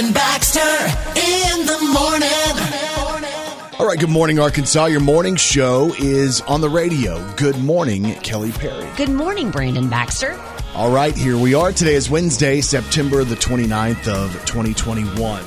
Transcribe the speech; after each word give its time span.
Brandon 0.00 0.14
Baxter 0.14 0.60
in 0.60 1.66
the 1.66 1.78
morning. 1.92 3.78
All 3.78 3.86
right, 3.86 3.98
good 3.98 4.08
morning, 4.08 4.38
Arkansas. 4.38 4.86
Your 4.86 5.00
morning 5.00 5.36
show 5.36 5.92
is 5.98 6.40
on 6.42 6.62
the 6.62 6.70
radio. 6.70 7.22
Good 7.34 7.58
morning, 7.58 8.14
Kelly 8.20 8.50
Perry. 8.50 8.88
Good 8.96 9.10
morning, 9.10 9.50
Brandon 9.50 9.90
Baxter. 9.90 10.40
All 10.74 10.90
right, 10.90 11.14
here 11.14 11.36
we 11.36 11.52
are. 11.52 11.70
Today 11.70 11.96
is 11.96 12.08
Wednesday, 12.08 12.62
September 12.62 13.24
the 13.24 13.34
29th 13.34 14.08
of 14.08 14.32
2021. 14.46 15.44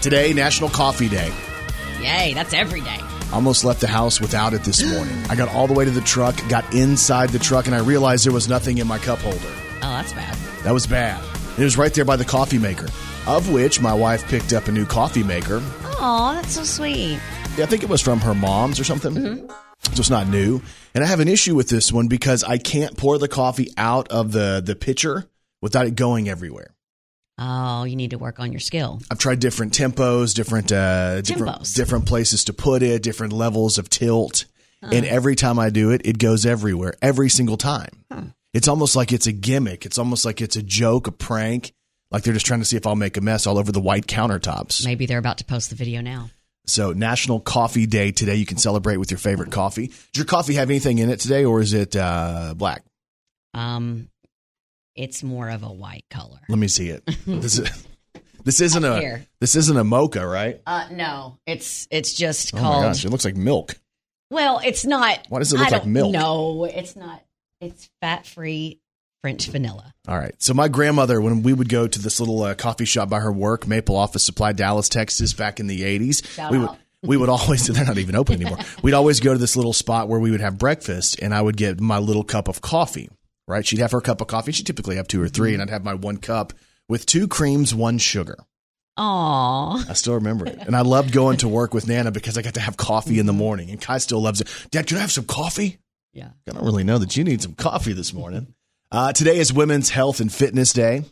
Today, 0.00 0.32
National 0.32 0.70
Coffee 0.70 1.08
Day. 1.08 1.32
Yay, 2.00 2.34
that's 2.34 2.54
every 2.54 2.82
day. 2.82 3.00
Almost 3.32 3.64
left 3.64 3.80
the 3.80 3.88
house 3.88 4.20
without 4.20 4.54
it 4.54 4.62
this 4.62 4.80
morning. 4.80 5.18
I 5.28 5.34
got 5.34 5.48
all 5.48 5.66
the 5.66 5.74
way 5.74 5.84
to 5.84 5.90
the 5.90 6.02
truck, 6.02 6.36
got 6.48 6.72
inside 6.72 7.30
the 7.30 7.40
truck, 7.40 7.66
and 7.66 7.74
I 7.74 7.80
realized 7.80 8.24
there 8.24 8.32
was 8.32 8.48
nothing 8.48 8.78
in 8.78 8.86
my 8.86 8.98
cup 8.98 9.18
holder. 9.18 9.38
Oh, 9.38 9.80
that's 9.80 10.12
bad. 10.12 10.36
That 10.62 10.72
was 10.72 10.86
bad. 10.86 11.20
It 11.58 11.64
was 11.64 11.76
right 11.76 11.92
there 11.92 12.04
by 12.04 12.14
the 12.14 12.24
coffee 12.24 12.58
maker, 12.58 12.86
of 13.28 13.52
which 13.52 13.80
my 13.80 13.94
wife 13.94 14.26
picked 14.28 14.52
up 14.52 14.66
a 14.68 14.72
new 14.72 14.86
coffee 14.86 15.22
maker. 15.22 15.62
Oh, 16.00 16.32
that's 16.34 16.52
so 16.54 16.64
sweet. 16.64 17.20
Yeah, 17.56 17.64
I 17.64 17.66
think 17.66 17.82
it 17.82 17.88
was 17.88 18.00
from 18.00 18.20
her 18.20 18.34
mom's 18.34 18.80
or 18.80 18.84
something. 18.84 19.48
So 19.48 20.00
it's 20.00 20.10
not 20.10 20.26
new. 20.28 20.60
And 20.94 21.04
I 21.04 21.06
have 21.06 21.20
an 21.20 21.28
issue 21.28 21.54
with 21.54 21.68
this 21.68 21.92
one 21.92 22.08
because 22.08 22.42
I 22.42 22.58
can't 22.58 22.96
pour 22.96 23.18
the 23.18 23.28
coffee 23.28 23.72
out 23.76 24.08
of 24.08 24.32
the, 24.32 24.62
the 24.64 24.74
pitcher 24.74 25.28
without 25.60 25.86
it 25.86 25.94
going 25.94 26.28
everywhere. 26.28 26.74
Oh, 27.38 27.84
you 27.84 27.94
need 27.94 28.10
to 28.10 28.18
work 28.18 28.40
on 28.40 28.50
your 28.50 28.58
skill. 28.60 29.00
I've 29.10 29.18
tried 29.18 29.38
different 29.38 29.72
tempos, 29.72 30.34
different 30.34 30.72
uh, 30.72 31.20
different 31.20 31.58
Tempos. 31.60 31.74
different 31.74 32.06
places 32.06 32.44
to 32.46 32.52
put 32.52 32.82
it, 32.82 33.02
different 33.04 33.32
levels 33.32 33.78
of 33.78 33.88
tilt, 33.88 34.46
and 34.82 35.06
every 35.06 35.36
time 35.36 35.56
I 35.58 35.70
do 35.70 35.90
it, 35.90 36.02
it 36.04 36.18
goes 36.18 36.44
everywhere. 36.44 36.94
Every 37.00 37.28
single 37.28 37.56
time, 37.56 37.90
it's 38.52 38.66
almost 38.66 38.96
like 38.96 39.12
it's 39.12 39.28
a 39.28 39.32
gimmick. 39.32 39.86
It's 39.86 39.98
almost 39.98 40.24
like 40.24 40.40
it's 40.40 40.56
a 40.56 40.62
joke, 40.62 41.06
a 41.06 41.12
prank. 41.12 41.72
Like 42.10 42.22
they're 42.22 42.32
just 42.34 42.46
trying 42.46 42.60
to 42.60 42.64
see 42.66 42.76
if 42.76 42.86
I'll 42.86 42.96
make 42.96 43.16
a 43.16 43.20
mess 43.20 43.46
all 43.46 43.58
over 43.58 43.70
the 43.72 43.80
white 43.80 44.06
countertops. 44.06 44.84
Maybe 44.84 45.06
they're 45.06 45.18
about 45.18 45.38
to 45.38 45.44
post 45.44 45.70
the 45.70 45.76
video 45.76 46.00
now. 46.00 46.30
So, 46.66 46.92
National 46.92 47.40
Coffee 47.40 47.86
Day 47.86 48.12
today. 48.12 48.34
You 48.34 48.44
can 48.44 48.58
celebrate 48.58 48.98
with 48.98 49.10
your 49.10 49.18
favorite 49.18 49.50
coffee. 49.50 49.86
Does 49.86 49.96
your 50.16 50.24
coffee 50.26 50.54
have 50.54 50.68
anything 50.68 50.98
in 50.98 51.08
it 51.08 51.18
today, 51.20 51.46
or 51.46 51.60
is 51.62 51.72
it 51.72 51.96
uh, 51.96 52.52
black? 52.56 52.82
Um, 53.54 54.08
it's 54.94 55.22
more 55.22 55.48
of 55.48 55.62
a 55.62 55.72
white 55.72 56.04
color. 56.10 56.40
Let 56.48 56.58
me 56.58 56.68
see 56.68 56.90
it. 56.90 57.04
this 57.26 57.58
is 57.58 57.86
this 58.44 58.60
isn't 58.60 58.84
a 58.84 59.00
Here. 59.00 59.26
this 59.40 59.56
isn't 59.56 59.76
a 59.76 59.84
mocha, 59.84 60.26
right? 60.26 60.60
Uh, 60.66 60.88
no, 60.92 61.38
it's 61.46 61.88
it's 61.90 62.12
just 62.12 62.54
Oh 62.54 62.58
called. 62.58 62.82
my 62.82 62.88
gosh, 62.88 63.04
it 63.04 63.10
looks 63.10 63.24
like 63.24 63.36
milk. 63.36 63.74
Well, 64.30 64.60
it's 64.62 64.84
not. 64.84 65.24
Why 65.30 65.38
does 65.38 65.52
it 65.54 65.58
look 65.58 65.70
like 65.70 65.86
milk? 65.86 66.12
No, 66.12 66.64
it's 66.64 66.96
not. 66.96 67.22
It's 67.62 67.88
fat 68.02 68.26
free 68.26 68.78
French 69.22 69.46
vanilla. 69.48 69.92
All 70.06 70.16
right. 70.18 70.34
So 70.38 70.54
my 70.54 70.68
grandmother, 70.68 71.20
when 71.20 71.42
we 71.42 71.52
would 71.52 71.68
go 71.68 71.86
to 71.86 71.98
this 71.98 72.20
little 72.20 72.42
uh, 72.42 72.54
coffee 72.54 72.84
shop 72.84 73.08
by 73.08 73.20
her 73.20 73.32
work, 73.32 73.66
Maple 73.66 73.96
Office 73.96 74.22
Supply, 74.22 74.52
Dallas, 74.52 74.88
Texas, 74.88 75.32
back 75.32 75.60
in 75.60 75.66
the 75.66 75.84
eighties, 75.84 76.22
we 76.50 76.58
would 76.58 76.70
out. 76.70 76.78
we 77.02 77.16
would 77.16 77.28
always 77.28 77.66
they're 77.68 77.84
not 77.84 77.98
even 77.98 78.14
open 78.14 78.40
anymore. 78.40 78.58
We'd 78.82 78.94
always 78.94 79.20
go 79.20 79.32
to 79.32 79.38
this 79.38 79.56
little 79.56 79.72
spot 79.72 80.08
where 80.08 80.20
we 80.20 80.30
would 80.30 80.40
have 80.40 80.58
breakfast, 80.58 81.20
and 81.20 81.34
I 81.34 81.42
would 81.42 81.56
get 81.56 81.80
my 81.80 81.98
little 81.98 82.24
cup 82.24 82.48
of 82.48 82.60
coffee. 82.60 83.08
Right? 83.46 83.66
She'd 83.66 83.78
have 83.78 83.92
her 83.92 84.02
cup 84.02 84.20
of 84.20 84.26
coffee. 84.26 84.52
She'd 84.52 84.66
typically 84.66 84.96
have 84.96 85.08
two 85.08 85.22
or 85.22 85.28
3 85.28 85.54
and 85.54 85.62
I'd 85.62 85.70
have 85.70 85.82
my 85.82 85.94
one 85.94 86.18
cup 86.18 86.52
with 86.86 87.06
two 87.06 87.26
creams, 87.26 87.74
one 87.74 87.96
sugar. 87.96 88.36
Aw, 88.98 89.86
I 89.88 89.92
still 89.94 90.14
remember 90.14 90.44
it. 90.46 90.58
And 90.58 90.76
I 90.76 90.82
loved 90.82 91.12
going 91.12 91.38
to 91.38 91.48
work 91.48 91.72
with 91.72 91.88
Nana 91.88 92.10
because 92.10 92.36
I 92.36 92.42
got 92.42 92.54
to 92.54 92.60
have 92.60 92.76
coffee 92.76 93.18
in 93.18 93.24
the 93.24 93.32
morning. 93.32 93.70
And 93.70 93.80
Kai 93.80 93.98
still 93.98 94.20
loves 94.20 94.42
it. 94.42 94.48
Dad, 94.70 94.86
can 94.86 94.98
I 94.98 95.00
have 95.00 95.12
some 95.12 95.24
coffee? 95.24 95.78
yeah. 96.12 96.30
I 96.46 96.50
don't 96.50 96.64
really 96.64 96.84
know 96.84 96.98
that 96.98 97.16
you 97.16 97.24
need 97.24 97.40
some 97.40 97.54
coffee 97.54 97.92
this 97.94 98.12
morning. 98.12 98.54
Uh, 98.90 99.12
today 99.12 99.36
is 99.38 99.52
Women's 99.52 99.90
Health 99.90 100.20
and 100.20 100.32
Fitness 100.32 100.72
Day. 100.72 101.04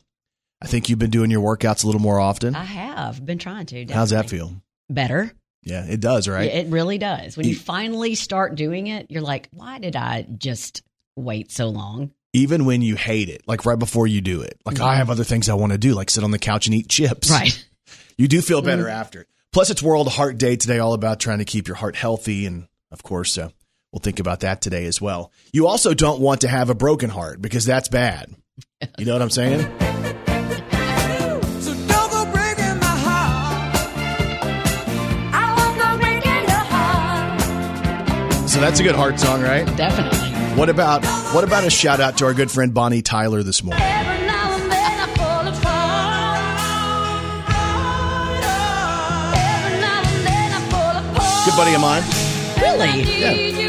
I 0.63 0.67
think 0.67 0.89
you've 0.89 0.99
been 0.99 1.11
doing 1.11 1.31
your 1.31 1.43
workouts 1.43 1.85
a 1.85 1.87
little 1.87 2.01
more 2.01 2.19
often. 2.19 2.55
I 2.55 2.65
have 2.65 3.25
been 3.25 3.39
trying 3.39 3.67
to. 3.67 3.85
How's 3.93 4.11
that 4.11 4.31
feel? 4.31 4.55
Better. 4.89 5.31
Yeah, 5.63 5.85
it 5.85 6.01
does, 6.01 6.27
right? 6.27 6.51
It 6.51 6.69
really 6.69 6.97
does. 6.97 7.37
When 7.37 7.47
you 7.47 7.55
finally 7.55 8.15
start 8.15 8.55
doing 8.55 8.87
it, 8.87 9.11
you're 9.11 9.21
like, 9.21 9.49
why 9.53 9.79
did 9.79 9.95
I 9.95 10.27
just 10.39 10.83
wait 11.17 11.53
so 11.53 11.69
long? 11.69 12.13
Even 12.33 12.65
when 12.65 12.81
you 12.81 12.97
hate 12.97 13.29
it, 13.29 13.43
like 13.47 13.67
right 13.67 13.79
before 13.79 14.07
you 14.07 14.21
do 14.23 14.41
it. 14.41 14.59
Like, 14.65 14.81
I 14.81 14.95
have 14.97 15.11
other 15.11 15.25
things 15.25 15.49
I 15.49 15.55
want 15.55 15.73
to 15.73 15.79
do, 15.79 15.93
like 15.95 16.09
sit 16.09 16.25
on 16.25 16.31
the 16.31 16.39
couch 16.39 16.67
and 16.67 16.75
eat 16.75 16.89
chips. 16.89 17.31
Right. 17.31 17.63
You 18.19 18.29
do 18.29 18.41
feel 18.41 18.63
better 18.63 18.89
after. 18.89 19.27
Plus, 19.53 19.69
it's 19.69 19.83
World 19.83 20.09
Heart 20.09 20.39
Day 20.39 20.57
today, 20.57 20.79
all 20.79 20.95
about 20.95 21.21
trying 21.21 21.41
to 21.41 21.45
keep 21.45 21.69
your 21.69 21.75
heart 21.77 21.97
healthy. 21.97 22.47
And 22.47 22.67
of 22.91 23.03
course, 23.03 23.37
uh, 23.37 23.51
we'll 23.97 24.03
think 24.03 24.21
about 24.21 24.41
that 24.41 24.61
today 24.61 24.85
as 24.85 25.01
well. 25.01 25.33
You 25.55 25.67
also 25.67 25.95
don't 25.95 26.21
want 26.21 26.43
to 26.43 26.49
have 26.49 26.69
a 26.69 26.75
broken 26.75 27.09
heart 27.09 27.41
because 27.41 27.65
that's 27.65 27.89
bad. 27.89 28.31
You 28.99 29.07
know 29.07 29.15
what 29.15 29.23
I'm 29.23 29.31
saying? 29.31 29.61
So 31.63 31.73
don't 31.87 32.11
go 32.11 32.27
breaking 32.31 32.79
my 32.79 32.95
heart. 33.07 33.75
I 35.33 35.55
won't 35.57 35.79
go 35.79 35.97
breaking 35.99 36.43
your 36.47 36.65
heart. 36.69 38.51
So 38.51 38.61
that's 38.61 38.81
a 38.81 38.83
good 38.83 38.95
heart 38.95 39.19
song, 39.19 39.41
right? 39.41 39.65
Definitely. 39.79 40.19
What 40.59 40.69
about 40.69 41.03
what 41.35 41.45
about 41.45 41.65
a 41.65 41.71
shout 41.71 41.99
out 41.99 42.19
to 42.19 42.27
our 42.27 42.35
good 42.35 42.51
friend 42.51 42.75
Bonnie 42.75 43.01
Tyler 43.01 43.43
this 43.43 43.65
morning? 43.65 43.83
Every 43.83 44.27
now 44.27 44.53
and 44.57 44.71
then 44.71 45.01
I 45.01 45.07
fall 45.17 45.49
apart. 45.49 46.51
Every 49.39 49.81
now 49.81 50.03
and 50.05 50.27
then 50.27 50.53
I 50.53 50.61
fall 50.69 50.99
apart. 51.15 51.47
Good 51.47 51.57
buddy 51.57 51.75
of 51.75 51.81
mine. 51.81 52.03
Really? 52.59 53.03
Yeah. 53.21 53.66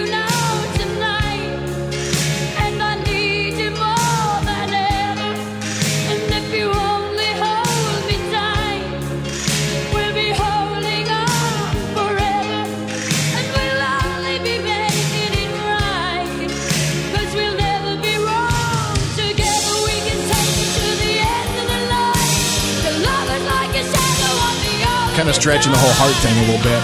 Kind 25.17 25.29
of 25.29 25.35
stretching 25.35 25.71
the 25.71 25.79
whole 25.79 25.93
heart 25.93 26.13
thing 26.21 26.37
a 26.37 26.41
little 26.41 26.61
bit. 26.61 26.81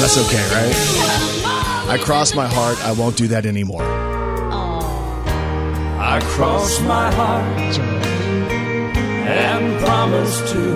That's 0.00 0.18
okay, 0.18 0.42
right? 0.50 0.74
I 1.88 1.98
cross 2.02 2.34
my 2.34 2.48
heart. 2.48 2.84
I 2.84 2.90
won't 2.90 3.16
do 3.16 3.28
that 3.28 3.46
anymore. 3.46 3.84
I 6.10 6.18
cross 6.24 6.80
my 6.80 7.12
heart 7.14 7.78
and 9.28 9.80
promise 9.80 10.40
to 10.50 10.74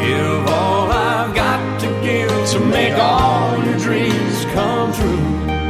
give 0.00 0.48
all 0.48 0.90
I've 0.90 1.34
got 1.34 1.80
to 1.82 1.88
give 2.02 2.48
to 2.52 2.60
make 2.60 2.94
all 2.94 3.62
your 3.62 3.78
dreams 3.78 4.44
come 4.54 4.94
true. 4.94 5.61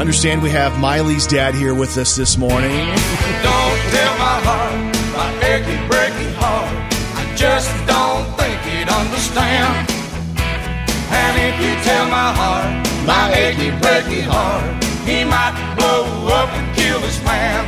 Understand 0.00 0.42
we 0.42 0.48
have 0.48 0.80
Miley's 0.80 1.26
dad 1.26 1.54
here 1.54 1.74
with 1.74 1.98
us 1.98 2.16
this 2.16 2.38
morning. 2.38 2.70
Don't 2.70 3.80
tell 3.92 4.14
my 4.16 4.40
heart, 4.48 4.96
my 5.12 5.30
achy, 5.46 5.76
breaky 5.92 6.32
heart. 6.36 6.72
I 7.16 7.36
just 7.36 7.70
don't 7.86 8.24
think 8.38 8.58
he'd 8.62 8.88
understand. 8.88 9.90
And 11.12 11.36
if 11.44 11.60
you 11.60 11.84
tell 11.84 12.08
my 12.08 12.32
heart, 12.32 12.88
my 13.06 13.30
achy, 13.34 13.70
breaky 13.72 14.22
heart, 14.22 14.82
he 15.04 15.22
might 15.22 15.74
blow 15.76 16.04
up 16.32 16.48
and 16.48 16.74
kill 16.74 16.98
this 17.00 17.22
man. 17.22 17.66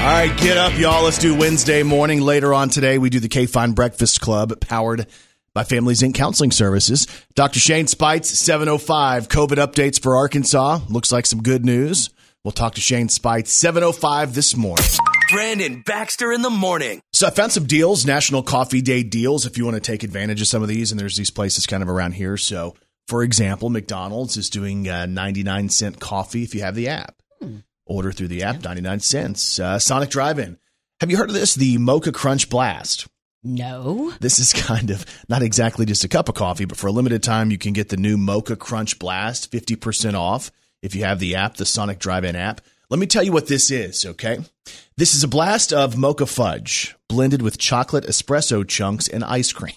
All 0.00 0.08
right, 0.08 0.34
get 0.40 0.56
up, 0.56 0.78
y'all. 0.78 1.04
Let's 1.04 1.18
do 1.18 1.36
Wednesday 1.36 1.82
morning. 1.82 2.22
Later 2.22 2.54
on 2.54 2.70
today, 2.70 2.96
we 2.96 3.10
do 3.10 3.20
the 3.20 3.28
K 3.28 3.44
Fine 3.44 3.72
Breakfast 3.72 4.22
Club, 4.22 4.58
powered 4.60 5.06
by 5.54 5.64
family's 5.64 6.02
Inc. 6.02 6.14
Counseling 6.14 6.50
Services. 6.50 7.06
Dr. 7.34 7.60
Shane 7.60 7.86
Speights, 7.86 8.30
705. 8.38 9.28
COVID 9.28 9.56
updates 9.56 10.00
for 10.00 10.16
Arkansas. 10.16 10.80
Looks 10.88 11.12
like 11.12 11.26
some 11.26 11.42
good 11.42 11.64
news. 11.64 12.10
We'll 12.44 12.52
talk 12.52 12.74
to 12.74 12.80
Shane 12.80 13.08
Speights, 13.08 13.52
705 13.52 14.34
this 14.34 14.56
morning. 14.56 14.84
Brandon 15.30 15.82
Baxter 15.86 16.32
in 16.32 16.42
the 16.42 16.50
morning. 16.50 17.00
So 17.12 17.26
I 17.26 17.30
found 17.30 17.52
some 17.52 17.66
deals, 17.66 18.04
National 18.04 18.42
Coffee 18.42 18.82
Day 18.82 19.02
deals, 19.02 19.46
if 19.46 19.56
you 19.56 19.64
want 19.64 19.76
to 19.76 19.80
take 19.80 20.02
advantage 20.02 20.40
of 20.42 20.48
some 20.48 20.62
of 20.62 20.68
these. 20.68 20.90
And 20.90 21.00
there's 21.00 21.16
these 21.16 21.30
places 21.30 21.66
kind 21.66 21.82
of 21.82 21.88
around 21.88 22.12
here. 22.12 22.36
So, 22.36 22.74
for 23.06 23.22
example, 23.22 23.70
McDonald's 23.70 24.36
is 24.36 24.50
doing 24.50 24.88
uh, 24.88 25.06
99 25.06 25.68
cent 25.68 26.00
coffee 26.00 26.42
if 26.42 26.54
you 26.54 26.62
have 26.62 26.74
the 26.74 26.88
app. 26.88 27.14
Order 27.86 28.12
through 28.12 28.28
the 28.28 28.42
app, 28.42 28.62
99 28.62 29.00
cents. 29.00 29.58
Uh, 29.58 29.78
Sonic 29.78 30.10
Drive-In. 30.10 30.58
Have 31.00 31.10
you 31.10 31.16
heard 31.16 31.30
of 31.30 31.34
this? 31.34 31.54
The 31.54 31.78
Mocha 31.78 32.12
Crunch 32.12 32.48
Blast. 32.48 33.06
No. 33.44 34.12
This 34.20 34.38
is 34.38 34.52
kind 34.52 34.90
of 34.90 35.04
not 35.28 35.42
exactly 35.42 35.86
just 35.86 36.04
a 36.04 36.08
cup 36.08 36.28
of 36.28 36.34
coffee, 36.34 36.64
but 36.64 36.78
for 36.78 36.86
a 36.86 36.92
limited 36.92 37.22
time, 37.22 37.50
you 37.50 37.58
can 37.58 37.72
get 37.72 37.88
the 37.88 37.96
new 37.96 38.16
Mocha 38.16 38.56
Crunch 38.56 38.98
Blast 38.98 39.50
50% 39.50 40.14
off 40.14 40.50
if 40.82 40.94
you 40.94 41.04
have 41.04 41.18
the 41.18 41.34
app, 41.34 41.56
the 41.56 41.66
Sonic 41.66 41.98
Drive 41.98 42.24
In 42.24 42.36
app. 42.36 42.60
Let 42.90 42.98
me 42.98 43.06
tell 43.06 43.22
you 43.22 43.32
what 43.32 43.46
this 43.46 43.70
is, 43.70 44.04
okay? 44.04 44.38
This 44.96 45.14
is 45.14 45.24
a 45.24 45.28
blast 45.28 45.72
of 45.72 45.96
mocha 45.96 46.26
fudge, 46.26 46.94
blended 47.08 47.40
with 47.40 47.56
chocolate 47.56 48.04
espresso 48.04 48.68
chunks 48.68 49.08
and 49.08 49.24
ice 49.24 49.52
cream. 49.52 49.76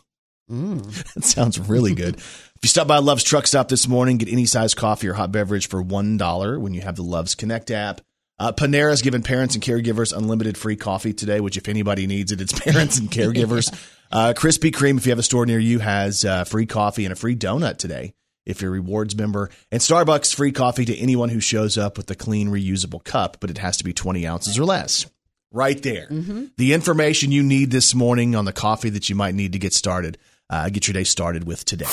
Mm. 0.51 0.83
that 1.13 1.23
sounds 1.23 1.59
really 1.59 1.93
good. 1.93 2.17
If 2.57 2.63
you 2.63 2.69
stop 2.69 2.87
by 2.87 2.99
Love's 2.99 3.25
Truck 3.25 3.47
Stop 3.47 3.67
this 3.67 3.85
morning, 3.85 4.17
get 4.17 4.29
any 4.31 4.45
size 4.45 4.73
coffee 4.73 5.09
or 5.09 5.13
hot 5.13 5.29
beverage 5.31 5.67
for 5.67 5.83
$1 5.83 6.59
when 6.59 6.73
you 6.73 6.81
have 6.81 6.95
the 6.95 7.03
Love's 7.03 7.35
Connect 7.35 7.69
app. 7.69 7.99
Uh, 8.37 8.51
Panera's 8.51 9.01
giving 9.01 9.23
parents 9.23 9.55
and 9.55 9.63
caregivers 9.63 10.15
unlimited 10.15 10.57
free 10.57 10.75
coffee 10.75 11.13
today, 11.13 11.39
which 11.39 11.57
if 11.57 11.67
anybody 11.69 12.05
needs 12.07 12.31
it, 12.31 12.41
it's 12.41 12.57
parents 12.59 12.97
and 12.97 13.09
caregivers. 13.09 13.73
Uh, 14.11 14.33
Krispy 14.37 14.71
Kreme, 14.71 14.97
if 14.97 15.07
you 15.07 15.11
have 15.11 15.19
a 15.19 15.23
store 15.23 15.47
near 15.47 15.57
you, 15.57 15.79
has 15.79 16.23
uh, 16.23 16.43
free 16.43 16.67
coffee 16.67 17.05
and 17.05 17.11
a 17.11 17.15
free 17.15 17.35
donut 17.35 17.77
today 17.79 18.13
if 18.45 18.61
you're 18.61 18.69
a 18.69 18.73
rewards 18.73 19.15
member. 19.15 19.49
And 19.71 19.81
Starbucks, 19.81 20.33
free 20.33 20.51
coffee 20.51 20.85
to 20.85 20.95
anyone 20.95 21.29
who 21.29 21.39
shows 21.39 21.75
up 21.75 21.97
with 21.97 22.09
a 22.11 22.15
clean, 22.15 22.49
reusable 22.49 23.03
cup, 23.03 23.37
but 23.39 23.49
it 23.49 23.57
has 23.57 23.77
to 23.77 23.83
be 23.83 23.93
20 23.93 24.25
ounces 24.27 24.59
or 24.59 24.63
less. 24.63 25.07
Right 25.51 25.81
there. 25.81 26.07
The 26.57 26.73
information 26.73 27.31
you 27.31 27.41
need 27.41 27.71
this 27.71 27.95
morning 27.95 28.35
on 28.35 28.45
the 28.45 28.53
coffee 28.53 28.91
that 28.91 29.09
you 29.09 29.15
might 29.15 29.33
need 29.33 29.53
to 29.53 29.59
get 29.59 29.73
started. 29.73 30.17
Uh, 30.47 30.69
get 30.69 30.87
your 30.87 30.93
day 30.93 31.03
started 31.03 31.45
with 31.45 31.65
today. 31.65 31.85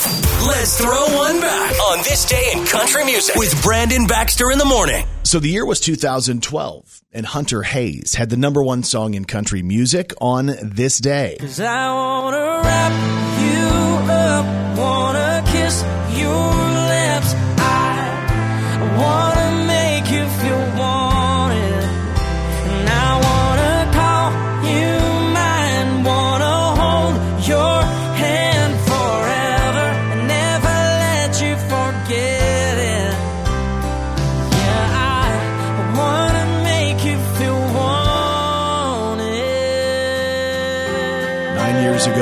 Let's 0.47 0.79
throw 0.79 1.07
one 1.17 1.41
back 1.41 1.81
on 1.89 1.99
this 1.99 2.27
day 2.27 2.51
in 2.53 2.67
country 2.67 3.05
music 3.05 3.35
with 3.37 3.61
Brandon 3.63 4.07
Baxter 4.07 4.51
in 4.51 4.59
the 4.59 4.67
morning. 4.67 5.07
So 5.33 5.39
the 5.39 5.49
year 5.49 5.65
was 5.65 5.81
2012, 5.81 7.01
and 7.11 7.25
Hunter 7.25 7.63
Hayes 7.63 8.17
had 8.17 8.29
the 8.29 8.37
number 8.37 8.63
one 8.63 8.83
song 8.83 9.15
in 9.15 9.25
country 9.25 9.63
music 9.63 10.13
on 10.21 10.55
this 10.63 10.99
day. 10.99 11.39
Wanna 14.77 15.43
kiss 15.51 15.83
your 16.21 16.53
lips. 16.85 17.33
I 17.57 18.95
wanna 18.99 19.32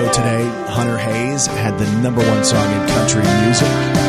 ago 0.00 0.12
today, 0.12 0.44
Hunter 0.68 0.96
Hayes 0.96 1.46
had 1.46 1.78
the 1.78 1.90
number 2.00 2.22
one 2.22 2.44
song 2.44 2.66
in 2.72 2.88
country 2.88 3.22
music. 3.44 3.99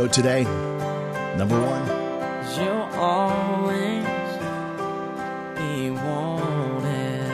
Nine 0.00 0.08
years 0.08 0.16
ago 0.16 0.22
today, 0.22 1.36
number 1.36 1.60
one. 1.60 1.86
You'll 2.56 2.88
always 2.98 4.06
be 5.58 5.90
wanted. 5.90 7.30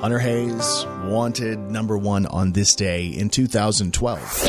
Hunter 0.00 0.18
Hayes, 0.18 0.86
wanted 1.04 1.58
number 1.58 1.98
one 1.98 2.24
on 2.24 2.52
this 2.52 2.74
day 2.74 3.08
in 3.08 3.28
2012. 3.28 4.48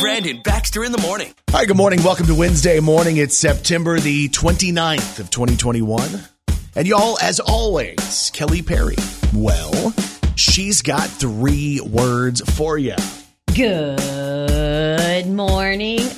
Brandon 0.00 0.40
Baxter 0.42 0.82
in 0.82 0.90
the 0.90 0.98
morning. 0.98 1.32
Hi, 1.50 1.66
good 1.66 1.76
morning. 1.76 2.02
Welcome 2.02 2.26
to 2.26 2.34
Wednesday 2.34 2.80
morning. 2.80 3.16
It's 3.18 3.36
September 3.36 4.00
the 4.00 4.28
29th 4.30 5.20
of 5.20 5.30
2021. 5.30 6.02
And 6.74 6.88
y'all, 6.88 7.16
as 7.20 7.38
always, 7.38 8.32
Kelly 8.34 8.62
Perry. 8.62 8.96
Well, 9.32 9.94
she's 10.34 10.82
got 10.82 11.08
three 11.08 11.80
words 11.80 12.40
for 12.56 12.76
you. 12.76 12.96
Good 13.54 15.26
morning, 15.26 16.00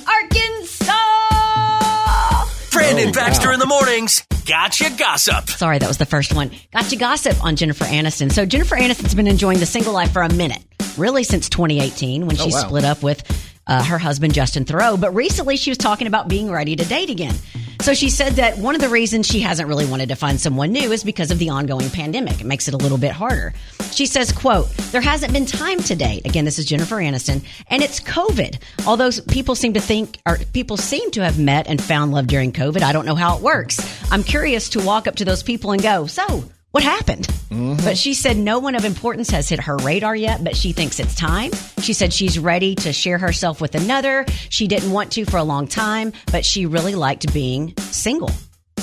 Brandon 2.95 3.09
Oh, 3.09 3.13
Baxter 3.13 3.47
wow. 3.47 3.53
in 3.53 3.59
the 3.59 3.65
mornings. 3.65 4.23
Gotcha 4.45 4.89
gossip. 4.97 5.49
Sorry, 5.49 5.79
that 5.79 5.87
was 5.87 5.97
the 5.97 6.05
first 6.05 6.33
one. 6.33 6.51
Gotcha 6.73 6.95
gossip 6.95 7.43
on 7.43 7.55
Jennifer 7.55 7.85
Aniston. 7.85 8.31
So 8.31 8.45
Jennifer 8.45 8.75
Aniston's 8.75 9.15
been 9.15 9.27
enjoying 9.27 9.59
the 9.59 9.65
single 9.65 9.93
life 9.93 10.11
for 10.11 10.21
a 10.23 10.33
minute, 10.33 10.61
really 10.97 11.23
since 11.23 11.47
2018 11.49 12.25
when 12.27 12.35
oh, 12.39 12.43
she 12.43 12.51
Oh, 12.51 12.55
wow. 12.57 12.67
split 12.67 12.83
up 12.85 13.03
with 13.03 13.21
uh, 13.67 13.83
her 13.83 13.97
husband 13.97 14.33
Justin 14.33 14.65
Theroux. 14.65 14.99
But 14.99 15.13
recently, 15.13 15.57
she 15.57 15.71
was 15.71 15.77
talking 15.77 16.07
about 16.07 16.27
being 16.27 16.51
ready 16.51 16.75
to 16.75 16.85
date 16.85 17.09
again. 17.09 17.35
So 17.81 17.95
she 17.95 18.09
said 18.09 18.33
that 18.33 18.59
one 18.59 18.75
of 18.75 18.81
the 18.81 18.89
reasons 18.89 19.25
she 19.25 19.39
hasn't 19.39 19.67
really 19.67 19.87
wanted 19.87 20.09
to 20.09 20.15
find 20.15 20.39
someone 20.39 20.71
new 20.71 20.91
is 20.91 21.03
because 21.03 21.31
of 21.31 21.39
the 21.39 21.49
ongoing 21.49 21.89
pandemic. 21.89 22.39
It 22.39 22.45
makes 22.45 22.67
it 22.67 22.75
a 22.75 22.77
little 22.77 22.99
bit 22.99 23.11
harder. 23.11 23.53
She 23.91 24.05
says, 24.05 24.31
quote, 24.31 24.69
there 24.91 25.01
hasn't 25.01 25.33
been 25.33 25.47
time 25.47 25.79
to 25.79 25.95
date. 25.95 26.25
Again, 26.27 26.45
this 26.45 26.59
is 26.59 26.65
Jennifer 26.65 26.97
Aniston. 26.97 27.43
And 27.69 27.81
it's 27.81 27.99
COVID. 27.99 28.61
Although 28.85 29.09
people 29.29 29.55
seem 29.55 29.73
to 29.73 29.81
think, 29.81 30.19
or 30.27 30.37
people 30.53 30.77
seem 30.77 31.09
to 31.11 31.23
have 31.23 31.39
met 31.39 31.67
and 31.67 31.81
found 31.81 32.11
love 32.11 32.27
during 32.27 32.51
COVID. 32.51 32.83
I 32.83 32.91
don't 32.91 33.05
know 33.05 33.15
how 33.15 33.37
it 33.37 33.41
works. 33.41 33.79
I'm 34.11 34.23
curious 34.23 34.69
to 34.69 34.85
walk 34.85 35.07
up 35.07 35.15
to 35.15 35.25
those 35.25 35.41
people 35.41 35.71
and 35.71 35.81
go, 35.81 36.05
so 36.05 36.43
what 36.71 36.83
happened? 36.83 37.27
Mm-hmm. 37.49 37.83
But 37.83 37.97
she 37.97 38.13
said 38.13 38.37
no 38.37 38.59
one 38.59 38.75
of 38.75 38.85
importance 38.85 39.29
has 39.31 39.49
hit 39.49 39.59
her 39.61 39.77
radar 39.77 40.15
yet, 40.15 40.43
but 40.43 40.55
she 40.55 40.71
thinks 40.71 40.99
it's 40.99 41.15
time. 41.15 41.51
She 41.81 41.93
said 41.93 42.13
she's 42.13 42.39
ready 42.39 42.75
to 42.75 42.93
share 42.93 43.17
herself 43.17 43.59
with 43.59 43.75
another. 43.75 44.25
She 44.49 44.67
didn't 44.67 44.91
want 44.91 45.11
to 45.13 45.25
for 45.25 45.37
a 45.37 45.43
long 45.43 45.67
time, 45.67 46.13
but 46.31 46.45
she 46.45 46.65
really 46.65 46.95
liked 46.95 47.33
being 47.33 47.75
single. 47.77 48.31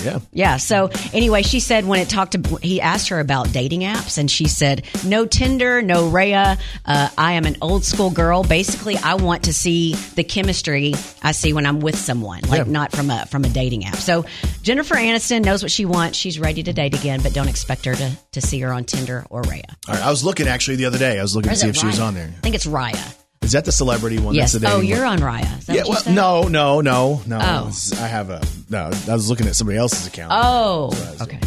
Yeah. 0.04 0.18
Yeah. 0.32 0.56
So 0.58 0.90
anyway, 1.12 1.42
she 1.42 1.60
said 1.60 1.84
when 1.86 2.00
it 2.00 2.08
talked 2.08 2.32
to, 2.32 2.56
he 2.62 2.80
asked 2.80 3.08
her 3.08 3.20
about 3.20 3.52
dating 3.52 3.80
apps 3.80 4.18
and 4.18 4.30
she 4.30 4.46
said, 4.48 4.84
no 5.04 5.26
Tinder, 5.26 5.82
no 5.82 6.10
Raya. 6.10 6.58
Uh, 6.84 7.08
I 7.18 7.32
am 7.32 7.44
an 7.44 7.56
old 7.62 7.84
school 7.84 8.10
girl. 8.10 8.42
Basically, 8.44 8.96
I 8.96 9.14
want 9.14 9.44
to 9.44 9.52
see 9.52 9.94
the 10.14 10.24
chemistry 10.24 10.94
I 11.22 11.32
see 11.32 11.52
when 11.52 11.66
I'm 11.66 11.80
with 11.80 11.96
someone, 11.96 12.40
like 12.48 12.58
Yeah. 12.66 12.72
not 12.72 12.92
from 12.92 13.10
a, 13.10 13.26
from 13.26 13.44
a 13.44 13.48
dating 13.48 13.84
app. 13.84 13.96
So 13.96 14.24
Jennifer 14.62 14.94
Aniston 14.94 15.44
knows 15.44 15.62
what 15.62 15.72
she 15.72 15.84
wants. 15.84 16.16
She's 16.18 16.38
ready 16.38 16.62
to 16.62 16.72
date 16.72 16.94
again, 16.98 17.20
but 17.22 17.32
don't 17.34 17.48
expect 17.48 17.84
her 17.84 17.94
to, 17.94 18.18
to 18.32 18.40
see 18.40 18.60
her 18.60 18.72
on 18.72 18.84
Tinder 18.84 19.26
or 19.30 19.42
Raya. 19.42 19.62
All 19.88 19.94
right. 19.94 20.02
I 20.02 20.10
was 20.10 20.24
looking 20.24 20.46
actually 20.48 20.76
the 20.76 20.84
other 20.86 20.98
day. 20.98 21.18
I 21.18 21.22
was 21.22 21.34
looking 21.34 21.50
to 21.50 21.56
see 21.56 21.68
if 21.68 21.76
she 21.76 21.86
was 21.86 22.00
on 22.00 22.14
there. 22.14 22.28
I 22.28 22.40
think 22.40 22.54
it's 22.54 22.66
Raya. 22.66 23.14
Is 23.48 23.52
that 23.52 23.64
the 23.64 23.72
celebrity 23.72 24.18
one? 24.18 24.34
Yes. 24.34 24.52
That's 24.52 24.62
the 24.62 24.70
Oh, 24.70 24.80
you're 24.82 25.04
one? 25.06 25.22
on 25.22 25.40
Raya. 25.40 25.74
Yeah, 25.74 25.84
well, 25.88 26.02
no, 26.06 26.48
no, 26.48 26.82
no, 26.82 27.22
no. 27.26 27.38
Oh. 27.40 27.72
I 27.94 28.06
have 28.06 28.28
a 28.28 28.42
no. 28.68 28.90
I 29.08 29.14
was 29.14 29.30
looking 29.30 29.46
at 29.46 29.56
somebody 29.56 29.78
else's 29.78 30.06
account. 30.06 30.32
Oh, 30.36 30.90
okay. 31.22 31.40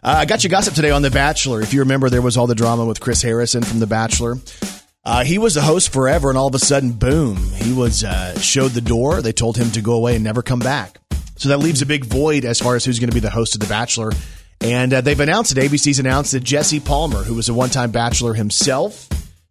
Uh, 0.00 0.14
I 0.18 0.26
got 0.26 0.44
you 0.44 0.48
gossip 0.48 0.74
today 0.74 0.92
on 0.92 1.02
The 1.02 1.10
Bachelor. 1.10 1.60
If 1.60 1.74
you 1.74 1.80
remember, 1.80 2.08
there 2.08 2.22
was 2.22 2.36
all 2.36 2.46
the 2.46 2.54
drama 2.54 2.84
with 2.84 3.00
Chris 3.00 3.20
Harrison 3.20 3.64
from 3.64 3.80
The 3.80 3.86
Bachelor. 3.88 4.36
Uh, 5.04 5.24
he 5.24 5.38
was 5.38 5.54
the 5.54 5.60
host 5.62 5.92
forever, 5.92 6.28
and 6.28 6.38
all 6.38 6.46
of 6.46 6.54
a 6.54 6.60
sudden, 6.60 6.92
boom, 6.92 7.36
he 7.54 7.72
was 7.72 8.04
uh, 8.04 8.38
showed 8.38 8.70
the 8.70 8.80
door. 8.80 9.20
They 9.20 9.32
told 9.32 9.56
him 9.56 9.72
to 9.72 9.80
go 9.80 9.94
away 9.94 10.14
and 10.14 10.22
never 10.22 10.40
come 10.40 10.60
back. 10.60 10.98
So 11.34 11.48
that 11.48 11.58
leaves 11.58 11.82
a 11.82 11.86
big 11.86 12.04
void 12.04 12.44
as 12.44 12.60
far 12.60 12.76
as 12.76 12.84
who's 12.84 13.00
going 13.00 13.10
to 13.10 13.14
be 13.14 13.18
the 13.20 13.28
host 13.30 13.56
of 13.56 13.60
The 13.60 13.66
Bachelor. 13.66 14.12
And 14.60 14.94
uh, 14.94 15.00
they've 15.00 15.18
announced 15.18 15.56
it. 15.56 15.58
ABC's 15.68 15.98
announced 15.98 16.30
that 16.30 16.44
Jesse 16.44 16.78
Palmer, 16.78 17.24
who 17.24 17.34
was 17.34 17.48
a 17.48 17.54
one-time 17.54 17.90
Bachelor 17.90 18.34
himself, 18.34 19.07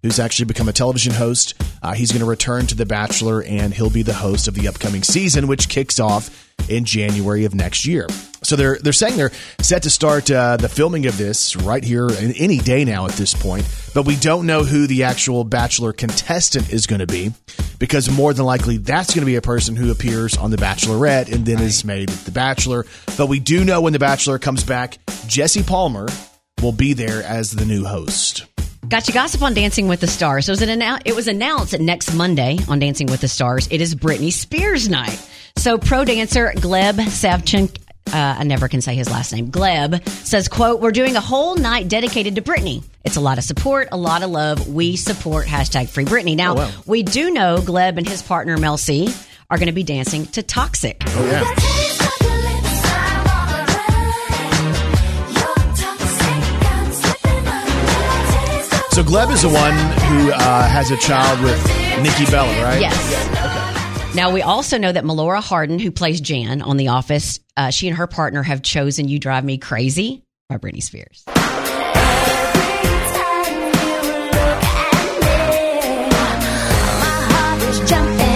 who's 0.08 0.20
actually 0.20 0.46
become 0.46 0.70
a 0.70 0.74
television 0.74 1.14
host, 1.14 1.54
uh, 1.84 1.94
he's 1.94 2.14
going 2.14 2.22
to 2.22 2.26
return 2.26 2.66
to 2.66 2.76
The 2.76 2.86
Bachelor, 2.86 3.44
and 3.44 3.74
he'll 3.74 3.90
be 3.90 4.04
the 4.04 4.14
host 4.14 4.48
of 4.48 4.54
the 4.54 4.70
upcoming 4.70 5.04
season, 5.04 5.48
which 5.48 5.68
kicks 5.68 6.00
off 6.00 6.48
in 6.70 6.86
January 6.86 7.44
of 7.44 7.54
next 7.54 7.86
year. 7.86 8.08
So 8.42 8.56
they're 8.56 8.78
they're 8.82 8.94
saying 8.94 9.18
they're 9.18 9.32
set 9.60 9.84
to 9.84 9.90
start 9.90 10.32
uh, 10.32 10.56
the 10.58 10.70
filming 10.70 11.08
of 11.08 11.18
this 11.18 11.58
right 11.58 11.84
here 11.84 12.08
in 12.08 12.32
any 12.34 12.60
day 12.60 12.86
now 12.86 13.06
at 13.06 13.12
this 13.14 13.34
point, 13.34 13.68
but 13.94 14.06
we 14.06 14.16
don't 14.16 14.48
know 14.48 14.64
who 14.64 14.88
the 14.88 15.04
actual 15.04 15.44
Bachelor 15.44 15.92
contestant 15.92 16.72
is 16.72 16.88
going 16.88 17.00
to 17.00 17.08
be 17.08 17.34
because 17.78 18.10
more 18.10 18.34
than 18.34 18.46
likely 18.46 18.78
that's 18.78 19.14
going 19.14 19.22
to 19.22 19.26
be 19.26 19.36
a 19.36 19.42
person 19.42 19.76
who 19.76 19.92
appears 19.92 20.38
on 20.38 20.52
The 20.52 20.58
Bachelorette 20.58 21.32
and 21.32 21.46
then 21.46 21.62
is 21.62 21.84
made 21.84 22.08
The 22.10 22.32
Bachelor. 22.32 22.86
But 23.18 23.28
we 23.28 23.42
do 23.42 23.66
know 23.66 23.82
when 23.82 23.94
The 23.94 24.00
Bachelor 24.00 24.40
comes 24.40 24.64
back, 24.64 25.00
Jesse 25.28 25.64
Palmer 25.64 26.08
will 26.62 26.72
be 26.72 26.94
there 26.94 27.24
as 27.24 27.52
the 27.52 27.66
new 27.66 27.84
host. 27.84 28.46
Got 28.89 29.08
you 29.08 29.13
gossip 29.13 29.41
on 29.41 29.53
Dancing 29.53 29.88
with 29.89 30.00
the 30.00 30.08
Stars. 30.08 30.46
So 30.46 30.51
it 30.53 30.60
was, 30.60 30.62
an 30.62 30.82
it 31.06 31.15
was 31.15 31.27
announced 31.27 31.72
that 31.72 31.82
next 31.82 32.13
Monday 32.13 32.58
on 32.70 32.79
Dancing 32.79 33.08
with 33.08 33.20
the 33.20 33.27
Stars, 33.27 33.67
it 33.70 33.82
is 33.82 33.94
Britney 33.96 34.32
Spears 34.32 34.88
night. 34.88 35.20
So 35.58 35.77
pro 35.77 36.06
dancer 36.06 36.53
Gleb 36.56 36.94
Savchuk, 36.96 37.77
uh, 38.13 38.36
I 38.39 38.44
never 38.46 38.70
can 38.70 38.79
say 38.82 38.96
his 38.96 39.10
last 39.10 39.34
name, 39.34 39.51
Gleb, 39.51 40.08
says, 40.08 40.48
quote, 40.48 40.79
we're 40.79 40.91
doing 40.91 41.17
a 41.17 41.22
whole 41.22 41.56
night 41.56 41.89
dedicated 41.89 42.36
to 42.36 42.41
Britney. 42.41 42.82
It's 43.03 43.17
a 43.17 43.22
lot 43.22 43.38
of 43.38 43.44
support, 43.44 43.89
a 43.91 43.98
lot 43.98 44.24
of 44.24 44.29
love. 44.29 44.70
We 44.70 44.96
support 44.96 45.48
hashtag 45.48 45.89
free 45.89 46.06
Britney. 46.06 46.38
Now, 46.38 46.53
Oh, 46.53 46.56
wow. 46.56 46.72
we 46.86 47.03
do 47.03 47.29
know 47.32 47.58
Gleb 47.58 47.98
and 47.98 48.08
his 48.08 48.22
partner 48.22 48.56
Mel 48.58 48.77
C 48.77 49.13
are 49.50 49.58
going 49.58 49.67
to 49.67 49.74
be 49.74 49.84
dancing 49.84 50.25
to 50.27 50.44
Toxic. 50.44 51.01
Oh 51.08 51.25
yeah. 51.25 51.87
So 58.98 59.04
Gleb 59.04 59.32
is 59.32 59.44
the 59.44 59.50
one 59.50 59.74
who 59.74 60.32
uh, 60.32 60.68
has 60.68 60.89
a 60.89 60.98
child 60.98 61.39
with 61.44 61.63
Nikki 62.01 62.25
Bella, 62.32 62.51
right? 62.63 62.82
Yes. 62.82 64.16
Now 64.16 64.32
we 64.32 64.42
also 64.42 64.80
know 64.80 64.92
that 64.92 65.04
Melora 65.04 65.39
Hardin, 65.39 65.77
who 65.77 65.92
plays 65.92 66.20
Jan 66.20 66.63
on 66.63 66.77
The 66.77 66.88
Office, 66.88 67.39
uh, 67.56 67.70
she 67.70 67.88
and 67.89 67.96
her 67.96 68.08
partner 68.08 68.42
have 68.42 68.63
chosen 68.63 69.08
"You 69.08 69.20
Drive 69.20 69.46
Me 69.46 69.60
Crazy" 69.60 70.24
by 70.50 70.58
Britney 70.58 70.82
Spears. 70.82 71.25
To 77.86 78.26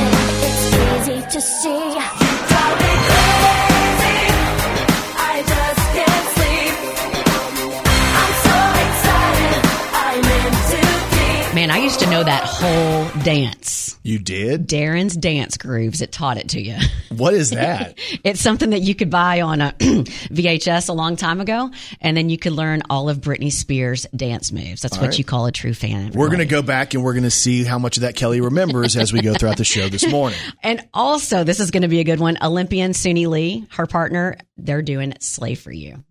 Man, 11.61 11.69
I 11.69 11.77
used 11.77 11.99
to 11.99 12.09
know 12.09 12.23
that 12.23 12.43
whole 12.43 13.23
dance. 13.23 13.99
You 14.01 14.17
did? 14.17 14.67
Darrin's 14.67 15.15
Dance 15.15 15.57
Grooves. 15.57 16.01
It 16.01 16.11
taught 16.11 16.37
it 16.37 16.49
to 16.49 16.59
you. 16.59 16.75
What 17.11 17.33
is 17.33 17.49
that? 17.49 17.99
It's 18.23 18.39
something 18.39 18.69
that 18.69 18.79
you 18.79 18.95
could 18.95 19.09
buy 19.09 19.41
on 19.41 19.61
uh, 19.61 19.73
a 19.79 19.83
VHS 19.83 20.87
a 20.87 20.93
long 20.93 21.17
time 21.17 21.41
ago, 21.41 21.69
and 21.99 22.15
then 22.15 22.29
you 22.29 22.37
could 22.37 22.53
learn 22.53 22.83
all 22.89 23.09
of 23.09 23.17
Britney 23.17 23.51
Spears' 23.51 24.07
dance 24.15 24.51
moves. 24.53 24.81
That's 24.81 24.97
what 24.97 25.07
right. 25.07 25.19
you 25.19 25.25
call 25.25 25.45
a 25.45 25.51
true 25.51 25.73
fan. 25.73 26.13
We're 26.13 26.29
going 26.29 26.39
to 26.39 26.45
go 26.45 26.61
back 26.61 26.93
and 26.93 27.03
we're 27.03 27.11
going 27.11 27.23
to 27.23 27.29
see 27.29 27.65
how 27.65 27.77
much 27.77 27.97
of 27.97 28.03
that 28.03 28.15
Kelly 28.15 28.39
remembers 28.39 28.95
as 28.95 29.11
we 29.11 29.21
go 29.21 29.33
throughout 29.33 29.57
the 29.57 29.65
show 29.65 29.89
this 29.89 30.07
morning. 30.07 30.39
And 30.63 30.87
also, 30.93 31.43
this 31.43 31.59
is 31.59 31.69
going 31.69 31.81
to 31.81 31.89
be 31.89 31.99
a 31.99 32.03
good 32.05 32.19
one. 32.19 32.37
Olympian 32.41 32.91
Suni 32.91 33.27
Lee, 33.27 33.67
her 33.71 33.87
partner, 33.87 34.37
they're 34.57 34.81
doing 34.81 35.15
"Slay 35.19 35.55
for 35.55 35.71
You." 35.71 36.03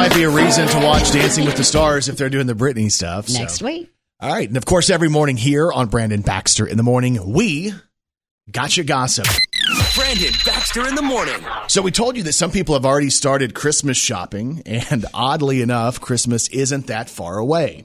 Might 0.00 0.14
be 0.14 0.22
a 0.22 0.30
reason 0.30 0.66
to 0.66 0.78
watch 0.78 1.12
Dancing 1.12 1.44
with 1.44 1.56
the 1.56 1.62
Stars 1.62 2.08
if 2.08 2.16
they're 2.16 2.30
doing 2.30 2.46
the 2.46 2.54
Britney 2.54 2.90
stuff. 2.90 3.28
so. 3.28 3.38
Next 3.38 3.60
week. 3.60 3.92
All 4.18 4.32
right. 4.32 4.48
And 4.48 4.56
of 4.56 4.64
course, 4.64 4.88
every 4.88 5.10
morning 5.10 5.36
here 5.36 5.70
on 5.70 5.88
Brandon 5.88 6.22
Baxter 6.22 6.66
in 6.66 6.78
the 6.78 6.82
morning, 6.82 7.18
we 7.34 7.74
gotcha 8.50 8.82
gossip. 8.82 9.26
Brandon 9.94 10.32
Baxter 10.46 10.88
in 10.88 10.94
the 10.94 11.02
morning. 11.02 11.44
So 11.68 11.82
we 11.82 11.90
told 11.90 12.16
you 12.16 12.22
that 12.22 12.32
some 12.32 12.50
people 12.50 12.74
have 12.76 12.86
already 12.86 13.10
started 13.10 13.54
Christmas 13.54 13.98
shopping, 13.98 14.62
and 14.64 15.04
oddly 15.12 15.60
enough, 15.60 16.00
Christmas 16.00 16.48
isn't 16.48 16.86
that 16.86 17.10
far 17.10 17.36
away. 17.36 17.84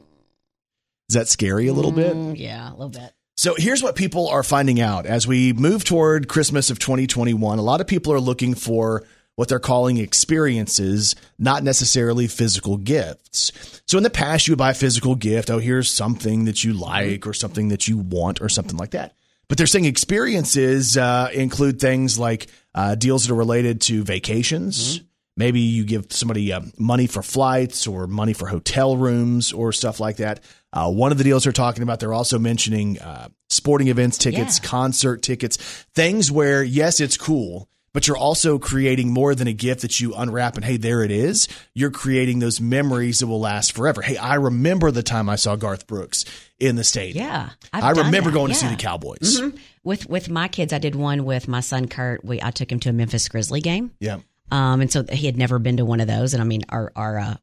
Is 1.10 1.16
that 1.16 1.28
scary 1.28 1.68
a 1.68 1.74
little 1.74 1.92
bit? 1.92 2.16
Mm, 2.16 2.40
yeah, 2.40 2.70
a 2.70 2.72
little 2.72 2.88
bit. 2.88 3.12
So 3.36 3.56
here's 3.58 3.84
what 3.84 3.98
people 3.98 4.30
are 4.30 4.42
finding 4.42 4.80
out 4.80 5.06
as 5.06 5.28
we 5.28 5.52
move 5.52 5.84
toward 5.84 6.30
Christmas 6.30 6.70
of 6.70 6.80
2021. 6.80 7.60
A 7.60 7.62
lot 7.62 7.82
of 7.82 7.88
people 7.88 8.14
are 8.14 8.22
looking 8.22 8.56
for 8.56 9.04
what 9.36 9.50
they're 9.50 9.60
calling 9.60 9.98
experiences, 9.98 11.16
not 11.38 11.64
necessarily 11.64 12.28
physical 12.28 12.78
gifts. 12.78 13.82
So 13.88 13.98
in 13.98 14.04
the 14.04 14.10
past, 14.10 14.48
you 14.48 14.52
would 14.54 14.60
buy 14.60 14.72
a 14.72 14.76
physical 14.76 15.16
gift. 15.16 15.50
Oh, 15.50 15.60
here's 15.60 15.90
something 15.92 16.46
that 16.46 16.64
you 16.64 16.74
like 16.74 17.28
or 17.28 17.34
something 17.34 17.70
that 17.70 17.88
you 17.88 17.98
want 17.98 18.42
or 18.42 18.50
something 18.50 18.78
like 18.78 18.92
that. 18.92 19.14
But 19.48 19.58
they're 19.58 19.68
saying 19.68 19.86
experiences 19.86 20.98
uh, 20.98 21.30
include 21.34 21.80
things 21.80 22.18
like 22.18 22.48
uh, 22.74 22.96
deals 22.96 23.26
that 23.28 23.34
are 23.34 23.38
related 23.38 23.82
to 23.82 24.04
vacations. 24.04 25.02
Maybe 25.38 25.60
you 25.60 25.84
give 25.84 26.08
somebody 26.14 26.54
uh, 26.54 26.62
money 26.80 27.08
for 27.08 27.22
flights 27.22 27.88
or 27.88 28.08
money 28.08 28.32
for 28.34 28.48
hotel 28.48 28.96
rooms 28.96 29.52
or 29.52 29.74
stuff 29.74 30.00
like 30.00 30.18
that. 30.18 30.40
Uh, 30.72 30.90
one 30.90 31.12
of 31.12 31.18
the 31.18 31.24
deals 31.26 31.44
they're 31.44 31.52
talking 31.54 31.84
about, 31.84 32.00
they're 32.00 32.14
also 32.14 32.40
mentioning 32.40 33.00
uh, 33.00 33.28
sporting 33.50 33.90
events 33.90 34.18
tickets, 34.18 34.60
Yeah. 34.64 34.70
concert 34.70 35.22
tickets, 35.22 35.58
things 35.94 36.32
where, 36.32 36.64
yes, 36.64 37.00
it's 37.02 37.18
cool, 37.18 37.68
but 37.96 38.08
you're 38.08 38.18
also 38.18 38.60
creating 38.60 39.10
more 39.12 39.34
than 39.34 39.48
a 39.48 39.54
gift 39.54 39.82
that 39.82 40.00
you 40.00 40.14
unwrap 40.14 40.56
and, 40.58 40.64
hey, 40.66 40.78
there 40.78 41.02
it 41.02 41.10
is. 41.10 41.48
You're 41.74 41.90
creating 41.92 42.40
those 42.40 42.62
memories 42.62 43.20
that 43.20 43.28
will 43.28 43.40
last 43.40 43.72
forever. 43.74 44.04
Hey, 44.04 44.18
I 44.18 44.36
remember 44.36 44.92
the 44.92 45.02
time 45.02 45.30
I 45.30 45.38
saw 45.38 45.56
Garth 45.56 45.88
Brooks 45.88 46.26
in 46.60 46.76
the 46.76 46.84
stadium. 46.84 47.26
Yeah, 47.26 47.50
I've 47.74 47.84
I 47.84 47.90
remember 47.92 48.30
that, 48.30 48.36
going 48.36 48.50
to 48.50 48.56
see 48.56 48.68
the 48.68 48.76
Cowboys. 48.76 49.42
With 49.84 50.08
with 50.10 50.30
my 50.30 50.48
kids, 50.48 50.74
I 50.74 50.78
did 50.80 50.94
one 50.96 51.26
with 51.26 51.48
my 51.48 51.62
son 51.62 51.88
Kurt. 51.88 52.24
We 52.26 52.42
I 52.42 52.52
took 52.52 52.72
him 52.72 52.80
to 52.82 52.90
a 52.90 52.94
Memphis 52.94 53.28
Grizzly 53.30 53.62
game, 53.62 53.92
Yeah. 54.00 54.18
um, 54.52 54.82
and 54.82 54.92
so 54.92 55.04
he 55.10 55.26
had 55.26 55.38
never 55.38 55.58
been 55.58 55.78
to 55.78 55.86
one 55.86 56.02
of 56.02 56.08
those. 56.08 56.34
And 56.34 56.42
I 56.42 56.46
mean, 56.46 56.64
our 56.70 56.92
our 56.96 57.18
uh, 57.18 57.36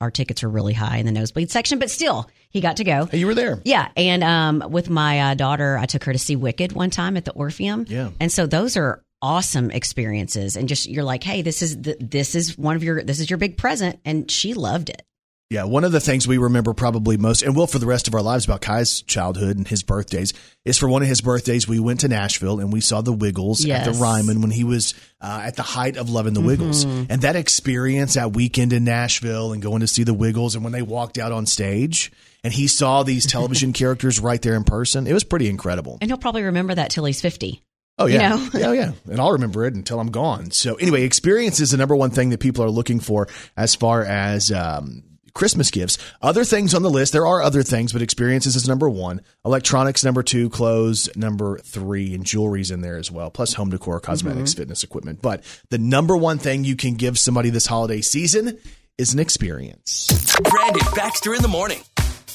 our 0.00 0.10
tickets 0.10 0.42
are 0.44 0.48
really 0.48 0.72
high 0.72 0.96
in 0.98 1.06
the 1.06 1.12
nosebleed 1.12 1.50
section, 1.50 1.78
but 1.78 1.90
still, 1.90 2.28
he 2.50 2.60
got 2.60 2.76
to 2.78 2.84
go. 2.84 3.06
Hey, 3.06 3.18
you 3.18 3.26
were 3.26 3.34
there. 3.34 3.60
Yeah, 3.64 3.88
and 3.96 4.22
um, 4.24 4.70
with 4.70 4.88
my 4.90 5.20
uh, 5.20 5.34
daughter, 5.34 5.76
I 5.78 5.86
took 5.86 6.04
her 6.04 6.12
to 6.12 6.18
see 6.18 6.36
Wicked 6.36 6.72
one 6.72 6.90
time 6.90 7.16
at 7.16 7.24
the 7.24 7.32
Orpheum. 7.32 7.86
Yeah. 7.88 8.10
and 8.20 8.30
so 8.32 8.46
those 8.46 8.76
are 8.76 9.02
awesome 9.24 9.70
experiences, 9.70 10.54
and 10.56 10.68
just 10.68 10.86
you're 10.86 11.02
like, 11.02 11.24
hey, 11.24 11.40
this 11.40 11.62
is 11.62 11.80
the, 11.80 11.96
this 11.98 12.34
is 12.34 12.58
one 12.58 12.76
of 12.76 12.84
your 12.84 13.02
this 13.02 13.20
is 13.20 13.30
your 13.30 13.38
big 13.38 13.56
present, 13.56 13.98
and 14.04 14.30
she 14.30 14.52
loved 14.54 14.90
it. 14.90 15.02
Yeah, 15.50 15.64
one 15.64 15.84
of 15.84 15.92
the 15.92 16.00
things 16.00 16.26
we 16.26 16.38
remember 16.38 16.72
probably 16.74 17.16
most, 17.16 17.42
and 17.42 17.54
will 17.54 17.66
for 17.66 17.78
the 17.78 17.86
rest 17.86 18.08
of 18.08 18.14
our 18.14 18.22
lives 18.22 18.44
about 18.44 18.60
Kai's 18.60 19.02
childhood 19.02 19.56
and 19.56 19.68
his 19.68 19.82
birthdays, 19.82 20.32
is 20.64 20.78
for 20.78 20.88
one 20.88 21.02
of 21.02 21.08
his 21.08 21.20
birthdays, 21.20 21.68
we 21.68 21.78
went 21.78 22.00
to 22.00 22.08
Nashville 22.08 22.60
and 22.60 22.72
we 22.72 22.80
saw 22.80 23.02
the 23.02 23.12
Wiggles 23.12 23.60
at 23.64 23.68
Yes. 23.68 23.86
the 23.86 24.02
Ryman 24.02 24.40
when 24.40 24.50
he 24.50 24.64
was 24.64 24.94
uh, 25.20 25.42
at 25.44 25.54
the 25.54 25.62
height 25.62 25.96
of 25.96 26.08
loving 26.10 26.32
the 26.34 26.40
Wiggles. 26.40 26.84
And 26.84 27.20
that 27.20 27.36
experience, 27.36 28.14
that 28.14 28.32
weekend 28.32 28.72
in 28.72 28.84
Nashville 28.84 29.52
and 29.52 29.62
going 29.62 29.80
to 29.80 29.86
see 29.86 30.02
the 30.02 30.14
Wiggles, 30.14 30.54
and 30.54 30.64
when 30.64 30.72
they 30.72 30.82
walked 30.82 31.18
out 31.18 31.30
on 31.30 31.46
stage 31.46 32.10
and 32.42 32.52
he 32.52 32.66
saw 32.66 33.02
these 33.02 33.26
television 33.26 33.72
characters 33.80 34.18
right 34.18 34.40
there 34.42 34.54
in 34.56 34.64
person, 34.64 35.06
it 35.06 35.12
was 35.12 35.24
pretty 35.24 35.48
incredible. 35.48 35.98
And 36.00 36.10
he'll 36.10 36.18
probably 36.18 36.42
remember 36.44 36.74
that 36.74 36.90
till 36.90 37.04
he's 37.04 37.20
fifty. 37.20 37.62
Oh 37.98 38.06
You 38.06 38.14
yeah, 38.14 38.28
know? 38.30 38.48
yeah, 38.54 38.72
yeah, 38.72 38.92
and 39.08 39.20
I'll 39.20 39.32
remember 39.32 39.64
it 39.66 39.74
until 39.74 40.00
I'm 40.00 40.10
gone. 40.10 40.50
So 40.50 40.74
anyway, 40.74 41.04
experience 41.04 41.60
is 41.60 41.70
the 41.70 41.76
number 41.76 41.94
one 41.94 42.10
thing 42.10 42.30
that 42.30 42.40
people 42.40 42.64
are 42.64 42.70
looking 42.70 42.98
for 42.98 43.28
as 43.56 43.76
far 43.76 44.02
as 44.02 44.50
um, 44.50 45.04
Christmas 45.32 45.70
gifts. 45.70 45.98
Other 46.20 46.44
things 46.44 46.74
on 46.74 46.82
the 46.82 46.90
list, 46.90 47.12
there 47.12 47.26
are 47.26 47.40
other 47.40 47.62
things, 47.62 47.92
but 47.92 48.02
experiences 48.02 48.56
is 48.56 48.66
number 48.66 48.90
one, 48.90 49.20
electronics 49.44 50.02
number 50.04 50.24
two, 50.24 50.50
clothes 50.50 51.08
number 51.16 51.58
three, 51.58 52.14
and 52.14 52.24
jewelry's 52.24 52.72
in 52.72 52.80
there 52.80 52.96
as 52.96 53.12
well, 53.12 53.30
plus 53.30 53.54
home 53.54 53.70
decor, 53.70 54.00
cosmetics, 54.00 54.54
fitness 54.54 54.82
equipment. 54.82 55.22
But 55.22 55.44
the 55.70 55.78
number 55.78 56.16
one 56.16 56.38
thing 56.38 56.64
you 56.64 56.74
can 56.74 56.94
give 56.94 57.16
somebody 57.16 57.50
this 57.50 57.66
holiday 57.66 58.00
season 58.00 58.58
is 58.98 59.12
an 59.14 59.20
experience. 59.20 60.08
Brandon 60.50 60.82
Baxter 60.96 61.32
in 61.34 61.42
the 61.42 61.48
morning. 61.48 61.80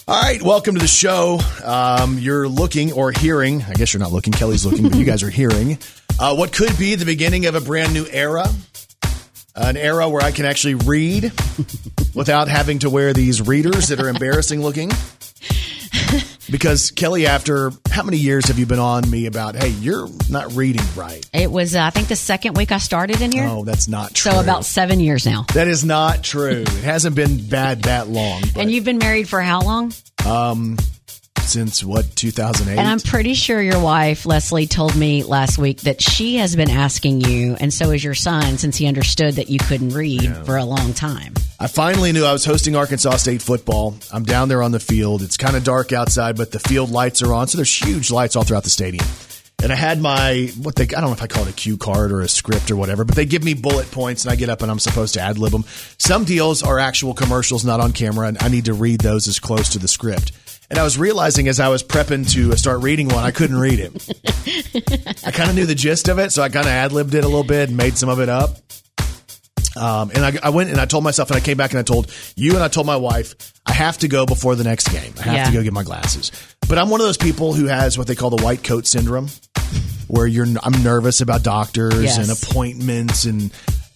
All 0.09 0.19
right, 0.19 0.41
welcome 0.41 0.73
to 0.73 0.81
the 0.81 0.87
show. 0.87 1.39
Um, 1.63 2.17
you're 2.17 2.47
looking 2.47 2.93
or 2.93 3.11
hearing, 3.11 3.61
I 3.61 3.73
guess 3.73 3.93
you're 3.93 3.99
not 3.99 4.11
looking, 4.11 4.33
Kelly's 4.33 4.65
looking, 4.65 4.89
but 4.89 4.97
you 4.97 5.05
guys 5.05 5.21
are 5.21 5.29
hearing, 5.29 5.77
uh, 6.19 6.35
what 6.35 6.51
could 6.51 6.75
be 6.79 6.95
the 6.95 7.05
beginning 7.05 7.45
of 7.45 7.53
a 7.53 7.61
brand 7.61 7.93
new 7.93 8.07
era. 8.09 8.47
An 9.55 9.77
era 9.77 10.09
where 10.09 10.23
I 10.23 10.31
can 10.31 10.45
actually 10.45 10.73
read 10.73 11.25
without 12.15 12.47
having 12.47 12.79
to 12.79 12.89
wear 12.89 13.13
these 13.13 13.45
readers 13.45 13.89
that 13.89 13.99
are 13.99 14.09
embarrassing 14.09 14.63
looking. 14.63 14.89
Because, 16.51 16.89
Kelly, 16.89 17.27
after 17.27 17.71
how 17.91 18.01
many 18.01 18.17
years 18.17 18.47
have 18.47 18.57
you 18.57 18.65
been 18.65 18.79
on 18.79 19.07
me 19.07 19.27
about, 19.27 19.55
hey, 19.55 19.69
you're 19.69 20.09
not 20.31 20.55
reading 20.55 20.81
right? 20.95 21.23
It 21.31 21.51
was, 21.51 21.75
uh, 21.75 21.83
I 21.83 21.91
think, 21.91 22.07
the 22.07 22.15
second 22.15 22.57
week 22.57 22.71
I 22.71 22.79
started 22.79 23.21
in 23.21 23.31
here. 23.31 23.45
Oh, 23.47 23.63
that's 23.63 23.87
not 23.87 24.15
true. 24.15 24.31
so 24.31 24.39
about 24.39 24.65
seven 24.65 24.99
years 24.99 25.27
now. 25.27 25.45
That 25.53 25.67
is 25.67 25.85
not 25.85 26.23
true. 26.23 26.63
It 26.65 26.83
hasn't 26.83 27.15
been 27.15 27.47
bad 27.47 27.83
that 27.83 28.07
long. 28.07 28.41
But 28.53 28.61
And 28.63 28.71
you've 28.71 28.83
been 28.85 28.97
married 28.97 29.29
for 29.29 29.41
how 29.41 29.61
long? 29.61 29.93
Since 31.49 31.83
what, 31.83 32.15
2008? 32.15 32.79
And 32.79 32.87
I'm 32.87 32.99
pretty 32.99 33.33
sure 33.33 33.61
your 33.61 33.81
wife, 33.81 34.25
Leslie, 34.25 34.67
told 34.67 34.95
me 34.95 35.23
last 35.23 35.57
week 35.57 35.81
that 35.81 36.01
she 36.01 36.37
has 36.37 36.55
been 36.55 36.69
asking 36.69 37.21
you, 37.21 37.55
and 37.59 37.73
so 37.73 37.91
is 37.91 38.03
your 38.03 38.13
son, 38.13 38.57
since 38.57 38.77
he 38.77 38.87
understood 38.87 39.35
that 39.35 39.49
you 39.49 39.59
couldn't 39.59 39.89
read 39.89 40.45
for 40.45 40.57
a 40.57 40.63
long 40.63 40.93
time. 40.93 41.33
I 41.59 41.67
finally 41.67 42.11
knew 42.11 42.23
I 42.23 42.31
was 42.31 42.45
hosting 42.45 42.75
Arkansas 42.75 43.17
State 43.17 43.41
football. 43.41 43.95
I'm 44.13 44.23
down 44.23 44.47
there 44.47 44.63
on 44.63 44.71
the 44.71 44.79
field. 44.79 45.21
It's 45.21 45.35
kind 45.35 45.57
of 45.57 45.63
dark 45.63 45.91
outside, 45.91 46.37
but 46.37 46.51
the 46.51 46.59
field 46.59 46.89
lights 46.89 47.21
are 47.21 47.33
on. 47.33 47.47
So 47.47 47.57
there's 47.57 47.75
huge 47.75 48.11
lights 48.11 48.35
all 48.35 48.43
throughout 48.43 48.63
the 48.63 48.69
stadium. 48.69 49.05
And 49.61 49.73
I 49.73 49.75
had 49.75 50.01
my, 50.01 50.51
what 50.61 50.75
they, 50.75 50.83
I 50.83 51.01
don't 51.01 51.07
know 51.07 51.11
if 51.11 51.21
I 51.21 51.27
call 51.27 51.43
it 51.43 51.49
a 51.49 51.53
cue 51.53 51.75
card 51.75 52.13
or 52.13 52.21
a 52.21 52.29
script 52.29 52.71
or 52.71 52.77
whatever, 52.77 53.03
but 53.03 53.15
they 53.15 53.25
give 53.25 53.43
me 53.43 53.53
bullet 53.53 53.91
points 53.91 54.23
and 54.23 54.31
I 54.31 54.37
get 54.37 54.47
up 54.47 54.61
and 54.61 54.71
I'm 54.71 54.79
supposed 54.79 55.15
to 55.15 55.19
ad 55.21 55.37
lib 55.37 55.51
them. 55.51 55.65
Some 55.97 56.23
deals 56.23 56.63
are 56.63 56.79
actual 56.79 57.13
commercials, 57.13 57.65
not 57.65 57.81
on 57.81 57.91
camera, 57.91 58.27
and 58.29 58.37
I 58.41 58.47
need 58.47 58.65
to 58.65 58.73
read 58.73 59.01
those 59.01 59.27
as 59.27 59.37
close 59.37 59.67
to 59.69 59.79
the 59.79 59.89
script. 59.89 60.31
And 60.69 60.77
I 60.77 60.83
was 60.83 60.97
realizing 60.99 61.47
as 61.47 61.59
I 61.59 61.67
was 61.69 61.81
prepping 61.83 62.29
to 62.33 62.55
start 62.55 62.81
reading 62.81 63.07
one, 63.09 63.23
I 63.23 63.31
couldn't 63.31 63.57
read 63.57 63.79
it. 63.79 65.23
I 65.25 65.31
kind 65.31 65.49
of 65.49 65.55
knew 65.55 65.65
the 65.65 65.73
gist 65.75 66.07
of 66.09 66.19
it, 66.19 66.31
so 66.31 66.43
I 66.43 66.49
kind 66.49 66.65
of 66.67 66.71
ad 66.71 66.91
libbed 66.91 67.15
it 67.15 67.23
a 67.23 67.27
little 67.27 67.43
bit 67.43 67.69
and 67.69 67.77
made 67.77 67.97
some 67.97 68.07
of 68.09 68.19
it 68.19 68.29
up. 68.29 68.51
Um, 69.75 70.11
and 70.13 70.25
I, 70.25 70.33
I 70.43 70.49
went 70.49 70.69
and 70.69 70.79
I 70.79 70.85
told 70.85 71.03
myself, 71.03 71.29
and 71.29 71.37
I 71.37 71.39
came 71.39 71.57
back 71.57 71.71
and 71.71 71.79
I 71.79 71.83
told 71.83 72.11
you 72.35 72.53
and 72.55 72.63
I 72.63 72.67
told 72.67 72.85
my 72.85 72.97
wife, 72.97 73.53
I 73.65 73.71
have 73.73 73.97
to 73.99 74.07
go 74.07 74.25
before 74.25 74.55
the 74.55 74.63
next 74.63 74.89
game. 74.89 75.13
I 75.19 75.23
have 75.23 75.33
Yeah. 75.35 75.45
to 75.45 75.51
go 75.53 75.63
get 75.63 75.73
my 75.73 75.83
glasses. 75.83 76.31
But 76.67 76.77
I'm 76.77 76.89
one 76.89 76.99
of 77.01 77.07
those 77.07 77.17
people 77.17 77.53
who 77.53 77.65
has 77.65 77.97
what 77.97 78.05
they 78.07 78.15
call 78.15 78.29
the 78.29 78.43
white 78.43 78.63
coat 78.63 78.85
syndrome, 78.87 79.27
where 80.07 80.27
you're 80.27 80.47
I'm 80.63 80.83
nervous 80.83 81.21
about 81.21 81.43
doctors 81.43 82.03
Yes. 82.03 82.17
and 82.17 82.29
appointments 82.31 83.25
and. 83.25 83.51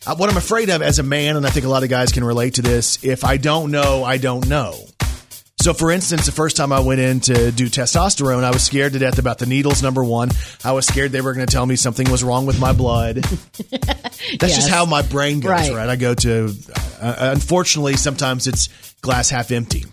uh, 0.08 0.16
What 0.16 0.30
I'm 0.30 0.38
afraid 0.38 0.70
of 0.70 0.82
as 0.82 1.00
a 1.00 1.04
man, 1.04 1.38
and 1.38 1.46
I 1.46 1.50
think 1.50 1.66
a 1.66 1.70
lot 1.70 1.84
of 1.84 1.90
guys 1.90 2.12
can 2.12 2.24
relate 2.24 2.56
to 2.56 2.62
this, 2.62 3.04
if 3.04 3.24
I 3.24 3.38
don't 3.38 3.70
know, 3.72 4.04
I 4.04 4.18
don't 4.18 4.48
know. 4.48 4.76
So, 5.64 5.74
for 5.74 5.92
instance, 5.92 6.26
the 6.26 6.34
first 6.34 6.58
time 6.58 6.74
I 6.74 6.82
went 6.82 7.00
in 7.00 7.22
to 7.22 7.50
do 7.50 7.68
testosterone, 7.68 8.44
I 8.44 8.52
was 8.52 8.64
scared 8.64 8.92
to 8.94 9.00
death 9.00 9.18
about 9.18 9.38
the 9.40 9.46
needles, 9.46 9.82
number 9.82 10.04
one. 10.04 10.30
I 10.62 10.74
was 10.74 10.86
scared 10.86 11.14
they 11.14 11.22
were 11.22 11.34
going 11.34 11.48
to 11.48 11.52
tell 11.54 11.66
me 11.66 11.78
something 11.78 12.12
was 12.12 12.22
wrong 12.22 12.46
with 12.46 12.60
my 12.60 12.74
blood. 12.74 13.16
That's 13.72 14.42
Yes. 14.42 14.56
just 14.58 14.70
how 14.70 14.84
my 14.86 15.04
brain 15.04 15.40
goes, 15.40 15.50
right? 15.52 15.72
Right. 15.74 15.88
I 15.88 15.96
go 15.96 16.16
to, 16.16 16.54
uh, 17.02 17.16
unfortunately, 17.34 17.96
sometimes 17.96 18.46
it's 18.46 18.68
glass 19.02 19.30
half 19.30 19.52
empty. 19.52 19.86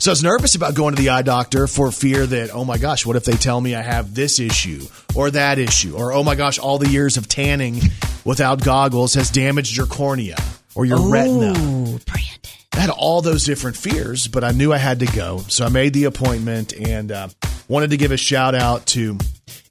So 0.00 0.10
I 0.10 0.14
was 0.14 0.24
nervous 0.24 0.56
about 0.56 0.74
going 0.74 0.96
to 0.96 1.00
the 1.00 1.10
eye 1.10 1.22
doctor 1.22 1.68
for 1.68 1.92
fear 1.92 2.26
that, 2.26 2.50
oh 2.52 2.64
my 2.64 2.76
gosh, 2.76 3.06
what 3.06 3.14
if 3.14 3.24
they 3.24 3.36
tell 3.36 3.60
me 3.60 3.76
I 3.76 3.82
have 3.82 4.16
this 4.16 4.40
issue 4.40 4.80
or 5.14 5.30
that 5.30 5.60
issue? 5.60 5.94
Or, 5.96 6.12
oh 6.12 6.24
my 6.24 6.34
gosh, 6.34 6.58
all 6.58 6.78
the 6.78 6.88
years 6.88 7.16
of 7.16 7.28
tanning 7.28 7.80
without 8.24 8.64
goggles 8.64 9.14
has 9.14 9.30
damaged 9.30 9.76
your 9.76 9.86
cornea 9.86 10.38
or 10.74 10.84
your 10.84 11.08
retina. 11.08 11.52
Ooh, 11.56 12.00
Brandon. 12.04 12.40
I 12.74 12.80
had 12.80 12.90
all 12.90 13.22
those 13.22 13.44
different 13.44 13.76
fears, 13.76 14.26
but 14.26 14.42
I 14.42 14.50
knew 14.50 14.72
I 14.72 14.78
had 14.78 15.00
to 15.00 15.06
go. 15.06 15.38
So 15.48 15.64
I 15.64 15.68
made 15.68 15.94
the 15.94 16.04
appointment 16.04 16.72
and 16.72 17.12
uh, 17.12 17.28
wanted 17.68 17.90
to 17.90 17.96
give 17.96 18.10
a 18.10 18.16
shout 18.16 18.54
out 18.54 18.86
to 18.86 19.16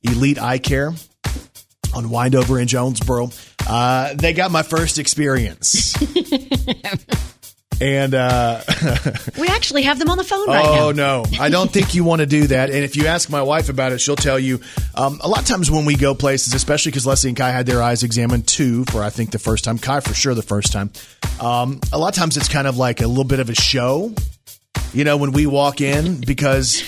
Elite 0.04 0.42
Eye 0.42 0.58
Care 0.58 0.94
on 1.94 2.10
Windover 2.10 2.60
in 2.60 2.68
Jonesboro. 2.68 3.32
Uh, 3.68 4.14
they 4.16 4.34
got 4.34 4.52
my 4.52 4.64
first 4.64 5.00
experience. 5.00 5.96
and 7.84 8.14
uh, 8.16 8.62
We 9.40 9.48
actually 9.48 9.84
have 9.84 10.00
them 10.00 10.10
on 10.10 10.18
the 10.18 10.24
phone 10.24 10.48
right 10.48 10.64
now. 10.64 10.88
Oh 10.88 10.92
no, 10.92 11.26
I 11.40 11.50
don't 11.50 11.70
think 11.70 11.94
you 11.94 12.04
want 12.04 12.22
to 12.22 12.26
do 12.26 12.48
that. 12.48 12.70
And 12.70 12.80
if 12.84 12.96
you 12.96 13.08
ask 13.08 13.30
my 13.30 13.42
wife 13.42 13.70
about 13.70 13.92
it, 13.92 14.00
she'll 14.00 14.16
tell 14.16 14.40
you. 14.40 14.62
Um, 14.96 15.20
a 15.22 15.28
lot 15.28 15.42
of 15.42 15.48
times 15.48 15.70
when 15.70 15.86
we 15.86 15.96
go 15.96 16.16
places, 16.16 16.54
especially 16.54 16.92
because 16.92 17.06
Leslie 17.06 17.30
and 17.30 17.38
Kai 17.38 17.52
had 17.52 17.66
their 17.66 17.82
eyes 17.82 18.04
examined 18.04 18.48
too, 18.48 18.86
for 18.86 19.04
I 19.04 19.10
think 19.10 19.32
the 19.32 19.40
first 19.40 19.64
time, 19.66 19.78
Kai 19.78 20.00
for 20.00 20.14
sure 20.14 20.34
the 20.34 20.42
first 20.42 20.72
time. 20.72 20.92
Um, 21.42 21.82
a 21.92 21.98
lot 21.98 22.10
of 22.10 22.16
times 22.16 22.38
it's 22.38 22.48
kind 22.48 22.68
of 22.68 22.78
like 22.78 23.02
a 23.02 23.08
little 23.08 23.24
bit 23.24 23.40
of 23.40 23.50
a 23.50 23.56
show. 23.56 24.14
You 24.94 25.04
know, 25.04 25.18
when 25.18 25.32
we 25.32 25.48
walk 25.48 25.82
in 25.82 26.22
because 26.22 26.84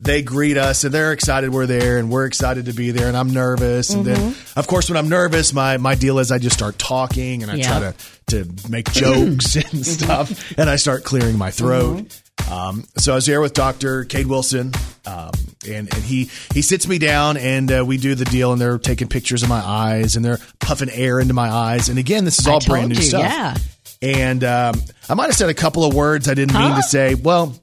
they 0.00 0.22
greet 0.22 0.56
us 0.56 0.84
and 0.84 0.94
they're 0.94 1.12
excited 1.12 1.50
we're 1.50 1.66
there 1.66 1.98
and 1.98 2.10
we're 2.10 2.24
excited 2.24 2.66
to 2.66 2.72
be 2.72 2.90
there 2.90 3.06
and 3.06 3.16
I'm 3.16 3.30
nervous. 3.34 3.90
And 3.90 4.04
then, 4.04 4.34
of 4.56 4.66
course, 4.66 4.88
when 4.88 4.96
I'm 4.96 5.10
nervous, 5.10 5.52
my, 5.52 5.76
my 5.76 5.94
deal 5.94 6.18
is 6.20 6.32
I 6.32 6.38
just 6.38 6.56
start 6.56 6.78
talking 6.78 7.42
and 7.42 7.52
I 7.52 7.60
try 7.60 7.80
to, 7.80 7.94
to 8.28 8.70
make 8.70 8.90
jokes 8.92 9.56
and 9.72 9.84
stuff 9.86 10.58
and 10.58 10.70
I 10.70 10.76
start 10.76 11.04
clearing 11.04 11.36
my 11.36 11.50
throat. 11.50 12.18
Um, 12.50 12.84
so 12.96 13.12
I 13.12 13.16
was 13.16 13.26
there 13.26 13.42
with 13.42 13.52
Dr. 13.52 14.04
Cade 14.04 14.26
Wilson, 14.26 14.72
um, 15.04 15.32
and, 15.66 15.92
and 15.92 16.02
he, 16.04 16.30
he 16.54 16.62
sits 16.62 16.88
me 16.88 16.98
down 16.98 17.36
and 17.36 17.70
uh, 17.70 17.84
we 17.84 17.98
do 17.98 18.14
the 18.14 18.24
deal 18.24 18.52
and 18.52 18.60
they're 18.60 18.78
taking 18.78 19.08
pictures 19.08 19.42
of 19.42 19.50
my 19.50 19.60
eyes 19.60 20.16
and 20.16 20.24
they're 20.24 20.38
puffing 20.60 20.88
air 20.88 21.20
into 21.20 21.34
my 21.34 21.50
eyes. 21.50 21.90
And 21.90 21.98
again, 21.98 22.24
this 22.24 22.38
is 22.38 22.46
all 22.46 22.60
brand 22.60 22.88
new 22.88 22.94
you, 22.94 23.02
stuff. 23.02 23.20
yeah. 23.20 23.54
And 24.00 24.44
um, 24.44 24.74
I 25.08 25.14
might 25.14 25.26
have 25.26 25.34
said 25.34 25.48
a 25.48 25.54
couple 25.54 25.84
of 25.84 25.94
words 25.94 26.28
I 26.28 26.34
didn't 26.34 26.54
mean 26.54 26.76
to 26.76 26.82
say. 26.82 27.14
Well, 27.14 27.58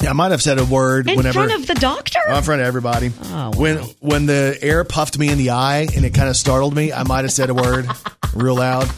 I 0.00 0.12
might 0.12 0.32
have 0.32 0.42
said 0.42 0.58
a 0.58 0.64
word 0.64 1.08
In 1.08 1.16
whenever 1.16 1.46
front 1.46 1.52
of 1.52 1.66
the 1.66 1.74
doctor? 1.74 2.18
Oh, 2.28 2.38
in 2.38 2.42
front 2.42 2.60
of 2.60 2.66
everybody. 2.66 3.10
Oh, 3.24 3.30
wow. 3.32 3.50
When 3.52 3.78
when 4.00 4.26
the 4.26 4.58
air 4.60 4.84
puffed 4.84 5.18
me 5.18 5.28
in 5.30 5.38
the 5.38 5.50
eye 5.50 5.86
and 5.94 6.04
it 6.04 6.14
kind 6.14 6.28
of 6.28 6.36
startled 6.36 6.74
me, 6.74 6.92
I 6.92 7.04
might 7.04 7.22
have 7.22 7.32
said 7.32 7.50
a 7.50 7.54
word 7.54 7.86
real 8.34 8.56
loud. 8.56 8.90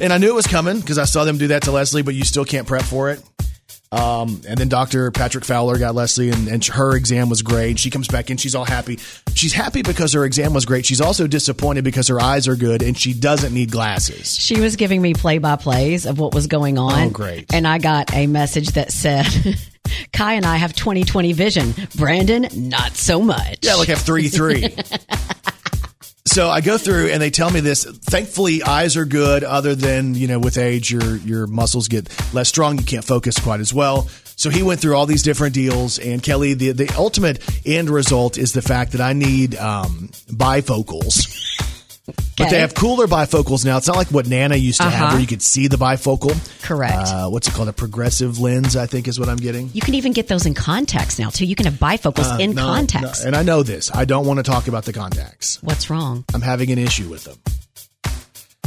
And 0.00 0.12
I 0.12 0.18
knew 0.18 0.28
it 0.28 0.34
was 0.34 0.46
coming 0.46 0.80
because 0.80 0.98
I 0.98 1.04
saw 1.04 1.24
them 1.24 1.38
do 1.38 1.48
that 1.48 1.62
to 1.64 1.72
Leslie, 1.72 2.02
but 2.02 2.14
you 2.14 2.24
still 2.24 2.44
can't 2.44 2.66
prep 2.66 2.82
for 2.82 3.10
it. 3.10 3.22
Um, 3.90 4.42
and 4.46 4.58
then 4.58 4.68
Dr. 4.68 5.10
Patrick 5.10 5.44
Fowler 5.44 5.78
got 5.78 5.94
Leslie, 5.94 6.30
and, 6.30 6.46
and 6.48 6.64
her 6.66 6.94
exam 6.94 7.28
was 7.28 7.42
great. 7.42 7.78
She 7.78 7.90
comes 7.90 8.06
back 8.06 8.30
in, 8.30 8.36
she's 8.36 8.54
all 8.54 8.66
happy. 8.66 8.98
She's 9.34 9.52
happy 9.54 9.82
because 9.82 10.12
her 10.12 10.24
exam 10.24 10.52
was 10.52 10.66
great. 10.66 10.84
She's 10.84 11.00
also 11.00 11.26
disappointed 11.26 11.84
because 11.84 12.08
her 12.08 12.20
eyes 12.20 12.48
are 12.48 12.56
good 12.56 12.82
and 12.82 12.98
she 12.98 13.14
doesn't 13.14 13.54
need 13.54 13.70
glasses. 13.70 14.38
She 14.38 14.60
was 14.60 14.76
giving 14.76 15.00
me 15.00 15.14
play 15.14 15.38
by 15.38 15.56
plays 15.56 16.04
of 16.06 16.18
what 16.18 16.34
was 16.34 16.46
going 16.48 16.76
on. 16.76 17.08
Oh, 17.08 17.10
great. 17.10 17.52
And 17.52 17.66
I 17.66 17.78
got 17.78 18.12
a 18.12 18.26
message 18.26 18.72
that 18.72 18.92
said, 18.92 19.26
Kai 20.12 20.34
and 20.34 20.44
I 20.44 20.56
have 20.56 20.74
2020 20.74 21.32
vision. 21.32 21.74
Brandon, 21.96 22.48
not 22.54 22.94
so 22.94 23.22
much. 23.22 23.58
Yeah, 23.62 23.76
like 23.76 23.88
have 23.88 24.00
three 24.00 24.28
three. 24.28 24.74
so 26.28 26.48
I 26.48 26.60
go 26.60 26.78
through 26.78 27.08
and 27.08 27.20
they 27.20 27.30
tell 27.30 27.50
me 27.50 27.60
this. 27.60 27.84
Thankfully, 27.84 28.62
eyes 28.62 28.96
are 28.96 29.04
good. 29.04 29.44
Other 29.44 29.74
than 29.74 30.14
you 30.14 30.26
know, 30.26 30.38
with 30.38 30.58
age, 30.58 30.90
your 30.90 31.16
your 31.16 31.46
muscles 31.46 31.88
get 31.88 32.08
less 32.32 32.48
strong. 32.48 32.78
You 32.78 32.84
can't 32.84 33.04
focus 33.04 33.38
quite 33.38 33.60
as 33.60 33.72
well. 33.72 34.08
So 34.36 34.50
he 34.50 34.62
went 34.62 34.80
through 34.80 34.94
all 34.94 35.06
these 35.06 35.24
different 35.24 35.54
deals. 35.54 35.98
And 35.98 36.22
Kelly, 36.22 36.54
the 36.54 36.72
the 36.72 36.92
ultimate 36.96 37.42
end 37.66 37.90
result 37.90 38.38
is 38.38 38.52
the 38.52 38.62
fact 38.62 38.92
that 38.92 39.00
I 39.00 39.12
need 39.12 39.56
um, 39.56 40.10
bifocals. 40.30 41.26
But 42.36 42.50
they 42.50 42.60
have 42.60 42.74
cooler 42.74 43.06
bifocals 43.06 43.64
now. 43.64 43.76
It's 43.78 43.86
not 43.88 43.96
like 43.96 44.08
what 44.08 44.26
Nana 44.28 44.56
used 44.56 44.78
to 44.80 44.84
have, 44.84 44.92
Uh-huh. 45.02 45.12
where 45.14 45.20
you 45.20 45.26
could 45.26 45.42
see 45.42 45.66
the 45.66 45.76
bifocal. 45.76 46.36
Correct. 46.62 47.08
Uh, 47.08 47.28
what's 47.28 47.48
it 47.48 47.54
called? 47.54 47.68
A 47.68 47.72
progressive 47.72 48.38
lens, 48.38 48.76
I 48.76 48.86
think, 48.86 49.08
is 49.08 49.18
what 49.18 49.28
I'm 49.28 49.36
getting. 49.38 49.70
You 49.74 49.80
can 49.80 49.94
even 49.94 50.12
get 50.12 50.28
those 50.28 50.46
in 50.46 50.54
contacts 50.54 51.18
now, 51.18 51.30
too. 51.30 51.46
You 51.46 51.54
can 51.56 51.66
have 51.66 51.74
bifocals 51.74 52.38
in 52.40 52.50
Uh, 52.50 52.62
No, 52.62 52.66
contacts. 52.74 53.22
no, 53.22 53.26
and 53.26 53.36
I 53.36 53.42
know 53.42 53.62
this. 53.62 53.90
I 53.92 54.04
don't 54.04 54.24
want 54.26 54.38
to 54.38 54.42
talk 54.44 54.68
about 54.68 54.84
the 54.84 54.92
contacts. 54.92 55.58
What's 55.62 55.90
wrong? 55.90 56.24
I'm 56.32 56.42
having 56.42 56.70
an 56.70 56.78
issue 56.78 57.08
with 57.08 57.24
them. 57.24 57.36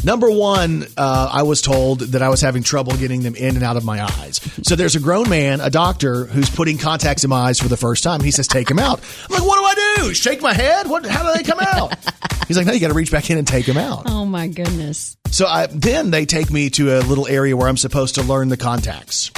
Number 0.04 0.32
one, 0.32 0.86
uh, 0.98 1.30
I 1.32 1.44
was 1.44 1.62
told 1.62 2.00
that 2.00 2.22
I 2.22 2.30
was 2.30 2.42
having 2.42 2.64
trouble 2.64 2.94
getting 2.98 3.22
them 3.22 3.36
in 3.36 3.56
and 3.56 3.64
out 3.64 3.78
of 3.78 3.86
my 3.86 4.04
eyes. 4.04 4.40
So 4.64 4.76
there's 4.76 4.96
a 4.96 5.00
grown 5.00 5.30
man, 5.30 5.62
a 5.62 5.70
doctor, 5.70 6.26
who's 6.26 6.50
putting 6.50 6.78
contacts 6.78 7.24
in 7.24 7.30
my 7.30 7.38
eyes 7.38 7.60
for 7.60 7.68
the 7.68 7.78
first 7.78 8.04
time. 8.04 8.22
He 8.22 8.32
says, 8.32 8.48
"Take 8.48 8.68
them 8.68 8.80
out." 8.80 9.00
I'm 9.30 9.36
like, 9.36 9.48
"What 9.48 9.76
do 9.76 9.82
I 9.82 9.96
do? 9.98 10.14
Shake 10.14 10.42
my 10.42 10.54
head? 10.54 10.88
What? 10.88 11.06
How 11.06 11.24
do 11.24 11.38
they 11.38 11.44
come 11.44 11.60
out?" 11.60 11.94
He's 12.48 12.58
like, 12.58 12.66
"No, 12.66 12.74
you 12.74 12.80
got 12.80 12.88
to 12.88 12.94
reach 12.94 13.12
back 13.12 13.30
in 13.30 13.38
and 13.38 13.48
take 13.48 13.66
them 13.66 13.78
out." 13.78 14.04
Oh, 14.08 14.26
my 14.26 14.48
goodness. 14.48 15.18
So 15.30 15.46
I, 15.46 15.68
then 15.68 16.10
they 16.12 16.26
take 16.26 16.52
me 16.52 16.70
to 16.72 16.98
a 16.98 17.02
little 17.02 17.28
area 17.28 17.56
where 17.56 17.68
I'm 17.68 17.78
supposed 17.78 18.16
to 18.16 18.24
learn 18.24 18.50
the 18.50 18.58
contacts. 18.58 19.32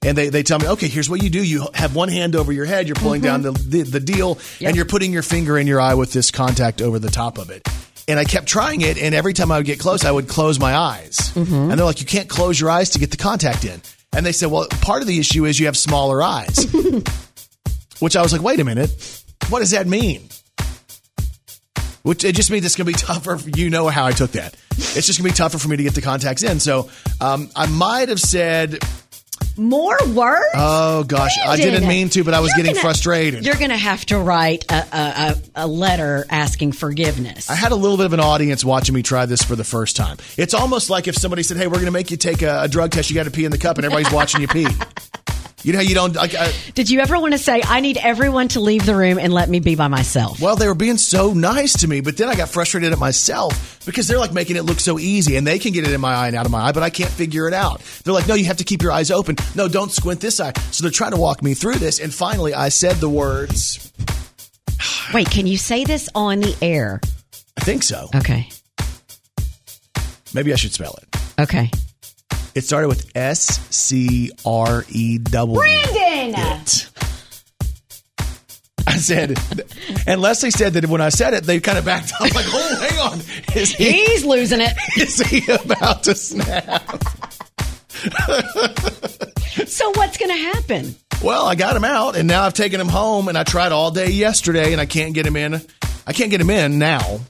And 0.00 0.16
they, 0.16 0.28
they 0.28 0.44
tell 0.44 0.60
me, 0.60 0.68
okay, 0.68 0.86
here's 0.86 1.10
what 1.10 1.22
you 1.22 1.28
do. 1.28 1.42
You 1.42 1.66
have 1.74 1.94
one 1.96 2.08
hand 2.08 2.36
over 2.36 2.52
your 2.52 2.66
head, 2.66 2.86
you're 2.86 2.94
pulling 2.94 3.20
down 3.20 3.42
the, 3.42 3.50
the, 3.50 3.82
the 3.82 4.00
deal, 4.00 4.38
and 4.60 4.76
you're 4.76 4.84
putting 4.84 5.12
your 5.12 5.24
finger 5.24 5.58
in 5.58 5.66
your 5.66 5.80
eye 5.80 5.94
with 5.94 6.12
this 6.12 6.30
contact 6.30 6.80
over 6.80 7.00
the 7.00 7.10
top 7.10 7.36
of 7.36 7.50
it. 7.50 7.66
And 8.08 8.18
I 8.18 8.24
kept 8.24 8.46
trying 8.48 8.80
it, 8.80 8.96
and 8.98 9.14
every 9.14 9.34
time 9.34 9.52
I 9.52 9.58
would 9.58 9.66
get 9.66 9.78
close, 9.78 10.04
I 10.04 10.10
would 10.10 10.28
close 10.28 10.58
my 10.58 10.74
eyes. 10.74 11.36
And 11.70 11.70
they're 11.72 11.84
like, 11.84 12.00
you 12.00 12.06
can't 12.06 12.28
close 12.28 12.58
your 12.58 12.70
eyes 12.70 12.90
to 12.90 12.98
get 12.98 13.10
the 13.10 13.18
contact 13.18 13.64
in. 13.64 13.82
And 14.14 14.24
they 14.24 14.32
said, 14.32 14.50
well, 14.50 14.66
part 14.80 15.02
of 15.02 15.08
the 15.08 15.18
issue 15.18 15.44
is 15.44 15.60
you 15.60 15.66
have 15.66 15.76
smaller 15.76 16.22
eyes. 16.22 16.66
Which 18.00 18.16
I 18.16 18.22
was 18.22 18.32
like, 18.32 18.40
wait 18.42 18.60
a 18.60 18.64
minute. 18.64 19.22
What 19.50 19.60
does 19.60 19.70
that 19.72 19.86
mean? 19.86 20.28
Which 22.02 22.24
it 22.24 22.34
just 22.34 22.50
means 22.50 22.64
it's 22.64 22.76
going 22.76 22.86
to 22.86 22.92
be 22.92 22.98
tougher. 23.06 23.36
For, 23.36 23.50
you 23.50 23.68
know 23.68 23.88
how 23.88 24.06
I 24.06 24.12
took 24.12 24.32
that. 24.32 24.54
It's 24.70 25.06
just 25.06 25.18
going 25.20 25.28
to 25.28 25.34
be 25.34 25.36
tougher 25.36 25.58
for 25.58 25.68
me 25.68 25.76
to 25.76 25.82
get 25.82 25.94
the 25.94 26.00
contacts 26.00 26.42
in. 26.42 26.60
So 26.60 26.88
um, 27.20 27.50
I 27.54 27.66
might 27.66 28.08
have 28.08 28.20
said, 28.20 28.78
More 29.58 29.96
words? 30.14 30.44
oh 30.54 31.04
gosh, 31.04 31.32
I 31.44 31.56
didn't 31.56 31.86
mean 31.88 32.08
to, 32.10 32.24
but 32.24 32.32
I 32.34 32.40
was 32.40 32.52
getting 32.54 32.72
gonna- 32.72 32.80
frustrated. 32.80 33.44
You're 33.44 33.56
going 33.56 33.70
to 33.70 33.76
have 33.76 34.04
to 34.06 34.18
write 34.18 34.64
a, 34.70 34.74
a, 34.74 34.84
a, 35.02 35.36
a 35.56 35.66
letter 35.66 36.24
asking 36.30 36.72
forgiveness. 36.72 37.50
I 37.50 37.54
had 37.54 37.72
a 37.72 37.76
little 37.76 37.96
bit 37.96 38.06
of 38.06 38.12
an 38.12 38.20
audience 38.20 38.64
watching 38.64 38.94
me 38.94 39.02
try 39.02 39.26
this 39.26 39.42
for 39.42 39.56
the 39.56 39.64
first 39.64 39.96
time. 39.96 40.16
It's 40.36 40.54
almost 40.54 40.90
like 40.90 41.08
if 41.08 41.16
somebody 41.16 41.42
said, 41.42 41.56
"Hey, 41.56 41.66
we're 41.66 41.74
going 41.74 41.86
to 41.86 41.90
make 41.90 42.10
you 42.10 42.16
take 42.16 42.42
a, 42.42 42.62
a 42.62 42.68
drug 42.68 42.90
test. 42.92 43.10
You 43.10 43.14
got 43.14 43.24
to 43.24 43.30
pee 43.30 43.44
in 43.44 43.50
the 43.50 43.58
cup," 43.58 43.76
and 43.78 43.84
everybody's 43.84 44.12
watching 44.12 44.40
you 44.40 44.48
pee. 44.48 44.66
You 45.64 45.72
know, 45.72 45.78
how 45.78 45.84
you 45.84 45.94
don't. 45.94 46.14
Like, 46.14 46.34
uh, 46.34 46.52
Did 46.74 46.88
you 46.88 47.00
ever 47.00 47.18
want 47.18 47.32
to 47.32 47.38
say, 47.38 47.60
I 47.64 47.80
need 47.80 47.96
everyone 47.96 48.46
to 48.48 48.60
leave 48.60 48.86
the 48.86 48.94
room 48.94 49.18
and 49.18 49.32
let 49.32 49.48
me 49.48 49.58
be 49.58 49.74
by 49.74 49.88
myself? 49.88 50.40
well, 50.40 50.54
they 50.54 50.68
were 50.68 50.74
being 50.74 50.98
so 50.98 51.32
nice 51.32 51.80
to 51.80 51.88
me, 51.88 52.00
but 52.00 52.16
then 52.16 52.28
I 52.28 52.36
got 52.36 52.48
frustrated 52.48 52.92
at 52.92 52.98
myself 52.98 53.84
because 53.84 54.06
they're 54.06 54.18
like 54.20 54.32
making 54.32 54.54
it 54.56 54.62
look 54.62 54.78
so 54.78 54.98
easy, 54.98 55.36
and 55.36 55.46
they 55.46 55.58
can 55.58 55.72
get 55.72 55.86
it 55.86 55.92
in 55.92 56.00
my 56.00 56.14
eye 56.14 56.28
and 56.28 56.36
out 56.36 56.46
of 56.46 56.52
my 56.52 56.60
eye, 56.66 56.72
but 56.72 56.82
I 56.84 56.90
can't 56.90 57.10
figure 57.10 57.48
it 57.48 57.54
out. 57.54 57.82
They're 58.04 58.14
like, 58.14 58.28
"No, 58.28 58.34
you 58.34 58.44
have 58.44 58.58
to 58.58 58.64
keep 58.64 58.82
your 58.82 58.92
eyes 58.92 59.10
open. 59.10 59.36
No, 59.56 59.66
don't 59.68 59.90
squint 59.90 60.20
this 60.20 60.38
eye." 60.40 60.52
So 60.70 60.82
they're 60.82 60.92
trying 60.92 61.10
to 61.12 61.16
walk 61.16 61.42
me 61.42 61.54
through 61.54 61.76
this, 61.76 61.98
and 61.98 62.14
finally, 62.14 62.54
I 62.54 62.68
said 62.68 62.96
the 62.96 63.08
words. 63.08 63.92
Wait, 65.14 65.28
can 65.30 65.46
you 65.46 65.58
say 65.58 65.84
this 65.84 66.08
on 66.14 66.40
the 66.40 66.56
air? 66.62 67.00
I 67.56 67.64
think 67.64 67.82
so. 67.82 68.08
Okay. 68.14 68.48
Maybe 70.34 70.52
I 70.52 70.56
should 70.56 70.72
spell 70.72 70.96
it. 71.02 71.40
Okay. 71.40 71.70
It 72.58 72.64
started 72.64 72.88
with 72.88 73.12
S 73.14 73.64
C 73.70 74.32
R 74.44 74.84
E 74.88 75.18
W. 75.18 75.60
Brandon! 75.60 76.34
it. 76.40 76.90
I 78.84 78.96
said, 78.96 79.38
and 80.08 80.20
Leslie 80.20 80.50
said 80.50 80.72
that 80.72 80.86
when 80.86 81.00
I 81.00 81.10
said 81.10 81.34
it, 81.34 81.44
they 81.44 81.60
kind 81.60 81.78
of 81.78 81.84
backed 81.84 82.12
up, 82.14 82.34
like, 82.34 82.46
"Oh, 82.48 82.76
hang 82.80 82.98
on, 82.98 83.20
is 83.54 83.72
he 83.76 83.92
He's 83.92 84.24
losing 84.24 84.58
it. 84.60 84.72
is 84.96 85.20
he 85.20 85.48
about 85.52 86.02
to 86.02 86.16
snap?" 86.16 86.82
So 89.68 89.90
what's 89.90 90.18
going 90.18 90.30
to 90.30 90.42
happen? 90.52 90.96
Well, 91.22 91.46
I 91.46 91.54
got 91.54 91.76
him 91.76 91.84
out, 91.84 92.16
and 92.16 92.26
now 92.26 92.42
I've 92.42 92.54
taken 92.54 92.80
him 92.80 92.88
home, 92.88 93.28
and 93.28 93.38
I 93.38 93.44
tried 93.44 93.70
all 93.70 93.92
day 93.92 94.10
yesterday, 94.10 94.72
and 94.72 94.80
I 94.80 94.86
can't 94.86 95.14
get 95.14 95.24
him 95.24 95.36
in. 95.36 95.62
I 96.08 96.12
can't 96.12 96.32
get 96.32 96.40
him 96.40 96.50
in 96.50 96.80
now. 96.80 97.20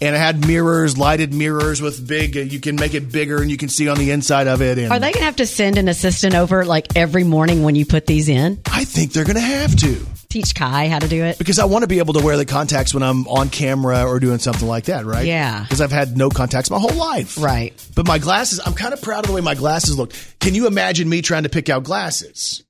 And 0.00 0.14
I 0.14 0.18
had 0.18 0.46
mirrors, 0.46 0.98
lighted 0.98 1.32
mirrors 1.32 1.80
with 1.80 2.06
big. 2.06 2.36
Uh, 2.36 2.40
you 2.40 2.60
can 2.60 2.76
make 2.76 2.94
it 2.94 3.10
bigger, 3.10 3.40
and 3.40 3.50
you 3.50 3.56
can 3.56 3.68
see 3.68 3.88
on 3.88 3.96
the 3.96 4.10
inside 4.10 4.46
of 4.46 4.60
it. 4.60 4.78
And 4.78 4.92
Are 4.92 4.98
they 4.98 5.06
going 5.12 5.20
to 5.20 5.24
have 5.24 5.36
to 5.36 5.46
send 5.46 5.78
an 5.78 5.88
assistant 5.88 6.34
over 6.34 6.64
like 6.64 6.96
every 6.96 7.24
morning 7.24 7.62
when 7.62 7.74
you 7.74 7.86
put 7.86 8.06
these 8.06 8.28
in? 8.28 8.60
I 8.66 8.84
think 8.84 9.12
they're 9.12 9.24
going 9.24 9.36
to 9.36 9.40
have 9.40 9.74
to. 9.76 10.06
Teach 10.28 10.52
Kai 10.54 10.88
how 10.88 10.98
to 10.98 11.06
do 11.06 11.22
it? 11.22 11.38
because 11.38 11.60
I 11.60 11.64
want 11.66 11.84
to 11.84 11.86
be 11.86 11.98
able 12.00 12.14
to 12.14 12.20
wear 12.24 12.36
the 12.36 12.44
contacts 12.44 12.92
when 12.92 13.04
I'm 13.04 13.28
on 13.28 13.50
camera 13.50 14.04
or 14.04 14.18
doing 14.18 14.40
something 14.40 14.66
like 14.66 14.86
that, 14.86 15.04
right? 15.04 15.24
Yeah. 15.24 15.62
Because 15.62 15.80
I've 15.80 15.92
had 15.92 16.16
no 16.16 16.28
contacts 16.28 16.70
my 16.70 16.78
whole 16.80 16.94
life. 16.96 17.38
Right. 17.38 17.72
But 17.94 18.08
my 18.08 18.18
glasses, 18.18 18.60
I'm 18.66 18.74
kind 18.74 18.92
of 18.92 19.00
proud 19.00 19.20
of 19.20 19.28
the 19.28 19.32
way 19.32 19.40
my 19.42 19.54
glasses 19.54 19.96
look. 19.96 20.12
Can 20.40 20.56
you 20.56 20.66
imagine 20.66 21.08
me 21.08 21.22
trying 21.22 21.44
to 21.44 21.48
pick 21.48 21.68
out 21.68 21.84
glasses? 21.84 22.64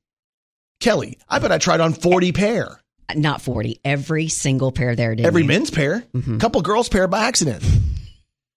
Kelly, 0.80 1.18
I 1.26 1.38
bet 1.38 1.52
I 1.52 1.56
tried 1.58 1.80
on 1.80 1.94
40 1.94 2.32
pair. 2.32 2.82
Not 3.14 3.42
40. 3.42 3.80
Every 3.84 4.28
single 4.28 4.72
pair 4.72 4.94
there, 4.96 5.14
didn't 5.14 5.26
Every 5.26 5.42
you? 5.42 5.48
men's 5.48 5.70
pair, 5.70 6.04
a 6.14 6.38
couple 6.38 6.60
girls' 6.62 6.88
pair 6.88 7.06
by 7.08 7.24
accident. 7.24 7.62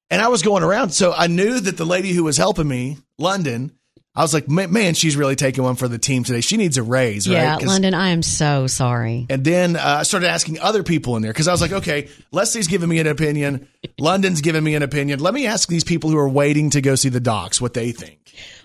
And 0.09 0.21
I 0.21 0.29
was 0.29 0.41
going 0.41 0.63
around. 0.63 0.91
So 0.91 1.13
I 1.13 1.27
knew 1.27 1.59
that 1.59 1.75
the 1.77 1.85
lady 1.85 2.13
who 2.13 2.23
was 2.23 2.37
helping 2.37 2.67
me, 2.67 2.97
London, 3.17 3.73
I 4.15 4.21
was 4.21 4.33
like, 4.33 4.47
man, 4.49 4.93
she's 4.93 5.15
really 5.17 5.35
taking 5.35 5.63
one 5.63 5.75
for 5.75 5.87
the 5.87 5.97
team 5.99 6.23
today. 6.23 6.41
She 6.41 6.55
needs 6.57 6.77
a 6.77 6.81
raise, 6.83 7.27
right? 7.27 7.35
Yeah, 7.35 7.57
'Cause- 7.59 7.67
London, 7.67 7.93
I 7.93 8.09
am 8.09 8.23
so 8.23 8.65
sorry. 8.67 9.27
And 9.29 9.43
then 9.43 9.75
uh, 9.75 9.97
I 9.99 10.03
started 10.03 10.29
asking 10.29 10.59
other 10.59 10.81
people 10.81 11.17
in 11.17 11.21
there 11.23 11.31
because 11.33 11.47
I 11.47 11.51
was 11.51 11.61
like, 11.61 11.73
okay, 11.73 12.07
Leslie's 12.31 12.67
giving 12.67 12.87
me 12.89 12.99
an 12.99 13.07
opinion. 13.07 13.67
London's 13.99 14.41
giving 14.41 14.63
me 14.63 14.75
an 14.75 14.81
opinion. 14.81 15.19
Let 15.19 15.33
me 15.33 15.45
ask 15.45 15.67
these 15.67 15.83
people 15.83 16.09
who 16.09 16.17
are 16.17 16.29
waiting 16.29 16.69
to 16.71 16.81
go 16.81 16.95
see 16.95 17.09
the 17.09 17.19
docs 17.19 17.59
what 17.61 17.73
they 17.73 17.91
think. 17.91 18.17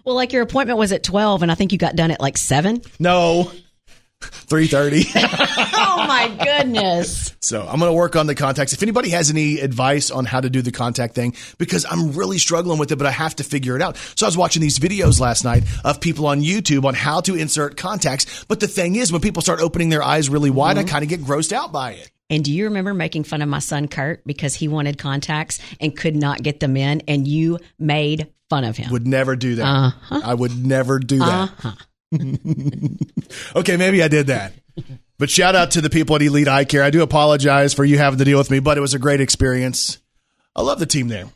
Well, 0.05 0.15
like 0.15 0.33
your 0.33 0.43
appointment 0.43 0.79
was 0.79 0.93
at 0.93 1.03
12 1.03 1.43
and 1.43 1.51
I 1.53 1.55
think 1.55 1.73
you 1.73 1.79
got 1.79 1.97
done 1.97 2.11
at 2.13 2.21
like 2.21 2.39
7. 2.39 2.81
No, 2.99 3.51
3.30. 4.47 5.69
Oh 5.95 6.07
my 6.07 6.29
goodness. 6.45 7.35
so 7.41 7.63
I'm 7.63 7.79
going 7.79 7.91
to 7.91 7.97
work 7.97 8.17
on 8.17 8.27
the 8.27 8.35
contacts. 8.35 8.73
If 8.73 8.83
anybody 8.83 9.11
has 9.11 9.31
any 9.31 9.61
advice 9.61 10.11
on 10.11 10.25
how 10.25 10.41
to 10.41 10.51
do 10.51 10.63
the 10.63 10.73
contact 10.73 11.15
thing, 11.15 11.35
because 11.59 11.85
I'm 11.89 12.13
really 12.13 12.39
struggling 12.39 12.79
with 12.79 12.91
it, 12.93 12.97
but 12.97 13.07
I 13.07 13.11
have 13.11 13.37
to 13.37 13.45
figure 13.45 13.77
it 13.77 13.83
out. 13.83 13.97
So 14.17 14.27
I 14.27 14.29
was 14.29 14.37
watching 14.37 14.63
these 14.63 14.79
videos 14.79 15.21
last 15.21 15.45
night 15.45 15.65
of 15.85 16.01
people 16.01 16.27
on 16.27 16.41
YouTube 16.43 16.85
on 16.85 16.95
how 16.95 17.21
to 17.23 17.35
insert 17.37 17.77
contacts. 17.77 18.45
But 18.45 18.61
the 18.61 18.69
thing 18.69 18.97
is, 18.97 19.13
when 19.13 19.21
people 19.21 19.43
start 19.43 19.61
opening 19.61 19.91
their 19.91 20.03
eyes 20.03 20.29
really 20.29 20.51
wide, 20.51 20.79
I 20.79 20.85
kind 20.85 21.03
of 21.03 21.09
get 21.09 21.21
grossed 21.21 21.53
out 21.53 21.73
by 21.73 21.93
it. 21.93 22.11
And 22.31 22.45
do 22.45 22.53
you 22.53 22.65
remember 22.65 22.95
making 22.95 23.25
fun 23.25 23.43
of 23.43 23.49
my 23.49 23.59
son 23.59 23.89
Kurt 23.89 24.25
because 24.27 24.55
he 24.55 24.67
wanted 24.69 24.99
contacts 24.99 25.59
and 25.81 25.95
could 25.97 26.17
not 26.17 26.43
get 26.43 26.61
them 26.61 26.77
in 26.77 27.03
and 27.07 27.29
you 27.29 27.59
made 27.79 28.29
fun 28.49 28.65
of 28.65 28.77
him? 28.77 28.91
Would 28.91 29.07
never 29.07 29.37
do 29.37 29.57
that. 29.57 29.67
Uh-huh. 29.67 30.21
I 30.25 30.33
would 30.35 30.65
never 30.65 30.99
do 30.99 31.19
that. 31.19 31.51
okay, 33.57 33.77
maybe 33.77 34.03
I 34.03 34.09
did 34.09 34.27
that. 34.29 34.53
But 35.19 35.31
shout 35.31 35.55
out 35.55 35.73
to 35.73 35.81
the 35.81 35.91
people 35.91 36.17
at 36.17 36.23
Elite 36.23 36.49
Eye 36.49 36.65
Care. 36.65 36.83
I 36.83 36.91
do 36.91 37.03
apologize 37.03 37.75
for 37.75 37.85
you 37.85 37.99
having 37.99 38.19
to 38.19 38.25
deal 38.25 38.39
with 38.39 38.51
me, 38.51 38.61
but 38.61 38.77
it 38.77 38.81
was 38.81 38.95
a 38.95 38.99
great 38.99 39.21
experience. 39.21 39.99
I 40.55 40.63
love 40.63 40.79
the 40.79 40.87
team 40.87 41.09
there. 41.09 41.27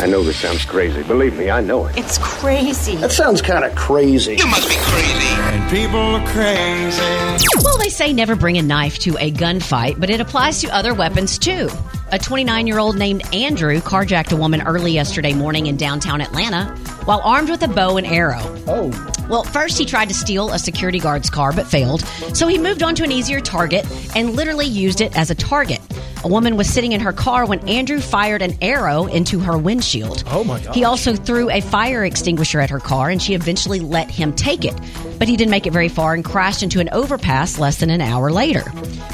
I 0.00 0.06
know 0.06 0.22
this 0.22 0.38
sounds 0.38 0.64
crazy. 0.64 1.02
Believe 1.02 1.36
me, 1.36 1.50
I 1.50 1.60
know 1.60 1.84
it. 1.84 1.98
It's 1.98 2.16
crazy. 2.16 2.96
That 2.96 3.12
sounds 3.12 3.42
kind 3.42 3.66
of 3.66 3.74
crazy. 3.74 4.34
You 4.34 4.46
must 4.46 4.66
be 4.66 4.76
crazy. 4.78 5.26
And 5.28 5.70
people 5.70 6.00
are 6.00 6.26
crazy. 6.28 7.46
Well, 7.62 7.76
they 7.76 7.90
say 7.90 8.14
never 8.14 8.34
bring 8.34 8.56
a 8.56 8.62
knife 8.62 8.98
to 9.00 9.18
a 9.18 9.30
gunfight, 9.30 10.00
but 10.00 10.08
it 10.08 10.18
applies 10.20 10.62
to 10.62 10.74
other 10.74 10.94
weapons 10.94 11.38
too. 11.38 11.68
A 12.12 12.18
29 12.18 12.66
year 12.66 12.78
old 12.78 12.96
named 12.96 13.22
Andrew 13.34 13.78
carjacked 13.80 14.32
a 14.32 14.36
woman 14.36 14.62
early 14.62 14.92
yesterday 14.92 15.34
morning 15.34 15.66
in 15.66 15.76
downtown 15.76 16.22
Atlanta 16.22 16.74
while 17.04 17.20
armed 17.22 17.50
with 17.50 17.62
a 17.62 17.68
bow 17.68 17.98
and 17.98 18.06
arrow. 18.06 18.40
Oh, 18.68 18.90
Well, 19.28 19.44
first 19.44 19.76
he 19.76 19.84
tried 19.84 20.08
to 20.08 20.14
steal 20.14 20.50
a 20.50 20.58
security 20.58 20.98
guard's 20.98 21.28
car 21.28 21.52
but 21.52 21.66
failed, 21.66 22.00
so 22.34 22.48
he 22.48 22.56
moved 22.56 22.82
on 22.82 22.94
to 22.94 23.04
an 23.04 23.12
easier 23.12 23.40
target 23.40 23.86
and 24.16 24.34
literally 24.34 24.66
used 24.66 25.02
it 25.02 25.14
as 25.16 25.30
a 25.30 25.34
target. 25.34 25.80
A 26.22 26.28
woman 26.28 26.56
was 26.56 26.68
sitting 26.68 26.92
in 26.92 27.00
her 27.00 27.14
car 27.14 27.46
when 27.46 27.66
Andrew 27.66 27.98
fired 27.98 28.42
an 28.42 28.54
arrow 28.60 29.06
into 29.06 29.38
her 29.40 29.56
windshield. 29.56 29.89
Oh, 30.26 30.44
my 30.44 30.60
gosh. 30.60 30.74
He 30.74 30.84
also 30.84 31.14
threw 31.14 31.50
a 31.50 31.60
fire 31.60 32.04
extinguisher 32.04 32.60
at 32.60 32.70
her 32.70 32.78
car 32.78 33.10
and 33.10 33.20
she 33.20 33.34
eventually 33.34 33.80
let 33.80 34.10
him 34.10 34.32
take 34.32 34.64
it. 34.64 34.74
But 35.18 35.28
he 35.28 35.36
didn't 35.36 35.50
make 35.50 35.66
it 35.66 35.72
very 35.72 35.88
far 35.88 36.14
and 36.14 36.24
crashed 36.24 36.62
into 36.62 36.80
an 36.80 36.88
overpass 36.90 37.58
less 37.58 37.78
than 37.78 37.90
an 37.90 38.00
hour 38.00 38.30
later. 38.30 38.62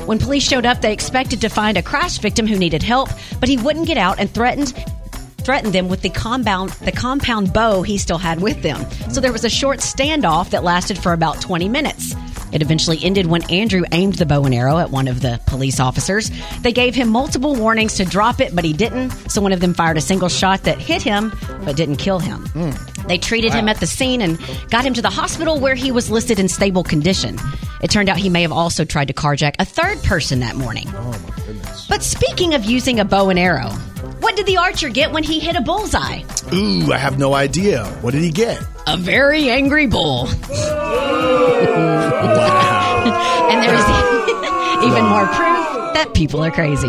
When 0.07 0.19
police 0.19 0.43
showed 0.43 0.67
up, 0.67 0.81
they 0.81 0.93
expected 0.93 1.41
to 1.41 1.49
find 1.49 1.77
a 1.77 1.83
crash 1.83 2.19
victim 2.19 2.47
who 2.47 2.57
needed 2.57 2.83
help, 2.83 3.09
but 3.41 3.49
he 3.49 3.57
wouldn't 3.57 3.87
get 3.87 3.99
out 3.99 4.19
and 4.19 4.31
threatened 4.31 4.73
threatened 5.39 5.73
them 5.73 5.89
with 5.89 6.03
the 6.03 6.11
compound 6.11 6.71
the 6.85 6.91
compound 6.91 7.53
bow 7.53 7.81
he 7.83 7.97
still 7.97 8.19
had 8.19 8.43
with 8.43 8.61
them. 8.63 8.85
So 9.11 9.21
there 9.21 9.33
was 9.33 9.45
a 9.45 9.49
short 9.49 9.79
standoff 9.79 10.51
that 10.51 10.65
lasted 10.65 10.99
for 10.99 11.13
about 11.13 11.41
20 11.41 11.69
minutes. 11.69 12.17
It 12.57 12.63
eventually 12.63 12.99
ended 13.05 13.27
when 13.27 13.43
Andrew 13.51 13.83
aimed 13.93 14.15
the 14.15 14.25
bow 14.25 14.47
and 14.47 14.55
arrow 14.55 14.79
at 14.79 14.91
one 14.91 15.09
of 15.09 15.21
the 15.21 15.39
police 15.45 15.79
officers. 15.79 16.31
They 16.63 16.73
gave 16.73 16.95
him 16.95 17.11
multiple 17.11 17.55
warnings 17.55 17.97
to 17.97 18.07
drop 18.07 18.41
it, 18.41 18.55
but 18.57 18.65
he 18.65 18.73
didn't. 18.73 19.11
So 19.31 19.43
one 19.43 19.53
of 19.53 19.61
them 19.61 19.75
fired 19.75 19.99
a 19.99 20.01
single 20.01 20.31
shot 20.31 20.63
that 20.63 20.79
hit 20.79 21.03
him 21.03 21.37
but 21.67 21.77
didn't 21.77 21.97
kill 21.97 22.19
him. 22.19 22.47
Hmm. 22.47 23.07
They 23.09 23.19
treated 23.19 23.53
him 23.53 23.69
at 23.69 23.79
the 23.79 23.87
scene 23.87 24.23
and 24.23 24.41
got 24.71 24.87
him 24.87 24.95
to 24.95 25.03
the 25.03 25.11
hospital 25.11 25.61
where 25.61 25.75
he 25.75 25.93
was 25.93 26.11
listed 26.11 26.39
in 26.39 26.49
stable 26.49 26.83
condition. 26.83 27.39
It 27.83 27.91
turned 27.91 28.09
out 28.09 28.17
he 28.17 28.31
may 28.31 28.41
have 28.41 28.53
also 28.53 28.87
tried 28.87 29.09
to 29.09 29.15
carjack 29.15 29.57
a 29.59 29.67
third 29.67 30.03
person 30.03 30.41
that 30.41 30.57
morning. 30.57 30.89
Oh, 30.95 31.15
but 31.91 32.03
speaking 32.03 32.55
of 32.55 32.65
using 32.65 33.01
a 33.01 33.05
bow 33.05 33.29
and 33.29 33.39
arrow, 33.39 33.69
what 34.21 34.35
did 34.35 34.47
the 34.47 34.57
archer 34.57 34.89
get 34.89 35.13
when 35.13 35.25
he 35.25 35.41
hit 35.41 35.57
a 35.57 35.61
bullseye? 35.61 36.23
ooh, 36.55 36.91
I 36.91 36.97
have 36.97 37.19
no 37.19 37.35
idea. 37.35 37.85
What 38.01 38.13
did 38.15 38.23
he 38.23 38.31
get? 38.31 38.65
A 38.87 38.97
very 38.97 39.51
angry 39.51 39.87
bull. 39.87 40.29
and 44.87 44.95
there's 44.95 45.03
even 45.03 45.11
more 45.11 45.27
proof 45.27 45.95
that 45.95 46.13
people 46.15 46.45
are 46.45 46.51
crazy. 46.51 46.87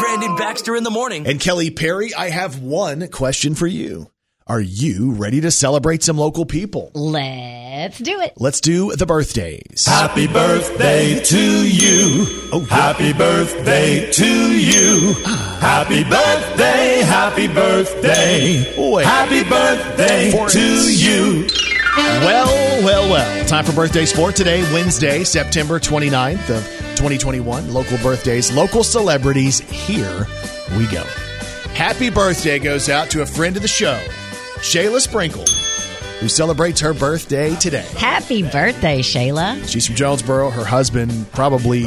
Brandon 0.00 0.36
Baxter 0.36 0.76
in 0.76 0.84
the 0.84 0.90
morning. 0.90 1.26
And 1.26 1.38
Kelly 1.38 1.70
Perry, 1.70 2.14
I 2.14 2.30
have 2.30 2.60
one 2.60 3.08
question 3.08 3.54
for 3.54 3.66
you. 3.66 4.10
Are 4.46 4.60
you 4.60 5.12
ready 5.12 5.40
to 5.42 5.50
celebrate 5.52 6.02
some 6.02 6.18
local 6.18 6.44
people? 6.44 6.90
Let's 6.94 7.98
do 7.98 8.20
it. 8.20 8.32
Let's 8.36 8.60
do 8.60 8.94
the 8.96 9.06
birthdays. 9.06 9.86
Happy 9.86 10.26
birthday 10.26 11.20
to 11.20 11.66
you. 11.68 12.26
Oh, 12.52 12.66
happy 12.68 13.12
birthday 13.12 14.10
to 14.10 14.52
you. 14.52 15.14
Ah. 15.24 15.58
Happy 15.60 16.02
birthday, 16.02 17.02
happy 17.04 17.46
birthday. 17.46 18.74
Boy. 18.74 19.04
Happy 19.04 19.44
birthday 19.44 20.32
For 20.32 20.48
to 20.48 20.92
you. 20.92 21.46
Well, 21.96 22.82
well, 22.84 23.10
well. 23.10 23.46
Time 23.46 23.64
for 23.64 23.72
birthday 23.72 24.04
sport 24.06 24.34
today, 24.34 24.62
Wednesday, 24.72 25.24
September 25.24 25.78
29th 25.78 26.50
of 26.50 26.64
2021. 26.96 27.72
Local 27.72 27.98
birthdays, 27.98 28.50
local 28.50 28.82
celebrities. 28.82 29.60
Here 29.60 30.26
we 30.76 30.86
go. 30.86 31.02
Happy 31.74 32.10
birthday 32.10 32.58
goes 32.58 32.88
out 32.88 33.10
to 33.10 33.22
a 33.22 33.26
friend 33.26 33.56
of 33.56 33.62
the 33.62 33.68
show, 33.68 34.00
Shayla 34.56 35.00
Sprinkle. 35.00 35.44
Who 36.22 36.28
celebrates 36.28 36.80
her 36.80 36.94
birthday 36.94 37.52
today. 37.56 37.84
Happy 37.96 38.44
birthday, 38.44 39.00
Shayla. 39.00 39.68
She's 39.68 39.88
from 39.88 39.96
Jonesboro. 39.96 40.50
Her 40.50 40.64
husband, 40.64 41.26
probably 41.32 41.86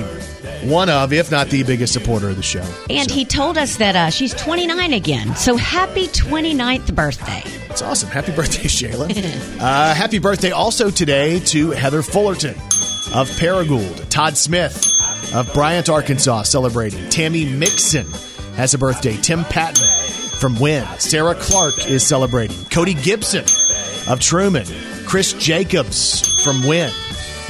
one 0.66 0.90
of, 0.90 1.14
if 1.14 1.32
not 1.32 1.48
the 1.48 1.64
biggest 1.64 1.94
supporter 1.94 2.28
of 2.28 2.36
the 2.36 2.44
show. 2.44 2.66
And 2.90 3.10
he 3.10 3.24
told 3.24 3.58
us 3.58 3.78
that 3.78 3.96
uh, 3.96 4.10
she's 4.10 4.34
29 4.34 4.92
again. 4.92 5.34
So 5.38 5.56
happy 5.56 6.08
29th 6.08 6.94
birthday. 6.94 7.44
It's 7.70 7.82
awesome. 7.82 8.10
Happy 8.10 8.34
birthday, 8.34 8.68
Shayla. 8.68 9.10
uh, 9.62 9.94
happy 9.94 10.20
birthday 10.20 10.52
also 10.52 10.90
today 10.90 11.40
to 11.40 11.72
Heather 11.72 12.02
Fullerton 12.02 12.56
of 13.14 13.30
Paragould, 13.40 14.10
Todd 14.10 14.36
Smith 14.36 15.34
of 15.34 15.54
Bryant, 15.54 15.88
Arkansas, 15.88 16.44
celebrating. 16.44 17.08
Tammy 17.10 17.46
Mixon 17.46 18.06
has 18.58 18.74
a 18.74 18.78
birthday. 18.78 19.16
Tim 19.16 19.46
Patton 19.46 19.88
from 20.36 20.60
Wynne. 20.60 20.88
Sarah 21.00 21.36
Clark 21.36 21.88
is 21.88 22.06
celebrating. 22.06 22.58
Cody 22.66 22.94
Gibson 22.94 23.44
of 24.12 24.20
Trumann. 24.20 24.66
Chris 25.06 25.34
Jacobs 25.34 26.44
from 26.44 26.66
Wynne. 26.68 26.94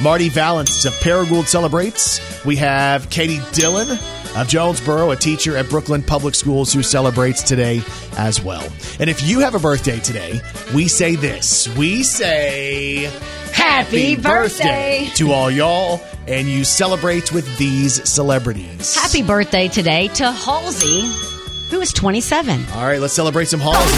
Marty 0.02 0.28
Valance 0.28 0.84
of 0.84 0.92
Paragould 0.94 1.46
celebrates. 1.46 2.20
We 2.44 2.56
have 2.56 3.08
Katie 3.10 3.40
Dillon 3.52 3.98
of 4.36 4.46
Jonesboro, 4.48 5.10
a 5.10 5.16
teacher 5.16 5.56
at 5.56 5.66
Brookland 5.66 6.06
Public 6.06 6.34
Schools 6.34 6.70
who 6.72 6.82
celebrates 6.82 7.42
today 7.42 7.80
as 8.18 8.42
well. 8.42 8.62
And 9.00 9.08
if 9.08 9.22
you 9.26 9.40
have 9.40 9.54
a 9.54 9.58
birthday 9.58 9.98
today, 10.00 10.40
we 10.74 10.88
say 10.88 11.16
this. 11.16 11.74
We 11.76 12.02
say 12.02 13.10
Happy 13.52 14.16
birthday. 14.16 15.08
to 15.14 15.32
all 15.32 15.50
y'all, 15.50 16.00
and 16.28 16.46
you 16.46 16.64
celebrate 16.64 17.32
with 17.32 17.56
these 17.56 18.06
celebrities. 18.08 18.94
Happy 18.94 19.22
birthday 19.22 19.68
today 19.68 20.08
to 20.08 20.30
Halsey, 20.30 21.08
who 21.70 21.80
is 21.80 21.92
27. 21.92 22.66
All 22.74 22.84
right, 22.86 23.00
let's 23.00 23.14
celebrate 23.14 23.46
some 23.48 23.60
Halsey. 23.60 23.96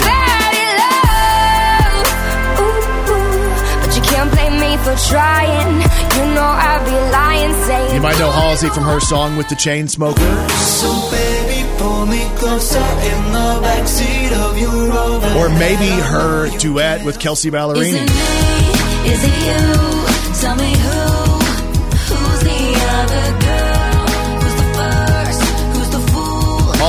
But 3.81 3.95
you 3.95 4.01
can't 4.01 4.31
blame 4.31 4.59
me 4.59 4.77
for 4.77 4.95
trying. 5.09 5.81
You 6.17 6.25
know 6.35 6.43
I'd 6.43 6.83
be 6.85 6.91
lying, 7.11 7.53
saying 7.65 7.95
You 7.95 8.01
might 8.01 8.17
know 8.19 8.31
Halsey 8.31 8.69
from 8.69 8.83
her 8.83 8.99
song 8.99 9.37
with 9.37 9.47
the 9.49 9.55
chain 9.55 9.87
smoker, 9.87 10.47
So 10.59 11.09
baby, 11.11 11.65
pull 11.77 12.05
me 12.05 12.23
closer 12.35 12.79
in 12.79 13.23
the 13.31 13.59
backseat 13.63 14.31
of 14.49 14.57
your 14.57 14.89
Rover. 14.89 15.27
or 15.39 15.49
maybe 15.59 15.87
her 15.89 16.49
duet 16.57 17.03
with 17.05 17.19
Kelsey 17.19 17.49
Is 17.49 17.53
it 17.53 17.57
Ballerini. 17.57 18.07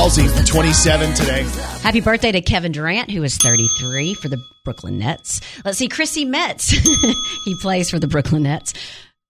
Halsey, 0.01 0.27
27 0.45 1.13
today. 1.13 1.43
Happy 1.83 2.01
birthday 2.01 2.31
to 2.31 2.41
Kevin 2.41 2.71
Durant, 2.71 3.11
who 3.11 3.21
is 3.21 3.37
33 3.37 4.15
for 4.15 4.29
the 4.29 4.43
Brooklyn 4.65 4.97
Nets. 4.97 5.41
Let's 5.63 5.77
see, 5.77 5.89
Chrissy 5.89 6.25
Metz. 6.25 6.69
he 7.45 7.55
plays 7.61 7.91
for 7.91 7.99
the 7.99 8.07
Brooklyn 8.07 8.41
Nets. 8.41 8.73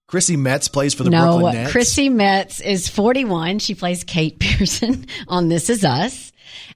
Chrissy 0.08 0.38
Metz 0.38 0.68
plays 0.68 0.94
for 0.94 1.04
the 1.04 1.10
no, 1.10 1.24
Brooklyn 1.24 1.56
Nets. 1.56 1.72
Chrissy 1.72 2.08
Metz 2.08 2.60
is 2.60 2.88
41. 2.88 3.58
She 3.58 3.74
plays 3.74 4.02
Kate 4.02 4.38
Pearson 4.40 5.08
on 5.28 5.50
This 5.50 5.68
Is 5.68 5.84
Us. 5.84 6.32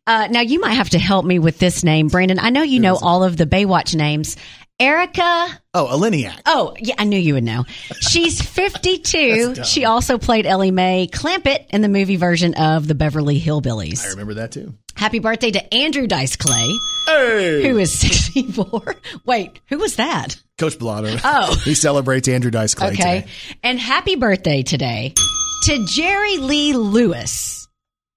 Uh, 0.06 0.28
now, 0.30 0.42
you 0.42 0.60
might 0.60 0.74
have 0.74 0.90
to 0.90 0.98
help 0.98 1.24
me 1.24 1.38
with 1.38 1.58
this 1.58 1.82
name, 1.82 2.08
Brandon. 2.08 2.38
I 2.38 2.50
know 2.50 2.62
you 2.62 2.80
know 2.80 2.98
all 3.00 3.24
of 3.24 3.38
the 3.38 3.46
Baywatch 3.46 3.94
names. 3.94 4.36
Erika. 4.78 5.48
Oh, 5.72 5.86
Eleniak. 5.90 6.40
Oh, 6.44 6.74
yeah, 6.78 6.96
I 6.98 7.04
knew 7.04 7.18
you 7.18 7.34
would 7.34 7.44
know. 7.44 7.64
She's 8.00 8.40
52. 8.50 9.64
she 9.64 9.84
also 9.86 10.18
played 10.18 10.44
Ellie 10.46 10.70
Mae 10.70 11.08
Clampett 11.10 11.66
in 11.70 11.80
the 11.80 11.88
movie 11.88 12.16
version 12.16 12.54
of 12.54 12.86
the 12.86 12.94
Beverly 12.94 13.40
Hillbillies. 13.40 14.04
I 14.04 14.10
remember 14.10 14.34
that 14.34 14.52
too. 14.52 14.74
Happy 14.94 15.18
birthday 15.18 15.50
to 15.50 15.74
Andrew 15.74 16.06
Dice 16.06 16.36
Clay, 16.36 16.66
Hey, 17.06 17.68
who 17.68 17.78
is 17.78 17.98
64. 17.98 18.96
Wait, 19.24 19.60
who 19.68 19.78
was 19.78 19.96
that? 19.96 20.36
Coach 20.58 20.78
Blotto. 20.78 21.16
Oh. 21.24 21.54
he 21.64 21.74
celebrates 21.74 22.28
Andrew 22.28 22.50
Dice 22.50 22.74
Clay 22.74 22.88
Okay. 22.88 22.96
today. 23.20 23.26
And 23.62 23.78
happy 23.78 24.16
birthday 24.16 24.62
today 24.62 25.14
to 25.64 25.86
Jerry 25.86 26.36
Lee 26.38 26.74
Lewis, 26.74 27.66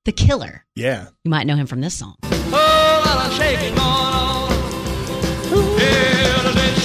the 0.05 0.11
killer. 0.11 0.65
Yeah. 0.75 1.07
You 1.23 1.31
might 1.31 1.47
know 1.47 1.55
him 1.55 1.67
from 1.67 1.81
this 1.81 1.97
song. 1.97 2.15
Oh, 2.23 4.18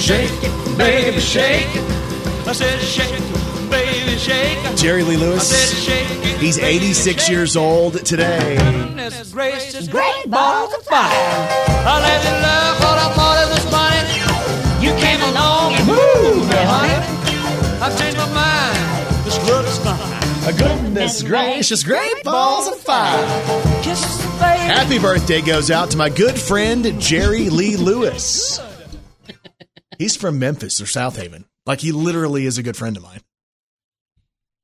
shake 0.05 0.29
it, 0.43 0.77
baby, 0.77 1.19
shake 1.19 1.65
it. 1.75 2.47
I 2.47 2.51
said, 2.53 2.79
shake 2.79 3.09
it, 3.09 3.71
baby, 3.71 4.15
shake 4.19 4.63
it. 4.63 4.77
Jerry 4.77 5.01
Lee 5.01 5.17
Lewis. 5.17 5.51
it. 5.89 6.37
He's 6.37 6.59
86 6.59 7.27
years 7.27 7.57
old 7.57 8.05
today. 8.05 8.55
Goodness 8.55 9.31
gracious, 9.31 9.87
great 9.87 10.29
balls 10.29 10.75
of 10.75 10.83
fire. 10.83 11.09
I 11.09 11.99
let 12.05 12.21
you 12.23 12.35
love 12.37 12.79
what 12.85 12.97
I 13.01 13.07
thought 13.15 13.37
it 13.41 13.49
was 13.49 13.65
funny. 13.73 14.85
You 14.85 14.93
came 15.01 15.21
along 15.33 15.73
and 15.73 15.87
moved 15.87 16.49
me, 16.51 16.55
honey. 16.55 17.81
I've 17.81 17.97
changed 17.99 18.17
my 18.17 18.31
mind. 18.31 19.25
This 19.25 19.49
love 19.49 19.65
is 19.65 19.79
fine. 19.79 20.53
A 20.53 20.55
goodness 20.55 21.23
gracious, 21.23 21.83
great 21.83 22.23
balls 22.23 22.67
of 22.67 22.77
fire. 22.77 23.25
Happy 24.67 24.99
birthday 24.99 25.41
goes 25.41 25.71
out 25.71 25.89
to 25.91 25.97
my 25.97 26.09
good 26.09 26.37
friend 26.37 27.01
Jerry 27.01 27.49
Lee 27.49 27.75
Lewis. 27.75 28.59
He's 29.97 30.15
from 30.15 30.39
Memphis 30.39 30.81
or 30.81 30.85
Southaven. 30.85 31.45
Like 31.65 31.79
he 31.79 31.91
literally 31.91 32.45
is 32.45 32.57
a 32.57 32.63
good 32.63 32.77
friend 32.77 32.95
of 32.97 33.03
mine. 33.03 33.21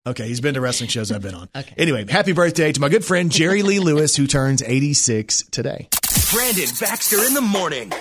Okay, 0.08 0.28
he's 0.28 0.42
been 0.42 0.56
to 0.56 0.62
wrestling 0.62 0.90
shows 0.90 1.12
I've 1.12 1.22
been 1.22 1.36
on. 1.36 1.50
Okay. 1.56 1.74
Anyway, 1.78 2.06
happy 2.10 2.32
birthday 2.32 2.72
to 2.72 2.82
my 2.82 2.90
good 2.90 3.06
friend 3.06 3.32
Jerry 3.32 3.62
Lee 3.62 3.80
Lewis, 3.80 4.16
who 4.16 4.26
turns 4.26 4.64
86 4.64 5.44
today. 5.52 5.90
Brandon 6.34 6.70
Baxter 6.80 7.24
in 7.24 7.34
the 7.34 7.42
morning. 7.42 7.92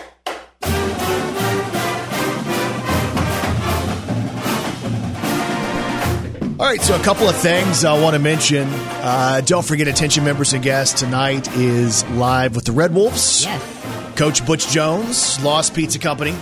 All 6.58 6.66
right, 6.66 6.80
so 6.80 6.94
a 6.94 7.02
couple 7.02 7.26
of 7.26 7.36
things 7.36 7.84
I 7.84 7.98
want 8.00 8.14
to 8.14 8.18
mention. 8.18 8.68
Uh, 8.68 9.40
don't 9.44 9.64
forget, 9.64 9.88
attention 9.88 10.24
members 10.24 10.52
and 10.52 10.62
guests, 10.62 11.00
tonight 11.00 11.54
is 11.56 12.06
live 12.10 12.54
with 12.54 12.66
the 12.66 12.72
Red 12.72 12.94
Wolves. 12.94 13.44
Yes. 13.44 14.16
Coach 14.16 14.44
Butch 14.46 14.68
Jones, 14.68 15.42
Lost 15.42 15.74
Pizza 15.74 15.98
Company 15.98 16.34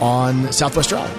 on 0.00 0.52
Southwest 0.52 0.88
Drive. 0.88 1.10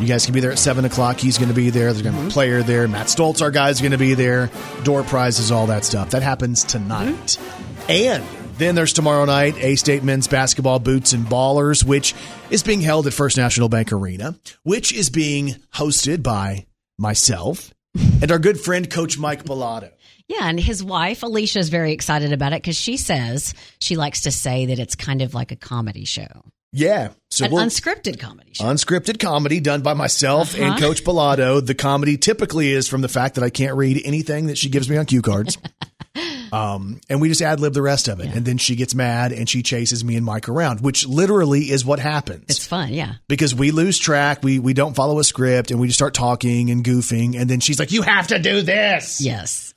You 0.00 0.08
guys 0.08 0.24
can 0.24 0.34
be 0.34 0.40
there 0.40 0.50
at 0.50 0.58
7 0.58 0.84
o'clock. 0.84 1.18
He's 1.18 1.38
going 1.38 1.48
to 1.48 1.54
be 1.54 1.70
there. 1.70 1.92
There's 1.92 2.02
going 2.02 2.14
to 2.14 2.20
be 2.20 2.26
a 2.26 2.28
mm-hmm. 2.28 2.34
player 2.34 2.62
there. 2.62 2.88
Matt 2.88 3.06
Stoltz, 3.06 3.40
our 3.40 3.50
guy's 3.50 3.80
going 3.80 3.92
to 3.92 3.98
be 3.98 4.14
there. 4.14 4.50
Door 4.82 5.04
prizes, 5.04 5.50
all 5.50 5.68
that 5.68 5.84
stuff. 5.84 6.10
That 6.10 6.22
happens 6.22 6.64
tonight. 6.64 7.14
Mm-hmm. 7.14 7.90
And 7.90 8.24
then 8.58 8.74
there's 8.74 8.92
tomorrow 8.92 9.24
night, 9.24 9.56
A 9.58 9.76
State 9.76 10.02
men's 10.02 10.26
basketball 10.26 10.78
boots 10.78 11.12
and 11.12 11.24
ballers, 11.24 11.84
which 11.84 12.14
is 12.50 12.62
being 12.62 12.80
held 12.80 13.06
at 13.06 13.12
First 13.12 13.36
National 13.36 13.68
Bank 13.68 13.92
Arena, 13.92 14.38
which 14.62 14.92
is 14.92 15.10
being 15.10 15.56
hosted 15.72 16.22
by 16.22 16.66
myself 16.98 17.74
and 17.94 18.30
our 18.30 18.38
good 18.38 18.60
friend, 18.60 18.90
Coach 18.90 19.18
Mike 19.18 19.44
Balado. 19.44 19.90
Yeah, 20.28 20.48
and 20.48 20.58
his 20.58 20.82
wife 20.82 21.22
Alicia 21.22 21.58
is 21.58 21.68
very 21.68 21.92
excited 21.92 22.32
about 22.32 22.52
it 22.52 22.62
because 22.62 22.76
she 22.76 22.96
says 22.96 23.54
she 23.78 23.96
likes 23.96 24.22
to 24.22 24.32
say 24.32 24.66
that 24.66 24.78
it's 24.78 24.94
kind 24.94 25.20
of 25.20 25.34
like 25.34 25.52
a 25.52 25.56
comedy 25.56 26.04
show, 26.04 26.44
Yeah. 26.76 27.10
So 27.30 27.44
an 27.46 27.52
unscripted 27.52 28.18
comedy 28.18 28.52
show. 28.54 28.64
unscripted 28.64 29.18
comedy 29.20 29.60
done 29.60 29.82
by 29.82 29.94
myself 29.94 30.54
and 30.54 30.64
Uh-huh. 30.64 30.78
Coach 30.80 31.04
Balado. 31.04 31.64
The 31.64 31.74
comedy 31.74 32.16
typically 32.16 32.72
is 32.72 32.88
from 32.88 33.00
the 33.00 33.08
fact 33.08 33.36
that 33.36 33.44
I 33.44 33.50
can't 33.50 33.74
read 33.76 34.00
anything 34.04 34.46
that 34.46 34.58
she 34.58 34.68
gives 34.68 34.90
me 34.90 34.96
on 34.96 35.06
cue 35.06 35.22
cards. 35.22 35.56
um, 36.52 37.00
and 37.08 37.20
we 37.20 37.28
just 37.28 37.42
ad 37.42 37.60
lib 37.60 37.74
the 37.74 37.82
rest 37.82 38.08
of 38.08 38.20
it. 38.20 38.26
And 38.34 38.44
then 38.44 38.58
she 38.58 38.76
gets 38.76 38.94
mad 38.94 39.32
and 39.32 39.48
she 39.48 39.62
chases 39.62 40.04
me 40.04 40.16
and 40.16 40.24
Mike 40.24 40.48
around, 40.48 40.80
which 40.80 41.06
literally 41.06 41.70
is 41.70 41.84
what 41.84 41.98
happens. 41.98 42.44
it's 42.48 42.66
fun, 42.66 42.92
yeah. 42.92 43.14
because 43.28 43.54
we 43.54 43.70
lose 43.70 43.98
track, 43.98 44.42
we 44.42 44.58
we 44.58 44.74
don't 44.74 44.94
follow 44.94 45.18
a 45.18 45.24
script, 45.24 45.70
and 45.70 45.80
we 45.80 45.86
just 45.88 45.98
start 45.98 46.14
talking 46.14 46.70
and 46.70 46.84
goofing. 46.84 47.36
And 47.38 47.48
then 47.50 47.60
she's 47.60 47.78
like, 47.78 47.92
"You 47.92 48.02
have 48.02 48.28
to 48.28 48.38
do 48.38 48.62
this." 48.62 49.20
Yes. 49.20 49.74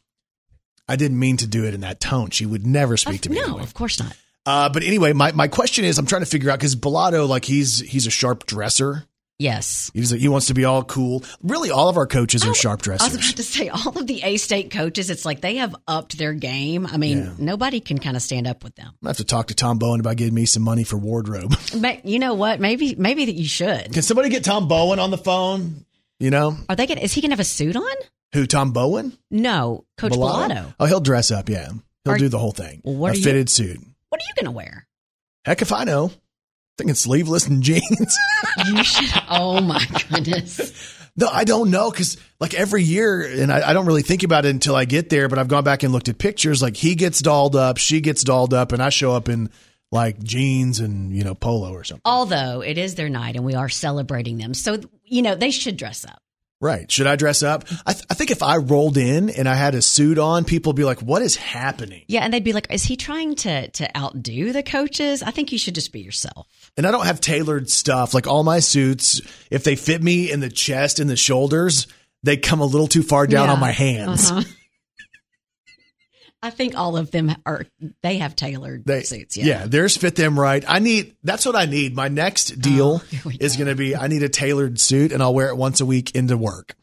I 0.88 0.96
didn't 0.96 1.20
mean 1.20 1.38
to 1.38 1.48
do 1.48 1.66
it 1.66 1.74
in 1.74 1.82
that 1.82 2.00
tone. 2.00 2.30
She 2.30 2.46
would 2.46 2.66
never 2.66 2.96
speak 2.98 3.22
to 3.22 3.30
me. 3.30 3.38
no, 3.38 3.44
anyway. 3.44 3.64
of 3.64 3.74
course 3.74 4.00
not. 4.00 4.16
Uh, 4.48 4.70
but 4.70 4.82
anyway, 4.84 5.12
my, 5.14 5.32
my 5.34 5.48
question 5.50 5.84
is, 5.86 5.98
I'm 6.00 6.06
trying 6.06 6.22
to 6.24 6.26
figure 6.26 6.50
out 6.50 6.58
because 6.58 6.76
Balado, 6.76 7.28
like 7.28 7.44
he's 7.46 7.80
he's 7.80 8.08
a 8.08 8.10
sharp 8.12 8.46
dresser. 8.46 9.04
Yes. 9.40 9.92
He's 9.94 10.12
like, 10.12 10.20
he 10.20 10.30
wants 10.30 10.48
to 10.48 10.56
be 10.56 10.66
all 10.66 10.84
cool. 10.84 11.24
Really, 11.44 11.70
all 11.70 11.90
of 11.90 11.98
our 11.98 12.08
coaches 12.08 12.44
are 12.44 12.56
sharp 12.56 12.82
dressers. 12.82 13.08
I 13.14 13.16
was 13.18 13.24
about 13.24 13.36
to 13.38 13.44
say 13.44 13.70
all 13.70 13.90
of 13.96 14.08
the 14.08 14.24
A 14.24 14.38
State 14.38 14.72
coaches, 14.72 15.12
it's 15.12 15.26
like 15.26 15.42
they 15.42 15.58
have 15.58 15.76
upped 15.88 16.18
their 16.18 16.34
game. 16.34 16.88
I 16.88 16.98
mean, 16.98 17.18
Yeah. 17.20 17.30
nobody 17.38 17.80
can 17.80 18.00
kind 18.00 18.16
of 18.18 18.24
stand 18.24 18.48
up 18.48 18.64
with 18.64 18.74
them. 18.76 18.94
I 19.04 19.10
have 19.10 19.18
to 19.18 19.24
talk 19.24 19.48
to 19.50 19.54
Tom 19.54 19.78
Bowen 19.78 20.00
about 20.00 20.16
getting 20.16 20.34
me 20.34 20.46
some 20.48 20.64
money 20.64 20.84
for 20.84 20.98
wardrobe. 20.98 21.54
But 21.80 22.06
you 22.06 22.18
know 22.18 22.34
what? 22.34 22.60
Maybe 22.60 22.96
maybe 22.96 23.26
that 23.26 23.36
you 23.36 23.46
should. 23.48 23.94
Can 23.94 24.02
somebody 24.02 24.30
get 24.30 24.44
Tom 24.44 24.68
Bowen 24.68 24.98
on 24.98 25.12
the 25.12 25.18
phone? 25.20 25.86
You 26.20 26.32
know 26.32 26.58
Are 26.68 26.76
they 26.76 26.88
going 26.88 26.98
is 26.98 27.14
he 27.14 27.22
going 27.22 27.30
to 27.30 27.34
have 27.34 27.40
a 27.40 27.44
suit 27.44 27.76
on? 27.76 27.96
who? 28.34 28.48
Tom 28.48 28.72
Bowen? 28.72 29.16
No, 29.30 29.86
Coach 29.98 30.14
Balado. 30.14 30.74
Oh, 30.80 30.86
he'll 30.88 31.00
dress 31.00 31.30
up. 31.30 31.48
Yeah, 31.48 31.70
he'll 32.06 32.14
Are- 32.14 32.18
do 32.18 32.28
the 32.30 32.40
whole 32.40 32.54
thing. 32.54 32.82
Well, 32.84 32.96
what 32.96 33.10
a 33.10 33.12
are 33.12 33.18
you- 33.18 33.24
fitted 33.24 33.50
suit. 33.52 33.82
What 34.18 34.24
are 34.24 34.30
you 34.30 34.42
going 34.42 34.52
to 34.52 34.58
wear? 34.58 34.88
Heck 35.46 35.62
if 35.62 35.72
I 35.72 35.84
know. 35.84 36.10
Thinking 36.76 36.96
sleeveless 36.96 37.46
and 37.46 37.62
jeans. 37.62 38.18
You 38.66 38.84
should. 38.84 39.12
Oh 39.30 39.62
my 39.62 39.86
goodness. 40.10 40.98
no, 41.16 41.28
I 41.28 41.44
don't 41.44 41.70
know 41.70 41.92
because 41.92 42.18
like 42.40 42.56
every 42.56 42.82
year, 42.82 43.22
and 43.22 43.52
I, 43.52 43.70
I 43.70 43.74
don't 43.74 43.86
really 43.86 44.02
think 44.02 44.24
about 44.24 44.46
it 44.46 44.50
until 44.50 44.76
I 44.76 44.86
get 44.86 45.12
there. 45.12 45.30
But 45.30 45.38
I've 45.38 45.50
gone 45.50 45.64
back 45.64 45.84
and 45.84 45.94
looked 45.94 46.10
at 46.10 46.18
pictures. 46.18 46.64
Like 46.64 46.76
he 46.76 46.96
gets 46.96 47.22
dolled 47.22 47.56
up, 47.56 47.78
she 47.78 48.02
gets 48.02 48.24
dolled 48.24 48.56
up, 48.56 48.72
and 48.72 48.82
I 48.82 48.90
show 48.90 49.14
up 49.14 49.30
in 49.30 49.52
like 49.92 50.18
jeans 50.24 50.80
and 50.80 51.16
you 51.16 51.24
know 51.24 51.36
polo 51.36 51.72
or 51.72 51.84
something. 51.84 52.02
Although 52.04 52.62
it 52.62 52.80
is 52.80 52.96
their 52.96 53.10
night 53.10 53.36
and 53.36 53.46
we 53.46 53.54
are 53.54 53.70
celebrating 53.70 54.40
them. 54.40 54.56
So, 54.56 54.80
you 55.04 55.22
know, 55.22 55.36
they 55.36 55.52
should 55.52 55.78
dress 55.78 56.06
up. 56.06 56.20
Right? 56.60 56.90
Should 56.92 57.06
I 57.06 57.16
dress 57.18 57.44
up? 57.44 57.66
I, 57.86 57.94
th- 57.94 58.06
I 58.10 58.16
think 58.16 58.32
if 58.32 58.42
I 58.42 58.58
rolled 58.58 58.98
in 58.98 59.30
and 59.30 59.48
I 59.48 59.54
had 59.54 59.76
a 59.76 59.82
suit 59.82 60.18
on, 60.18 60.44
people 60.44 60.72
would 60.72 60.76
be 60.76 60.84
like, 60.86 61.02
"What 61.02 61.22
is 61.22 61.36
happening?" 61.36 62.02
Yeah, 62.08 62.22
and 62.22 62.34
they'd 62.34 62.44
be 62.44 62.54
like, 62.54 62.66
"Is 62.72 62.84
he 62.84 62.96
trying 62.96 63.36
to 63.36 63.70
to 63.70 63.96
outdo 63.98 64.54
the 64.54 64.64
coaches?" 64.64 65.22
I 65.22 65.30
think 65.30 65.52
you 65.52 65.60
should 65.60 65.76
just 65.76 65.92
be 65.94 66.00
yourself. 66.00 66.48
And 66.76 66.88
I 66.88 66.92
don't 66.92 67.06
have 67.06 67.22
tailored 67.22 67.70
stuff. 67.70 68.16
Like 68.16 68.26
all 68.26 68.44
my 68.44 68.60
suits, 68.60 69.22
if 69.52 69.64
they 69.64 69.76
fit 69.76 70.02
me 70.02 70.32
in 70.32 70.40
the 70.40 70.50
chest 70.50 71.00
and 71.00 71.08
the 71.08 71.16
shoulders, 71.16 71.86
they 72.24 72.38
come 72.38 72.60
a 72.60 72.66
little 72.66 72.88
too 72.88 73.04
far 73.04 73.28
down 73.28 73.48
Yeah. 73.50 73.54
on 73.54 73.60
my 73.60 73.72
hands. 73.72 74.32
Uh-huh. 74.32 74.42
I 76.42 76.50
think 76.52 76.78
all 76.78 76.98
of 76.98 77.10
them 77.12 77.36
are. 77.46 77.66
They 78.04 78.18
have 78.20 78.36
tailored 78.36 78.86
They, 78.86 79.02
suits. 79.04 79.36
yeah. 79.38 79.46
Yeah. 79.46 79.66
theirs 79.68 79.98
fit 79.98 80.16
them 80.16 80.40
right. 80.40 80.64
I 80.68 80.80
need 80.80 81.16
that's 81.24 81.46
what 81.46 81.56
I 81.56 81.66
need. 81.66 81.96
My 81.96 82.08
next 82.10 82.62
deal 82.62 83.02
Oh, 83.26 83.32
is 83.40 83.56
go. 83.56 83.64
going 83.66 83.76
to 83.76 83.78
be 83.78 83.96
I 83.96 84.08
need 84.08 84.24
a 84.24 84.30
tailored 84.30 84.80
suit 84.80 85.12
and 85.12 85.22
I'll 85.24 85.34
wear 85.34 85.50
it 85.50 85.58
once 85.58 85.82
a 85.82 85.86
week 85.86 86.12
into 86.16 86.38
work. 86.38 86.76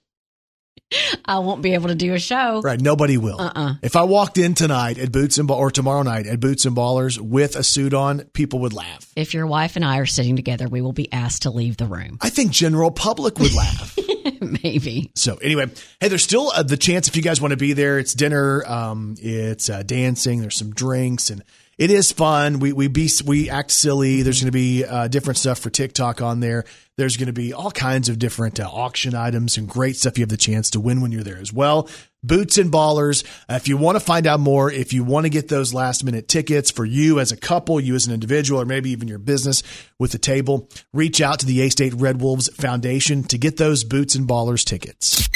I 1.24 1.38
won't 1.38 1.62
be 1.62 1.74
able 1.74 1.88
to 1.88 1.94
do 1.94 2.14
a 2.14 2.18
show. 2.18 2.60
Right, 2.60 2.80
nobody 2.80 3.16
will. 3.16 3.40
Uh-uh. 3.40 3.74
If 3.82 3.96
I 3.96 4.02
walked 4.04 4.38
in 4.38 4.54
tonight 4.54 4.98
at 4.98 5.12
Boots 5.12 5.38
and 5.38 5.48
Ball 5.48 5.58
or 5.58 5.70
tomorrow 5.70 6.02
night 6.02 6.26
at 6.26 6.40
Boots 6.40 6.66
and 6.66 6.76
Ballers 6.76 7.18
with 7.18 7.56
a 7.56 7.62
suit 7.62 7.94
on, 7.94 8.20
people 8.32 8.60
would 8.60 8.72
laugh. 8.72 9.10
If 9.16 9.34
your 9.34 9.46
wife 9.46 9.76
and 9.76 9.84
I 9.84 9.98
are 9.98 10.06
sitting 10.06 10.36
together, 10.36 10.68
we 10.68 10.80
will 10.80 10.92
be 10.92 11.12
asked 11.12 11.42
to 11.42 11.50
leave 11.50 11.76
the 11.76 11.86
room. 11.86 12.18
I 12.20 12.30
think 12.30 12.52
general 12.52 12.90
public 12.90 13.38
would 13.38 13.54
laugh. 13.54 13.98
Maybe. 14.62 15.10
So 15.14 15.36
anyway, 15.36 15.66
hey, 16.00 16.08
there's 16.08 16.24
still 16.24 16.50
uh, 16.54 16.62
the 16.62 16.76
chance 16.76 17.08
if 17.08 17.16
you 17.16 17.22
guys 17.22 17.40
want 17.40 17.52
to 17.52 17.56
be 17.56 17.72
there. 17.72 17.98
It's 17.98 18.14
dinner, 18.14 18.64
um, 18.66 19.14
it's 19.18 19.68
uh, 19.70 19.82
dancing. 19.82 20.40
There's 20.40 20.56
some 20.56 20.72
drinks, 20.72 21.30
and 21.30 21.42
it 21.78 21.90
is 21.90 22.12
fun. 22.12 22.58
We 22.58 22.72
we 22.72 22.88
be 22.88 23.08
we 23.24 23.50
act 23.50 23.70
silly. 23.70 24.22
There's 24.22 24.40
going 24.40 24.52
to 24.52 24.52
be 24.52 24.84
uh, 24.84 25.08
different 25.08 25.38
stuff 25.38 25.58
for 25.58 25.70
TikTok 25.70 26.22
on 26.22 26.40
there. 26.40 26.64
There's 26.96 27.16
going 27.16 27.26
to 27.26 27.32
be 27.32 27.52
all 27.52 27.72
kinds 27.72 28.08
of 28.08 28.18
different 28.18 28.60
uh, 28.60 28.68
auction 28.70 29.14
items 29.14 29.56
and 29.56 29.68
great 29.68 29.96
stuff. 29.96 30.16
You 30.16 30.22
have 30.22 30.28
the 30.28 30.36
chance 30.36 30.70
to 30.70 30.80
win 30.80 31.00
when 31.00 31.10
you're 31.10 31.24
there 31.24 31.38
as 31.38 31.52
well. 31.52 31.88
Boots 32.22 32.56
and 32.56 32.70
Ballers. 32.70 33.24
Uh, 33.50 33.54
if 33.54 33.66
you 33.68 33.76
want 33.76 33.96
to 33.96 34.00
find 34.00 34.26
out 34.26 34.40
more, 34.40 34.70
if 34.70 34.92
you 34.92 35.04
want 35.04 35.26
to 35.26 35.30
get 35.30 35.48
those 35.48 35.74
last 35.74 36.04
minute 36.04 36.28
tickets 36.28 36.70
for 36.70 36.84
you 36.84 37.18
as 37.18 37.32
a 37.32 37.36
couple, 37.36 37.80
you 37.80 37.94
as 37.94 38.06
an 38.06 38.14
individual, 38.14 38.60
or 38.60 38.64
maybe 38.64 38.90
even 38.90 39.08
your 39.08 39.18
business 39.18 39.62
with 39.98 40.12
the 40.12 40.18
table, 40.18 40.68
reach 40.92 41.20
out 41.20 41.40
to 41.40 41.46
the 41.46 41.62
A 41.62 41.70
State 41.70 41.94
Red 41.94 42.20
Wolves 42.20 42.48
Foundation 42.54 43.24
to 43.24 43.38
get 43.38 43.56
those 43.56 43.84
Boots 43.84 44.14
and 44.14 44.28
Ballers 44.28 44.64
tickets. 44.64 45.28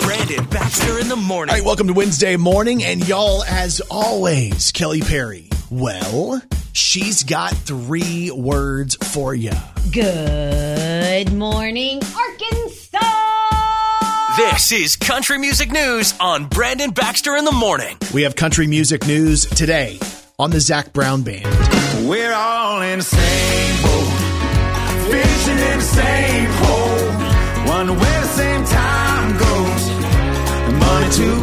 Brandon 0.00 0.44
Baxter 0.46 0.98
in 0.98 1.08
the 1.08 1.16
morning. 1.16 1.50
All 1.52 1.58
right, 1.58 1.64
welcome 1.64 1.86
to 1.88 1.92
Wednesday 1.92 2.36
morning. 2.36 2.82
And 2.82 3.06
y'all, 3.06 3.44
as 3.44 3.80
always, 3.90 4.72
Kelly 4.72 5.00
Perry. 5.00 5.48
Well, 5.70 6.42
she's 6.72 7.22
got 7.24 7.52
three 7.52 8.30
words 8.30 8.96
for 8.96 9.34
you. 9.34 9.52
Good 9.92 11.32
morning, 11.32 12.00
Arkansas. 12.16 12.98
This 14.36 14.72
is 14.72 14.96
Country 14.96 15.36
Music 15.38 15.70
News 15.70 16.14
on 16.18 16.46
Brandon 16.46 16.90
Baxter 16.90 17.36
in 17.36 17.44
the 17.44 17.52
morning. 17.52 17.98
We 18.14 18.22
have 18.22 18.34
country 18.34 18.66
music 18.66 19.06
news 19.06 19.44
today 19.44 19.98
on 20.38 20.50
the 20.50 20.60
Zac 20.60 20.94
Brown 20.94 21.22
Band. 21.22 21.44
We're 22.08 22.32
all 22.32 22.80
in 22.80 22.98
the 23.00 23.04
same 23.04 23.82
boat, 23.82 24.08
fishing 25.10 25.58
in 25.58 25.78
the 25.78 25.84
same 25.84 26.50
hole. 26.50 27.68
Wonder 27.68 27.92
where 27.92 28.20
the 28.22 28.26
same 28.28 28.64
time 28.64 29.32
goes. 29.32 29.41
Money 29.41 29.41
too. 31.14 31.36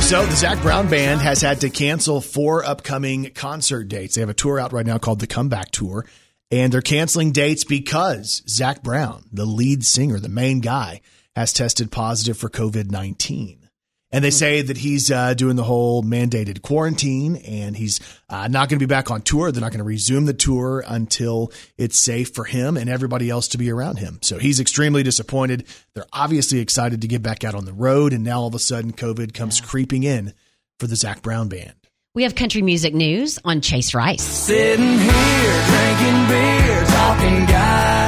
So, 0.00 0.24
the 0.24 0.36
Zac 0.36 0.62
Brown 0.62 0.88
Band 0.88 1.20
has 1.20 1.42
had 1.42 1.60
to 1.60 1.68
cancel 1.68 2.20
four 2.20 2.64
upcoming 2.64 3.30
concert 3.34 3.88
dates. 3.88 4.14
They 4.14 4.22
have 4.22 4.30
a 4.30 4.34
tour 4.34 4.58
out 4.58 4.72
right 4.72 4.86
now 4.86 4.96
called 4.96 5.20
the 5.20 5.26
Comeback 5.26 5.70
Tour, 5.70 6.06
and 6.50 6.72
they're 6.72 6.80
canceling 6.80 7.32
dates 7.32 7.64
because 7.64 8.42
Zac 8.48 8.82
Brown, 8.82 9.24
the 9.30 9.44
lead 9.44 9.84
singer, 9.84 10.18
the 10.18 10.30
main 10.30 10.60
guy, 10.60 11.02
has 11.36 11.52
tested 11.52 11.92
positive 11.92 12.38
for 12.38 12.48
COVID 12.48 12.90
19. 12.90 13.67
And 14.10 14.24
they 14.24 14.30
say 14.30 14.62
that 14.62 14.78
he's 14.78 15.10
uh, 15.10 15.34
doing 15.34 15.56
the 15.56 15.64
whole 15.64 16.02
mandated 16.02 16.62
quarantine 16.62 17.36
and 17.36 17.76
he's 17.76 18.00
uh, 18.30 18.48
not 18.48 18.70
going 18.70 18.78
to 18.78 18.86
be 18.86 18.86
back 18.86 19.10
on 19.10 19.20
tour. 19.20 19.52
They're 19.52 19.60
not 19.60 19.70
going 19.70 19.78
to 19.80 19.84
resume 19.84 20.24
the 20.24 20.32
tour 20.32 20.82
until 20.86 21.52
it's 21.76 21.98
safe 21.98 22.34
for 22.34 22.44
him 22.44 22.78
and 22.78 22.88
everybody 22.88 23.28
else 23.28 23.48
to 23.48 23.58
be 23.58 23.70
around 23.70 23.98
him. 23.98 24.18
So 24.22 24.38
he's 24.38 24.60
extremely 24.60 25.02
disappointed. 25.02 25.66
They're 25.94 26.06
obviously 26.10 26.60
excited 26.60 27.02
to 27.02 27.08
get 27.08 27.22
back 27.22 27.44
out 27.44 27.54
on 27.54 27.66
the 27.66 27.74
road. 27.74 28.14
And 28.14 28.24
now 28.24 28.40
all 28.40 28.48
of 28.48 28.54
a 28.54 28.58
sudden, 28.58 28.92
COVID 28.92 29.34
comes 29.34 29.60
creeping 29.60 30.04
in 30.04 30.32
for 30.80 30.86
the 30.86 30.96
Zac 30.96 31.20
Brown 31.20 31.48
Band. 31.48 31.74
We 32.14 32.22
have 32.22 32.34
country 32.34 32.62
music 32.62 32.94
news 32.94 33.38
on 33.44 33.60
Chase 33.60 33.94
Rice. 33.94 34.22
Sitting 34.22 34.98
here 34.98 35.62
drinking 35.66 36.28
beer, 36.28 36.84
talking 36.86 37.46
God, 37.46 38.07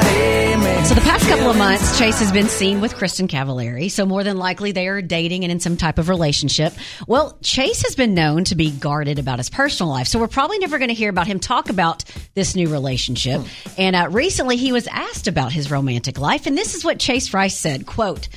So 0.83 0.95
the 0.95 1.01
past 1.01 1.25
couple 1.29 1.49
of 1.49 1.57
months, 1.57 1.97
Chase 1.97 2.19
has 2.19 2.33
been 2.33 2.47
seen 2.47 2.81
with 2.81 2.95
Kristin 2.95 3.29
Cavallari. 3.29 3.89
So 3.89 4.05
more 4.05 4.25
than 4.25 4.37
likely 4.37 4.73
they 4.73 4.87
are 4.89 5.01
dating 5.01 5.43
and 5.43 5.51
in 5.51 5.61
some 5.61 5.77
type 5.77 5.99
of 5.99 6.09
relationship. 6.09 6.73
Well, 7.07 7.37
Chase 7.41 7.83
has 7.83 7.95
been 7.95 8.13
known 8.13 8.43
to 8.45 8.55
be 8.55 8.71
guarded 8.71 9.17
about 9.17 9.39
his 9.39 9.49
personal 9.49 9.89
life. 9.89 10.07
So 10.07 10.19
we're 10.19 10.27
probably 10.27 10.59
never 10.59 10.79
going 10.79 10.89
to 10.89 10.93
hear 10.93 11.09
about 11.09 11.27
him 11.27 11.39
talk 11.39 11.69
about 11.69 12.03
this 12.33 12.55
new 12.55 12.67
relationship. 12.67 13.41
And 13.77 13.95
uh, 13.95 14.09
recently 14.11 14.57
he 14.57 14.73
was 14.73 14.87
asked 14.87 15.27
about 15.27 15.53
his 15.53 15.71
romantic 15.71 16.19
life. 16.19 16.45
And 16.45 16.57
this 16.57 16.75
is 16.75 16.83
what 16.83 16.99
Chase 16.99 17.33
Rice 17.33 17.57
said, 17.57 17.85
quote, 17.85 18.27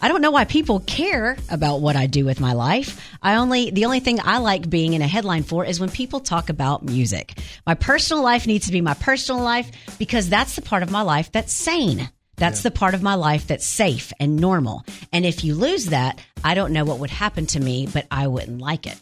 I 0.00 0.08
don't 0.08 0.20
know 0.20 0.30
why 0.30 0.44
people 0.44 0.80
care 0.80 1.36
about 1.50 1.80
what 1.80 1.96
I 1.96 2.06
do 2.06 2.24
with 2.24 2.40
my 2.40 2.52
life. 2.52 3.00
I 3.22 3.36
only, 3.36 3.70
the 3.70 3.86
only 3.86 4.00
thing 4.00 4.18
I 4.22 4.38
like 4.38 4.68
being 4.68 4.92
in 4.92 5.02
a 5.02 5.06
headline 5.06 5.42
for 5.42 5.64
is 5.64 5.80
when 5.80 5.90
people 5.90 6.20
talk 6.20 6.50
about 6.50 6.82
music. 6.82 7.38
My 7.66 7.74
personal 7.74 8.22
life 8.22 8.46
needs 8.46 8.66
to 8.66 8.72
be 8.72 8.80
my 8.80 8.94
personal 8.94 9.42
life 9.42 9.70
because 9.98 10.28
that's 10.28 10.56
the 10.56 10.62
part 10.62 10.82
of 10.82 10.90
my 10.90 11.02
life 11.02 11.32
that's 11.32 11.52
sane. 11.52 11.93
That's 12.36 12.62
the 12.62 12.70
part 12.70 12.94
of 12.94 13.02
my 13.02 13.14
life 13.14 13.46
that's 13.46 13.66
safe 13.66 14.12
and 14.18 14.36
normal. 14.36 14.84
And 15.12 15.24
if 15.24 15.44
you 15.44 15.54
lose 15.54 15.86
that, 15.86 16.20
I 16.42 16.54
don't 16.54 16.72
know 16.72 16.84
what 16.84 16.98
would 16.98 17.10
happen 17.10 17.46
to 17.46 17.60
me, 17.60 17.86
but 17.92 18.06
I 18.10 18.26
wouldn't 18.26 18.60
like 18.60 18.86
it. 18.86 19.00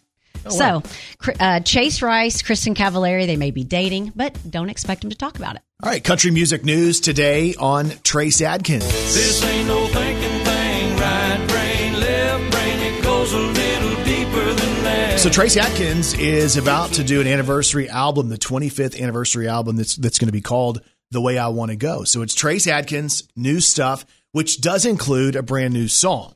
so, 0.49 0.83
Cr- 1.19 1.31
uh, 1.39 1.61
Chase 1.61 2.03
Rice, 2.03 2.43
Kristin 2.43 2.75
Cavallari, 2.75 3.27
they 3.27 3.37
may 3.37 3.51
be 3.51 3.65
dating, 3.65 4.13
but 4.15 4.37
don't 4.49 4.71
expect 4.71 5.03
them 5.03 5.11
to 5.11 5.17
talk 5.17 5.37
about 5.39 5.57
it. 5.57 5.63
All 5.83 5.91
right, 5.91 6.03
country 6.03 6.31
music 6.31 6.65
news 6.65 7.01
today 7.01 7.55
on 7.59 7.91
Trace 8.03 8.41
Adkins. 8.41 8.85
This 8.85 9.45
ain't 9.45 9.69
no 9.69 9.87
thinking 9.87 10.45
thing, 10.45 10.97
right 10.97 11.45
brain, 11.49 12.01
left 12.01 12.53
brain, 12.53 12.79
it 12.81 13.03
goes 13.03 13.33
a 13.33 13.39
little 13.39 14.05
deeper 14.05 14.45
than 14.55 14.85
that. 14.85 15.19
So 15.21 15.29
Trace 15.29 15.57
Adkins 15.57 16.15
is 16.15 16.57
about 16.57 16.93
to 16.95 17.05
do 17.05 17.21
an 17.21 17.27
anniversary 17.27 17.89
album, 17.89 18.29
the 18.29 18.39
25th 18.39 19.01
anniversary 19.01 19.49
album 19.49 19.77
that's 19.77 19.97
that's 19.97 20.19
going 20.19 20.29
to 20.29 20.33
be 20.33 20.41
called 20.41 20.83
The 21.13 21.21
Way 21.21 21.39
I 21.39 21.49
Want 21.49 21.71
to 21.71 21.77
Go. 21.77 22.05
So 22.05 22.23
it's 22.23 22.35
Trace 22.35 22.67
Adkins, 22.67 23.29
new 23.37 23.61
stuff, 23.61 24.05
which 24.33 24.61
does 24.61 24.85
include 24.87 25.37
a 25.37 25.43
brand 25.43 25.75
new 25.75 25.87
song. 25.89 26.35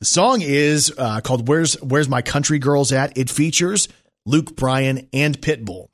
The 0.00 0.06
song 0.06 0.40
is 0.40 0.92
uh, 0.96 1.20
called 1.20 1.48
"Where's 1.48 1.74
Where's 1.82 2.08
My 2.08 2.22
Country 2.22 2.58
Girls 2.58 2.92
At." 2.92 3.18
It 3.18 3.28
features 3.30 3.88
Luke 4.24 4.56
Bryan 4.56 5.08
and 5.12 5.40
Pitbull, 5.40 5.88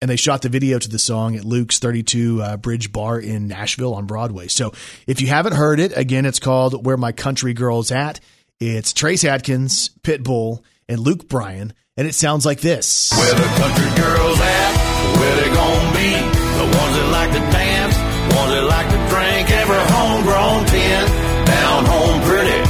and 0.00 0.10
they 0.10 0.16
shot 0.16 0.42
the 0.42 0.48
video 0.48 0.78
to 0.78 0.88
the 0.88 0.98
song 0.98 1.36
at 1.36 1.44
Luke's 1.44 1.78
32 1.78 2.42
uh, 2.42 2.56
Bridge 2.56 2.90
Bar 2.92 3.20
in 3.20 3.48
Nashville 3.48 3.94
on 3.94 4.06
Broadway. 4.06 4.48
So 4.48 4.72
if 5.06 5.20
you 5.20 5.28
haven't 5.28 5.54
heard 5.54 5.78
it, 5.80 5.96
again, 5.96 6.26
it's 6.26 6.40
called 6.40 6.84
"Where 6.84 6.96
My 6.96 7.12
Country 7.12 7.54
Girls 7.54 7.92
At." 7.92 8.20
It's 8.60 8.92
Trace 8.92 9.24
Adkins, 9.24 9.90
Pitbull, 10.02 10.62
and 10.88 11.00
Luke 11.00 11.28
Bryan, 11.28 11.74
and 11.96 12.06
it 12.06 12.14
sounds 12.14 12.46
like 12.46 12.60
this. 12.60 13.12
Where 13.12 13.34
the 13.34 13.42
country 13.42 14.02
girls 14.02 14.38
at? 14.40 15.16
Where 15.18 15.36
they 15.36 15.54
gonna 15.54 16.38
be? 16.38 16.43
The 16.54 16.66
ones 16.70 16.94
that 16.94 17.08
like 17.10 17.30
to 17.34 17.42
dance, 17.50 17.96
ones 18.30 18.52
that 18.54 18.66
like 18.70 18.88
to 18.94 19.00
drink, 19.10 19.44
every 19.50 19.82
homegrown 19.90 20.62
tin, 20.70 21.02
down 21.50 21.80
home 21.82 22.18
pretty, 22.30 22.60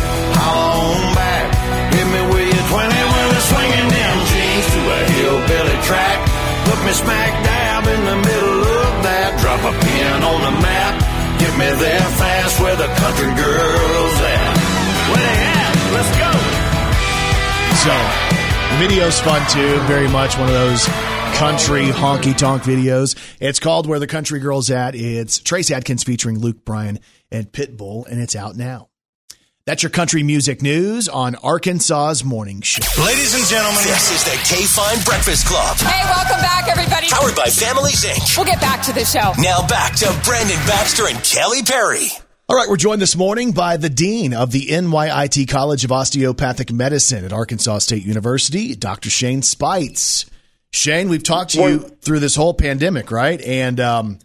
holla 0.40 0.88
on 0.88 1.14
back. 1.14 1.47
Hit 1.92 2.07
me 2.09 2.20
with 2.33 2.49
your 2.49 2.66
20 2.73 2.88
when 2.88 3.25
we're 3.29 3.47
swinging 3.53 3.88
them 3.92 4.14
jeans 4.25 4.66
to 4.73 4.81
a 4.88 4.99
hillbilly 5.14 5.79
track. 5.85 6.18
Put 6.64 6.81
me 6.81 6.92
smack 6.97 7.33
dab 7.44 7.83
in 7.85 8.03
the 8.09 8.18
middle 8.25 8.62
of 8.64 8.92
that. 9.05 9.37
Drop 9.44 9.61
a 9.68 9.73
pin 9.77 10.16
on 10.25 10.40
the 10.49 10.55
map. 10.64 10.94
Get 11.37 11.53
me 11.61 11.68
there 11.77 12.09
fast 12.16 12.57
where 12.64 12.77
the 12.81 12.88
country 12.88 13.33
girls 13.37 14.16
at. 14.25 14.49
Where 15.12 15.20
they 15.29 15.40
at? 15.61 15.75
Let's 15.92 16.12
go. 16.16 16.30
So 17.85 17.93
the 17.93 18.78
video's 18.80 19.20
fun 19.20 19.45
too. 19.53 19.76
Very 19.85 20.09
much 20.09 20.41
one 20.41 20.49
of 20.49 20.57
those 20.57 20.89
country 21.35 21.87
honky 21.87 22.37
tonk 22.37 22.62
videos. 22.62 23.16
It's 23.41 23.59
called 23.59 23.87
Where 23.87 23.99
the 23.99 24.07
Country 24.07 24.39
Girl's 24.39 24.70
At. 24.70 24.95
It's 24.95 25.39
Trace 25.39 25.70
Adkins 25.70 26.05
featuring 26.05 26.39
Luke 26.39 26.64
Bryan 26.64 27.01
and 27.30 27.51
Pitbull, 27.51 28.07
and 28.07 28.20
it's 28.22 28.37
out 28.37 28.57
now. 28.57 28.89
That's 29.66 29.82
your 29.82 29.91
country 29.91 30.22
music 30.22 30.62
news 30.62 31.09
on 31.09 31.35
Arkansas's 31.37 32.24
Morning 32.24 32.61
Show. 32.61 32.82
Ladies 33.03 33.35
and 33.35 33.45
gentlemen, 33.47 33.82
this 33.85 34.12
is 34.12 34.22
the 34.24 34.30
KFIN 34.30 35.05
Breakfast 35.05 35.47
Club. 35.47 35.76
Hey, 35.78 36.05
welcome 36.05 36.41
back, 36.41 36.68
everybody. 36.68 37.09
Powered 37.09 37.35
by 37.35 37.47
Families 37.47 38.05
Inc. 38.05 38.37
We'll 38.37 38.47
get 38.47 38.61
back 38.61 38.82
to 38.82 38.93
the 38.93 39.05
show. 39.05 39.32
Now 39.43 39.66
back 39.66 39.97
to 39.97 40.20
Brandon 40.24 40.59
Baxter 40.66 41.09
and 41.09 41.18
Kelly 41.24 41.62
Perry. 41.62 42.09
All 42.49 42.57
right, 42.57 42.68
we're 42.68 42.76
joined 42.76 43.01
this 43.03 43.16
morning 43.16 43.53
by 43.53 43.78
the 43.78 43.89
Dean 43.89 44.35
of 44.35 44.53
the 44.53 44.66
NYIT 44.66 45.49
College 45.49 45.85
of 45.85 45.91
Osteopathic 45.91 46.70
Medicine 46.70 47.24
at 47.24 47.32
Arkansas 47.32 47.78
State 47.78 48.05
University, 48.05 48.76
Dr. 48.76 49.09
Shane 49.09 49.43
Speights. 49.43 50.26
Shane, 50.75 51.09
we've 51.09 51.22
talked 51.22 51.53
to 51.53 51.62
you 51.62 51.79
through 51.79 52.18
this 52.18 52.35
whole 52.35 52.53
pandemic, 52.53 53.12
right? 53.12 53.41
And 53.41 53.79
um, 53.79 54.18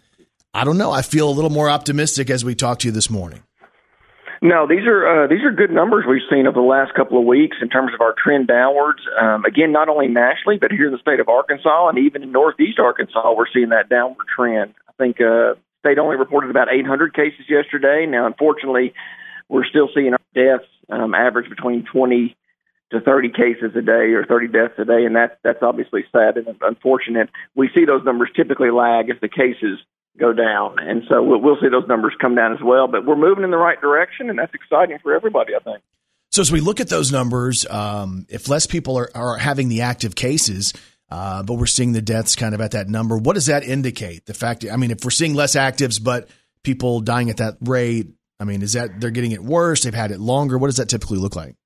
I 0.52 0.64
don't 0.64 0.78
know. 0.78 0.90
I 0.90 1.02
feel 1.02 1.28
a 1.28 1.30
little 1.30 1.50
more 1.50 1.70
optimistic 1.70 2.28
as 2.28 2.44
we 2.44 2.56
talk 2.56 2.80
to 2.80 2.88
you 2.88 2.92
this 2.92 3.08
morning. 3.08 3.44
No, 4.42 4.66
these 4.66 4.84
are 4.84 5.24
uh, 5.24 5.26
these 5.28 5.44
are 5.44 5.52
good 5.52 5.70
numbers 5.70 6.06
we've 6.08 6.26
seen 6.28 6.48
over 6.48 6.60
the 6.60 6.66
last 6.66 6.92
couple 6.94 7.20
of 7.20 7.24
weeks 7.24 7.58
in 7.62 7.68
terms 7.68 7.92
of 7.94 8.00
our 8.00 8.14
trend 8.18 8.48
downwards. 8.48 8.98
Um, 9.20 9.44
again, 9.44 9.70
not 9.70 9.88
only 9.88 10.08
nationally, 10.08 10.58
but 10.58 10.72
here 10.72 10.86
in 10.86 10.92
the 10.92 10.98
state 10.98 11.20
of 11.20 11.28
Arkansas 11.28 11.88
and 11.88 11.98
even 11.98 12.24
in 12.24 12.32
Northeast 12.32 12.80
Arkansas, 12.80 13.32
we're 13.36 13.50
seeing 13.54 13.68
that 13.68 13.88
downward 13.88 14.26
trend. 14.34 14.74
I 14.88 14.92
think 14.98 15.20
uh, 15.20 15.54
state 15.80 15.98
only 15.98 16.16
reported 16.16 16.50
about 16.50 16.66
800 16.72 17.14
cases 17.14 17.46
yesterday. 17.48 18.06
Now, 18.08 18.26
unfortunately, 18.26 18.92
we're 19.48 19.66
still 19.66 19.88
seeing 19.94 20.14
our 20.14 20.18
deaths 20.34 20.68
um, 20.90 21.14
average 21.14 21.48
between 21.48 21.84
20 21.92 22.34
to 22.90 23.00
30 23.00 23.30
cases 23.30 23.72
a 23.76 23.82
day 23.82 24.12
or 24.14 24.24
30 24.26 24.48
deaths 24.48 24.74
a 24.78 24.84
day, 24.84 25.04
and 25.04 25.14
that's 25.14 25.34
that's 25.44 25.62
obviously 25.62 26.04
sad 26.10 26.36
and 26.36 26.56
unfortunate. 26.60 27.30
We 27.54 27.70
see 27.74 27.84
those 27.84 28.04
numbers 28.04 28.30
typically 28.34 28.70
lag 28.70 29.10
as 29.10 29.16
the 29.20 29.28
cases 29.28 29.78
go 30.18 30.32
down, 30.32 30.76
and 30.80 31.02
so 31.08 31.22
we'll, 31.22 31.40
we'll 31.40 31.60
see 31.60 31.68
those 31.68 31.88
numbers 31.88 32.14
come 32.20 32.34
down 32.34 32.52
as 32.52 32.58
well. 32.62 32.88
But 32.88 33.06
we're 33.06 33.16
moving 33.16 33.44
in 33.44 33.50
the 33.50 33.56
right 33.56 33.80
direction, 33.80 34.28
and 34.28 34.38
that's 34.38 34.54
exciting 34.54 34.98
for 35.02 35.14
everybody. 35.14 35.54
I 35.54 35.62
think. 35.62 35.82
So 36.30 36.42
as 36.42 36.52
we 36.52 36.60
look 36.60 36.80
at 36.80 36.88
those 36.88 37.10
numbers, 37.10 37.66
um, 37.68 38.26
if 38.28 38.48
less 38.48 38.66
people 38.66 38.96
are, 38.98 39.10
are 39.14 39.36
having 39.36 39.68
the 39.68 39.82
active 39.82 40.14
cases, 40.14 40.72
uh, 41.10 41.42
but 41.42 41.54
we're 41.54 41.66
seeing 41.66 41.92
the 41.92 42.02
deaths 42.02 42.36
kind 42.36 42.54
of 42.54 42.60
at 42.60 42.72
that 42.72 42.88
number, 42.88 43.18
what 43.18 43.34
does 43.34 43.46
that 43.46 43.64
indicate? 43.64 44.26
The 44.26 44.34
fact, 44.34 44.64
I 44.70 44.76
mean, 44.76 44.92
if 44.92 45.04
we're 45.04 45.10
seeing 45.10 45.34
less 45.34 45.56
actives, 45.56 46.02
but 46.02 46.28
people 46.62 47.00
dying 47.00 47.30
at 47.30 47.38
that 47.38 47.56
rate, 47.60 48.10
I 48.38 48.44
mean, 48.44 48.62
is 48.62 48.74
that 48.74 49.00
they're 49.00 49.10
getting 49.10 49.32
it 49.32 49.42
worse? 49.42 49.82
They've 49.82 49.92
had 49.92 50.12
it 50.12 50.20
longer. 50.20 50.56
What 50.56 50.68
does 50.68 50.76
that 50.76 50.88
typically 50.88 51.18
look 51.18 51.34
like? 51.34 51.56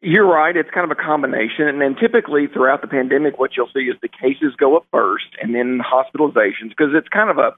You're 0.00 0.26
right. 0.26 0.56
It's 0.56 0.70
kind 0.70 0.90
of 0.90 0.96
a 0.96 1.00
combination. 1.00 1.66
And 1.66 1.80
then 1.80 1.96
typically 1.96 2.46
throughout 2.46 2.82
the 2.82 2.88
pandemic, 2.88 3.38
what 3.38 3.56
you'll 3.56 3.70
see 3.74 3.84
is 3.84 3.96
the 4.00 4.08
cases 4.08 4.54
go 4.56 4.76
up 4.76 4.86
first 4.92 5.26
and 5.40 5.54
then 5.54 5.80
hospitalizations 5.80 6.70
because 6.70 6.90
it's 6.94 7.08
kind 7.08 7.30
of 7.30 7.38
a, 7.38 7.54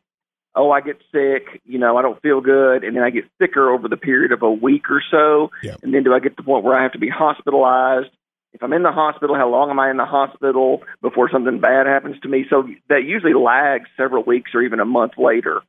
oh, 0.55 0.71
I 0.71 0.81
get 0.81 0.99
sick, 1.13 1.61
you 1.65 1.79
know, 1.79 1.97
I 1.97 2.03
don't 2.03 2.21
feel 2.23 2.41
good. 2.41 2.85
And 2.85 2.97
then 2.97 3.03
I 3.03 3.11
get 3.11 3.25
sicker 3.41 3.71
over 3.71 3.89
the 3.89 3.97
period 3.97 4.33
of 4.33 4.43
a 4.43 4.51
week 4.51 4.91
or 4.91 5.03
so. 5.11 5.51
Yep. 5.63 5.81
And 5.83 5.93
then 5.93 6.03
do 6.03 6.15
I 6.15 6.21
get 6.21 6.31
to 6.31 6.37
the 6.37 6.43
point 6.43 6.65
where 6.65 6.79
I 6.79 6.83
have 6.83 6.93
to 6.93 6.99
be 6.99 7.09
hospitalized? 7.09 8.11
If 8.53 8.63
I'm 8.63 8.73
in 8.73 8.85
the 8.85 8.93
hospital, 8.93 9.35
how 9.35 9.51
long 9.51 9.69
am 9.71 9.81
I 9.81 9.91
in 9.91 9.97
the 9.97 10.05
hospital 10.05 10.83
before 11.03 11.29
something 11.29 11.59
bad 11.59 11.87
happens 11.87 12.21
to 12.21 12.29
me? 12.29 12.47
So 12.49 12.69
that 12.89 13.03
usually 13.05 13.35
lags 13.35 13.91
several 13.97 14.23
weeks 14.23 14.53
or 14.55 14.63
even 14.63 14.79
a 14.79 14.85
month 14.85 15.15
later. 15.19 15.61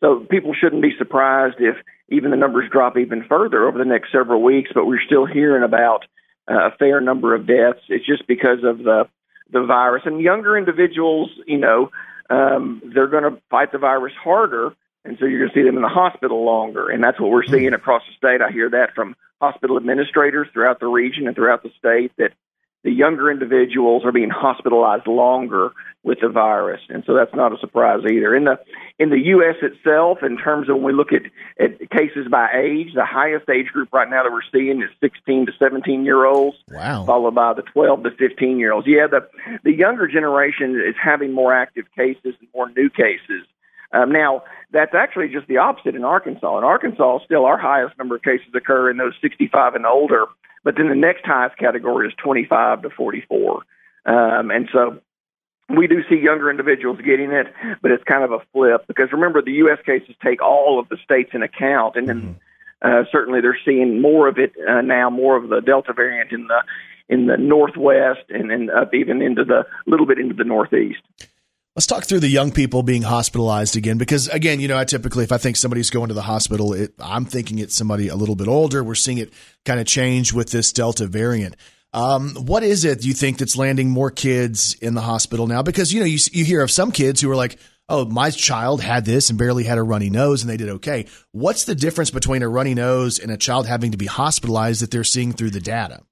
So 0.00 0.20
people 0.30 0.54
shouldn't 0.54 0.82
be 0.82 0.96
surprised 0.96 1.56
if 1.58 1.76
even 2.08 2.30
the 2.30 2.36
numbers 2.36 2.70
drop 2.70 2.96
even 2.96 3.24
further 3.24 3.66
over 3.66 3.78
the 3.78 3.84
next 3.84 4.12
several 4.12 4.42
weeks, 4.42 4.70
but 4.74 4.86
we're 4.86 5.02
still 5.04 5.26
hearing 5.26 5.62
about 5.62 6.04
uh, 6.50 6.68
a 6.68 6.70
fair 6.78 7.00
number 7.00 7.34
of 7.34 7.46
deaths. 7.46 7.80
It's 7.88 8.06
just 8.06 8.26
because 8.26 8.64
of 8.64 8.78
the 8.78 9.08
the 9.50 9.64
virus 9.64 10.02
and 10.04 10.20
younger 10.20 10.56
individuals. 10.56 11.30
You 11.46 11.58
know, 11.58 11.90
um, 12.30 12.82
they're 12.94 13.08
going 13.08 13.24
to 13.24 13.40
fight 13.50 13.72
the 13.72 13.78
virus 13.78 14.12
harder, 14.22 14.74
and 15.04 15.16
so 15.18 15.26
you're 15.26 15.40
going 15.40 15.50
to 15.50 15.54
see 15.54 15.64
them 15.64 15.76
in 15.76 15.82
the 15.82 15.88
hospital 15.88 16.44
longer. 16.44 16.88
And 16.88 17.02
that's 17.02 17.20
what 17.20 17.30
we're 17.30 17.44
seeing 17.44 17.74
across 17.74 18.02
the 18.06 18.14
state. 18.16 18.40
I 18.40 18.52
hear 18.52 18.70
that 18.70 18.94
from 18.94 19.16
hospital 19.40 19.76
administrators 19.76 20.48
throughout 20.52 20.80
the 20.80 20.86
region 20.86 21.26
and 21.26 21.36
throughout 21.36 21.62
the 21.62 21.70
state 21.78 22.12
that 22.18 22.32
the 22.84 22.90
younger 22.90 23.30
individuals 23.30 24.04
are 24.04 24.12
being 24.12 24.30
hospitalized 24.30 25.06
longer 25.06 25.72
with 26.04 26.18
the 26.22 26.28
virus, 26.28 26.80
and 26.88 27.02
so 27.06 27.14
that's 27.14 27.34
not 27.34 27.52
a 27.52 27.58
surprise 27.58 28.00
either. 28.04 28.34
In 28.34 28.44
the 28.44 28.58
in 28.98 29.10
the 29.10 29.18
U.S. 29.36 29.56
itself, 29.62 30.18
in 30.22 30.38
terms 30.38 30.68
of 30.68 30.76
when 30.76 30.84
we 30.84 30.92
look 30.92 31.12
at, 31.12 31.22
at 31.62 31.78
cases 31.90 32.28
by 32.30 32.48
age, 32.54 32.94
the 32.94 33.04
highest 33.04 33.48
age 33.50 33.66
group 33.66 33.92
right 33.92 34.08
now 34.08 34.22
that 34.22 34.32
we're 34.32 34.40
seeing 34.52 34.80
is 34.82 34.90
16 35.00 35.46
to 35.46 35.52
17 35.58 36.04
year 36.04 36.24
olds, 36.24 36.56
Wow. 36.70 37.04
followed 37.04 37.34
by 37.34 37.52
the 37.52 37.62
12 37.62 38.04
to 38.04 38.10
15 38.12 38.58
year 38.58 38.72
olds. 38.72 38.86
Yeah, 38.86 39.06
the 39.08 39.28
the 39.64 39.72
younger 39.74 40.06
generation 40.06 40.76
is 40.76 40.94
having 41.02 41.32
more 41.32 41.52
active 41.52 41.86
cases 41.96 42.34
and 42.38 42.48
more 42.54 42.70
new 42.70 42.88
cases. 42.88 43.44
Um, 43.92 44.12
now, 44.12 44.42
that's 44.70 44.94
actually 44.94 45.28
just 45.28 45.46
the 45.48 45.56
opposite 45.56 45.94
in 45.94 46.04
Arkansas. 46.04 46.58
In 46.58 46.64
Arkansas, 46.64 47.20
still 47.24 47.44
our 47.46 47.58
highest 47.58 47.96
number 47.98 48.16
of 48.16 48.22
cases 48.22 48.46
occur 48.54 48.90
in 48.90 48.98
those 48.98 49.14
65 49.20 49.74
and 49.74 49.86
older, 49.86 50.26
but 50.62 50.76
then 50.76 50.88
the 50.90 50.94
next 50.94 51.24
highest 51.24 51.56
category 51.58 52.06
is 52.06 52.14
25 52.22 52.82
to 52.82 52.90
44. 52.90 53.62
Um, 54.06 54.50
and 54.50 54.68
so 54.72 55.00
we 55.68 55.86
do 55.86 56.02
see 56.08 56.16
younger 56.16 56.50
individuals 56.50 56.98
getting 57.04 57.30
it, 57.30 57.46
but 57.82 57.90
it's 57.90 58.04
kind 58.04 58.24
of 58.24 58.32
a 58.32 58.38
flip 58.52 58.86
because 58.86 59.12
remember, 59.12 59.42
the 59.42 59.52
U.S. 59.52 59.78
cases 59.84 60.14
take 60.24 60.42
all 60.42 60.78
of 60.80 60.88
the 60.88 60.96
states 61.04 61.30
in 61.34 61.42
account, 61.42 61.96
and 61.96 62.08
then 62.08 62.40
uh, 62.82 63.04
certainly 63.12 63.40
they're 63.40 63.58
seeing 63.64 64.00
more 64.00 64.28
of 64.28 64.38
it 64.38 64.52
uh, 64.68 64.80
now, 64.80 65.10
more 65.10 65.36
of 65.36 65.48
the 65.48 65.60
Delta 65.60 65.92
variant 65.92 66.32
in 66.32 66.46
the 66.46 66.62
in 67.08 67.26
the 67.26 67.36
northwest 67.36 68.24
and, 68.28 68.52
and 68.52 68.70
up 68.70 68.92
even 68.94 69.22
into 69.22 69.44
the 69.44 69.64
little 69.86 70.06
bit 70.06 70.18
into 70.18 70.34
the 70.34 70.44
northeast. 70.44 71.00
Let's 71.74 71.86
talk 71.86 72.04
through 72.04 72.20
the 72.20 72.28
young 72.28 72.50
people 72.50 72.82
being 72.82 73.02
hospitalized 73.02 73.76
again, 73.76 73.98
because 73.98 74.26
again, 74.28 74.58
you 74.58 74.68
know, 74.68 74.76
I 74.76 74.84
typically, 74.84 75.24
if 75.24 75.32
I 75.32 75.38
think 75.38 75.56
somebody's 75.56 75.90
going 75.90 76.08
to 76.08 76.14
the 76.14 76.22
hospital, 76.22 76.74
it, 76.74 76.92
I'm 76.98 77.24
thinking 77.24 77.60
it's 77.60 77.76
somebody 77.76 78.08
a 78.08 78.16
little 78.16 78.34
bit 78.34 78.48
older. 78.48 78.82
We're 78.82 78.96
seeing 78.96 79.18
it 79.18 79.32
kind 79.64 79.78
of 79.78 79.86
change 79.86 80.32
with 80.32 80.50
this 80.50 80.72
Delta 80.72 81.06
variant. 81.06 81.56
Um, 81.92 82.34
what 82.34 82.62
is 82.62 82.84
it 82.84 83.04
you 83.04 83.14
think 83.14 83.38
that's 83.38 83.56
landing 83.56 83.90
more 83.90 84.10
kids 84.10 84.74
in 84.74 84.94
the 84.94 85.00
hospital 85.00 85.46
now? 85.46 85.62
Because 85.62 85.92
you 85.92 86.00
know, 86.00 86.06
you 86.06 86.18
you 86.32 86.44
hear 86.44 86.62
of 86.62 86.70
some 86.70 86.92
kids 86.92 87.20
who 87.20 87.30
are 87.30 87.36
like, 87.36 87.58
"Oh, 87.88 88.04
my 88.04 88.30
child 88.30 88.82
had 88.82 89.04
this 89.04 89.30
and 89.30 89.38
barely 89.38 89.64
had 89.64 89.78
a 89.78 89.82
runny 89.82 90.10
nose, 90.10 90.42
and 90.42 90.50
they 90.50 90.58
did 90.58 90.68
okay." 90.68 91.06
What's 91.32 91.64
the 91.64 91.74
difference 91.74 92.10
between 92.10 92.42
a 92.42 92.48
runny 92.48 92.74
nose 92.74 93.18
and 93.18 93.30
a 93.30 93.36
child 93.38 93.66
having 93.66 93.92
to 93.92 93.98
be 93.98 94.06
hospitalized 94.06 94.82
that 94.82 94.90
they're 94.90 95.04
seeing 95.04 95.32
through 95.32 95.50
the 95.50 95.60
data? 95.60 96.02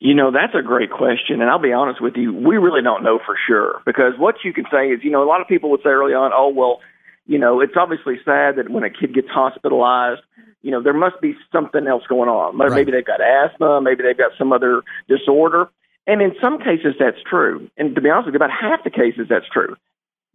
You 0.00 0.14
know, 0.14 0.30
that's 0.30 0.54
a 0.54 0.62
great 0.62 0.90
question. 0.90 1.40
And 1.40 1.50
I'll 1.50 1.58
be 1.58 1.72
honest 1.72 2.00
with 2.00 2.14
you, 2.16 2.32
we 2.32 2.56
really 2.56 2.82
don't 2.82 3.02
know 3.02 3.18
for 3.24 3.36
sure 3.48 3.82
because 3.84 4.12
what 4.16 4.36
you 4.44 4.52
can 4.52 4.64
say 4.70 4.88
is, 4.90 5.00
you 5.02 5.10
know, 5.10 5.24
a 5.24 5.28
lot 5.28 5.40
of 5.40 5.48
people 5.48 5.70
would 5.72 5.80
say 5.82 5.90
early 5.90 6.14
on, 6.14 6.30
oh, 6.32 6.52
well, 6.54 6.80
you 7.26 7.38
know, 7.38 7.60
it's 7.60 7.74
obviously 7.76 8.14
sad 8.24 8.56
that 8.56 8.70
when 8.70 8.84
a 8.84 8.90
kid 8.90 9.12
gets 9.12 9.28
hospitalized, 9.28 10.22
you 10.68 10.72
know, 10.72 10.82
there 10.82 10.92
must 10.92 11.18
be 11.22 11.34
something 11.50 11.86
else 11.86 12.02
going 12.10 12.28
on. 12.28 12.58
Maybe 12.58 12.70
Right. 12.70 12.90
they've 12.92 13.04
got 13.04 13.22
asthma, 13.22 13.80
maybe 13.80 14.02
they've 14.02 14.18
got 14.18 14.32
some 14.36 14.52
other 14.52 14.82
disorder. 15.08 15.70
And 16.06 16.20
in 16.20 16.34
some 16.42 16.58
cases, 16.58 16.94
that's 16.98 17.16
true. 17.22 17.70
And 17.78 17.94
to 17.94 18.02
be 18.02 18.10
honest 18.10 18.26
with 18.26 18.34
you, 18.34 18.36
about 18.36 18.50
half 18.50 18.84
the 18.84 18.90
cases, 18.90 19.28
that's 19.30 19.48
true. 19.48 19.76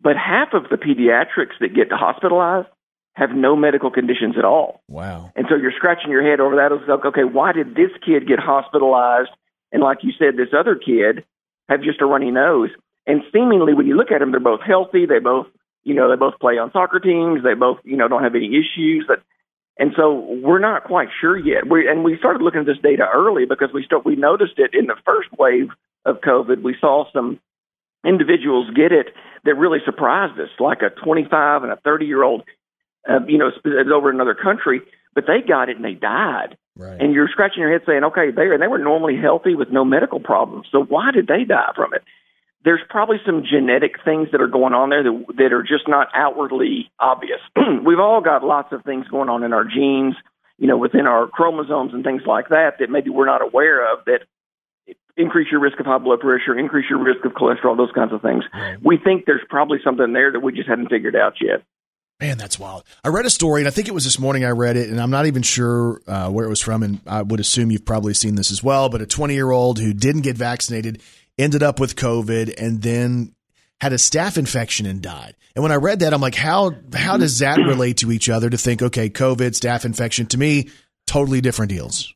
But 0.01 0.17
half 0.17 0.55
of 0.55 0.69
the 0.69 0.77
pediatrics 0.77 1.59
that 1.59 1.75
get 1.75 1.91
hospitalized 1.91 2.67
have 3.13 3.29
no 3.29 3.55
medical 3.55 3.91
conditions 3.91 4.36
at 4.36 4.43
all. 4.43 4.81
Wow. 4.88 5.31
And 5.36 5.45
so 5.47 5.55
you're 5.55 5.71
scratching 5.71 6.09
your 6.09 6.23
head 6.23 6.39
over 6.39 6.55
that. 6.55 6.71
It's 6.71 6.88
like, 6.89 7.05
okay, 7.05 7.25
why 7.25 7.51
did 7.51 7.75
this 7.75 7.91
kid 8.03 8.27
get 8.27 8.39
hospitalized? 8.39 9.29
And 9.71 9.84
like 9.84 9.99
you 10.01 10.13
said, 10.17 10.36
this 10.36 10.49
other 10.51 10.73
kid 10.73 11.23
have 11.69 11.84
just 11.84 12.01
a 12.01 12.07
runny 12.07 12.31
nose. 12.31 12.71
And 13.05 13.21
seemingly, 13.31 13.75
when 13.75 13.86
you 13.86 13.95
look 13.95 14.11
at 14.11 14.17
them, 14.17 14.31
they're 14.31 14.39
both 14.39 14.61
healthy. 14.61 15.05
They 15.05 15.19
both, 15.19 15.45
you 15.84 15.93
know, 15.93 16.09
they 16.09 16.15
both 16.15 16.39
play 16.39 16.57
on 16.57 16.71
soccer 16.71 16.99
teams. 16.99 17.43
They 17.43 17.53
both, 17.53 17.77
you 17.84 17.97
know, 17.97 18.07
don't 18.07 18.23
have 18.23 18.34
any 18.34 18.47
issues. 18.47 19.05
But 19.07 19.21
and 19.78 19.91
so 19.97 20.13
we're 20.43 20.59
not 20.59 20.84
quite 20.84 21.09
sure 21.19 21.38
yet. 21.38 21.69
We 21.69 21.88
and 21.88 22.03
we 22.03 22.17
started 22.17 22.41
looking 22.41 22.61
at 22.61 22.65
this 22.65 22.78
data 22.82 23.07
early 23.13 23.45
because 23.45 23.69
we 23.74 23.84
start, 23.84 24.05
we 24.05 24.15
noticed 24.15 24.57
it 24.57 24.71
in 24.74 24.86
the 24.86 24.95
first 25.05 25.30
wave 25.38 25.69
of 26.05 26.21
COVID. 26.21 26.61
We 26.61 26.76
saw 26.80 27.05
some 27.11 27.39
individuals 28.05 28.69
get 28.76 28.91
it 28.91 29.07
that 29.45 29.55
really 29.55 29.80
surprised 29.84 30.39
us, 30.39 30.49
like 30.59 30.82
a 30.82 30.89
25 31.03 31.63
and 31.63 31.71
a 31.71 31.78
30 31.78 32.05
year 32.05 32.24
old, 32.24 32.43
uh, 33.09 33.19
you 33.28 33.38
know, 33.38 33.51
over 33.93 34.09
in 34.09 34.15
another 34.15 34.36
country, 34.36 34.82
but 35.15 35.26
they 35.26 35.45
got 35.45 35.69
it 35.69 35.76
and 35.76 35.86
they 35.86 35.93
died. 35.93 36.57
Right. 36.76 36.99
And 36.99 37.13
you're 37.13 37.28
scratching 37.28 37.61
your 37.61 37.71
head 37.71 37.82
saying, 37.86 38.03
okay, 38.03 38.32
they 38.32 38.49
and 38.49 38.61
they 38.61 38.67
were 38.67 38.80
normally 38.80 39.17
healthy 39.17 39.55
with 39.55 39.69
no 39.71 39.84
medical 39.86 40.19
problems. 40.19 40.67
So 40.71 40.84
why 40.84 41.11
did 41.11 41.28
they 41.28 41.45
die 41.45 41.71
from 41.76 41.93
it? 41.93 42.03
There's 42.64 42.82
probably 42.89 43.18
some 43.26 43.43
genetic 43.43 43.95
things 44.05 44.30
that 44.32 44.41
are 44.41 44.47
going 44.47 44.74
on 44.74 44.89
there 44.89 45.03
that 45.03 45.26
that 45.38 45.53
are 45.53 45.64
just 45.64 45.88
not 45.88 46.07
outwardly 46.14 46.89
obvious. 46.99 47.39
We've 47.86 47.99
all 47.99 48.22
got 48.22 48.43
lots 48.43 48.72
of 48.72 48.84
things 48.84 49.07
going 49.07 49.30
on 49.30 49.43
in 49.43 49.51
our 49.51 49.66
genes, 49.66 50.16
you 50.57 50.68
know, 50.68 50.78
within 50.78 51.05
our 51.05 51.28
chromosomes 51.28 51.93
and 51.93 52.03
things 52.03 52.22
like 52.26 52.49
that 52.49 52.80
that 52.80 52.89
maybe 52.89 53.09
we're 53.09 53.26
not 53.26 53.41
aware 53.41 53.91
of 53.91 54.05
that 54.05 54.22
increase 55.18 55.47
your 55.51 55.59
risk 55.59 55.80
of 55.80 55.86
high 55.86 55.97
blood 55.97 56.20
pressure, 56.22 56.57
increase 56.57 56.89
your 56.89 57.03
risk 57.03 57.24
of 57.26 57.34
cholesterol, 57.34 57.78
those 57.78 57.91
kinds 57.93 58.14
of 58.14 58.22
things. 58.22 58.43
We 58.82 58.97
think 58.97 59.26
there's 59.26 59.45
probably 59.49 59.80
something 59.84 60.14
there 60.14 60.32
that 60.32 60.39
we 60.39 60.53
just 60.53 60.68
haven't 60.68 60.89
figured 60.89 61.16
out 61.16 61.34
yet. 61.41 61.64
Man, 62.20 62.38
that's 62.38 62.57
wild. 62.57 62.84
I 63.03 63.09
read 63.09 63.26
a 63.26 63.30
story, 63.30 63.61
and 63.61 63.68
I 63.68 63.72
think 63.72 63.88
it 63.88 63.93
was 63.93 64.05
this 64.05 64.18
morning 64.18 64.45
I 64.45 64.51
read 64.51 64.78
it, 64.78 64.89
and 64.89 65.01
I'm 65.01 65.09
not 65.09 65.26
even 65.26 65.41
sure 65.41 65.99
uh, 66.07 66.30
where 66.30 66.45
it 66.45 66.49
was 66.49 66.61
from, 66.61 66.82
and 66.82 67.01
I 67.05 67.22
would 67.22 67.39
assume 67.39 67.70
you've 67.70 67.86
probably 67.86 68.14
seen 68.14 68.36
this 68.36 68.51
as 68.51 68.64
well. 68.64 68.88
But 68.88 69.01
a 69.01 69.05
20 69.05 69.34
year 69.34 69.51
old 69.51 69.80
who 69.80 69.93
didn't 69.93 70.22
get 70.22 70.38
vaccinated 70.38 71.01
ended 71.38 71.63
up 71.63 71.79
with 71.79 71.95
COVID 71.95 72.53
and 72.57 72.81
then 72.81 73.34
had 73.81 73.93
a 73.93 73.97
staph 73.97 74.38
infection 74.38 74.86
and 74.86 75.01
died. 75.01 75.36
And 75.55 75.63
when 75.63 75.71
I 75.71 75.75
read 75.75 75.99
that, 75.99 76.13
I'm 76.13 76.21
like, 76.21 76.36
how 76.36 76.71
how 76.93 77.17
does 77.17 77.39
that 77.39 77.57
relate 77.67 77.97
to 77.97 78.11
each 78.11 78.29
other? 78.29 78.49
To 78.49 78.57
think, 78.57 78.81
okay, 78.81 79.09
COVID, 79.09 79.51
staph 79.51 79.86
infection, 79.86 80.25
to 80.27 80.38
me, 80.38 80.69
totally 81.05 81.41
different 81.41 81.69
deals. 81.69 82.13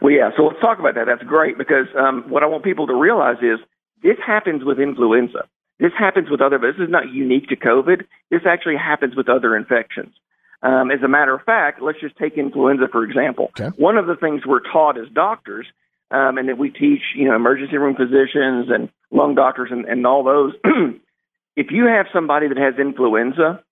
Well, 0.00 0.12
yeah. 0.12 0.30
So 0.36 0.44
let's 0.44 0.60
talk 0.60 0.78
about 0.78 0.94
that. 0.94 1.06
That's 1.06 1.22
great 1.22 1.56
because 1.56 1.86
um, 1.98 2.24
what 2.28 2.42
I 2.42 2.46
want 2.46 2.64
people 2.64 2.86
to 2.88 2.94
realize 2.94 3.36
is 3.42 3.58
this 4.02 4.16
happens 4.26 4.64
with 4.64 4.80
influenza. 4.80 5.48
This 5.78 5.92
happens 5.98 6.30
with 6.30 6.40
other. 6.40 6.58
This 6.58 6.82
is 6.82 6.90
not 6.90 7.12
unique 7.12 7.48
to 7.48 7.56
COVID. 7.56 8.04
This 8.30 8.42
actually 8.46 8.76
happens 8.76 9.16
with 9.16 9.28
other 9.28 9.56
infections. 9.56 10.14
Um, 10.62 10.90
as 10.92 11.02
a 11.02 11.08
matter 11.08 11.34
of 11.34 11.42
fact, 11.42 11.82
let's 11.82 12.00
just 12.00 12.16
take 12.16 12.38
influenza 12.38 12.86
for 12.90 13.04
example. 13.04 13.50
Okay. 13.58 13.74
One 13.76 13.96
of 13.96 14.06
the 14.06 14.14
things 14.14 14.42
we're 14.46 14.60
taught 14.60 14.96
as 14.96 15.08
doctors, 15.12 15.66
um, 16.12 16.38
and 16.38 16.48
that 16.48 16.58
we 16.58 16.70
teach, 16.70 17.00
you 17.16 17.24
know, 17.24 17.34
emergency 17.34 17.76
room 17.76 17.96
physicians 17.96 18.68
and 18.68 18.90
lung 19.10 19.34
doctors 19.34 19.70
and, 19.70 19.86
and 19.86 20.06
all 20.06 20.22
those. 20.22 20.52
if 21.56 21.70
you 21.70 21.86
have 21.86 22.06
somebody 22.12 22.48
that 22.48 22.58
has 22.58 22.74
influenza 22.78 23.62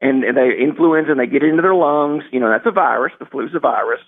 and 0.00 0.22
they 0.22 0.50
influenza 0.58 1.12
and 1.12 1.20
they 1.20 1.26
get 1.26 1.42
into 1.42 1.62
their 1.62 1.74
lungs, 1.74 2.24
you 2.32 2.40
know, 2.40 2.50
that's 2.50 2.66
a 2.66 2.70
virus, 2.70 3.12
the 3.18 3.26
flu's 3.26 3.54
a 3.54 3.60
virus, 3.60 4.00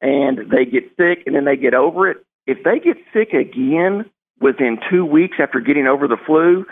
and 0.00 0.50
they 0.50 0.64
get 0.64 0.84
sick 0.96 1.24
and 1.26 1.34
then 1.34 1.44
they 1.44 1.56
get 1.56 1.74
over 1.74 2.08
it. 2.08 2.24
If 2.46 2.64
they 2.64 2.78
get 2.78 2.96
sick 3.12 3.32
again 3.32 4.08
within 4.40 4.78
two 4.90 5.04
weeks 5.04 5.36
after 5.40 5.60
getting 5.60 5.86
over 5.86 6.08
the 6.08 6.16
flu, 6.24 6.64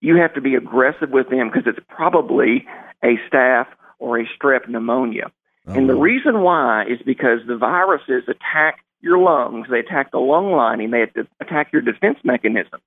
you 0.00 0.16
have 0.16 0.34
to 0.34 0.40
be 0.40 0.54
aggressive 0.54 1.10
with 1.10 1.30
them 1.30 1.50
because 1.50 1.66
it's 1.66 1.84
probably 1.88 2.66
a 3.02 3.16
staph 3.30 3.66
or 3.98 4.18
a 4.18 4.26
strep 4.26 4.68
pneumonia. 4.68 5.30
And 5.66 5.88
the 5.88 5.94
reason 5.94 6.40
why 6.40 6.84
is 6.84 6.98
because 7.04 7.40
the 7.46 7.56
viruses 7.56 8.24
attack 8.26 8.80
your 9.00 9.18
lungs, 9.18 9.66
they 9.70 9.80
attack 9.80 10.12
the 10.12 10.18
lung 10.18 10.52
lining, 10.52 10.90
they 10.90 11.06
attack 11.40 11.72
your 11.72 11.82
defense 11.82 12.18
mechanism. 12.24 12.80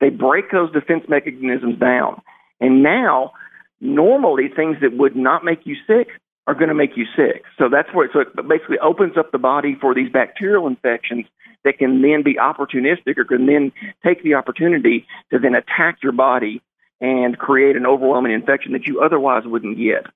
They 0.00 0.10
break 0.10 0.50
those 0.50 0.72
defense 0.72 1.04
mechanisms 1.08 1.78
down. 1.78 2.20
And 2.60 2.82
now, 2.82 3.32
normally, 3.80 4.48
things 4.48 4.76
that 4.80 4.96
would 4.96 5.16
not 5.16 5.44
make 5.44 5.60
you 5.64 5.76
sick 5.86 6.08
are 6.46 6.54
going 6.54 6.68
to 6.68 6.74
make 6.74 6.96
you 6.96 7.06
sick. 7.16 7.44
So 7.58 7.68
that's 7.68 7.92
where 7.94 8.06
it, 8.06 8.10
so 8.12 8.20
it 8.20 8.48
basically 8.48 8.78
opens 8.80 9.16
up 9.16 9.32
the 9.32 9.38
body 9.38 9.76
for 9.80 9.94
these 9.94 10.10
bacterial 10.10 10.66
infections 10.66 11.26
that 11.64 11.78
can 11.78 12.02
then 12.02 12.22
be 12.22 12.34
opportunistic 12.34 13.16
or 13.16 13.24
can 13.24 13.46
then 13.46 13.72
take 14.04 14.22
the 14.22 14.34
opportunity 14.34 15.06
to 15.30 15.38
then 15.38 15.54
attack 15.54 15.98
your 16.02 16.12
body 16.12 16.60
and 17.00 17.38
create 17.38 17.76
an 17.76 17.86
overwhelming 17.86 18.32
infection 18.32 18.72
that 18.72 18.86
you 18.86 19.00
otherwise 19.00 19.44
wouldn't 19.46 19.78
get. 19.78 20.06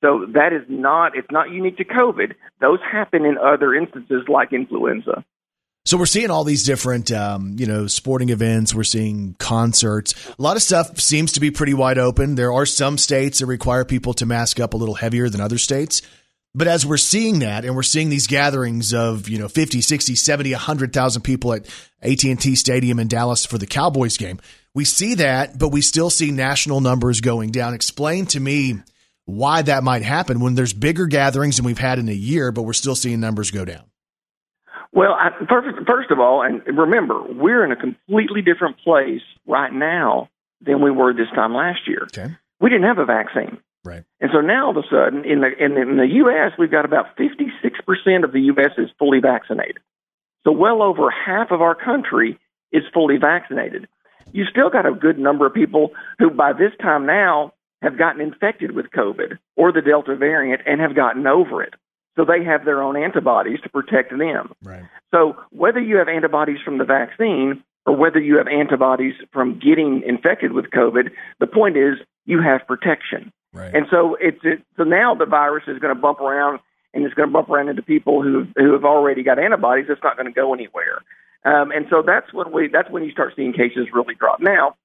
So 0.00 0.26
that 0.34 0.52
is 0.52 0.62
not 0.68 1.16
it's 1.16 1.30
not 1.30 1.50
unique 1.50 1.76
to 1.78 1.84
COVID. 1.84 2.34
Those 2.60 2.78
happen 2.90 3.24
in 3.24 3.36
other 3.38 3.74
instances 3.74 4.22
like 4.28 4.52
influenza. 4.52 5.24
So 5.86 5.96
we're 5.96 6.06
seeing 6.06 6.30
all 6.30 6.44
these 6.44 6.64
different, 6.64 7.10
um, 7.10 7.56
you 7.58 7.66
know, 7.66 7.86
sporting 7.86 8.28
events. 8.28 8.74
We're 8.74 8.84
seeing 8.84 9.34
concerts. 9.38 10.14
A 10.38 10.42
lot 10.42 10.56
of 10.56 10.62
stuff 10.62 11.00
seems 11.00 11.32
to 11.32 11.40
be 11.40 11.50
pretty 11.50 11.72
wide 11.72 11.98
open. 11.98 12.34
There 12.34 12.52
are 12.52 12.66
some 12.66 12.98
states 12.98 13.38
that 13.38 13.46
require 13.46 13.84
people 13.84 14.12
to 14.14 14.26
mask 14.26 14.60
up 14.60 14.74
a 14.74 14.76
little 14.76 14.94
heavier 14.94 15.30
than 15.30 15.40
other 15.40 15.58
states. 15.58 16.02
But 16.54 16.66
as 16.66 16.84
we're 16.84 16.96
seeing 16.96 17.38
that 17.38 17.64
and 17.64 17.76
we're 17.76 17.82
seeing 17.82 18.10
these 18.10 18.26
gatherings 18.26 18.92
of, 18.92 19.28
you 19.28 19.38
know, 19.38 19.48
50, 19.48 19.80
60, 19.80 20.14
70, 20.16 20.52
100,000 20.52 21.22
people 21.22 21.54
at 21.54 21.66
AT&T 22.02 22.56
Stadium 22.56 22.98
in 22.98 23.08
Dallas 23.08 23.46
for 23.46 23.56
the 23.56 23.66
Cowboys 23.66 24.16
game, 24.16 24.40
we 24.74 24.84
see 24.84 25.14
that, 25.14 25.58
but 25.58 25.68
we 25.68 25.80
still 25.80 26.10
see 26.10 26.30
national 26.30 26.80
numbers 26.80 27.20
going 27.20 27.50
down. 27.50 27.72
Explain 27.72 28.26
to 28.26 28.40
me 28.40 28.80
why 29.26 29.62
that 29.62 29.84
might 29.84 30.02
happen 30.02 30.40
when 30.40 30.54
there's 30.54 30.72
bigger 30.72 31.06
gatherings 31.06 31.56
than 31.56 31.64
we've 31.64 31.78
had 31.78 31.98
in 31.98 32.08
a 32.08 32.12
year, 32.12 32.52
but 32.52 32.62
we're 32.62 32.72
still 32.72 32.94
seeing 32.96 33.20
numbers 33.20 33.50
go 33.50 33.64
down. 33.64 33.84
Well, 34.92 35.12
I, 35.12 35.30
first, 35.48 35.68
first 35.86 36.10
of 36.10 36.18
all, 36.18 36.42
and 36.42 36.62
remember, 36.66 37.22
we're 37.22 37.64
in 37.64 37.70
a 37.70 37.76
completely 37.76 38.42
different 38.42 38.78
place 38.78 39.22
right 39.46 39.72
now 39.72 40.28
than 40.60 40.82
we 40.82 40.90
were 40.90 41.12
this 41.12 41.28
time 41.34 41.54
last 41.54 41.80
year. 41.86 42.02
Okay. 42.04 42.34
We 42.60 42.70
didn't 42.70 42.86
have 42.86 42.98
a 42.98 43.04
vaccine. 43.04 43.58
Right. 43.84 44.04
And 44.20 44.30
so 44.34 44.40
now 44.40 44.66
all 44.66 44.70
of 44.70 44.76
a 44.76 44.86
sudden, 44.90 45.24
in 45.24 45.40
the 45.40 45.50
in 45.58 45.74
the, 45.74 45.82
in 45.82 45.96
the 45.96 46.08
U.S., 46.16 46.52
we've 46.58 46.70
got 46.70 46.84
about 46.84 47.16
56% 47.16 48.24
of 48.24 48.32
the 48.32 48.40
U.S. 48.40 48.72
is 48.76 48.90
fully 48.98 49.20
vaccinated. 49.20 49.78
So 50.44 50.52
well 50.52 50.82
over 50.82 51.10
half 51.10 51.50
of 51.50 51.62
our 51.62 51.74
country 51.74 52.38
is 52.72 52.82
fully 52.92 53.16
vaccinated. 53.16 53.88
You 54.32 54.44
still 54.44 54.70
got 54.70 54.86
a 54.86 54.92
good 54.92 55.18
number 55.18 55.46
of 55.46 55.54
people 55.54 55.92
who, 56.18 56.30
by 56.30 56.52
this 56.52 56.72
time 56.80 57.06
now, 57.06 57.52
have 57.82 57.98
gotten 57.98 58.20
infected 58.20 58.72
with 58.72 58.86
COVID 58.90 59.38
or 59.56 59.72
the 59.72 59.82
Delta 59.82 60.16
variant 60.16 60.62
and 60.66 60.80
have 60.80 60.94
gotten 60.94 61.26
over 61.26 61.62
it. 61.62 61.74
So 62.16 62.24
they 62.24 62.44
have 62.44 62.64
their 62.64 62.82
own 62.82 62.96
antibodies 62.96 63.60
to 63.62 63.68
protect 63.68 64.10
them. 64.10 64.52
Right. 64.62 64.82
So 65.12 65.36
whether 65.50 65.80
you 65.80 65.96
have 65.96 66.08
antibodies 66.08 66.58
from 66.64 66.78
the 66.78 66.84
vaccine 66.84 67.62
or 67.86 67.96
whether 67.96 68.20
you 68.20 68.36
have 68.36 68.48
antibodies 68.48 69.14
from 69.32 69.58
getting 69.58 70.02
infected 70.06 70.52
with 70.52 70.66
COVID, 70.66 71.10
the 71.38 71.46
point 71.46 71.76
is 71.76 71.94
you 72.26 72.42
have 72.42 72.66
protection. 72.66 73.32
Right. 73.52 73.74
And 73.74 73.86
so 73.90 74.16
it's 74.20 74.40
it, 74.42 74.62
so 74.76 74.84
now 74.84 75.14
the 75.14 75.26
virus 75.26 75.64
is 75.66 75.78
going 75.78 75.94
to 75.94 76.00
bump 76.00 76.20
around 76.20 76.60
and 76.92 77.04
it's 77.04 77.14
going 77.14 77.28
to 77.28 77.32
bump 77.32 77.48
around 77.48 77.68
into 77.68 77.82
people 77.82 78.22
who 78.22 78.46
who 78.56 78.72
have 78.72 78.84
already 78.84 79.22
got 79.22 79.38
antibodies. 79.38 79.86
It's 79.88 80.02
not 80.02 80.16
going 80.16 80.26
to 80.26 80.32
go 80.32 80.52
anywhere. 80.52 81.02
Um, 81.44 81.70
and 81.70 81.86
so 81.88 82.02
that's 82.04 82.32
when 82.34 82.52
we 82.52 82.68
that's 82.68 82.90
when 82.90 83.02
you 83.02 83.10
start 83.12 83.32
seeing 83.34 83.52
cases 83.52 83.88
really 83.92 84.14
drop. 84.14 84.40
Now, 84.40 84.76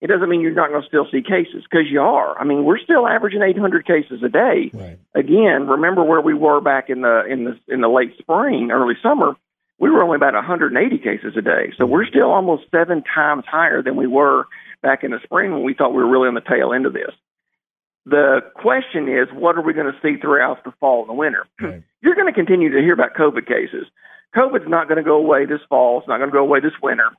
it 0.00 0.06
doesn't 0.06 0.28
mean 0.28 0.40
you're 0.40 0.52
not 0.52 0.70
going 0.70 0.80
to 0.80 0.88
still 0.88 1.06
see 1.10 1.20
cases 1.22 1.64
because 1.68 1.86
you 1.90 2.00
are. 2.00 2.38
I 2.38 2.44
mean, 2.44 2.64
we're 2.64 2.78
still 2.78 3.06
averaging 3.06 3.42
800 3.42 3.86
cases 3.86 4.22
a 4.24 4.28
day. 4.28 4.70
Right. 4.72 4.98
Again, 5.14 5.66
remember 5.66 6.02
where 6.02 6.20
we 6.20 6.34
were 6.34 6.60
back 6.60 6.88
in 6.88 7.02
the 7.02 7.24
in 7.28 7.44
the 7.44 7.58
in 7.68 7.80
the 7.80 7.88
late 7.88 8.16
spring, 8.18 8.70
early 8.72 8.94
summer. 9.02 9.36
We 9.78 9.90
were 9.90 10.02
only 10.02 10.16
about 10.16 10.34
180 10.34 10.98
cases 10.98 11.34
a 11.38 11.42
day, 11.42 11.72
so 11.78 11.86
we're 11.86 12.04
still 12.06 12.30
almost 12.30 12.64
seven 12.70 13.02
times 13.02 13.44
higher 13.46 13.82
than 13.82 13.96
we 13.96 14.06
were 14.06 14.44
back 14.82 15.04
in 15.04 15.10
the 15.10 15.20
spring 15.22 15.52
when 15.52 15.62
we 15.62 15.74
thought 15.74 15.90
we 15.90 16.02
were 16.02 16.10
really 16.10 16.28
on 16.28 16.34
the 16.34 16.42
tail 16.42 16.72
end 16.74 16.84
of 16.84 16.92
this. 16.92 17.12
The 18.06 18.40
question 18.56 19.08
is, 19.08 19.28
what 19.32 19.56
are 19.56 19.62
we 19.62 19.72
going 19.72 19.90
to 19.90 19.98
see 20.02 20.20
throughout 20.20 20.64
the 20.64 20.72
fall 20.80 21.00
and 21.02 21.08
the 21.08 21.14
winter? 21.14 21.46
Right. 21.60 21.82
You're 22.02 22.14
going 22.14 22.28
to 22.28 22.32
continue 22.32 22.70
to 22.70 22.78
hear 22.78 22.94
about 22.94 23.12
COVID 23.14 23.46
cases. 23.46 23.86
COVID's 24.34 24.68
not 24.68 24.88
going 24.88 24.96
to 24.96 25.04
go 25.04 25.16
away 25.16 25.44
this 25.44 25.60
fall. 25.68 25.98
It's 25.98 26.08
not 26.08 26.16
going 26.16 26.30
to 26.30 26.34
go 26.34 26.42
away 26.42 26.60
this 26.60 26.72
winter. 26.82 27.10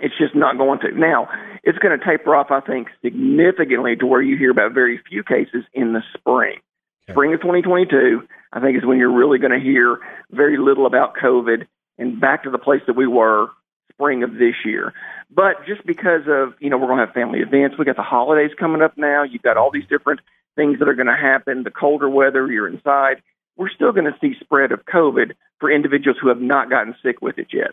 It's 0.00 0.16
just 0.18 0.34
not 0.34 0.56
going 0.56 0.80
to. 0.80 0.92
Now, 0.92 1.28
it's 1.62 1.78
going 1.78 1.98
to 1.98 2.04
taper 2.04 2.34
off, 2.34 2.50
I 2.50 2.60
think, 2.60 2.88
significantly 3.04 3.96
to 3.96 4.06
where 4.06 4.22
you 4.22 4.36
hear 4.36 4.50
about 4.50 4.72
very 4.72 5.00
few 5.08 5.22
cases 5.22 5.64
in 5.74 5.92
the 5.92 6.02
spring. 6.14 6.58
Okay. 7.04 7.12
Spring 7.12 7.34
of 7.34 7.40
2022, 7.40 8.22
I 8.52 8.60
think, 8.60 8.76
is 8.76 8.84
when 8.84 8.98
you're 8.98 9.12
really 9.12 9.38
going 9.38 9.52
to 9.52 9.60
hear 9.60 9.98
very 10.30 10.58
little 10.58 10.86
about 10.86 11.14
COVID 11.16 11.66
and 11.98 12.20
back 12.20 12.44
to 12.44 12.50
the 12.50 12.58
place 12.58 12.82
that 12.86 12.96
we 12.96 13.06
were 13.06 13.48
spring 13.92 14.22
of 14.22 14.32
this 14.34 14.54
year. 14.64 14.92
But 15.30 15.66
just 15.66 15.84
because 15.86 16.22
of, 16.26 16.54
you 16.58 16.70
know, 16.70 16.78
we're 16.78 16.86
going 16.86 16.98
to 16.98 17.06
have 17.06 17.14
family 17.14 17.40
events, 17.40 17.76
we 17.78 17.84
got 17.84 17.96
the 17.96 18.02
holidays 18.02 18.50
coming 18.58 18.82
up 18.82 18.96
now. 18.96 19.22
You've 19.22 19.42
got 19.42 19.56
all 19.56 19.70
these 19.70 19.86
different 19.88 20.20
things 20.56 20.78
that 20.78 20.88
are 20.88 20.94
going 20.94 21.06
to 21.06 21.16
happen. 21.16 21.62
The 21.62 21.70
colder 21.70 22.08
weather, 22.08 22.50
you're 22.50 22.68
inside. 22.68 23.22
We're 23.56 23.70
still 23.70 23.92
going 23.92 24.06
to 24.06 24.16
see 24.20 24.34
spread 24.40 24.72
of 24.72 24.86
COVID 24.86 25.32
for 25.58 25.70
individuals 25.70 26.16
who 26.20 26.28
have 26.28 26.40
not 26.40 26.70
gotten 26.70 26.94
sick 27.02 27.20
with 27.20 27.38
it 27.38 27.48
yet. 27.52 27.72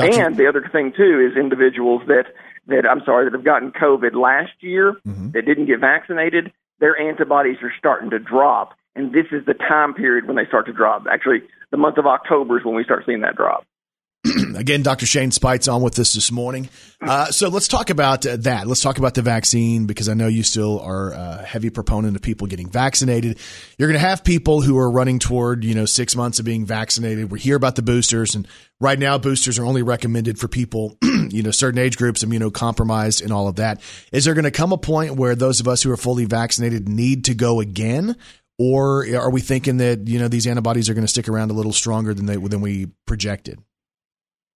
Dr. 0.00 0.26
And 0.26 0.36
the 0.36 0.46
other 0.46 0.68
thing 0.72 0.92
too 0.96 1.20
is 1.20 1.36
individuals 1.36 2.02
that 2.06 2.26
that 2.66 2.86
I'm 2.88 3.02
sorry 3.04 3.24
that 3.24 3.32
have 3.32 3.44
gotten 3.44 3.72
COVID 3.72 4.14
last 4.14 4.52
year 4.60 4.94
Mhm. 5.06 5.32
that 5.32 5.44
didn't 5.44 5.66
get 5.66 5.80
vaccinated, 5.80 6.52
their 6.78 6.98
antibodies 6.98 7.56
are 7.62 7.72
starting 7.78 8.10
to 8.10 8.18
drop, 8.18 8.74
and 8.94 9.12
this 9.12 9.26
is 9.32 9.44
the 9.46 9.54
time 9.54 9.94
period 9.94 10.26
when 10.26 10.36
they 10.36 10.46
start 10.46 10.66
to 10.66 10.72
drop. 10.72 11.06
Actually, 11.10 11.42
the 11.70 11.76
month 11.76 11.98
of 11.98 12.06
October 12.06 12.58
is 12.58 12.64
when 12.64 12.74
we 12.74 12.84
start 12.84 13.04
seeing 13.06 13.20
that 13.20 13.36
drop. 13.36 13.64
Again, 14.56 14.82
Dr. 14.82 15.06
Shane 15.06 15.30
Speights 15.30 15.66
on 15.66 15.80
with 15.80 15.98
us 15.98 16.12
this 16.12 16.30
morning. 16.30 16.68
Uh, 17.00 17.26
so 17.26 17.48
let's 17.48 17.68
talk 17.68 17.88
about 17.88 18.26
uh, 18.26 18.36
that. 18.40 18.66
Let's 18.66 18.82
talk 18.82 18.98
about 18.98 19.14
the 19.14 19.22
vaccine 19.22 19.86
because 19.86 20.10
I 20.10 20.14
know 20.14 20.28
you 20.28 20.42
still 20.42 20.78
are 20.80 21.12
a 21.12 21.42
heavy 21.42 21.70
proponent 21.70 22.16
of 22.16 22.22
people 22.22 22.46
getting 22.46 22.68
vaccinated. 22.68 23.38
You're 23.78 23.88
going 23.88 23.98
to 23.98 24.06
have 24.06 24.22
people 24.22 24.60
who 24.60 24.76
are 24.76 24.90
running 24.90 25.20
toward, 25.20 25.64
you 25.64 25.74
know, 25.74 25.86
six 25.86 26.14
months 26.14 26.38
of 26.38 26.44
being 26.44 26.66
vaccinated. 26.66 27.30
We 27.30 27.40
hear 27.40 27.56
about 27.56 27.76
the 27.76 27.82
boosters 27.82 28.34
and 28.34 28.46
right 28.78 28.98
now 28.98 29.16
boosters 29.16 29.58
are 29.58 29.64
only 29.64 29.82
recommended 29.82 30.38
for 30.38 30.48
people, 30.48 30.98
you 31.02 31.42
know, 31.42 31.50
certain 31.50 31.78
age 31.78 31.96
groups, 31.96 32.22
immunocompromised 32.22 33.22
and 33.22 33.32
all 33.32 33.48
of 33.48 33.56
that. 33.56 33.80
Is 34.12 34.26
there 34.26 34.34
going 34.34 34.44
to 34.44 34.50
come 34.50 34.72
a 34.72 34.78
point 34.78 35.16
where 35.16 35.34
those 35.34 35.60
of 35.60 35.68
us 35.68 35.82
who 35.82 35.90
are 35.92 35.96
fully 35.96 36.26
vaccinated 36.26 36.90
need 36.90 37.24
to 37.24 37.34
go 37.34 37.60
again? 37.60 38.16
Or 38.58 39.06
are 39.16 39.30
we 39.30 39.40
thinking 39.40 39.78
that, 39.78 40.06
you 40.08 40.18
know, 40.18 40.28
these 40.28 40.46
antibodies 40.46 40.90
are 40.90 40.94
going 40.94 41.04
to 41.04 41.08
stick 41.08 41.30
around 41.30 41.50
a 41.50 41.54
little 41.54 41.72
stronger 41.72 42.12
than 42.12 42.26
they, 42.26 42.36
than 42.36 42.60
we 42.60 42.88
projected? 43.06 43.58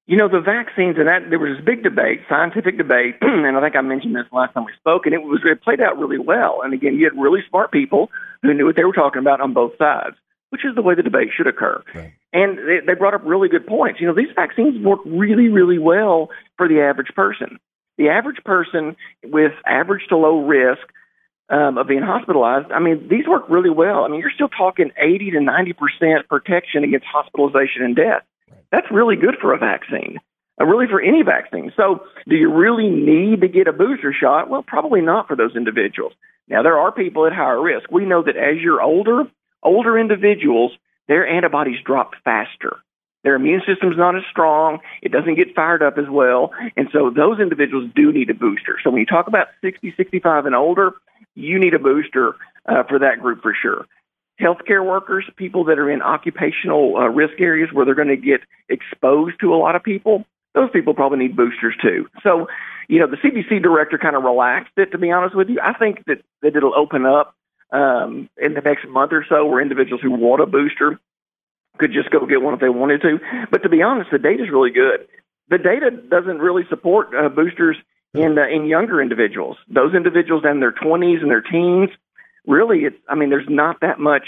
You 0.07 0.19
know, 0.19 0.29
the 0.29 0.41
vaccines 0.41 0.97
and 0.99 1.09
that 1.09 1.31
there 1.31 1.39
was 1.39 1.57
this 1.57 1.65
big 1.65 1.83
debate, 1.83 2.21
scientific 2.29 2.77
debate, 2.77 3.17
and 3.23 3.57
I 3.57 3.61
think 3.63 3.75
I 3.75 3.81
mentioned 3.81 4.15
this 4.15 4.29
last 4.33 4.53
time 4.53 4.65
we 4.65 4.73
spoke, 4.77 5.07
and 5.07 5.15
it 5.15 5.23
was 5.23 5.41
it 5.45 5.63
played 5.63 5.81
out 5.81 5.99
really 5.99 6.19
well. 6.19 6.61
And 6.63 6.75
again, 6.75 6.95
you 6.95 7.05
had 7.05 7.19
really 7.19 7.41
smart 7.49 7.73
people 7.73 8.11
who 8.43 8.53
knew 8.53 8.67
what 8.67 8.77
they 8.77 8.85
were 8.85 8.93
talking 8.93 9.21
about 9.21 9.41
on 9.41 9.55
both 9.55 9.73
sides, 9.79 10.17
which 10.51 10.65
is 10.65 10.75
the 10.75 10.83
way 10.83 10.95
the 10.95 11.03
debate 11.03 11.29
should 11.35 11.47
occur. 11.47 11.83
Right. 11.95 12.13
And 12.35 12.59
they, 12.59 12.81
they 12.87 12.95
brought 12.95 13.15
up 13.15 13.23
really 13.25 13.49
good 13.49 13.67
points. 13.67 13.99
You 13.99 14.07
know, 14.07 14.15
these 14.15 14.35
vaccines 14.37 14.85
work 14.85 15.01
really, 15.07 15.49
really 15.49 15.79
well 15.79 16.29
for 16.59 16.69
the 16.69 16.83
average 16.83 17.15
person. 17.17 17.59
The 17.97 18.11
average 18.11 18.45
person 18.45 18.97
with 19.23 19.53
average 19.65 20.03
to 20.09 20.19
low 20.19 20.45
risk 20.45 20.83
um, 21.49 21.79
of 21.79 21.89
being 21.89 22.03
hospitalized, 22.03 22.73
I 22.73 22.81
mean, 22.81 23.09
these 23.09 23.27
work 23.27 23.45
really 23.49 23.71
well. 23.71 24.05
I 24.05 24.09
mean, 24.09 24.21
you're 24.21 24.33
still 24.35 24.49
talking 24.49 24.91
80 25.01 25.31
to 25.31 25.41
90 25.41 25.73
percent 25.73 26.29
protection 26.29 26.85
against 26.85 27.07
hospitalization 27.07 27.83
and 27.83 27.97
death. 27.97 28.25
That's 28.71 28.91
really 28.91 29.17
good 29.17 29.37
for 29.41 29.55
a 29.55 29.59
vaccine, 29.59 30.19
uh, 30.61 30.65
really 30.65 30.87
for 30.89 31.01
any 31.01 31.23
vaccine. 31.23 31.73
So, 31.77 32.05
do 32.29 32.37
you 32.37 32.53
really 32.53 32.91
need 32.91 33.41
to 33.43 33.49
get 33.49 33.69
a 33.69 33.73
booster 33.73 34.13
shot? 34.13 34.49
Well, 34.49 34.65
probably 34.67 35.01
not 35.01 35.29
for 35.29 35.37
those 35.37 35.57
individuals. 35.57 36.13
Now, 36.49 36.63
there 36.63 36.79
are 36.79 36.93
people 36.93 37.27
at 37.27 37.33
higher 37.33 37.61
risk. 37.61 37.91
We 37.91 38.05
know 38.05 38.23
that 38.23 38.37
as 38.37 38.61
you're 38.61 38.83
older, 38.83 39.25
older 39.63 39.99
individuals, 39.99 40.73
their 41.09 41.27
antibodies 41.27 41.79
drop 41.85 42.13
faster. 42.25 42.79
Their 43.23 43.37
immune 43.37 43.63
system's 43.67 43.97
not 43.97 44.17
as 44.17 44.23
strong. 44.31 44.81
It 45.01 45.11
doesn't 45.11 45.37
get 45.37 45.55
fired 45.55 45.83
up 45.83 45.97
as 45.97 46.05
well. 46.11 46.53
And 46.77 46.89
so 46.93 47.11
those 47.11 47.41
individuals 47.41 47.91
do 47.97 48.13
need 48.13 48.29
a 48.29 48.35
booster. 48.35 48.77
So 48.85 48.91
when 48.91 49.01
you 49.01 49.07
talk 49.07 49.27
about 49.27 49.49
60, 49.63 49.95
65 49.97 50.45
and 50.45 50.55
older, 50.55 50.93
you 51.35 51.59
need 51.59 51.73
a 51.73 51.79
booster 51.79 52.37
uh, 52.67 52.83
for 52.87 52.99
that 52.99 53.21
group 53.21 53.41
for 53.43 53.57
sure. 53.61 53.87
Healthcare 54.41 54.85
workers, 54.85 55.25
people 55.37 55.65
that 55.65 55.79
are 55.79 55.91
in 55.91 56.03
occupational 56.03 56.97
uh, 56.97 57.09
risk 57.09 57.41
areas 57.41 57.71
where 57.73 57.85
they're 57.85 57.95
going 57.95 58.09
to 58.09 58.17
get 58.17 58.41
exposed 58.69 59.37
to 59.41 59.55
a 59.55 59.57
lot 59.57 59.77
of 59.77 59.83
people, 59.83 60.25
those 60.55 60.71
people 60.73 60.95
probably 60.95 61.19
need 61.19 61.37
boosters 61.37 61.75
too. 61.81 62.07
So, 62.23 62.49
you 62.89 62.99
know, 62.99 63.07
the 63.07 63.17
CDC 63.17 63.63
director 63.63 63.99
kind 63.99 64.17
of 64.17 64.23
relaxed 64.25 64.73
it. 64.77 64.93
To 64.93 64.99
be 64.99 65.11
honest 65.11 65.37
with 65.37 65.49
you, 65.49 65.61
I 65.63 65.73
think 65.79 66.05
that 66.07 66.23
that 66.43 66.57
it'll 66.57 66.75
open 66.75 67.07
up 67.07 67.35
um, 67.71 68.29
in 68.37 68.55
the 68.55 68.61
next 68.61 68.89
month 68.89 69.13
or 69.13 69.25
so, 69.29 69.47
where 69.47 69.61
individuals 69.61 70.01
who 70.03 70.11
want 70.11 70.43
a 70.43 70.47
booster 70.47 70.99
could 71.79 71.93
just 71.93 72.11
go 72.11 72.25
get 72.27 72.41
one 72.41 72.55
if 72.55 72.61
they 72.61 72.69
wanted 72.69 73.03
to. 73.03 73.19
But 73.51 73.63
to 73.63 73.69
be 73.69 73.83
honest, 73.83 74.11
the 74.11 74.19
data 74.19 74.45
is 74.45 74.51
really 74.51 74.71
good. 74.71 75.09
The 75.49 75.59
data 75.59 75.91
doesn't 75.91 76.39
really 76.39 76.63
support 76.69 77.09
uh, 77.15 77.29
boosters 77.29 77.77
in 78.15 78.39
uh, 78.39 78.47
in 78.47 78.67
younger 78.67 79.03
individuals. 79.03 79.57
Those 79.69 79.95
individuals 79.95 80.45
in 80.49 80.61
their 80.61 80.73
20s 80.73 81.21
and 81.21 81.31
their 81.31 81.43
teens, 81.43 81.91
really, 82.47 82.81
it's 82.81 82.97
I 83.09 83.15
mean, 83.15 83.31
there's 83.31 83.49
not 83.49 83.81
that 83.81 83.99
much 83.99 84.25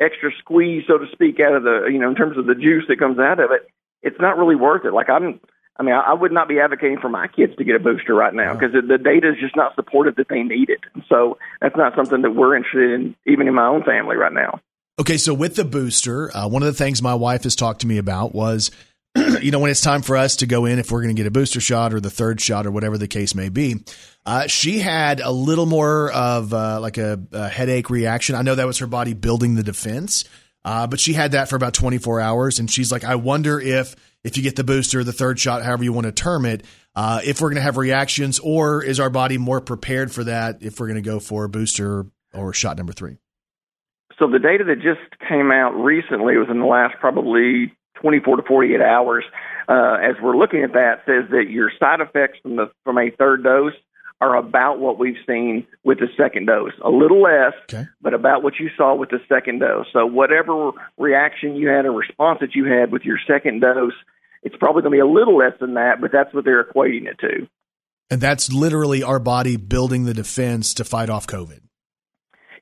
extra 0.00 0.30
squeeze, 0.38 0.84
so 0.86 0.98
to 0.98 1.06
speak, 1.12 1.40
out 1.40 1.54
of 1.54 1.62
the 1.62 1.88
you 1.90 1.98
know 1.98 2.08
in 2.08 2.14
terms 2.14 2.38
of 2.38 2.46
the 2.46 2.54
juice 2.54 2.84
that 2.88 2.98
comes 2.98 3.18
out 3.18 3.40
of 3.40 3.50
it. 3.50 3.68
It's 4.00 4.20
not 4.20 4.38
really 4.38 4.56
worth 4.56 4.84
it. 4.84 4.92
Like 4.92 5.10
I'm. 5.10 5.40
I 5.80 5.84
mean, 5.84 5.94
I 5.94 6.10
I 6.10 6.12
would 6.14 6.32
not 6.32 6.48
be 6.48 6.58
advocating 6.60 6.98
for 6.98 7.08
my 7.08 7.28
kids 7.28 7.54
to 7.56 7.64
get 7.64 7.76
a 7.76 7.80
booster 7.80 8.14
right 8.14 8.34
now 8.34 8.54
because 8.54 8.72
the 8.72 8.82
the 8.82 8.98
data 8.98 9.30
is 9.30 9.36
just 9.40 9.56
not 9.56 9.74
supportive 9.74 10.16
that 10.16 10.28
they 10.28 10.42
need 10.42 10.70
it. 10.70 10.80
So 11.08 11.38
that's 11.60 11.76
not 11.76 11.94
something 11.94 12.22
that 12.22 12.32
we're 12.32 12.56
interested 12.56 12.92
in, 12.92 13.16
even 13.26 13.48
in 13.48 13.54
my 13.54 13.66
own 13.66 13.84
family 13.84 14.16
right 14.16 14.32
now. 14.32 14.60
Okay, 15.00 15.16
so 15.16 15.32
with 15.32 15.54
the 15.54 15.64
booster, 15.64 16.36
uh, 16.36 16.48
one 16.48 16.62
of 16.62 16.66
the 16.66 16.72
things 16.72 17.00
my 17.00 17.14
wife 17.14 17.44
has 17.44 17.54
talked 17.54 17.82
to 17.82 17.86
me 17.86 17.98
about 17.98 18.34
was, 18.34 18.72
you 19.40 19.52
know, 19.52 19.60
when 19.60 19.70
it's 19.70 19.80
time 19.80 20.02
for 20.02 20.16
us 20.16 20.34
to 20.36 20.46
go 20.46 20.64
in, 20.64 20.80
if 20.80 20.90
we're 20.90 21.02
going 21.02 21.14
to 21.14 21.20
get 21.20 21.28
a 21.28 21.30
booster 21.30 21.60
shot 21.60 21.94
or 21.94 22.00
the 22.00 22.10
third 22.10 22.40
shot 22.40 22.66
or 22.66 22.72
whatever 22.72 22.98
the 22.98 23.06
case 23.06 23.32
may 23.32 23.48
be, 23.48 23.76
uh, 24.28 24.46
she 24.46 24.78
had 24.78 25.20
a 25.20 25.30
little 25.30 25.64
more 25.64 26.12
of 26.12 26.52
uh, 26.52 26.78
like 26.82 26.98
a, 26.98 27.18
a 27.32 27.48
headache 27.48 27.88
reaction. 27.88 28.34
I 28.34 28.42
know 28.42 28.54
that 28.56 28.66
was 28.66 28.76
her 28.76 28.86
body 28.86 29.14
building 29.14 29.54
the 29.54 29.62
defense, 29.62 30.26
uh, 30.66 30.86
but 30.86 31.00
she 31.00 31.14
had 31.14 31.32
that 31.32 31.48
for 31.48 31.56
about 31.56 31.72
24 31.72 32.20
hours, 32.20 32.58
and 32.58 32.70
she's 32.70 32.92
like, 32.92 33.04
I 33.04 33.14
wonder 33.14 33.58
if 33.58 33.96
if 34.24 34.36
you 34.36 34.42
get 34.42 34.54
the 34.54 34.64
booster, 34.64 35.02
the 35.02 35.14
third 35.14 35.40
shot, 35.40 35.62
however 35.62 35.82
you 35.82 35.94
want 35.94 36.04
to 36.08 36.12
term 36.12 36.44
it, 36.44 36.66
uh, 36.94 37.22
if 37.24 37.40
we're 37.40 37.48
going 37.48 37.56
to 37.56 37.62
have 37.62 37.78
reactions, 37.78 38.38
or 38.38 38.84
is 38.84 39.00
our 39.00 39.08
body 39.08 39.38
more 39.38 39.62
prepared 39.62 40.12
for 40.12 40.24
that 40.24 40.58
if 40.60 40.78
we're 40.78 40.88
going 40.88 41.02
to 41.02 41.10
go 41.10 41.20
for 41.20 41.44
a 41.44 41.48
booster 41.48 42.04
or 42.34 42.52
shot 42.52 42.76
number 42.76 42.92
three? 42.92 43.16
So 44.18 44.28
the 44.28 44.40
data 44.40 44.64
that 44.64 44.82
just 44.82 45.00
came 45.26 45.50
out 45.50 45.70
recently, 45.70 46.36
within 46.36 46.60
the 46.60 46.66
last 46.66 46.96
probably 47.00 47.72
24 48.02 48.36
to 48.36 48.42
48 48.42 48.82
hours, 48.82 49.24
uh, 49.70 49.96
as 50.02 50.16
we're 50.22 50.36
looking 50.36 50.64
at 50.64 50.74
that, 50.74 51.04
says 51.06 51.30
that 51.30 51.48
your 51.48 51.72
side 51.80 52.02
effects 52.02 52.40
from 52.42 52.56
the 52.56 52.70
from 52.84 52.98
a 52.98 53.10
third 53.16 53.42
dose 53.42 53.72
are 54.20 54.34
about 54.36 54.80
what 54.80 54.98
we've 54.98 55.16
seen 55.28 55.66
with 55.84 55.98
the 56.00 56.08
second 56.16 56.46
dose. 56.46 56.72
A 56.84 56.90
little 56.90 57.22
less, 57.22 57.52
Okay. 57.72 57.86
but 58.00 58.14
about 58.14 58.42
what 58.42 58.54
you 58.58 58.68
saw 58.76 58.94
with 58.94 59.10
the 59.10 59.20
second 59.28 59.60
dose. 59.60 59.86
So 59.92 60.06
whatever 60.06 60.72
reaction 60.98 61.54
you 61.54 61.68
had 61.68 61.86
or 61.86 61.92
response 61.92 62.40
that 62.40 62.54
you 62.54 62.64
had 62.64 62.90
with 62.90 63.02
your 63.02 63.18
second 63.28 63.60
dose, 63.60 63.92
it's 64.42 64.56
probably 64.56 64.82
going 64.82 64.92
to 64.92 64.96
be 64.96 65.00
a 65.00 65.06
little 65.06 65.36
less 65.36 65.52
than 65.60 65.74
that, 65.74 66.00
but 66.00 66.10
that's 66.12 66.32
what 66.34 66.44
they're 66.44 66.64
equating 66.64 67.06
it 67.06 67.18
to. 67.20 67.48
And 68.10 68.20
that's 68.20 68.52
literally 68.52 69.02
our 69.02 69.18
body 69.20 69.56
building 69.56 70.04
the 70.04 70.14
defense 70.14 70.74
to 70.74 70.84
fight 70.84 71.10
off 71.10 71.26
COVID. 71.26 71.60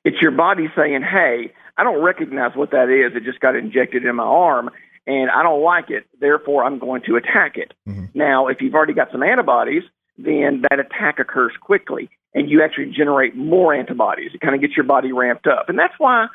it's 0.03 0.21
your 0.21 0.31
body 0.31 0.67
saying, 0.75 1.01
"Hey, 1.01 1.51
I 1.77 1.83
don't 1.83 2.01
recognize 2.01 2.55
what 2.55 2.71
that 2.71 2.89
is. 2.89 3.15
It 3.15 3.23
just 3.25 3.39
got 3.41 3.55
injected 3.55 4.05
in 4.05 4.15
my 4.15 4.23
arm, 4.23 4.69
and 5.05 5.29
I 5.29 5.43
don't 5.43 5.61
like 5.63 5.89
it. 5.89 6.05
Therefore, 6.19 6.63
I'm 6.63 6.79
going 6.79 7.01
to 7.07 7.15
attack 7.17 7.57
it." 7.57 7.73
Mm-hmm. 7.87 8.05
Now, 8.13 8.47
if 8.47 8.61
you've 8.61 8.73
already 8.73 8.93
got 8.93 9.11
some 9.11 9.21
antibodies, 9.23 9.83
then 10.17 10.63
that 10.69 10.79
attack 10.79 11.19
occurs 11.19 11.53
quickly, 11.61 12.09
and 12.33 12.49
you 12.49 12.63
actually 12.63 12.91
generate 12.95 13.35
more 13.35 13.73
antibodies. 13.73 14.31
It 14.33 14.41
kind 14.41 14.55
of 14.55 14.61
gets 14.61 14.75
your 14.75 14.85
body 14.85 15.11
ramped 15.11 15.47
up, 15.47 15.69
and 15.69 15.77
that's 15.77 15.93
why. 15.97 16.27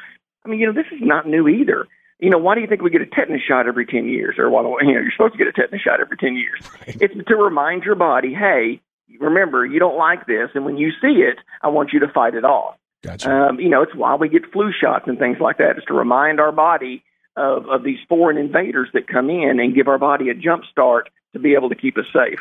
I 0.45 0.49
mean, 0.49 0.59
you 0.59 0.67
know, 0.67 0.73
this 0.73 0.91
is 0.93 0.99
not 1.01 1.27
new 1.27 1.47
either. 1.49 1.87
You 2.19 2.31
know, 2.31 2.39
why 2.39 2.55
do 2.55 2.61
you 2.61 2.67
think 2.67 2.83
we 2.83 2.91
get 2.91 3.01
a 3.01 3.07
tetanus 3.07 3.43
shot 3.47 3.67
every 3.67 3.87
ten 3.87 4.09
years, 4.09 4.37
or 4.39 4.51
why? 4.51 4.63
You 4.63 4.95
know, 4.95 5.01
you're 5.01 5.11
supposed 5.11 5.35
to 5.35 5.39
get 5.39 5.47
a 5.49 5.53
tetanus 5.53 5.83
shot 5.83 6.01
every 6.01 6.17
ten 6.17 6.37
years. 6.37 6.61
It's 6.87 7.15
to 7.29 7.37
remind 7.37 7.85
your 7.85 7.95
body, 7.95 8.33
"Hey, 8.33 8.81
remember, 9.21 9.67
you 9.67 9.79
don't 9.79 9.97
like 9.97 10.27
this, 10.27 10.51
and 10.55 10.65
when 10.65 10.77
you 10.77 10.91
see 11.01 11.23
it, 11.23 11.39
I 11.63 11.69
want 11.69 11.93
you 11.93 12.01
to 12.01 12.09
fight 12.09 12.35
it 12.35 12.45
off." 12.45 12.77
Gotcha. 13.03 13.31
Um, 13.31 13.59
you 13.59 13.69
know, 13.69 13.83
it's 13.83 13.95
why 13.95 14.15
we 14.15 14.29
get 14.29 14.51
flu 14.53 14.71
shots 14.73 15.05
and 15.09 15.19
things 15.19 15.39
like 15.41 15.59
that, 15.59 15.77
is 15.79 15.85
to 15.89 15.95
remind 15.95 16.39
our 16.39 16.53
body 16.53 17.03
of, 17.37 17.69
of 17.69 17.83
these 17.83 17.99
foreign 18.09 18.37
invaders 18.37 18.89
that 18.95 19.09
come 19.09 19.29
in 19.29 19.59
and 19.59 19.75
give 19.75 19.89
our 19.89 19.99
body 19.99 20.29
a 20.29 20.35
jump 20.35 20.65
start 20.71 21.09
to 21.33 21.41
be 21.41 21.55
able 21.55 21.69
to 21.69 21.75
keep 21.75 21.99
us 21.99 22.05
safe. 22.13 22.39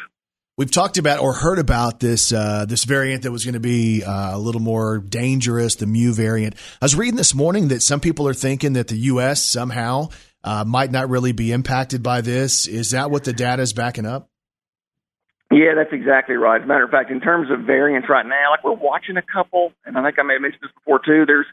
We've 0.61 0.69
talked 0.69 0.99
about 0.99 1.21
or 1.21 1.33
heard 1.33 1.57
about 1.57 1.99
this 1.99 2.31
uh, 2.31 2.65
this 2.69 2.83
variant 2.83 3.23
that 3.23 3.31
was 3.31 3.45
going 3.45 3.55
to 3.55 3.59
be 3.59 4.03
uh, 4.03 4.35
a 4.35 4.37
little 4.37 4.61
more 4.61 4.99
dangerous, 4.99 5.73
the 5.73 5.87
Mu 5.87 6.13
variant. 6.13 6.53
I 6.79 6.85
was 6.85 6.95
reading 6.95 7.15
this 7.15 7.33
morning 7.33 7.69
that 7.69 7.81
some 7.81 7.99
people 7.99 8.27
are 8.27 8.35
thinking 8.35 8.73
that 8.73 8.87
the 8.87 8.97
U.S. 9.09 9.41
somehow 9.41 10.09
uh, 10.43 10.63
might 10.63 10.91
not 10.91 11.09
really 11.09 11.31
be 11.31 11.51
impacted 11.51 12.03
by 12.03 12.21
this. 12.21 12.67
Is 12.67 12.91
that 12.91 13.09
what 13.09 13.23
the 13.23 13.33
data 13.33 13.63
is 13.63 13.73
backing 13.73 14.05
up? 14.05 14.29
Yeah, 15.49 15.73
that's 15.75 15.91
exactly 15.91 16.35
right. 16.35 16.61
As 16.61 16.65
a 16.65 16.67
matter 16.67 16.83
of 16.83 16.91
fact, 16.91 17.09
in 17.09 17.21
terms 17.21 17.49
of 17.49 17.65
variants 17.65 18.07
right 18.07 18.27
now, 18.27 18.51
like 18.51 18.63
we're 18.63 18.73
watching 18.73 19.17
a 19.17 19.23
couple, 19.23 19.73
and 19.83 19.97
I 19.97 20.03
think 20.03 20.19
I 20.19 20.21
may 20.21 20.33
have 20.33 20.43
mentioned 20.43 20.61
this 20.61 20.71
before 20.75 20.99
too. 21.03 21.25
There's 21.25 21.47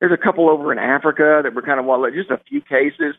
there's 0.00 0.12
a 0.18 0.24
couple 0.24 0.48
over 0.48 0.72
in 0.72 0.78
Africa 0.78 1.42
that 1.42 1.54
were 1.54 1.60
kind 1.60 1.78
of 1.78 1.84
well, 1.84 2.02
just 2.10 2.30
a 2.30 2.40
few 2.48 2.62
cases. 2.62 3.14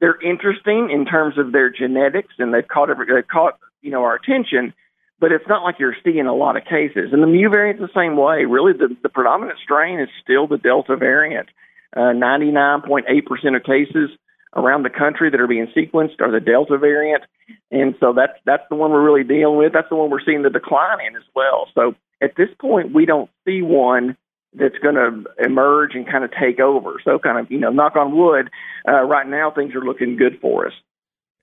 They're 0.00 0.20
interesting 0.20 0.90
in 0.90 1.06
terms 1.06 1.38
of 1.38 1.52
their 1.52 1.70
genetics, 1.70 2.34
and 2.40 2.52
they've 2.52 2.66
caught 2.66 2.88
they've 2.88 3.28
caught 3.28 3.60
you 3.80 3.92
know 3.92 4.02
our 4.02 4.16
attention. 4.16 4.74
But 5.20 5.32
it's 5.32 5.48
not 5.48 5.64
like 5.64 5.76
you're 5.78 5.96
seeing 6.04 6.26
a 6.26 6.34
lot 6.34 6.56
of 6.56 6.64
cases. 6.64 7.10
And 7.12 7.22
the 7.22 7.26
Mu 7.26 7.48
variant's 7.50 7.82
the 7.82 7.88
same 7.94 8.16
way. 8.16 8.44
Really, 8.44 8.72
the, 8.72 8.94
the 9.02 9.08
predominant 9.08 9.58
strain 9.62 9.98
is 9.98 10.08
still 10.22 10.46
the 10.46 10.58
Delta 10.58 10.96
variant. 10.96 11.48
Uh, 11.96 12.14
99.8% 12.14 13.56
of 13.56 13.64
cases 13.64 14.10
around 14.54 14.82
the 14.82 14.90
country 14.90 15.30
that 15.30 15.40
are 15.40 15.46
being 15.46 15.68
sequenced 15.76 16.20
are 16.20 16.30
the 16.30 16.40
Delta 16.40 16.78
variant, 16.78 17.24
and 17.70 17.94
so 18.00 18.12
that's 18.12 18.38
that's 18.44 18.62
the 18.70 18.76
one 18.76 18.90
we're 18.90 19.04
really 19.04 19.24
dealing 19.24 19.58
with. 19.58 19.72
That's 19.72 19.88
the 19.88 19.96
one 19.96 20.10
we're 20.10 20.24
seeing 20.24 20.42
the 20.42 20.50
decline 20.50 20.98
in 21.06 21.16
as 21.16 21.22
well. 21.34 21.68
So 21.74 21.94
at 22.22 22.36
this 22.36 22.48
point, 22.60 22.94
we 22.94 23.06
don't 23.06 23.30
see 23.46 23.62
one 23.62 24.16
that's 24.54 24.78
going 24.82 24.94
to 24.94 25.24
emerge 25.44 25.94
and 25.94 26.06
kind 26.06 26.24
of 26.24 26.30
take 26.30 26.60
over. 26.60 27.00
So 27.04 27.18
kind 27.18 27.38
of 27.38 27.50
you 27.50 27.58
know, 27.58 27.70
knock 27.70 27.96
on 27.96 28.16
wood, 28.16 28.50
uh, 28.88 29.02
right 29.02 29.26
now 29.26 29.50
things 29.50 29.74
are 29.74 29.84
looking 29.84 30.16
good 30.16 30.38
for 30.40 30.66
us. 30.66 30.72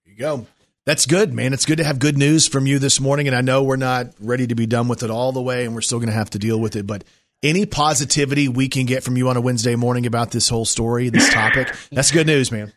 There 0.06 0.14
you 0.14 0.20
go. 0.20 0.48
That's 0.86 1.08
good, 1.08 1.34
man. 1.34 1.52
It's 1.52 1.66
good 1.66 1.78
to 1.80 1.84
have 1.84 1.98
good 1.98 2.16
news 2.16 2.48
from 2.48 2.68
you 2.68 2.78
this 2.78 3.00
morning. 3.00 3.26
And 3.26 3.36
I 3.36 3.42
know 3.42 3.64
we're 3.64 3.76
not 3.76 4.14
ready 4.20 4.46
to 4.46 4.54
be 4.54 4.68
done 4.68 4.88
with 4.88 5.02
it 5.02 5.10
all 5.10 5.32
the 5.32 5.42
way, 5.42 5.66
and 5.66 5.74
we're 5.74 5.82
still 5.82 5.98
going 5.98 6.10
to 6.10 6.16
have 6.16 6.30
to 6.32 6.40
deal 6.40 6.60
with 6.60 6.76
it. 6.76 6.86
But 6.86 7.04
any 7.42 7.66
positivity 7.66 8.48
we 8.48 8.70
can 8.70 8.86
get 8.86 9.04
from 9.04 9.18
you 9.18 9.28
on 9.30 9.36
a 9.36 9.42
Wednesday 9.42 9.76
morning 9.76 10.06
about 10.06 10.30
this 10.30 10.48
whole 10.48 10.66
story, 10.66 11.10
this 11.10 11.34
topic, 11.34 11.74
that's 11.92 12.12
good 12.12 12.28
news, 12.28 12.52
man. 12.52 12.72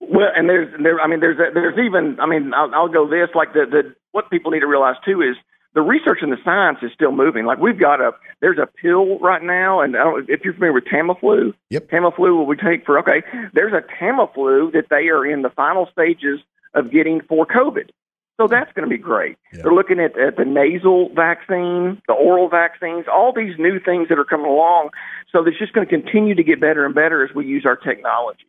Well, 0.00 0.28
and 0.34 0.48
there's 0.48 0.82
there. 0.82 1.00
I 1.00 1.06
mean, 1.06 1.20
there's 1.20 1.36
there's 1.54 1.78
even. 1.78 2.18
I 2.18 2.26
mean, 2.26 2.52
I'll, 2.54 2.74
I'll 2.74 2.88
go 2.88 3.08
this 3.08 3.28
like 3.36 3.52
the 3.52 3.66
the 3.70 3.94
what 4.10 4.30
people 4.30 4.50
need 4.50 4.60
to 4.60 4.66
realize 4.66 4.96
too 5.04 5.22
is 5.22 5.36
the 5.74 5.80
research 5.82 6.18
and 6.22 6.32
the 6.32 6.38
science 6.44 6.78
is 6.82 6.90
still 6.92 7.12
moving. 7.12 7.44
Like 7.44 7.58
we've 7.58 7.78
got 7.78 8.00
a 8.00 8.12
there's 8.40 8.58
a 8.58 8.66
pill 8.66 9.20
right 9.20 9.42
now, 9.42 9.80
and 9.80 9.96
I 9.96 10.02
don't, 10.02 10.28
if 10.28 10.40
you're 10.42 10.54
familiar 10.54 10.72
with 10.72 10.86
Tamiflu, 10.86 11.54
Yep. 11.70 11.88
Tamiflu 11.88 12.36
what 12.36 12.48
we 12.48 12.56
take 12.56 12.84
for 12.84 12.98
okay. 12.98 13.22
There's 13.54 13.72
a 13.72 13.82
Tamiflu 14.02 14.72
that 14.72 14.86
they 14.90 15.08
are 15.08 15.24
in 15.24 15.42
the 15.42 15.50
final 15.50 15.88
stages 15.92 16.40
of 16.74 16.90
getting 16.90 17.20
for 17.22 17.46
COVID. 17.46 17.90
So 18.40 18.46
that's 18.46 18.72
going 18.72 18.88
to 18.88 18.96
be 18.96 19.02
great. 19.02 19.36
They're 19.52 19.72
looking 19.72 19.98
at, 19.98 20.16
at 20.16 20.36
the 20.36 20.44
nasal 20.44 21.08
vaccine, 21.12 22.00
the 22.06 22.14
oral 22.14 22.48
vaccines, 22.48 23.06
all 23.12 23.32
these 23.34 23.54
new 23.58 23.80
things 23.80 24.08
that 24.10 24.18
are 24.18 24.24
coming 24.24 24.46
along. 24.46 24.90
So 25.32 25.44
it's 25.44 25.58
just 25.58 25.72
going 25.72 25.86
to 25.86 25.90
continue 25.90 26.36
to 26.36 26.44
get 26.44 26.60
better 26.60 26.86
and 26.86 26.94
better 26.94 27.24
as 27.24 27.34
we 27.34 27.46
use 27.46 27.64
our 27.66 27.74
technology. 27.74 28.46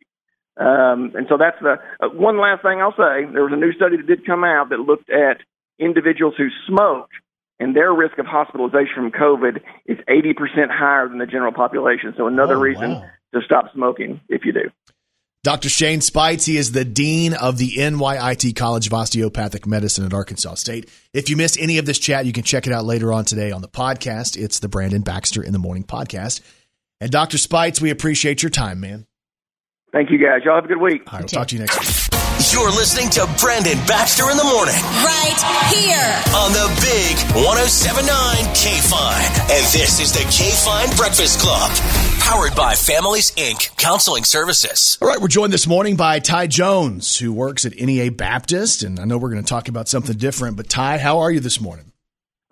Um, 0.56 1.12
and 1.16 1.26
so 1.28 1.36
that's 1.38 1.56
the 1.60 1.78
uh, 2.00 2.08
one 2.10 2.38
last 2.38 2.62
thing 2.62 2.80
I'll 2.80 2.92
say. 2.92 3.24
There 3.32 3.42
was 3.42 3.52
a 3.52 3.56
new 3.56 3.72
study 3.72 3.96
that 3.96 4.06
did 4.06 4.24
come 4.24 4.44
out 4.44 4.68
that 4.70 4.78
looked 4.78 5.10
at 5.10 5.38
individuals 5.80 6.34
who 6.36 6.48
smoked, 6.68 7.14
and 7.58 7.74
their 7.74 7.92
risk 7.92 8.18
of 8.18 8.26
hospitalization 8.26 8.94
from 8.94 9.10
COVID 9.10 9.60
is 9.86 9.98
80% 10.08 10.70
higher 10.70 11.08
than 11.08 11.18
the 11.18 11.26
general 11.26 11.52
population. 11.52 12.14
So 12.16 12.26
another 12.28 12.56
Oh, 12.56 12.60
reason 12.60 12.92
wow. 12.92 13.04
to 13.34 13.40
stop 13.42 13.72
smoking 13.74 14.20
if 14.28 14.44
you 14.44 14.52
do. 14.52 14.70
Dr. 15.42 15.70
Shane 15.70 16.02
Speights, 16.02 16.44
he 16.44 16.58
is 16.58 16.72
the 16.72 16.84
Dean 16.84 17.32
of 17.32 17.56
the 17.56 17.70
NYIT 17.78 18.54
College 18.56 18.88
of 18.88 18.92
Osteopathic 18.92 19.66
Medicine 19.66 20.04
at 20.04 20.12
Arkansas 20.12 20.56
State. 20.56 20.90
If 21.14 21.30
you 21.30 21.36
missed 21.38 21.58
any 21.58 21.78
of 21.78 21.86
this 21.86 21.98
chat, 21.98 22.26
you 22.26 22.32
can 22.34 22.42
check 22.42 22.66
it 22.66 22.74
out 22.74 22.84
later 22.84 23.10
on 23.10 23.24
today 23.24 23.50
on 23.50 23.62
the 23.62 23.68
podcast. 23.68 24.36
It's 24.36 24.58
the 24.58 24.68
Brandon 24.68 25.00
Baxter 25.00 25.42
in 25.42 25.54
the 25.54 25.58
Morning 25.58 25.84
podcast. 25.84 26.42
And 27.00 27.10
Dr. 27.10 27.38
Speights, 27.38 27.80
we 27.80 27.88
appreciate 27.88 28.42
your 28.42 28.50
time, 28.50 28.80
man. 28.80 29.06
Thank 29.92 30.10
you 30.10 30.18
guys. 30.18 30.42
Y'all 30.44 30.54
have 30.54 30.64
a 30.64 30.68
good 30.68 30.80
week. 30.80 31.02
All 31.06 31.14
right, 31.18 31.22
we'll 31.22 31.28
talk 31.28 31.48
to 31.48 31.56
you 31.56 31.60
next 31.62 31.78
week. 31.80 32.20
You're 32.52 32.70
listening 32.70 33.10
to 33.10 33.28
Brandon 33.40 33.76
Baxter 33.86 34.30
in 34.30 34.36
the 34.36 34.44
morning 34.44 34.74
Right 35.04 35.36
here. 35.74 36.14
on 36.34 36.52
the 36.52 36.66
big 36.80 37.16
1079 37.44 38.54
K 38.54 38.80
Fine. 38.88 39.30
And 39.50 39.64
this 39.74 40.00
is 40.00 40.12
the 40.12 40.20
KFIN 40.20 40.96
Breakfast 40.96 41.40
Club, 41.40 41.70
powered 42.20 42.54
by 42.54 42.74
Families 42.74 43.32
Inc. 43.32 43.76
Counseling 43.76 44.24
Services. 44.24 44.96
All 45.02 45.08
right, 45.08 45.20
we're 45.20 45.28
joined 45.28 45.52
this 45.52 45.66
morning 45.66 45.96
by 45.96 46.18
Ty 46.20 46.46
Jones, 46.46 47.18
who 47.18 47.32
works 47.32 47.66
at 47.66 47.74
NEA 47.74 48.10
Baptist. 48.12 48.82
And 48.84 48.98
I 49.00 49.04
know 49.04 49.18
we're 49.18 49.30
going 49.30 49.42
to 49.42 49.48
talk 49.48 49.68
about 49.68 49.88
something 49.88 50.16
different, 50.16 50.56
but 50.56 50.68
Ty, 50.68 50.98
how 50.98 51.18
are 51.20 51.30
you 51.32 51.40
this 51.40 51.60
morning? 51.60 51.92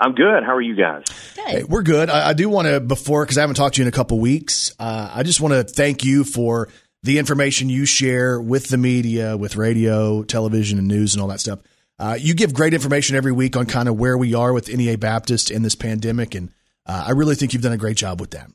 I'm 0.01 0.15
good. 0.15 0.45
How 0.45 0.55
are 0.55 0.61
you 0.63 0.77
guys? 0.77 1.05
Hey, 1.47 1.63
we're 1.65 1.83
good. 1.83 2.11
I, 2.11 2.31
I 2.31 2.33
do 2.33 2.49
want 2.49 2.69
to, 2.69 2.79
before, 2.81 3.25
because 3.25 3.39
I 3.39 3.41
haven't 3.41 3.57
talked 3.57 3.77
to 3.77 3.81
you 3.81 3.85
in 3.85 3.89
a 3.89 3.97
couple 3.97 4.19
weeks, 4.21 4.75
uh, 4.79 5.11
I 5.15 5.23
just 5.23 5.41
want 5.41 5.55
to 5.55 5.65
thank 5.65 6.05
you 6.05 6.25
for 6.25 6.69
the 7.03 7.19
information 7.19 7.69
you 7.69 7.87
share 7.87 8.41
with 8.41 8.69
the 8.69 8.79
media, 8.79 9.37
with 9.37 9.57
radio, 9.57 10.23
television, 10.23 10.79
and 10.79 10.89
news, 10.89 11.15
and 11.15 11.23
all 11.23 11.29
that 11.29 11.41
stuff. 11.41 11.61
Uh, 11.99 12.17
you 12.19 12.35
give 12.35 12.55
great 12.55 12.75
information 12.75 13.17
every 13.17 13.33
week 13.33 13.57
on 13.57 13.67
kind 13.67 13.89
of 13.89 13.99
where 13.99 14.17
we 14.17 14.35
are 14.35 14.53
with 14.53 14.69
NEA 14.69 14.99
Baptist 14.99 15.51
in 15.51 15.63
this 15.63 15.75
pandemic, 15.75 16.35
and 16.35 16.51
uh, 16.87 17.05
I 17.09 17.13
really 17.13 17.35
think 17.35 17.53
you've 17.53 17.63
done 17.63 17.73
a 17.73 17.79
great 17.79 17.97
job 17.97 18.21
with 18.21 18.31
that. 18.31 18.51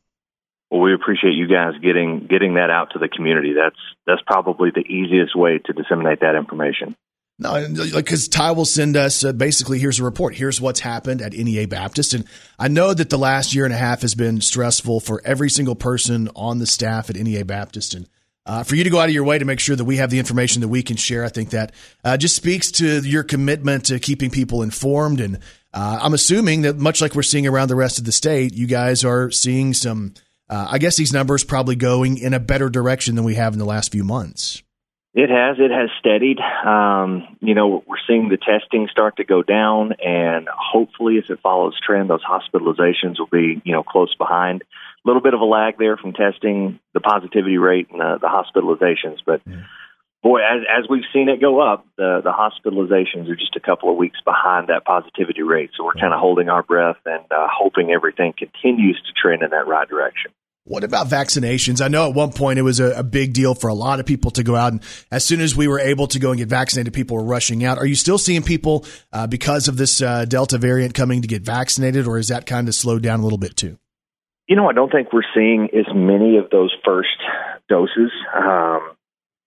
Well, 0.71 0.81
we 0.81 0.93
appreciate 0.93 1.33
you 1.33 1.47
guys 1.47 1.73
getting 1.81 2.27
getting 2.29 2.55
that 2.55 2.69
out 2.69 2.91
to 2.93 2.99
the 2.99 3.07
community. 3.07 3.53
That's 3.53 3.75
that's 4.07 4.21
probably 4.25 4.71
the 4.73 4.81
easiest 4.81 5.35
way 5.35 5.59
to 5.65 5.73
disseminate 5.73 6.21
that 6.21 6.35
information. 6.35 6.95
No, 7.39 7.67
because 7.93 8.27
Ty 8.27 8.51
will 8.51 8.65
send 8.65 8.95
us 8.95 9.23
uh, 9.23 9.33
basically 9.33 9.79
here's 9.79 9.99
a 9.99 10.03
report. 10.03 10.35
Here's 10.35 10.61
what's 10.61 10.79
happened 10.79 11.21
at 11.21 11.33
NEA 11.33 11.67
Baptist, 11.67 12.13
and 12.13 12.25
I 12.57 12.69
know 12.69 12.93
that 12.93 13.09
the 13.09 13.17
last 13.17 13.53
year 13.53 13.65
and 13.65 13.73
a 13.73 13.77
half 13.77 14.01
has 14.01 14.15
been 14.15 14.39
stressful 14.39 14.99
for 14.99 15.21
every 15.25 15.49
single 15.49 15.75
person 15.75 16.29
on 16.35 16.59
the 16.59 16.65
staff 16.65 17.09
at 17.09 17.17
NEA 17.17 17.43
Baptist, 17.43 17.95
and 17.95 18.07
uh, 18.45 18.63
for 18.63 18.75
you 18.75 18.83
to 18.83 18.89
go 18.89 18.99
out 18.99 19.07
of 19.07 19.15
your 19.15 19.23
way 19.23 19.39
to 19.39 19.45
make 19.45 19.59
sure 19.59 19.75
that 19.75 19.85
we 19.85 19.97
have 19.97 20.09
the 20.09 20.19
information 20.19 20.61
that 20.61 20.67
we 20.67 20.83
can 20.83 20.97
share, 20.97 21.23
I 21.23 21.29
think 21.29 21.51
that 21.51 21.73
uh, 22.03 22.17
just 22.17 22.35
speaks 22.35 22.71
to 22.73 22.99
your 22.99 23.23
commitment 23.23 23.85
to 23.85 23.99
keeping 23.99 24.29
people 24.29 24.61
informed. 24.61 25.21
And 25.21 25.39
uh, 25.73 25.99
I'm 26.01 26.13
assuming 26.13 26.63
that 26.63 26.77
much 26.77 27.01
like 27.01 27.15
we're 27.15 27.23
seeing 27.23 27.47
around 27.47 27.69
the 27.69 27.75
rest 27.75 27.99
of 27.99 28.05
the 28.05 28.11
state, 28.11 28.53
you 28.53 28.67
guys 28.67 29.03
are 29.03 29.31
seeing 29.31 29.73
some. 29.73 30.13
Uh, 30.49 30.67
I 30.69 30.77
guess 30.77 30.97
these 30.97 31.13
numbers 31.13 31.43
probably 31.43 31.75
going 31.75 32.17
in 32.17 32.33
a 32.33 32.39
better 32.39 32.69
direction 32.69 33.15
than 33.15 33.23
we 33.23 33.35
have 33.35 33.53
in 33.53 33.59
the 33.59 33.65
last 33.65 33.91
few 33.91 34.03
months. 34.03 34.61
It 35.15 35.29
has. 35.29 35.57
It 35.59 35.71
has 35.71 35.89
steadied. 35.99 36.39
Um, 36.65 37.37
you 37.39 37.53
know, 37.53 37.83
we're 37.87 37.97
seeing 38.07 38.29
the 38.29 38.37
testing 38.37 38.87
start 38.91 39.17
to 39.17 39.23
go 39.23 39.43
down, 39.43 39.93
and 40.03 40.47
hopefully, 40.51 41.17
if 41.17 41.29
it 41.29 41.39
follows 41.41 41.79
trend, 41.85 42.09
those 42.09 42.23
hospitalizations 42.23 43.19
will 43.19 43.27
be, 43.31 43.61
you 43.63 43.73
know, 43.73 43.83
close 43.83 44.13
behind. 44.15 44.63
A 45.05 45.09
little 45.09 45.21
bit 45.21 45.33
of 45.33 45.41
a 45.41 45.45
lag 45.45 45.77
there 45.77 45.97
from 45.97 46.13
testing 46.13 46.79
the 46.93 47.01
positivity 47.01 47.57
rate 47.57 47.87
and 47.91 47.99
the, 47.99 48.19
the 48.21 48.27
hospitalizations, 48.27 49.17
but 49.25 49.41
boy, 50.23 50.39
as 50.39 50.61
as 50.69 50.89
we've 50.89 51.03
seen 51.13 51.29
it 51.29 51.41
go 51.41 51.59
up, 51.59 51.85
the 51.97 52.21
the 52.23 52.31
hospitalizations 52.31 53.29
are 53.29 53.35
just 53.35 53.55
a 53.55 53.59
couple 53.59 53.91
of 53.91 53.97
weeks 53.97 54.19
behind 54.25 54.69
that 54.69 54.85
positivity 54.85 55.43
rate. 55.43 55.71
So 55.77 55.83
we're 55.83 55.93
kind 55.93 56.13
of 56.13 56.19
holding 56.19 56.49
our 56.49 56.63
breath 56.63 56.97
and 57.05 57.25
uh, 57.29 57.47
hoping 57.51 57.91
everything 57.91 58.33
continues 58.35 58.99
to 59.05 59.13
trend 59.21 59.43
in 59.43 59.51
that 59.51 59.67
right 59.67 59.87
direction. 59.87 60.31
What 60.65 60.85
about 60.85 61.07
vaccinations? 61.07 61.83
I 61.83 61.89
know 61.89 62.07
at 62.07 62.15
one 62.15 62.31
point 62.31 62.57
it 62.57 62.61
was 62.61 62.79
a, 62.79 62.99
a, 62.99 63.03
big 63.03 63.33
deal 63.33 63.53
for 63.53 63.67
a 63.67 63.73
lot 63.73 63.99
of 63.99 64.05
people 64.05 64.31
to 64.31 64.43
go 64.43 64.55
out, 64.55 64.71
and 64.71 64.81
as 65.11 65.25
soon 65.25 65.41
as 65.41 65.53
we 65.57 65.67
were 65.67 65.79
able 65.79 66.07
to 66.07 66.19
go 66.19 66.29
and 66.31 66.37
get 66.37 66.47
vaccinated, 66.47 66.93
people 66.93 67.17
were 67.17 67.25
rushing 67.25 67.65
out. 67.65 67.77
Are 67.77 67.85
you 67.85 67.95
still 67.95 68.17
seeing 68.17 68.43
people 68.43 68.85
uh, 69.11 69.27
because 69.27 69.67
of 69.67 69.75
this 69.75 70.01
uh, 70.01 70.23
Delta 70.23 70.57
variant 70.57 70.93
coming 70.93 71.21
to 71.21 71.27
get 71.27 71.41
vaccinated, 71.41 72.07
or 72.07 72.17
is 72.17 72.29
that 72.29 72.45
kind 72.45 72.69
of 72.69 72.75
slowed 72.75 73.03
down 73.03 73.19
a 73.19 73.23
little 73.23 73.37
bit 73.37 73.57
too? 73.57 73.77
You 74.53 74.57
know, 74.57 74.69
I 74.69 74.73
don't 74.73 74.91
think 74.91 75.11
we're 75.11 75.23
seeing 75.33 75.69
as 75.73 75.91
many 75.95 76.37
of 76.37 76.51
those 76.51 76.71
first 76.85 77.17
doses 77.67 78.11
um, 78.35 78.91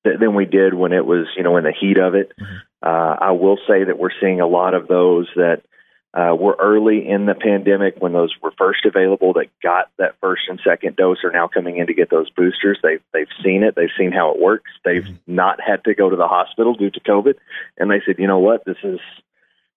th- 0.02 0.18
than 0.18 0.34
we 0.34 0.46
did 0.46 0.74
when 0.74 0.92
it 0.92 1.06
was, 1.06 1.28
you 1.36 1.44
know, 1.44 1.56
in 1.58 1.62
the 1.62 1.70
heat 1.70 1.96
of 1.96 2.16
it. 2.16 2.32
Mm-hmm. 2.36 2.56
Uh, 2.82 3.14
I 3.20 3.30
will 3.30 3.56
say 3.68 3.84
that 3.84 4.00
we're 4.00 4.10
seeing 4.20 4.40
a 4.40 4.48
lot 4.48 4.74
of 4.74 4.88
those 4.88 5.28
that 5.36 5.62
uh, 6.12 6.34
were 6.34 6.56
early 6.58 7.08
in 7.08 7.24
the 7.24 7.36
pandemic 7.36 7.94
when 8.00 8.14
those 8.14 8.34
were 8.42 8.50
first 8.58 8.84
available 8.84 9.34
that 9.34 9.46
got 9.62 9.92
that 9.96 10.16
first 10.20 10.42
and 10.48 10.58
second 10.64 10.96
dose 10.96 11.18
are 11.22 11.30
now 11.30 11.46
coming 11.46 11.76
in 11.76 11.86
to 11.86 11.94
get 11.94 12.10
those 12.10 12.28
boosters. 12.30 12.80
They've 12.82 13.02
they've 13.12 13.28
seen 13.44 13.62
it. 13.62 13.76
They've 13.76 13.96
seen 13.96 14.10
how 14.10 14.34
it 14.34 14.40
works. 14.40 14.72
They've 14.84 15.04
mm-hmm. 15.04 15.34
not 15.36 15.60
had 15.64 15.84
to 15.84 15.94
go 15.94 16.10
to 16.10 16.16
the 16.16 16.26
hospital 16.26 16.74
due 16.74 16.90
to 16.90 16.98
COVID, 16.98 17.34
and 17.78 17.88
they 17.88 18.02
said, 18.04 18.16
you 18.18 18.26
know 18.26 18.40
what, 18.40 18.64
this 18.64 18.82
is 18.82 18.98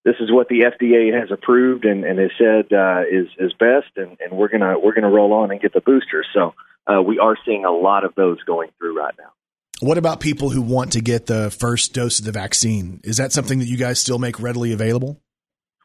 this 0.06 0.16
is 0.20 0.32
what 0.32 0.48
the 0.48 0.62
FDA 0.62 1.18
has 1.18 1.30
approved 1.32 1.86
and, 1.86 2.04
and 2.04 2.20
has 2.20 2.32
said 2.38 2.72
uh, 2.72 3.02
is 3.10 3.28
is 3.38 3.54
best, 3.54 3.92
and, 3.98 4.18
and 4.20 4.32
we're 4.32 4.48
gonna 4.48 4.80
we're 4.80 4.94
gonna 4.94 5.10
roll 5.10 5.34
on 5.34 5.52
and 5.52 5.60
get 5.60 5.74
the 5.74 5.82
booster. 5.82 6.24
So 6.34 6.54
uh, 6.88 7.02
we 7.02 7.20
are 7.20 7.36
seeing 7.46 7.66
a 7.66 7.72
lot 7.72 8.04
of 8.04 8.16
those 8.16 8.42
going 8.44 8.70
through 8.78 8.98
right 8.98 9.14
now. 9.18 9.32
What 9.82 9.98
about 9.98 10.20
people 10.20 10.50
who 10.50 10.62
want 10.62 10.94
to 10.94 11.02
get 11.02 11.26
the 11.26 11.52
first 11.52 11.94
dose 11.94 12.20
of 12.20 12.26
the 12.26 12.32
vaccine? 12.32 13.00
Is 13.04 13.18
that 13.18 13.32
something 13.32 13.60
that 13.60 13.68
you 13.68 13.78
guys 13.78 14.00
still 14.00 14.20
make 14.20 14.40
readily 14.40 14.74
available? 14.74 15.22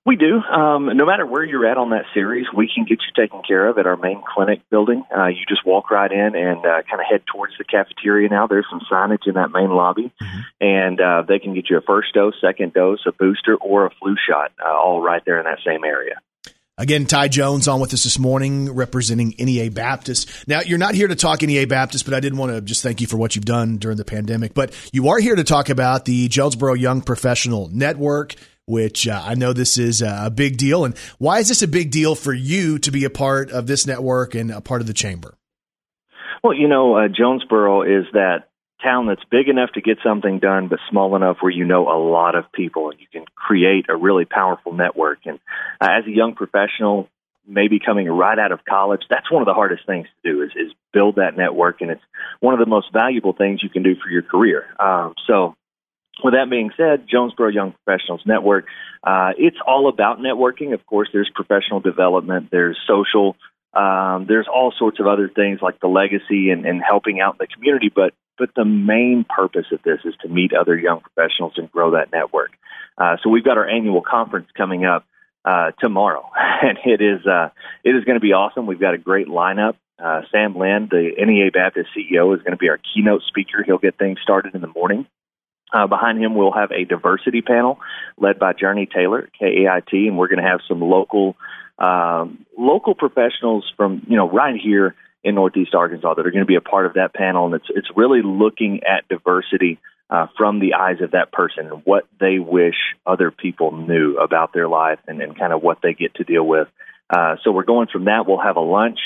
We 0.06 0.16
do. 0.16 0.38
Um, 0.38 0.90
no 0.94 1.06
matter 1.06 1.24
where 1.24 1.42
you're 1.42 1.66
at 1.66 1.78
on 1.78 1.90
that 1.90 2.04
series, 2.12 2.46
we 2.54 2.70
can 2.72 2.84
get 2.84 2.98
you 3.00 3.22
taken 3.22 3.40
care 3.42 3.66
of 3.66 3.78
at 3.78 3.86
our 3.86 3.96
main 3.96 4.22
clinic 4.34 4.60
building. 4.70 5.02
Uh, 5.16 5.28
you 5.28 5.38
just 5.48 5.64
walk 5.64 5.90
right 5.90 6.12
in 6.12 6.36
and 6.36 6.58
uh, 6.58 6.82
kind 6.82 7.00
of 7.00 7.06
head 7.10 7.22
towards 7.32 7.54
the 7.56 7.64
cafeteria 7.64 8.28
now. 8.28 8.46
There's 8.46 8.66
some 8.70 8.80
signage 8.90 9.26
in 9.26 9.34
that 9.34 9.50
main 9.50 9.70
lobby, 9.70 10.12
mm-hmm. 10.20 10.40
and 10.60 11.00
uh, 11.00 11.22
they 11.26 11.38
can 11.38 11.54
get 11.54 11.70
you 11.70 11.78
a 11.78 11.80
first 11.80 12.12
dose, 12.12 12.34
second 12.38 12.74
dose, 12.74 13.00
a 13.06 13.12
booster, 13.12 13.56
or 13.56 13.86
a 13.86 13.90
flu 13.98 14.14
shot, 14.28 14.52
uh, 14.62 14.68
all 14.68 15.00
right 15.00 15.22
there 15.24 15.38
in 15.38 15.44
that 15.44 15.60
same 15.66 15.84
area. 15.84 16.20
Again, 16.76 17.06
Ty 17.06 17.28
Jones 17.28 17.68
on 17.68 17.80
with 17.80 17.94
us 17.94 18.02
this 18.02 18.18
morning 18.18 18.74
representing 18.74 19.32
NEA 19.38 19.70
Baptist. 19.70 20.28
Now, 20.48 20.60
you're 20.60 20.76
not 20.76 20.96
here 20.96 21.06
to 21.06 21.14
talk 21.14 21.40
NEA 21.40 21.68
Baptist, 21.68 22.04
but 22.04 22.14
I 22.14 22.20
did 22.20 22.36
want 22.36 22.52
to 22.52 22.60
just 22.60 22.82
thank 22.82 23.00
you 23.00 23.06
for 23.06 23.16
what 23.16 23.36
you've 23.36 23.44
done 23.44 23.78
during 23.78 23.96
the 23.96 24.04
pandemic. 24.04 24.54
But 24.54 24.74
you 24.92 25.08
are 25.10 25.20
here 25.20 25.36
to 25.36 25.44
talk 25.44 25.68
about 25.68 26.04
the 26.04 26.26
Jonesboro 26.26 26.74
Young 26.74 27.00
Professional 27.00 27.68
Network 27.68 28.34
which 28.66 29.06
uh, 29.06 29.22
I 29.24 29.34
know 29.34 29.52
this 29.52 29.78
is 29.78 30.02
a 30.02 30.32
big 30.34 30.56
deal. 30.56 30.84
And 30.84 30.96
why 31.18 31.38
is 31.38 31.48
this 31.48 31.62
a 31.62 31.68
big 31.68 31.90
deal 31.90 32.14
for 32.14 32.32
you 32.32 32.78
to 32.78 32.90
be 32.90 33.04
a 33.04 33.10
part 33.10 33.50
of 33.50 33.66
this 33.66 33.86
network 33.86 34.34
and 34.34 34.50
a 34.50 34.60
part 34.60 34.80
of 34.80 34.86
the 34.86 34.94
chamber? 34.94 35.36
Well, 36.42 36.54
you 36.54 36.68
know, 36.68 36.96
uh, 36.96 37.08
Jonesboro 37.08 37.82
is 37.82 38.04
that 38.12 38.48
town 38.82 39.06
that's 39.06 39.24
big 39.30 39.48
enough 39.48 39.70
to 39.72 39.80
get 39.80 39.98
something 40.04 40.38
done, 40.38 40.68
but 40.68 40.78
small 40.90 41.16
enough 41.16 41.38
where 41.40 41.50
you 41.50 41.64
know 41.64 41.88
a 41.88 41.98
lot 41.98 42.34
of 42.34 42.44
people 42.52 42.90
and 42.90 43.00
you 43.00 43.06
can 43.10 43.24
create 43.34 43.86
a 43.88 43.96
really 43.96 44.26
powerful 44.26 44.72
network. 44.72 45.20
And 45.24 45.38
uh, 45.80 45.88
as 45.90 46.06
a 46.06 46.10
young 46.10 46.34
professional, 46.34 47.08
maybe 47.46 47.78
coming 47.78 48.08
right 48.08 48.38
out 48.38 48.52
of 48.52 48.60
college, 48.68 49.02
that's 49.08 49.30
one 49.30 49.42
of 49.42 49.46
the 49.46 49.54
hardest 49.54 49.86
things 49.86 50.06
to 50.22 50.32
do 50.32 50.42
is, 50.42 50.50
is 50.50 50.72
build 50.92 51.16
that 51.16 51.36
network. 51.36 51.80
And 51.80 51.90
it's 51.90 52.02
one 52.40 52.54
of 52.54 52.60
the 52.60 52.66
most 52.66 52.92
valuable 52.92 53.32
things 53.32 53.62
you 53.62 53.70
can 53.70 53.82
do 53.82 53.94
for 53.94 54.10
your 54.10 54.22
career. 54.22 54.64
Um, 54.78 55.14
so 55.26 55.54
with 56.22 56.34
that 56.34 56.48
being 56.48 56.70
said, 56.76 57.06
Jonesboro 57.08 57.48
Young 57.48 57.74
Professionals 57.84 58.22
Network, 58.24 58.66
uh, 59.02 59.32
it's 59.36 59.56
all 59.66 59.88
about 59.88 60.18
networking. 60.18 60.72
Of 60.72 60.86
course, 60.86 61.08
there's 61.12 61.30
professional 61.34 61.80
development, 61.80 62.48
there's 62.50 62.78
social, 62.86 63.36
um, 63.74 64.26
there's 64.28 64.46
all 64.52 64.72
sorts 64.78 65.00
of 65.00 65.06
other 65.06 65.28
things 65.28 65.60
like 65.60 65.80
the 65.80 65.88
legacy 65.88 66.50
and, 66.50 66.64
and 66.64 66.80
helping 66.82 67.20
out 67.20 67.38
the 67.38 67.46
community. 67.46 67.90
But 67.94 68.14
but 68.38 68.50
the 68.56 68.64
main 68.64 69.24
purpose 69.28 69.66
of 69.72 69.80
this 69.82 70.00
is 70.04 70.14
to 70.22 70.28
meet 70.28 70.52
other 70.52 70.76
young 70.76 71.00
professionals 71.00 71.54
and 71.56 71.70
grow 71.70 71.92
that 71.92 72.10
network. 72.12 72.50
Uh, 72.98 73.16
so 73.22 73.30
we've 73.30 73.44
got 73.44 73.58
our 73.58 73.68
annual 73.68 74.02
conference 74.02 74.48
coming 74.56 74.84
up 74.84 75.04
uh, 75.44 75.70
tomorrow, 75.80 76.30
and 76.62 76.78
it 76.84 77.00
is 77.00 77.26
uh, 77.26 77.50
it 77.84 77.90
is 77.90 78.04
going 78.04 78.16
to 78.16 78.20
be 78.20 78.32
awesome. 78.32 78.66
We've 78.66 78.80
got 78.80 78.94
a 78.94 78.98
great 78.98 79.26
lineup. 79.26 79.74
Uh, 80.02 80.22
Sam 80.32 80.56
Lynn, 80.56 80.88
the 80.90 81.12
NEA 81.18 81.50
Baptist 81.52 81.90
CEO, 81.96 82.34
is 82.34 82.42
going 82.42 82.52
to 82.52 82.56
be 82.56 82.68
our 82.68 82.78
keynote 82.78 83.22
speaker. 83.28 83.62
He'll 83.64 83.78
get 83.78 83.96
things 83.96 84.18
started 84.22 84.54
in 84.54 84.60
the 84.60 84.72
morning. 84.74 85.06
Uh, 85.74 85.88
behind 85.88 86.22
him, 86.22 86.36
we'll 86.36 86.52
have 86.52 86.70
a 86.70 86.84
diversity 86.84 87.42
panel 87.42 87.80
led 88.16 88.38
by 88.38 88.52
Journey 88.52 88.86
Taylor, 88.86 89.28
KAIT, 89.40 89.92
and 89.92 90.16
we're 90.16 90.28
going 90.28 90.42
to 90.42 90.48
have 90.48 90.60
some 90.68 90.80
local 90.80 91.34
um, 91.80 92.46
local 92.56 92.94
professionals 92.94 93.70
from 93.76 94.06
you 94.08 94.16
know 94.16 94.30
right 94.30 94.54
here 94.54 94.94
in 95.24 95.34
Northeast 95.34 95.74
Arkansas 95.74 96.14
that 96.14 96.26
are 96.26 96.30
going 96.30 96.44
to 96.44 96.46
be 96.46 96.54
a 96.54 96.60
part 96.60 96.86
of 96.86 96.94
that 96.94 97.12
panel, 97.12 97.46
and 97.46 97.54
it's 97.56 97.66
it's 97.70 97.88
really 97.96 98.22
looking 98.22 98.82
at 98.84 99.08
diversity 99.08 99.80
uh, 100.10 100.28
from 100.38 100.60
the 100.60 100.74
eyes 100.74 101.00
of 101.00 101.10
that 101.10 101.32
person 101.32 101.66
and 101.66 101.82
what 101.84 102.06
they 102.20 102.38
wish 102.38 102.76
other 103.04 103.32
people 103.32 103.72
knew 103.72 104.16
about 104.16 104.52
their 104.52 104.68
life 104.68 105.00
and, 105.08 105.20
and 105.20 105.36
kind 105.36 105.52
of 105.52 105.60
what 105.60 105.78
they 105.82 105.92
get 105.92 106.14
to 106.14 106.24
deal 106.24 106.46
with. 106.46 106.68
Uh, 107.10 107.34
so 107.42 107.50
we're 107.50 107.64
going 107.64 107.88
from 107.88 108.04
that. 108.04 108.26
We'll 108.28 108.38
have 108.38 108.56
a 108.56 108.60
lunch. 108.60 109.00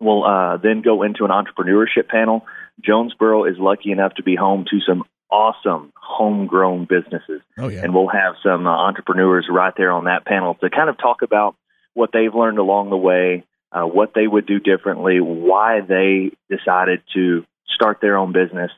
We'll 0.00 0.24
uh, 0.24 0.58
then 0.58 0.82
go 0.82 1.02
into 1.02 1.24
an 1.24 1.30
entrepreneurship 1.30 2.08
panel. 2.08 2.44
Jonesboro 2.84 3.44
is 3.44 3.56
lucky 3.58 3.90
enough 3.90 4.14
to 4.16 4.22
be 4.22 4.36
home 4.36 4.66
to 4.70 4.80
some 4.86 5.04
awesome 5.30 5.92
homegrown 6.00 6.86
businesses. 6.86 7.42
Oh, 7.58 7.68
yeah. 7.68 7.82
And 7.82 7.94
we'll 7.94 8.08
have 8.08 8.34
some 8.42 8.66
uh, 8.66 8.70
entrepreneurs 8.70 9.46
right 9.50 9.74
there 9.76 9.92
on 9.92 10.04
that 10.04 10.24
panel 10.24 10.54
to 10.56 10.70
kind 10.70 10.88
of 10.88 10.98
talk 10.98 11.22
about 11.22 11.56
what 11.94 12.10
they've 12.12 12.34
learned 12.34 12.58
along 12.58 12.90
the 12.90 12.96
way, 12.96 13.44
uh, 13.72 13.82
what 13.82 14.12
they 14.14 14.26
would 14.26 14.46
do 14.46 14.58
differently, 14.58 15.20
why 15.20 15.80
they 15.80 16.30
decided 16.48 17.02
to 17.14 17.44
start 17.74 17.98
their 18.00 18.16
own 18.16 18.32
business, 18.32 18.70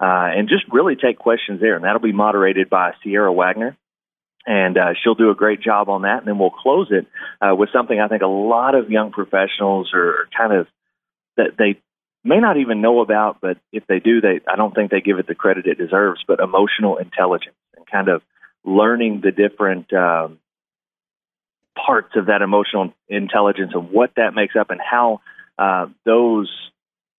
uh, 0.00 0.28
and 0.36 0.48
just 0.48 0.64
really 0.70 0.94
take 0.94 1.18
questions 1.18 1.60
there. 1.60 1.74
And 1.74 1.84
that'll 1.84 2.00
be 2.00 2.12
moderated 2.12 2.70
by 2.70 2.92
Sierra 3.02 3.32
Wagner. 3.32 3.76
And 4.48 4.78
uh, 4.78 4.94
she'll 5.02 5.16
do 5.16 5.30
a 5.30 5.34
great 5.34 5.60
job 5.60 5.88
on 5.88 6.02
that. 6.02 6.18
And 6.18 6.28
then 6.28 6.38
we'll 6.38 6.50
close 6.50 6.88
it 6.92 7.06
uh, 7.40 7.56
with 7.56 7.70
something 7.72 7.98
I 7.98 8.06
think 8.06 8.22
a 8.22 8.28
lot 8.28 8.76
of 8.76 8.90
young 8.90 9.10
professionals 9.10 9.90
are 9.92 10.28
kind 10.36 10.52
of 10.52 10.68
that 11.36 11.56
they 11.58 11.80
may 12.26 12.40
not 12.40 12.56
even 12.56 12.80
know 12.80 13.00
about, 13.00 13.38
but 13.40 13.58
if 13.72 13.86
they 13.86 14.00
do, 14.00 14.20
they 14.20 14.40
I 14.50 14.56
don't 14.56 14.74
think 14.74 14.90
they 14.90 15.00
give 15.00 15.18
it 15.18 15.26
the 15.26 15.34
credit 15.34 15.66
it 15.66 15.78
deserves. 15.78 16.22
But 16.26 16.40
emotional 16.40 16.96
intelligence 16.96 17.56
and 17.76 17.86
kind 17.86 18.08
of 18.08 18.22
learning 18.64 19.22
the 19.22 19.30
different 19.30 19.92
um, 19.92 20.38
parts 21.76 22.16
of 22.16 22.26
that 22.26 22.42
emotional 22.42 22.92
intelligence 23.08 23.72
and 23.74 23.90
what 23.90 24.12
that 24.16 24.34
makes 24.34 24.56
up 24.56 24.70
and 24.70 24.80
how 24.80 25.20
uh, 25.58 25.86
those 26.04 26.50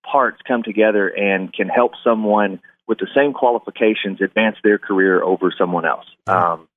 parts 0.03 0.39
come 0.47 0.64
together 0.64 1.08
and 1.08 1.53
can 1.53 1.70
help 1.70 1.93
someone 2.03 2.60
with 2.88 2.97
the 2.99 3.08
same 3.16 3.34
qualifications 3.34 4.22
advance 4.22 4.55
their 4.64 4.78
career 4.78 5.22
over 5.22 5.53
someone 5.58 5.86
else. 5.86 6.05
Um, 6.28 6.68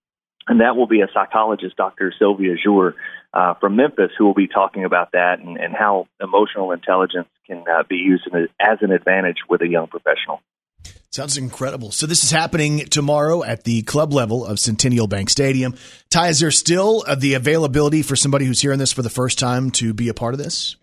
and 0.48 0.60
that 0.60 0.76
will 0.76 0.86
be 0.86 1.00
a 1.00 1.08
psychologist, 1.12 1.76
Dr. 1.76 2.12
Sylvia 2.18 2.54
Jour 2.62 2.94
uh, 3.32 3.54
from 3.54 3.76
Memphis, 3.76 4.10
who 4.18 4.24
will 4.24 4.34
be 4.34 4.48
talking 4.48 4.84
about 4.84 5.12
that 5.12 5.38
and, 5.38 5.56
and 5.56 5.74
how 5.74 6.06
emotional 6.20 6.72
intelligence 6.72 7.28
can 7.46 7.64
uh, 7.70 7.82
be 7.88 7.96
used 7.96 8.26
as 8.60 8.78
an 8.80 8.90
advantage 8.90 9.38
with 9.48 9.60
a 9.62 9.68
young 9.68 9.86
professional. 9.86 10.40
Sounds 11.12 11.36
incredible. 11.36 11.90
So 11.90 12.06
this 12.06 12.22
is 12.22 12.30
happening 12.30 12.78
tomorrow 12.86 13.42
at 13.42 13.64
the 13.64 13.82
club 13.82 14.12
level 14.12 14.46
of 14.46 14.60
Centennial 14.60 15.08
Bank 15.08 15.28
Stadium. 15.28 15.74
Ty, 16.08 16.28
is 16.28 16.40
there 16.40 16.52
still 16.52 17.02
uh, 17.06 17.16
the 17.16 17.34
availability 17.34 18.02
for 18.02 18.14
somebody 18.14 18.44
who's 18.44 18.60
hearing 18.60 18.78
this 18.78 18.92
for 18.92 19.02
the 19.02 19.10
first 19.10 19.36
time 19.36 19.72
to 19.72 19.92
be 19.92 20.08
a 20.08 20.14
part 20.14 20.34
of 20.34 20.38
this? 20.38 20.76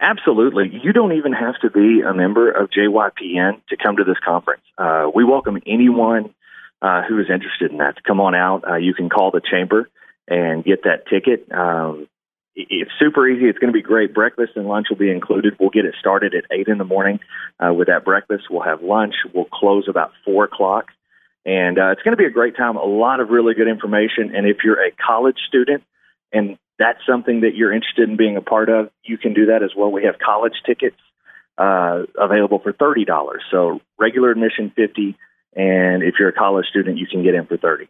Absolutely. 0.00 0.70
You 0.82 0.92
don't 0.92 1.12
even 1.12 1.32
have 1.32 1.54
to 1.62 1.70
be 1.70 2.02
a 2.02 2.14
member 2.14 2.50
of 2.50 2.70
JYPN 2.70 3.62
to 3.68 3.76
come 3.76 3.96
to 3.96 4.04
this 4.04 4.18
conference. 4.24 4.62
Uh, 4.78 5.10
we 5.12 5.24
welcome 5.24 5.58
anyone 5.66 6.34
uh, 6.84 7.02
who 7.08 7.18
is 7.18 7.26
interested 7.32 7.70
in 7.70 7.78
that 7.78 7.96
to 7.96 8.02
come 8.02 8.20
on 8.20 8.34
out. 8.34 8.62
Uh, 8.68 8.76
you 8.76 8.92
can 8.92 9.08
call 9.08 9.30
the 9.30 9.40
chamber 9.40 9.88
and 10.28 10.62
get 10.62 10.84
that 10.84 11.06
ticket. 11.08 11.50
Um, 11.50 12.08
it's 12.54 12.90
super 13.00 13.26
easy. 13.26 13.46
It's 13.46 13.58
going 13.58 13.72
to 13.72 13.76
be 13.76 13.82
great. 13.82 14.12
Breakfast 14.12 14.52
and 14.54 14.66
lunch 14.66 14.88
will 14.90 14.98
be 14.98 15.10
included. 15.10 15.56
We'll 15.58 15.70
get 15.70 15.86
it 15.86 15.94
started 15.98 16.34
at 16.34 16.44
8 16.50 16.68
in 16.68 16.78
the 16.78 16.84
morning 16.84 17.20
uh, 17.58 17.72
with 17.72 17.88
that 17.88 18.04
breakfast. 18.04 18.44
We'll 18.50 18.62
have 18.62 18.82
lunch. 18.82 19.14
We'll 19.32 19.46
close 19.46 19.86
about 19.88 20.12
4 20.26 20.44
o'clock. 20.44 20.88
And 21.46 21.78
uh, 21.78 21.90
it's 21.92 22.02
going 22.02 22.12
to 22.12 22.22
be 22.22 22.26
a 22.26 22.30
great 22.30 22.56
time. 22.56 22.76
A 22.76 22.84
lot 22.84 23.20
of 23.20 23.30
really 23.30 23.54
good 23.54 23.68
information. 23.68 24.34
And 24.36 24.46
if 24.46 24.58
you're 24.62 24.80
a 24.80 24.90
college 24.92 25.38
student 25.48 25.82
and 26.32 26.58
that's 26.78 26.98
something 27.08 27.40
that 27.40 27.54
you're 27.54 27.72
interested 27.72 28.08
in 28.08 28.16
being 28.16 28.36
a 28.36 28.42
part 28.42 28.68
of, 28.68 28.90
you 29.02 29.16
can 29.16 29.32
do 29.32 29.46
that 29.46 29.62
as 29.62 29.70
well. 29.76 29.90
We 29.90 30.04
have 30.04 30.18
college 30.18 30.54
tickets 30.66 30.96
uh, 31.56 32.02
available 32.18 32.58
for 32.58 32.72
thirty 32.72 33.04
dollars. 33.04 33.42
So 33.50 33.80
regular 33.98 34.32
admission 34.32 34.72
fifty, 34.74 35.16
and 35.56 36.02
if 36.02 36.14
you're 36.18 36.28
a 36.28 36.32
college 36.32 36.66
student, 36.66 36.98
you 36.98 37.06
can 37.06 37.22
get 37.22 37.34
in 37.34 37.46
for 37.46 37.56
thirty. 37.56 37.88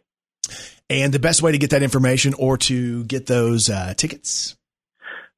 And 0.89 1.13
the 1.13 1.19
best 1.19 1.41
way 1.41 1.51
to 1.51 1.57
get 1.57 1.71
that 1.71 1.81
information 1.83 2.35
or 2.35 2.57
to 2.59 3.03
get 3.05 3.25
those 3.25 3.69
uh, 3.69 3.93
tickets? 3.95 4.55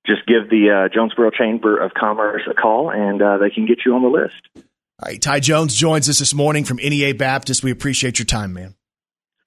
Just 0.05 0.25
give 0.25 0.49
the 0.49 0.88
uh, 0.88 0.93
Jonesboro 0.93 1.32
Chamber 1.32 1.78
of 1.78 1.91
Commerce 1.93 2.41
a 2.49 2.53
call, 2.53 2.89
and 2.91 3.21
uh, 3.21 3.38
they 3.38 3.49
can 3.49 3.65
get 3.65 3.80
you 3.86 3.93
on 3.93 4.01
the 4.01 4.09
list. 4.09 4.36
All 4.55 4.63
right, 5.05 5.21
Ty 5.21 5.41
Jones 5.41 5.75
joins 5.75 6.09
us 6.09 6.19
this 6.19 6.34
morning 6.34 6.63
from 6.63 6.78
NEA 6.78 7.13
Baptist. 7.13 7.63
We 7.63 7.71
appreciate 7.71 8.17
your 8.17 8.25
time, 8.25 8.53
man. 8.53 8.75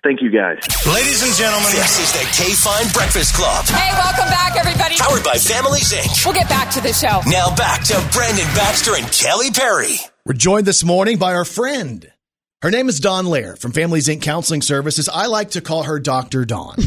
Thank 0.03 0.23
you, 0.23 0.31
guys. 0.31 0.59
Ladies 0.87 1.23
and 1.23 1.35
gentlemen, 1.35 1.73
this 1.73 1.99
is 1.99 2.13
the 2.13 2.25
K 2.33 2.53
Fine 2.55 2.91
Breakfast 2.93 3.35
Club. 3.35 3.67
Hey, 3.67 3.93
welcome 3.93 4.31
back, 4.31 4.57
everybody. 4.57 4.97
Powered 4.97 5.25
by 5.25 5.37
Families 5.37 5.93
Inc. 5.93 6.25
We'll 6.25 6.35
get 6.35 6.49
back 6.49 6.71
to 6.73 6.81
the 6.81 6.93
show. 6.93 7.21
Now 7.29 7.55
back 7.55 7.85
to 7.85 8.09
Brandon 8.13 8.47
Baxter 8.55 8.97
and 8.97 9.07
Kelly 9.13 9.51
Perry. 9.51 9.97
We're 10.25 10.35
joined 10.35 10.67
this 10.67 10.85
morning 10.85 11.19
by 11.19 11.35
our 11.35 11.45
friend. 11.45 12.11
Her 12.63 12.71
name 12.71 12.91
is 12.91 13.01
Dawn 13.01 13.25
Lair 13.25 13.57
from 13.57 13.73
Families 13.73 14.07
Inc. 14.07 14.21
Counseling 14.21 14.61
Services. 14.61 15.09
I 15.09 15.27
like 15.27 15.53
to 15.53 15.63
call 15.63 15.85
her 15.85 15.99
Dr. 15.99 16.45
Dawn. 16.45 16.77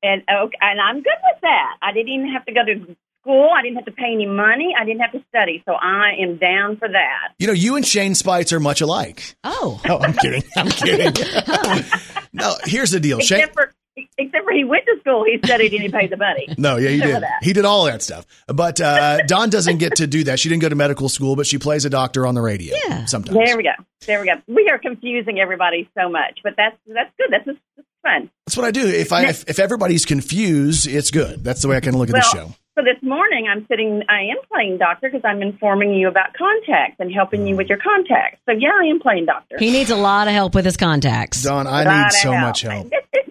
And 0.00 0.22
okay, 0.22 0.56
and 0.60 0.80
I'm 0.80 1.02
good 1.02 1.18
with 1.24 1.40
that. 1.42 1.76
I 1.82 1.92
didn't 1.92 2.10
even 2.10 2.28
have 2.32 2.44
to 2.44 2.52
go 2.52 2.64
to 2.64 2.96
school. 3.20 3.50
I 3.52 3.62
didn't 3.62 3.76
have 3.76 3.86
to 3.86 3.92
pay 3.92 4.12
any 4.12 4.26
money. 4.26 4.72
I 4.78 4.84
didn't 4.84 5.00
have 5.00 5.10
to 5.10 5.24
study. 5.28 5.62
So 5.66 5.72
I 5.72 6.12
am 6.20 6.36
down 6.36 6.76
for 6.76 6.88
that. 6.88 7.34
You 7.38 7.48
know, 7.48 7.52
you 7.52 7.74
and 7.74 7.84
Shane 7.84 8.14
Speights 8.14 8.52
are 8.52 8.60
much 8.60 8.80
alike. 8.80 9.36
Oh. 9.42 9.80
No, 9.84 9.98
I'm 9.98 10.12
kidding. 10.12 10.44
I'm 10.56 10.68
kidding. 10.68 11.12
no, 12.32 12.54
here's 12.64 12.92
the 12.92 13.00
deal. 13.00 13.18
Shane, 13.18 13.48
for 13.52 13.72
except 14.16 14.44
for 14.44 14.52
he 14.52 14.64
went 14.64 14.84
to 14.86 15.00
school, 15.00 15.24
he 15.24 15.38
studied 15.44 15.72
and 15.72 15.82
he 15.82 15.88
paid 15.88 16.10
the 16.10 16.16
money. 16.16 16.46
no, 16.58 16.76
yeah, 16.76 16.90
he 16.90 16.96
Except 16.96 17.12
did. 17.14 17.22
that. 17.22 17.38
He 17.42 17.52
did 17.52 17.64
all 17.64 17.84
that 17.86 18.02
stuff. 18.02 18.26
But 18.46 18.80
uh, 18.80 19.22
Dawn 19.26 19.50
doesn't 19.50 19.78
get 19.78 19.96
to 19.96 20.06
do 20.06 20.24
that. 20.24 20.38
She 20.38 20.48
didn't 20.48 20.62
go 20.62 20.68
to 20.68 20.74
medical 20.74 21.08
school, 21.08 21.36
but 21.36 21.46
she 21.46 21.58
plays 21.58 21.84
a 21.84 21.90
doctor 21.90 22.26
on 22.26 22.34
the 22.34 22.42
radio. 22.42 22.76
Yeah. 22.88 23.04
Sometimes. 23.06 23.36
There 23.36 23.56
we 23.56 23.62
go. 23.62 23.72
There 24.06 24.20
we 24.20 24.26
go. 24.26 24.34
We 24.46 24.68
are 24.70 24.78
confusing 24.78 25.40
everybody 25.40 25.88
so 25.98 26.08
much, 26.08 26.40
but 26.42 26.54
that's 26.56 26.76
that's 26.86 27.10
good. 27.18 27.28
That's 27.30 27.44
just 27.44 27.58
that's 27.76 27.88
fun. 28.02 28.30
That's 28.46 28.56
what 28.56 28.66
I 28.66 28.70
do. 28.70 28.86
If 28.86 29.12
I 29.12 29.26
if, 29.26 29.48
if 29.48 29.58
everybody's 29.58 30.04
confused, 30.04 30.86
it's 30.86 31.10
good. 31.10 31.42
That's 31.42 31.62
the 31.62 31.68
way 31.68 31.76
I 31.76 31.80
kind 31.80 31.94
of 31.94 32.00
look 32.00 32.08
at 32.08 32.14
well, 32.14 32.22
the 32.32 32.38
show. 32.38 32.54
so 32.78 32.84
this 32.84 33.02
morning 33.02 33.48
I'm 33.50 33.66
sitting. 33.68 34.02
I 34.08 34.22
am 34.30 34.36
playing 34.52 34.78
doctor 34.78 35.08
because 35.10 35.24
I'm 35.24 35.42
informing 35.42 35.94
you 35.94 36.08
about 36.08 36.34
contacts 36.34 36.96
and 37.00 37.12
helping 37.12 37.46
you 37.46 37.56
with 37.56 37.68
your 37.68 37.78
contacts. 37.78 38.40
So 38.46 38.52
yeah, 38.52 38.70
I 38.80 38.86
am 38.86 39.00
playing 39.00 39.26
doctor. 39.26 39.56
He 39.58 39.70
needs 39.70 39.90
a 39.90 39.96
lot 39.96 40.28
of 40.28 40.34
help 40.34 40.54
with 40.54 40.64
his 40.64 40.76
contacts. 40.76 41.42
Dawn, 41.42 41.66
I 41.66 41.84
need 41.84 42.06
of 42.06 42.12
so 42.12 42.32
much 42.32 42.62
help. 42.62 42.92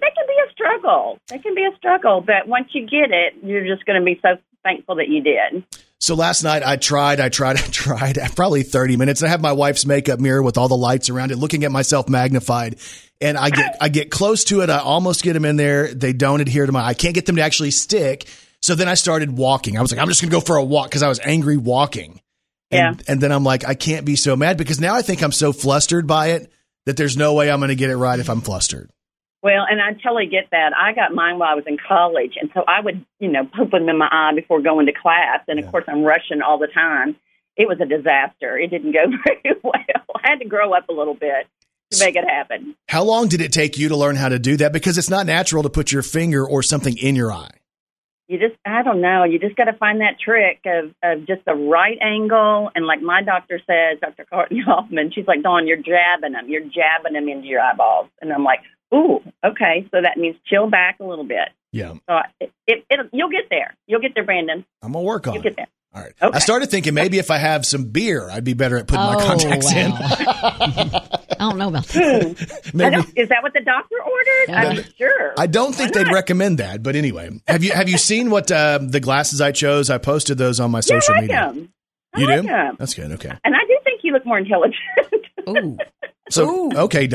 It, 0.72 0.80
it, 0.80 0.84
can 0.84 0.84
be 0.84 0.84
a 0.84 0.84
struggle. 0.84 1.20
That 1.30 1.44
can 1.44 1.56
be 1.56 1.64
a 1.64 1.76
struggle, 1.78 2.22
but 2.22 2.48
once 2.48 2.68
you 2.74 2.82
get 2.82 3.12
it, 3.12 3.36
you're 3.44 3.66
just 3.66 3.86
going 3.86 4.00
to 4.00 4.06
be 4.06 4.20
so 4.22 4.38
thankful 4.64 4.96
that 4.96 5.08
you 5.08 5.22
did. 5.22 5.64
So 6.00 6.14
last 6.16 6.44
night 6.44 6.64
I 6.64 6.76
tried, 6.76 7.20
I 7.20 7.30
tried, 7.30 7.58
I 7.58 7.68
tried, 7.68 8.18
probably 8.36 8.64
30 8.64 8.98
minutes. 8.98 9.24
I 9.24 9.28
have 9.28 9.42
my 9.42 9.54
wife's 9.54 9.86
makeup 9.86 10.20
mirror 10.20 10.42
with 10.42 10.58
all 10.58 10.68
the 10.68 10.78
lights 10.78 11.10
around 11.10 11.32
it, 11.32 11.38
looking 11.38 11.64
at 11.64 11.72
myself 11.72 12.10
magnified. 12.10 12.78
And 13.20 13.38
I 13.38 13.50
get, 13.50 13.78
I 13.82 13.90
get 13.90 14.12
close 14.12 14.44
to 14.46 14.62
it. 14.62 14.70
I 14.70 14.78
almost 14.78 15.24
get 15.24 15.34
them 15.34 15.46
in 15.46 15.56
there. 15.56 15.92
They 15.92 16.14
don't 16.14 16.40
adhere 16.40 16.68
to 16.68 16.72
my, 16.72 16.86
I 16.86 16.94
can't 16.94 17.16
get 17.16 17.26
them 17.26 17.38
to 17.38 17.42
actually 17.42 17.72
stick. 17.72 18.28
So 18.62 18.76
then 18.76 18.88
I 18.88 18.94
started 18.94 19.36
walking. 19.36 19.78
I 19.78 19.82
was 19.82 19.92
like, 19.92 20.00
I'm 20.00 20.08
just 20.08 20.22
going 20.22 20.30
to 20.30 20.36
go 20.36 20.42
for 20.42 20.58
a 20.58 20.64
walk 20.64 20.90
because 20.90 21.02
I 21.02 21.08
was 21.08 21.20
angry 21.24 21.58
walking. 21.58 22.22
And, 22.70 23.02
and 23.08 23.22
then 23.22 23.32
I'm 23.32 23.44
like, 23.44 23.66
I 23.66 23.76
can't 23.76 24.06
be 24.06 24.16
so 24.16 24.36
mad 24.36 24.58
because 24.58 24.80
now 24.80 24.94
I 24.94 25.02
think 25.02 25.24
I'm 25.24 25.32
so 25.32 25.54
flustered 25.54 26.06
by 26.06 26.32
it 26.32 26.52
that 26.86 26.98
there's 26.98 27.18
no 27.18 27.34
way 27.34 27.50
I'm 27.50 27.60
going 27.60 27.70
to 27.70 27.76
get 27.76 27.90
it 27.90 27.98
right 27.98 28.20
if 28.20 28.30
I'm 28.30 28.42
flustered. 28.42 28.92
Well, 29.48 29.66
and 29.66 29.82
I 29.82 29.94
totally 29.94 30.26
get 30.26 30.50
that. 30.52 30.74
I 30.76 30.92
got 30.92 31.14
mine 31.14 31.40
while 31.40 31.48
I 31.48 31.56
was 31.56 31.64
in 31.68 31.78
college, 31.78 32.34
and 32.36 32.52
so 32.54 32.66
I 32.68 32.82
would, 32.82 33.06
you 33.22 33.30
know, 33.30 33.46
poop 33.46 33.72
them 33.72 33.88
in 33.88 33.98
my 33.98 34.10
eye 34.12 34.34
before 34.36 34.62
going 34.62 34.88
to 34.88 34.92
class. 34.92 35.40
And 35.48 35.58
of 35.58 35.72
course, 35.72 35.86
I'm 35.88 36.04
rushing 36.04 36.42
all 36.42 36.58
the 36.60 36.68
time. 36.68 37.16
It 37.56 37.66
was 37.66 37.78
a 37.80 37.86
disaster. 37.86 38.58
It 38.58 38.72
didn't 38.72 38.92
go 38.92 39.06
very 39.26 39.58
well. 39.64 40.06
I 40.22 40.32
had 40.32 40.40
to 40.40 40.46
grow 40.50 40.74
up 40.74 40.90
a 40.90 40.92
little 40.92 41.14
bit 41.14 41.48
to 41.92 42.06
make 42.06 42.18
it 42.18 42.26
happen. 42.28 42.76
How 42.90 43.06
long 43.06 43.30
did 43.30 43.40
it 43.40 43.54
take 43.54 43.78
you 43.78 43.88
to 43.88 43.96
learn 43.96 44.18
how 44.18 44.28
to 44.28 44.38
do 44.38 44.58
that? 44.58 44.74
Because 44.74 44.98
it's 44.98 45.10
not 45.10 45.26
natural 45.26 45.64
to 45.64 45.70
put 45.70 45.94
your 45.94 46.02
finger 46.04 46.46
or 46.46 46.62
something 46.62 46.98
in 46.98 47.16
your 47.16 47.32
eye. 47.32 47.52
You 48.28 48.38
just, 48.40 48.56
I 48.66 48.84
don't 48.84 49.00
know. 49.00 49.24
You 49.24 49.40
just 49.40 49.56
got 49.56 49.66
to 49.66 49.74
find 49.78 50.02
that 50.02 50.20
trick 50.20 50.60
of, 50.66 50.94
of 51.02 51.26
just 51.26 51.46
the 51.46 51.56
right 51.56 51.98
angle. 52.02 52.70
And 52.76 52.86
like 52.86 53.02
my 53.02 53.24
doctor 53.24 53.62
says, 53.66 54.02
Dr. 54.02 54.26
Courtney 54.26 54.62
Hoffman, 54.66 55.14
she's 55.16 55.26
like, 55.26 55.42
Dawn, 55.42 55.68
you're 55.68 55.78
jabbing 55.78 56.34
them. 56.34 56.50
You're 56.50 56.66
jabbing 56.66 57.14
them 57.14 57.30
into 57.30 57.48
your 57.48 57.62
eyeballs. 57.62 58.10
And 58.22 58.34
I'm 58.34 58.44
like, 58.44 58.60
ooh, 58.94 59.20
okay. 59.46 59.88
So 59.94 60.02
that 60.02 60.18
means 60.18 60.36
chill 60.46 60.70
back 60.70 60.98
a 61.00 61.04
little 61.04 61.26
bit. 61.26 61.50
Yeah. 61.72 61.94
So 62.10 62.20
it, 62.40 62.52
it, 62.66 62.86
it, 62.90 63.10
you'll 63.14 63.30
get 63.30 63.50
there. 63.50 63.76
You'll 63.88 64.02
get 64.02 64.14
there, 64.16 64.24
Brandon. 64.24 64.66
I'm 64.82 64.94
going 64.94 65.04
to 65.04 65.08
work 65.08 65.28
on 65.28 65.34
You'll 65.36 65.42
it. 65.42 65.50
get 65.50 65.56
there. 65.58 65.68
All 65.94 66.02
right. 66.02 66.14
Okay. 66.22 66.36
I 66.36 66.40
started 66.40 66.70
thinking 66.70 66.94
maybe 66.94 67.18
if 67.18 67.32
I 67.32 67.38
have 67.38 67.66
some 67.66 67.86
beer, 67.86 68.30
I'd 68.30 68.44
be 68.44 68.54
better 68.54 68.78
at 68.78 68.88
putting 68.88 69.06
my 69.06 69.16
Oh, 69.16 69.26
contacts 69.26 69.72
in. 69.72 69.92
I 69.92 71.36
don't 71.40 71.58
know 71.58 71.70
about 71.70 71.86
that. 71.88 72.72
Maybe. 72.74 72.96
is 73.16 73.30
that 73.30 73.42
what 73.44 73.54
the 73.54 73.62
doctor 73.62 73.96
ordered? 74.04 74.50
I'm 74.80 74.84
sure. 74.98 75.34
I 75.38 75.48
don't 75.48 75.74
think 75.74 75.94
they'd 75.94 76.12
recommend 76.12 76.58
that, 76.60 76.84
but 76.84 76.96
anyway, 76.96 77.30
have 77.48 77.64
you 77.64 77.72
have 77.72 77.90
you 77.90 77.98
seen 77.98 78.30
what 78.32 78.52
uh, 78.52 78.80
the 78.82 79.00
glasses 79.00 79.40
I 79.40 79.52
chose? 79.52 79.90
I 79.90 79.98
posted 79.98 80.38
those 80.38 80.60
on 80.60 80.72
my 80.72 80.80
Yeah, 80.80 80.82
social 81.00 81.14
I 81.14 81.18
like 81.20 81.22
media. 81.22 81.36
them. 81.54 81.74
I 82.16 82.20
You 82.20 82.28
like 82.28 82.42
do? 82.42 82.48
them. 82.48 82.76
That's 82.80 82.94
good. 82.94 83.12
Okay. 83.14 83.32
And 83.44 83.56
I 83.56 83.60
do 83.68 83.78
think 83.84 84.02
you 84.04 84.14
look 84.14 84.26
more 84.26 84.40
intelligent. 84.40 84.76
Ooh. 85.50 85.78
So 86.30 86.72
okay, 86.86 87.08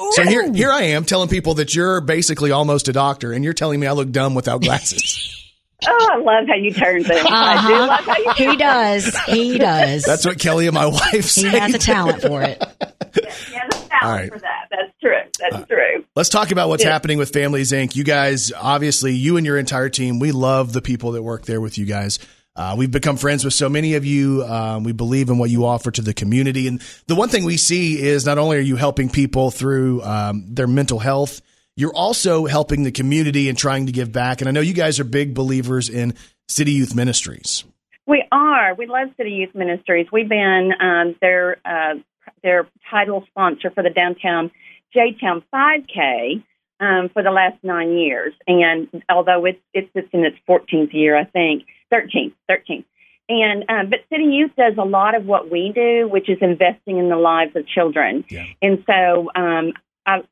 Dawn. 0.00 0.12
So 0.12 0.22
here 0.24 0.52
here 0.52 0.70
I 0.72 0.82
am 0.82 1.04
telling 1.04 1.28
people 1.28 1.54
that 1.54 1.74
you're 1.74 2.00
basically 2.00 2.50
almost 2.50 2.88
a 2.88 2.92
doctor, 2.92 3.32
and 3.32 3.44
you're 3.44 3.52
telling 3.54 3.78
me 3.80 3.86
I 3.86 3.92
look 3.92 4.10
dumb 4.10 4.34
without 4.34 4.62
glasses. 4.62 5.36
oh, 5.88 6.08
I 6.12 6.16
love 6.18 6.48
how 6.48 6.54
you 6.54 6.72
turn 6.72 7.04
things. 7.04 7.26
I 7.30 7.66
do 7.68 7.74
love 7.74 8.04
how 8.04 8.16
you 8.18 8.26
Uh-huh. 8.30 8.50
He 8.50 8.56
does. 8.56 9.18
He 9.26 9.58
does. 9.58 10.02
That's 10.04 10.24
what 10.26 10.38
Kelly 10.38 10.66
and 10.66 10.74
my 10.74 10.86
wife 10.86 11.26
say. 11.26 11.48
he 11.50 11.58
has 11.58 11.74
a 11.74 11.78
talent 11.78 12.22
for 12.22 12.42
it. 12.42 12.58
Yeah, 12.60 13.66
the 13.68 13.86
talent 13.88 14.02
All 14.02 14.10
right. 14.12 14.32
for 14.32 14.38
that. 14.38 14.66
That's 14.70 14.92
true. 15.00 15.16
That's 15.38 15.66
true. 15.68 16.04
Let's 16.16 16.28
talk 16.28 16.50
about 16.52 16.68
what's 16.68 16.84
Yeah. 16.84 16.90
happening 16.92 17.18
with 17.18 17.30
Families 17.32 17.72
Inc. 17.72 17.96
You 17.96 18.04
guys, 18.04 18.52
obviously, 18.52 19.14
you 19.14 19.36
and 19.36 19.44
your 19.46 19.58
entire 19.58 19.88
team, 19.88 20.18
we 20.18 20.32
love 20.32 20.72
the 20.72 20.82
people 20.82 21.12
that 21.12 21.22
work 21.22 21.44
there 21.46 21.60
with 21.60 21.76
you 21.78 21.86
guys. 21.86 22.18
Uh, 22.56 22.74
we've 22.76 22.90
become 22.90 23.16
friends 23.16 23.44
with 23.44 23.54
so 23.54 23.68
many 23.68 23.94
of 23.94 24.04
you. 24.04 24.44
Um, 24.44 24.84
we 24.84 24.92
believe 24.92 25.28
in 25.28 25.38
what 25.38 25.50
you 25.50 25.64
offer 25.64 25.90
to 25.90 26.02
the 26.02 26.12
community. 26.12 26.66
And 26.66 26.82
the 27.06 27.14
one 27.14 27.28
thing 27.28 27.44
we 27.44 27.56
see 27.56 28.00
is 28.00 28.26
not 28.26 28.38
only 28.38 28.58
are 28.58 28.60
you 28.60 28.76
helping 28.76 29.08
people 29.08 29.50
through 29.50 30.02
um, 30.02 30.44
their 30.48 30.66
mental 30.66 30.98
health, 30.98 31.40
you're 31.76 31.94
also 31.94 32.46
helping 32.46 32.82
the 32.82 32.92
community 32.92 33.48
and 33.48 33.56
trying 33.56 33.86
to 33.86 33.92
give 33.92 34.12
back. 34.12 34.40
And 34.40 34.48
I 34.48 34.52
know 34.52 34.60
you 34.60 34.74
guys 34.74 34.98
are 35.00 35.04
big 35.04 35.32
believers 35.32 35.88
in 35.88 36.14
City 36.48 36.72
Youth 36.72 36.94
Ministries. 36.94 37.64
We 38.06 38.24
are. 38.32 38.74
We 38.74 38.86
love 38.86 39.08
City 39.16 39.30
Youth 39.30 39.54
Ministries. 39.54 40.08
We've 40.12 40.28
been 40.28 40.72
um, 40.80 41.14
their 41.20 41.58
uh, 41.64 41.94
their 42.42 42.68
title 42.90 43.24
sponsor 43.28 43.70
for 43.70 43.82
the 43.82 43.90
downtown 43.90 44.50
J 44.92 45.16
Town 45.20 45.44
5K 45.54 46.42
um, 46.80 47.08
for 47.12 47.22
the 47.22 47.30
last 47.30 47.62
nine 47.62 47.96
years, 47.96 48.34
and 48.48 48.88
although 49.08 49.44
it's 49.44 49.60
it's 49.72 49.88
it's 49.94 50.08
in 50.12 50.24
its 50.24 50.36
14th 50.48 50.92
year, 50.92 51.16
I 51.16 51.24
think 51.24 51.64
13th, 51.92 52.34
13th. 52.50 52.84
And 53.28 53.64
um, 53.68 53.90
but 53.90 54.00
City 54.10 54.24
Youth 54.24 54.50
does 54.56 54.74
a 54.76 54.84
lot 54.84 55.14
of 55.14 55.24
what 55.24 55.50
we 55.50 55.70
do, 55.72 56.08
which 56.08 56.28
is 56.28 56.38
investing 56.40 56.98
in 56.98 57.08
the 57.08 57.16
lives 57.16 57.54
of 57.54 57.64
children. 57.66 58.24
And 58.60 58.82
so 58.86 59.30
um, 59.36 59.72
I 60.04 60.22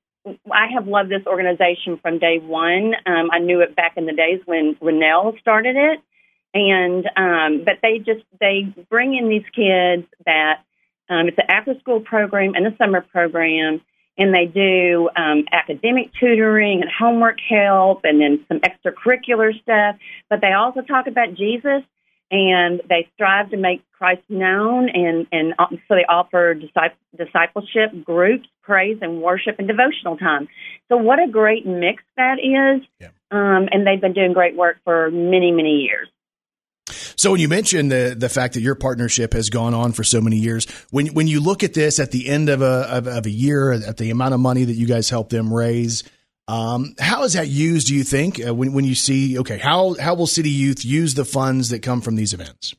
I 0.50 0.66
have 0.74 0.88
loved 0.88 1.11
this 1.11 1.24
organization 1.26 1.98
from 2.02 2.18
day 2.18 2.38
one. 2.38 2.94
Um, 3.06 3.30
I 3.30 3.38
knew 3.38 3.61
it 3.61 3.76
back 3.76 3.96
in 3.96 4.06
the 4.06 4.12
days 4.12 4.40
when 4.46 4.74
Renell 4.76 5.38
started 5.40 5.76
it, 5.76 6.00
and 6.54 7.09
um, 7.16 7.64
but 7.64 7.78
they 7.82 7.98
just 7.98 8.24
they 8.40 8.74
bring 8.90 9.14
in 9.14 9.28
these 9.28 9.46
kids 9.54 10.06
that 10.26 10.64
um, 11.09 11.28
it's 11.28 11.38
an 11.38 11.44
after 11.48 11.78
school 11.78 12.00
program 12.00 12.54
and 12.54 12.66
a 12.66 12.76
summer 12.76 13.00
program, 13.00 13.80
and 14.19 14.35
they 14.35 14.47
do 14.47 15.09
um, 15.16 15.45
academic 15.53 16.11
tutoring 16.19 16.83
and 16.83 16.91
homework 16.91 17.39
help, 17.49 18.01
and 18.05 18.21
then 18.21 18.45
some 18.49 18.61
extracurricular 18.61 19.53
stuff. 19.62 19.97
But 20.29 20.41
they 20.41 20.53
also 20.53 20.81
talk 20.83 21.07
about 21.07 21.35
Jesus. 21.35 21.83
and 22.31 22.83
they 22.89 23.09
strive 23.14 23.51
to 23.51 23.57
make 23.57 23.83
Christ 23.93 24.23
known, 24.29 24.89
and 24.91 25.27
and 25.33 25.55
uh, 25.59 25.66
so 25.71 25.95
they 25.95 26.05
offer 26.09 26.55
disciple, 26.55 26.99
discipleship 27.16 28.05
groups, 28.05 28.49
praise 28.62 28.99
and 29.01 29.23
worship, 29.23 29.57
and 29.59 29.66
devotional 29.66 30.16
time. 30.16 30.49
So 30.89 30.97
what 30.97 31.19
a 31.19 31.29
great 31.31 31.66
mix 31.66 32.03
that 32.16 32.39
is, 32.39 32.87
um, 33.31 33.69
and 33.73 33.87
they've 33.87 34.01
been 34.01 34.12
doing 34.12 34.33
great 34.35 34.57
work 34.57 34.77
for 34.85 35.11
many 35.11 35.51
many 35.53 35.81
years. 35.89 36.09
So 37.19 37.33
when 37.33 37.41
you 37.41 37.49
mentioned 37.49 37.91
the 37.91 38.14
the 38.16 38.29
fact 38.29 38.55
that 38.55 38.61
your 38.61 38.77
partnership 38.77 39.33
has 39.33 39.51
gone 39.51 39.75
on 39.75 39.91
for 39.91 40.05
so 40.05 40.21
many 40.21 40.37
years, 40.37 40.66
when 40.91 41.09
when 41.09 41.27
you 41.27 41.41
look 41.41 41.64
at 41.64 41.75
this 41.75 41.99
at 41.99 42.12
the 42.12 42.29
end 42.29 42.49
of 42.49 42.62
a 42.62 42.87
of, 42.89 43.09
of 43.09 43.27
a 43.27 43.31
year, 43.31 43.73
at 43.73 43.97
the 43.97 44.11
amount 44.11 44.35
of 44.35 44.41
money 44.41 44.62
that 44.62 44.75
you 44.75 44.87
guys 44.87 45.11
help 45.11 45.29
them 45.29 45.53
raise, 45.53 46.05
um, 46.47 46.95
how 47.01 47.25
is 47.25 47.33
that 47.33 47.49
used? 47.49 47.89
Do 47.89 47.97
you 47.97 48.05
think 48.05 48.41
uh, 48.47 48.55
when 48.55 48.73
when 48.73 48.85
you 48.85 48.95
see 48.95 49.37
okay, 49.41 49.59
how 49.59 49.97
how 50.01 50.14
will 50.14 50.29
City 50.29 50.51
Youth 50.51 50.85
use 50.85 51.14
the 51.14 51.25
funds 51.25 51.71
that 51.71 51.83
come 51.83 52.03
from 52.03 52.14
these 52.14 52.33
events? 52.33 52.77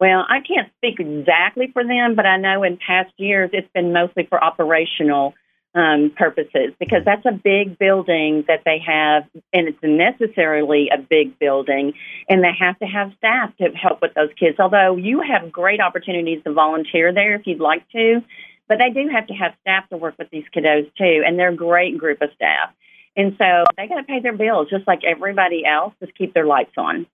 Well, 0.00 0.24
I 0.28 0.38
can't 0.40 0.72
speak 0.78 0.98
exactly 0.98 1.68
for 1.70 1.84
them, 1.84 2.16
but 2.16 2.24
I 2.24 2.38
know 2.38 2.62
in 2.62 2.78
past 2.78 3.12
years 3.18 3.50
it's 3.52 3.68
been 3.74 3.92
mostly 3.92 4.26
for 4.30 4.42
operational 4.42 5.34
um, 5.74 6.12
purposes 6.16 6.72
because 6.78 7.02
that's 7.04 7.24
a 7.26 7.32
big 7.32 7.78
building 7.78 8.44
that 8.46 8.62
they 8.64 8.78
have, 8.86 9.24
and 9.52 9.68
it's 9.68 9.78
necessarily 9.82 10.88
a 10.92 10.98
big 10.98 11.38
building, 11.38 11.94
and 12.28 12.42
they 12.42 12.52
have 12.58 12.78
to 12.78 12.86
have 12.86 13.12
staff 13.18 13.56
to 13.56 13.70
help 13.70 14.00
with 14.00 14.14
those 14.14 14.30
kids. 14.38 14.58
Although 14.60 14.96
you 14.96 15.20
have 15.22 15.50
great 15.50 15.80
opportunities 15.80 16.42
to 16.44 16.52
volunteer 16.52 17.12
there 17.12 17.34
if 17.34 17.46
you'd 17.46 17.60
like 17.60 17.88
to, 17.90 18.22
but 18.68 18.78
they 18.78 18.90
do 18.90 19.08
have 19.08 19.26
to 19.26 19.34
have 19.34 19.52
staff 19.62 19.88
to 19.88 19.96
work 19.96 20.14
with 20.18 20.30
these 20.30 20.44
kiddos 20.54 20.90
too, 20.96 21.22
and 21.26 21.38
they're 21.38 21.50
a 21.50 21.56
great 21.56 21.98
group 21.98 22.22
of 22.22 22.30
staff. 22.34 22.70
And 23.16 23.36
so 23.38 23.64
they 23.76 23.86
got 23.86 23.96
to 23.96 24.04
pay 24.04 24.20
their 24.20 24.36
bills 24.36 24.68
just 24.70 24.86
like 24.86 25.00
everybody 25.04 25.64
else, 25.64 25.94
just 26.00 26.16
keep 26.16 26.34
their 26.34 26.46
lights 26.46 26.72
on. 26.76 27.06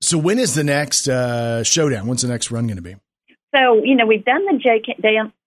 So 0.00 0.18
when 0.18 0.38
is 0.38 0.54
the 0.54 0.64
next 0.64 1.08
uh, 1.08 1.62
showdown? 1.62 2.06
When's 2.06 2.22
the 2.22 2.28
next 2.28 2.50
run 2.50 2.66
going 2.66 2.76
to 2.76 2.82
be? 2.82 2.96
So, 3.54 3.82
you 3.84 3.94
know, 3.94 4.06
we've 4.06 4.24
done 4.24 4.44
the 4.46 4.58
J, 4.58 4.82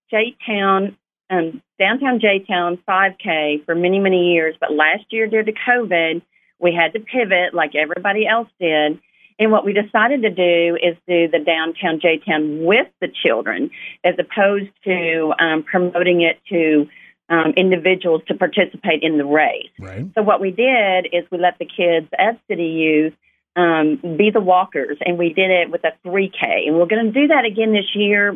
J 0.10 0.36
Town, 0.46 0.96
um, 1.30 1.62
downtown 1.80 2.20
J 2.20 2.46
Town 2.48 2.78
5K 2.88 3.66
for 3.66 3.76
many, 3.76 4.00
many 4.00 4.34
years. 4.34 4.56
But 4.60 4.72
last 4.74 5.06
year, 5.10 5.28
due 5.28 5.44
to 5.44 5.52
COVID, 5.52 6.22
we 6.60 6.74
had 6.74 6.94
to 6.94 7.00
pivot 7.00 7.54
like 7.54 7.76
everybody 7.76 8.28
else 8.28 8.50
did. 8.60 9.00
And 9.38 9.52
what 9.52 9.66
we 9.66 9.74
decided 9.74 10.22
to 10.22 10.30
do 10.30 10.78
is 10.82 10.96
do 11.08 11.28
the 11.28 11.44
downtown 11.46 12.00
J 12.00 12.20
Town 12.26 12.64
with 12.64 12.88
the 13.02 13.08
children 13.24 13.70
as 14.04 14.16
opposed 14.18 14.72
to 14.86 15.34
um, 15.40 15.64
promoting 15.64 16.22
it 16.22 16.40
to 16.50 16.88
um, 17.28 17.54
individuals 17.58 18.22
to 18.28 18.36
participate 18.36 19.02
in 19.02 19.18
the 19.18 19.26
race. 19.26 19.72
Right. 19.80 20.06
So 20.16 20.22
what 20.22 20.40
we 20.40 20.52
did 20.52 21.08
is 21.12 21.26
we 21.32 21.38
let 21.38 21.58
the 21.60 21.66
kids 21.66 22.08
at 22.18 22.40
City 22.48 22.68
Youth 22.68 23.14
um, 23.56 24.00
be 24.18 24.30
the 24.32 24.42
walkers, 24.42 24.98
and 25.06 25.18
we 25.18 25.34
did 25.34 25.50
it 25.50 25.72
with 25.72 25.84
a 25.84 25.94
3K. 26.08 26.68
And 26.68 26.78
we're 26.78 26.86
going 26.86 27.06
to 27.06 27.12
do 27.12 27.28
that 27.28 27.46
again 27.46 27.74
this 27.74 27.96
year 27.96 28.34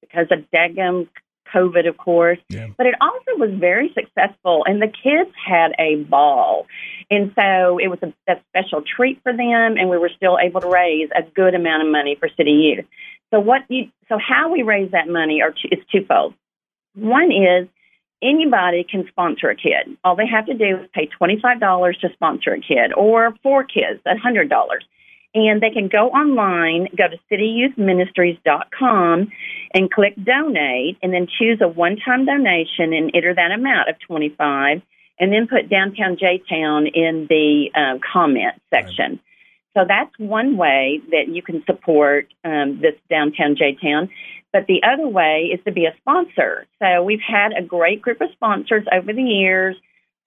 because 0.00 0.28
of 0.30 0.50
Degum 0.54 1.08
COVID, 1.54 1.88
of 1.88 1.96
course. 1.96 2.38
But 2.76 2.86
it 2.86 2.94
also 3.00 3.38
was 3.38 3.50
very 3.58 3.92
successful, 3.94 4.64
and 4.66 4.80
the 4.80 4.88
kids 4.88 5.30
had 5.44 5.72
a 5.78 5.96
ball. 6.04 6.66
And 7.10 7.32
so 7.34 7.78
it 7.78 7.88
was 7.88 7.98
a, 8.02 8.12
a 8.30 8.40
special 8.50 8.82
treat 8.82 9.22
for 9.22 9.32
them, 9.32 9.76
and 9.76 9.88
we 9.88 9.98
were 9.98 10.10
still 10.14 10.38
able 10.40 10.60
to 10.60 10.68
raise 10.68 11.08
a 11.14 11.22
good 11.22 11.54
amount 11.54 11.82
of 11.82 11.90
money 11.90 12.16
for 12.18 12.28
City 12.36 12.50
Youth. 12.50 12.84
So 13.30 13.40
what 13.40 13.62
you, 13.68 13.88
so 14.08 14.18
how 14.18 14.50
we 14.50 14.62
raise 14.62 14.90
that 14.92 15.08
money 15.08 15.42
are 15.42 15.50
two, 15.50 15.68
is 15.70 15.84
twofold. 15.92 16.34
One 16.94 17.30
is 17.30 17.68
anybody 18.22 18.84
can 18.88 19.06
sponsor 19.08 19.50
a 19.50 19.54
kid. 19.54 19.96
All 20.04 20.16
they 20.16 20.26
have 20.26 20.46
to 20.46 20.54
do 20.54 20.78
is 20.78 20.88
pay 20.92 21.08
$25 21.20 22.00
to 22.00 22.08
sponsor 22.14 22.54
a 22.54 22.60
kid 22.60 22.92
or 22.96 23.34
four 23.42 23.64
kids, 23.64 24.00
a 24.06 24.14
$100. 24.14 24.48
And 25.34 25.60
they 25.60 25.70
can 25.70 25.88
go 25.88 26.08
online, 26.08 26.88
go 26.96 27.04
to 27.06 27.18
cityyouthministries.com 27.30 29.30
and 29.74 29.90
click 29.90 30.14
donate 30.22 30.96
and 31.02 31.12
then 31.12 31.26
choose 31.38 31.60
a 31.60 31.68
one-time 31.68 32.24
donation 32.24 32.94
and 32.94 33.10
enter 33.14 33.34
that 33.34 33.52
amount 33.52 33.90
of 33.90 33.96
25 34.06 34.80
and 35.20 35.32
then 35.32 35.46
put 35.46 35.68
downtown 35.68 36.16
J-Town 36.18 36.86
in 36.86 37.26
the 37.28 37.70
um, 37.74 38.00
comment 38.00 38.54
section. 38.72 39.20
So 39.76 39.84
that's 39.86 40.10
one 40.18 40.56
way 40.56 41.00
that 41.10 41.28
you 41.28 41.42
can 41.42 41.62
support 41.66 42.28
um, 42.44 42.80
this 42.80 42.94
downtown 43.10 43.56
J-Town. 43.56 44.08
But 44.52 44.66
the 44.66 44.82
other 44.82 45.06
way 45.06 45.50
is 45.52 45.60
to 45.64 45.72
be 45.72 45.84
a 45.84 45.94
sponsor. 45.98 46.66
So 46.82 47.02
we've 47.02 47.20
had 47.20 47.52
a 47.56 47.62
great 47.62 48.00
group 48.00 48.20
of 48.20 48.30
sponsors 48.32 48.84
over 48.92 49.12
the 49.12 49.22
years 49.22 49.76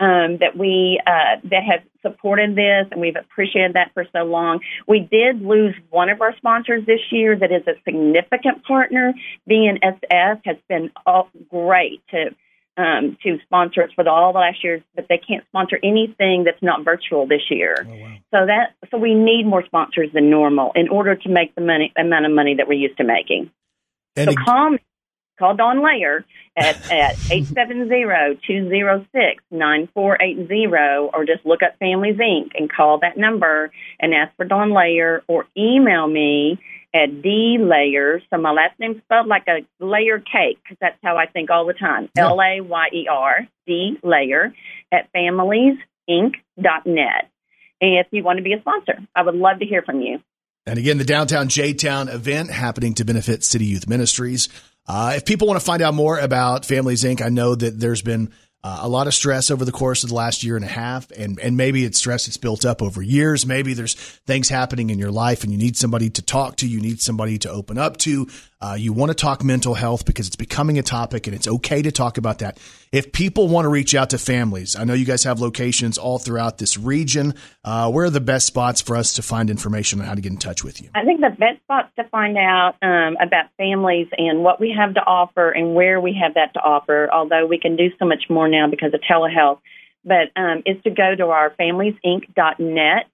um, 0.02 0.38
that 0.39 0.58
we 0.58 0.99
uh, 1.06 1.38
that 1.43 1.64
have 1.64 1.84
supported 2.02 2.56
this, 2.56 2.88
and 2.91 2.99
we've 2.99 3.16
appreciated 3.16 3.74
that 3.74 3.91
for 3.93 4.06
so 4.12 4.24
long. 4.24 4.60
We 4.88 4.99
did 4.99 5.41
lose 5.41 5.76
one 5.91 6.10
of 6.10 6.22
our 6.22 6.36
sponsors 6.38 6.86
this 6.88 6.99
year 7.12 7.38
that 7.38 7.52
is 7.52 7.62
a 7.68 7.80
significant 7.86 8.64
partner. 8.64 9.14
BNSF 9.49 10.41
has 10.43 10.58
been 10.68 10.89
all 11.06 11.30
great 11.49 12.02
to 12.10 12.36
um, 12.78 13.16
to 13.22 13.38
sponsor 13.43 13.84
us 13.84 13.91
for 13.93 14.04
the, 14.04 14.10
all 14.10 14.34
the 14.34 14.39
last 14.39 14.64
years, 14.64 14.82
but 14.95 15.06
they 15.08 15.20
can't 15.20 15.45
sponsor 15.49 15.78
anything 15.84 16.45
that's 16.45 16.64
not 16.64 16.84
virtual 16.84 17.28
this 17.28 17.52
year. 17.52 17.76
So 18.32 18.47
that 18.47 18.74
so 18.89 18.97
we 18.97 19.14
need 19.14 19.45
more 19.45 19.64
sponsors 19.66 20.10
than 20.14 20.32
normal 20.32 20.72
in 20.74 20.89
order 20.89 21.16
to 21.16 21.30
make 21.30 21.54
the 21.54 21.62
money 21.62 21.93
amount 21.95 22.26
of 22.26 22.32
money 22.32 22.56
that 22.56 22.68
we're 22.68 22.74
used 22.74 22.97
to 22.97 23.04
making. 23.04 23.52
And 24.16 24.32
so 24.32 24.36
call 24.43 24.72
me, 24.72 24.80
call 25.38 25.55
Dawn 25.55 25.84
Layer 25.84 26.25
at 26.55 26.91
at 26.91 27.15
eight 27.32 27.47
seven 27.47 27.88
zero 27.88 28.38
two 28.45 28.69
zero 28.69 29.05
six 29.11 29.43
nine 29.49 29.88
four 29.93 30.21
eight 30.21 30.47
zero, 30.47 31.09
or 31.13 31.25
just 31.25 31.45
look 31.45 31.63
up 31.63 31.77
Families 31.79 32.17
Inc. 32.17 32.51
and 32.55 32.71
call 32.71 32.99
that 32.99 33.17
number 33.17 33.71
and 33.99 34.13
ask 34.13 34.36
for 34.36 34.45
Dawn 34.45 34.73
Layer, 34.73 35.23
or 35.27 35.47
email 35.57 36.07
me 36.07 36.59
at 36.93 37.21
D 37.21 37.57
Layer. 37.59 38.21
So 38.29 38.38
my 38.38 38.51
last 38.51 38.79
name's 38.79 39.01
spelled 39.03 39.27
like 39.27 39.47
a 39.47 39.65
layer 39.84 40.19
cake 40.19 40.59
because 40.63 40.77
that's 40.79 40.97
how 41.03 41.17
I 41.17 41.25
think 41.27 41.49
all 41.49 41.65
the 41.65 41.73
time. 41.73 42.09
L 42.17 42.39
A 42.41 42.61
Y 42.61 42.88
E 42.93 43.07
R 43.09 43.47
D 43.65 43.97
Layer 44.03 44.53
at 44.91 45.11
familiesinc.net. 45.13 47.29
And 47.84 47.97
if 47.97 48.05
you 48.11 48.23
want 48.23 48.38
to 48.38 48.43
be 48.43 48.53
a 48.53 48.59
sponsor, 48.59 48.99
I 49.15 49.23
would 49.23 49.34
love 49.36 49.57
to 49.59 49.65
hear 49.65 49.82
from 49.82 50.01
you. 50.01 50.19
And 50.67 50.77
again, 50.77 50.99
the 50.99 51.03
downtown 51.03 51.49
J 51.49 51.73
Town 51.73 52.07
event 52.07 52.51
happening 52.51 52.93
to 52.95 53.03
benefit 53.03 53.43
City 53.43 53.65
Youth 53.65 53.88
Ministries. 53.88 54.49
Uh, 54.93 55.13
if 55.15 55.23
people 55.23 55.47
want 55.47 55.57
to 55.57 55.65
find 55.65 55.81
out 55.81 55.93
more 55.93 56.19
about 56.19 56.65
Families 56.65 57.05
Inc., 57.05 57.21
I 57.21 57.29
know 57.29 57.55
that 57.55 57.79
there's 57.79 58.01
been 58.01 58.29
uh, 58.61 58.79
a 58.81 58.89
lot 58.89 59.07
of 59.07 59.13
stress 59.13 59.49
over 59.49 59.63
the 59.63 59.71
course 59.71 60.03
of 60.03 60.09
the 60.09 60.15
last 60.15 60.43
year 60.43 60.57
and 60.57 60.65
a 60.65 60.67
half, 60.67 61.09
and 61.11 61.39
and 61.39 61.55
maybe 61.55 61.85
it's 61.85 61.97
stress 61.97 62.25
that's 62.25 62.35
built 62.35 62.65
up 62.65 62.81
over 62.81 63.01
years. 63.01 63.45
Maybe 63.45 63.73
there's 63.73 63.93
things 63.93 64.49
happening 64.49 64.89
in 64.89 64.99
your 64.99 65.09
life, 65.09 65.43
and 65.45 65.51
you 65.53 65.57
need 65.57 65.77
somebody 65.77 66.09
to 66.09 66.21
talk 66.21 66.57
to. 66.57 66.67
You 66.67 66.81
need 66.81 66.99
somebody 66.99 67.37
to 67.37 67.49
open 67.49 67.77
up 67.77 67.95
to. 67.99 68.27
Uh, 68.59 68.75
you 68.77 68.91
want 68.91 69.11
to 69.11 69.15
talk 69.15 69.45
mental 69.45 69.75
health 69.75 70.03
because 70.03 70.27
it's 70.27 70.35
becoming 70.35 70.77
a 70.77 70.83
topic, 70.83 71.25
and 71.25 71.37
it's 71.37 71.47
okay 71.47 71.81
to 71.81 71.91
talk 71.93 72.17
about 72.17 72.39
that. 72.39 72.59
If 72.91 73.13
people 73.13 73.47
want 73.47 73.63
to 73.63 73.69
reach 73.69 73.95
out 73.95 74.09
to 74.09 74.17
families, 74.17 74.75
I 74.75 74.83
know 74.83 74.93
you 74.93 75.05
guys 75.05 75.23
have 75.23 75.39
locations 75.39 75.97
all 75.97 76.19
throughout 76.19 76.57
this 76.57 76.77
region. 76.77 77.35
Uh, 77.63 77.89
where 77.89 78.03
are 78.03 78.09
the 78.09 78.19
best 78.19 78.45
spots 78.45 78.81
for 78.81 78.97
us 78.97 79.13
to 79.13 79.21
find 79.21 79.49
information 79.49 80.01
on 80.01 80.07
how 80.07 80.13
to 80.13 80.19
get 80.19 80.33
in 80.33 80.37
touch 80.37 80.61
with 80.61 80.81
you? 80.81 80.89
I 80.93 81.05
think 81.05 81.21
the 81.21 81.29
best 81.29 81.61
spots 81.63 81.87
to 81.97 82.03
find 82.09 82.37
out 82.37 82.75
um, 82.81 83.15
about 83.21 83.45
families 83.55 84.07
and 84.17 84.43
what 84.43 84.59
we 84.59 84.75
have 84.77 84.95
to 84.95 84.99
offer 84.99 85.51
and 85.51 85.73
where 85.73 86.01
we 86.01 86.19
have 86.21 86.33
that 86.33 86.53
to 86.55 86.59
offer, 86.59 87.09
although 87.13 87.45
we 87.45 87.59
can 87.59 87.77
do 87.77 87.91
so 87.97 88.05
much 88.05 88.25
more 88.29 88.49
now 88.49 88.67
because 88.69 88.93
of 88.93 88.99
telehealth, 89.09 89.61
but 90.03 90.27
um, 90.35 90.61
is 90.65 90.75
to 90.83 90.89
go 90.89 91.15
to 91.15 91.27
our 91.27 91.51
familiesinc.net 91.51 93.05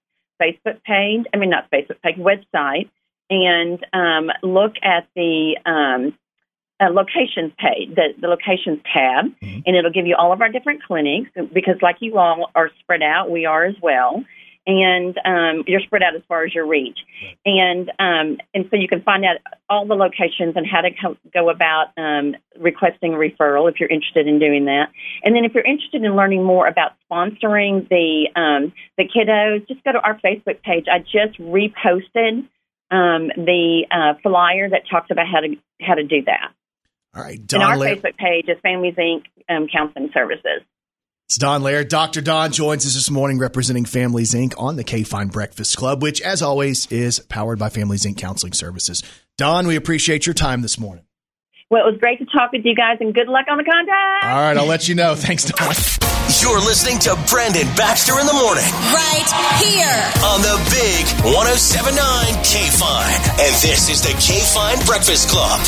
Facebook 0.42 0.82
page, 0.82 1.24
I 1.32 1.36
mean, 1.36 1.50
not 1.50 1.70
Facebook 1.70 2.02
page, 2.02 2.16
website, 2.16 2.90
and 3.30 3.78
um, 3.92 4.28
look 4.42 4.72
at 4.82 5.06
the 5.14 5.56
um, 5.64 6.18
uh, 6.80 6.90
locations 6.90 7.52
page, 7.58 7.94
the, 7.94 8.14
the 8.20 8.28
locations 8.28 8.80
tab, 8.92 9.26
and 9.66 9.76
it'll 9.76 9.92
give 9.92 10.06
you 10.06 10.16
all 10.16 10.32
of 10.32 10.40
our 10.40 10.48
different 10.48 10.82
clinics 10.82 11.30
because, 11.52 11.76
like 11.82 11.96
you 12.00 12.18
all 12.18 12.50
are 12.54 12.70
spread 12.80 13.02
out, 13.02 13.30
we 13.30 13.46
are 13.46 13.64
as 13.64 13.74
well. 13.82 14.24
And 14.66 15.16
um, 15.24 15.64
you're 15.66 15.80
spread 15.80 16.02
out 16.02 16.14
as 16.14 16.20
far 16.28 16.44
as 16.44 16.54
your 16.54 16.66
reach, 16.66 16.98
and 17.46 17.88
um, 17.98 18.36
and 18.52 18.66
so 18.70 18.76
you 18.76 18.86
can 18.86 19.00
find 19.00 19.24
out 19.24 19.38
all 19.70 19.86
the 19.86 19.94
locations 19.94 20.56
and 20.56 20.66
how 20.66 20.82
to 20.82 20.90
co- 20.90 21.16
go 21.32 21.48
about 21.48 21.86
um, 21.96 22.36
requesting 22.60 23.14
a 23.14 23.16
referral 23.16 23.70
if 23.70 23.80
you're 23.80 23.88
interested 23.88 24.28
in 24.28 24.38
doing 24.38 24.66
that. 24.66 24.90
And 25.24 25.34
then 25.34 25.46
if 25.46 25.54
you're 25.54 25.64
interested 25.64 26.04
in 26.04 26.14
learning 26.16 26.44
more 26.44 26.66
about 26.66 26.92
sponsoring 27.10 27.88
the 27.88 28.28
um, 28.36 28.74
the 28.98 29.04
kiddos, 29.04 29.66
just 29.68 29.82
go 29.84 29.92
to 29.92 30.00
our 30.00 30.20
Facebook 30.20 30.60
page. 30.60 30.84
I 30.92 30.98
just 30.98 31.40
reposted 31.40 32.46
um, 32.90 33.28
the 33.36 33.86
uh, 33.90 34.20
flyer 34.22 34.68
that 34.68 34.82
talks 34.90 35.10
about 35.10 35.28
how 35.28 35.40
to 35.40 35.56
how 35.80 35.94
to 35.94 36.04
do 36.04 36.24
that. 36.26 36.52
All 37.14 37.22
right, 37.22 37.38
and 37.38 37.52
our 37.62 37.70
Dawn 37.70 37.78
Layer. 37.78 37.96
Facebook 37.96 38.16
page 38.16 38.44
is 38.48 38.58
Families 38.62 38.94
Inc. 38.96 39.22
Um, 39.48 39.66
Counseling 39.72 40.10
Services. 40.12 40.62
It's 41.26 41.36
Dawn 41.36 41.62
Layer. 41.62 41.84
Dr. 41.84 42.20
Dawn 42.22 42.52
joins 42.52 42.86
us 42.86 42.94
this 42.94 43.10
morning 43.10 43.38
representing 43.38 43.84
Families 43.84 44.32
Inc. 44.34 44.54
on 44.56 44.76
the 44.76 44.84
KFIN 44.84 45.30
Breakfast 45.32 45.76
Club, 45.76 46.02
which, 46.02 46.20
as 46.22 46.40
always, 46.42 46.86
is 46.90 47.18
powered 47.20 47.58
by 47.58 47.68
Families 47.68 48.04
Inc. 48.04 48.16
Counseling 48.18 48.52
Services. 48.54 49.02
Dawn, 49.36 49.66
we 49.66 49.76
appreciate 49.76 50.26
your 50.26 50.34
time 50.34 50.62
this 50.62 50.78
morning. 50.78 51.04
Well, 51.70 51.86
it 51.86 51.90
was 51.92 52.00
great 52.00 52.18
to 52.20 52.24
talk 52.24 52.52
with 52.52 52.64
you 52.64 52.74
guys, 52.74 52.96
and 53.00 53.12
good 53.12 53.28
luck 53.28 53.44
on 53.50 53.58
the 53.58 53.64
contest. 53.64 54.24
All 54.24 54.40
right, 54.40 54.56
I'll 54.56 54.64
let 54.64 54.88
you 54.88 54.94
know. 54.94 55.14
Thanks, 55.14 55.44
Dawn. 55.44 55.68
You're 56.40 56.60
listening 56.64 56.98
to 57.04 57.12
Brandon 57.28 57.68
Baxter 57.76 58.16
in 58.20 58.24
the 58.28 58.32
morning 58.36 58.64
Right 58.92 59.28
here. 59.60 60.00
on 60.24 60.40
the 60.40 60.56
big 60.72 61.04
1079 61.36 62.00
KFIN. 62.40 63.08
And 63.36 63.52
this 63.60 63.88
is 63.92 64.00
the 64.00 64.16
KFIN 64.16 64.86
Breakfast 64.86 65.28
Club, 65.28 65.60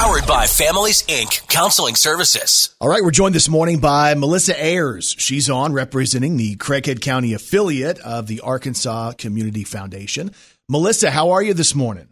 powered 0.00 0.26
by 0.26 0.46
Families 0.46 1.02
Inc. 1.08 1.46
Counseling 1.48 1.94
Services. 1.94 2.74
All 2.80 2.88
right, 2.88 3.02
we're 3.04 3.10
joined 3.10 3.34
this 3.34 3.50
morning 3.50 3.80
by 3.80 4.14
Melissa 4.14 4.58
Ayers. 4.58 5.14
She's 5.18 5.50
on 5.50 5.74
representing 5.74 6.38
the 6.38 6.56
Craighead 6.56 7.02
County 7.02 7.34
affiliate 7.34 7.98
of 7.98 8.26
the 8.26 8.40
Arkansas 8.40 9.12
Community 9.18 9.62
Foundation. 9.62 10.30
Melissa, 10.70 11.10
how 11.10 11.32
are 11.32 11.42
you 11.42 11.52
this 11.52 11.74
morning? 11.74 12.08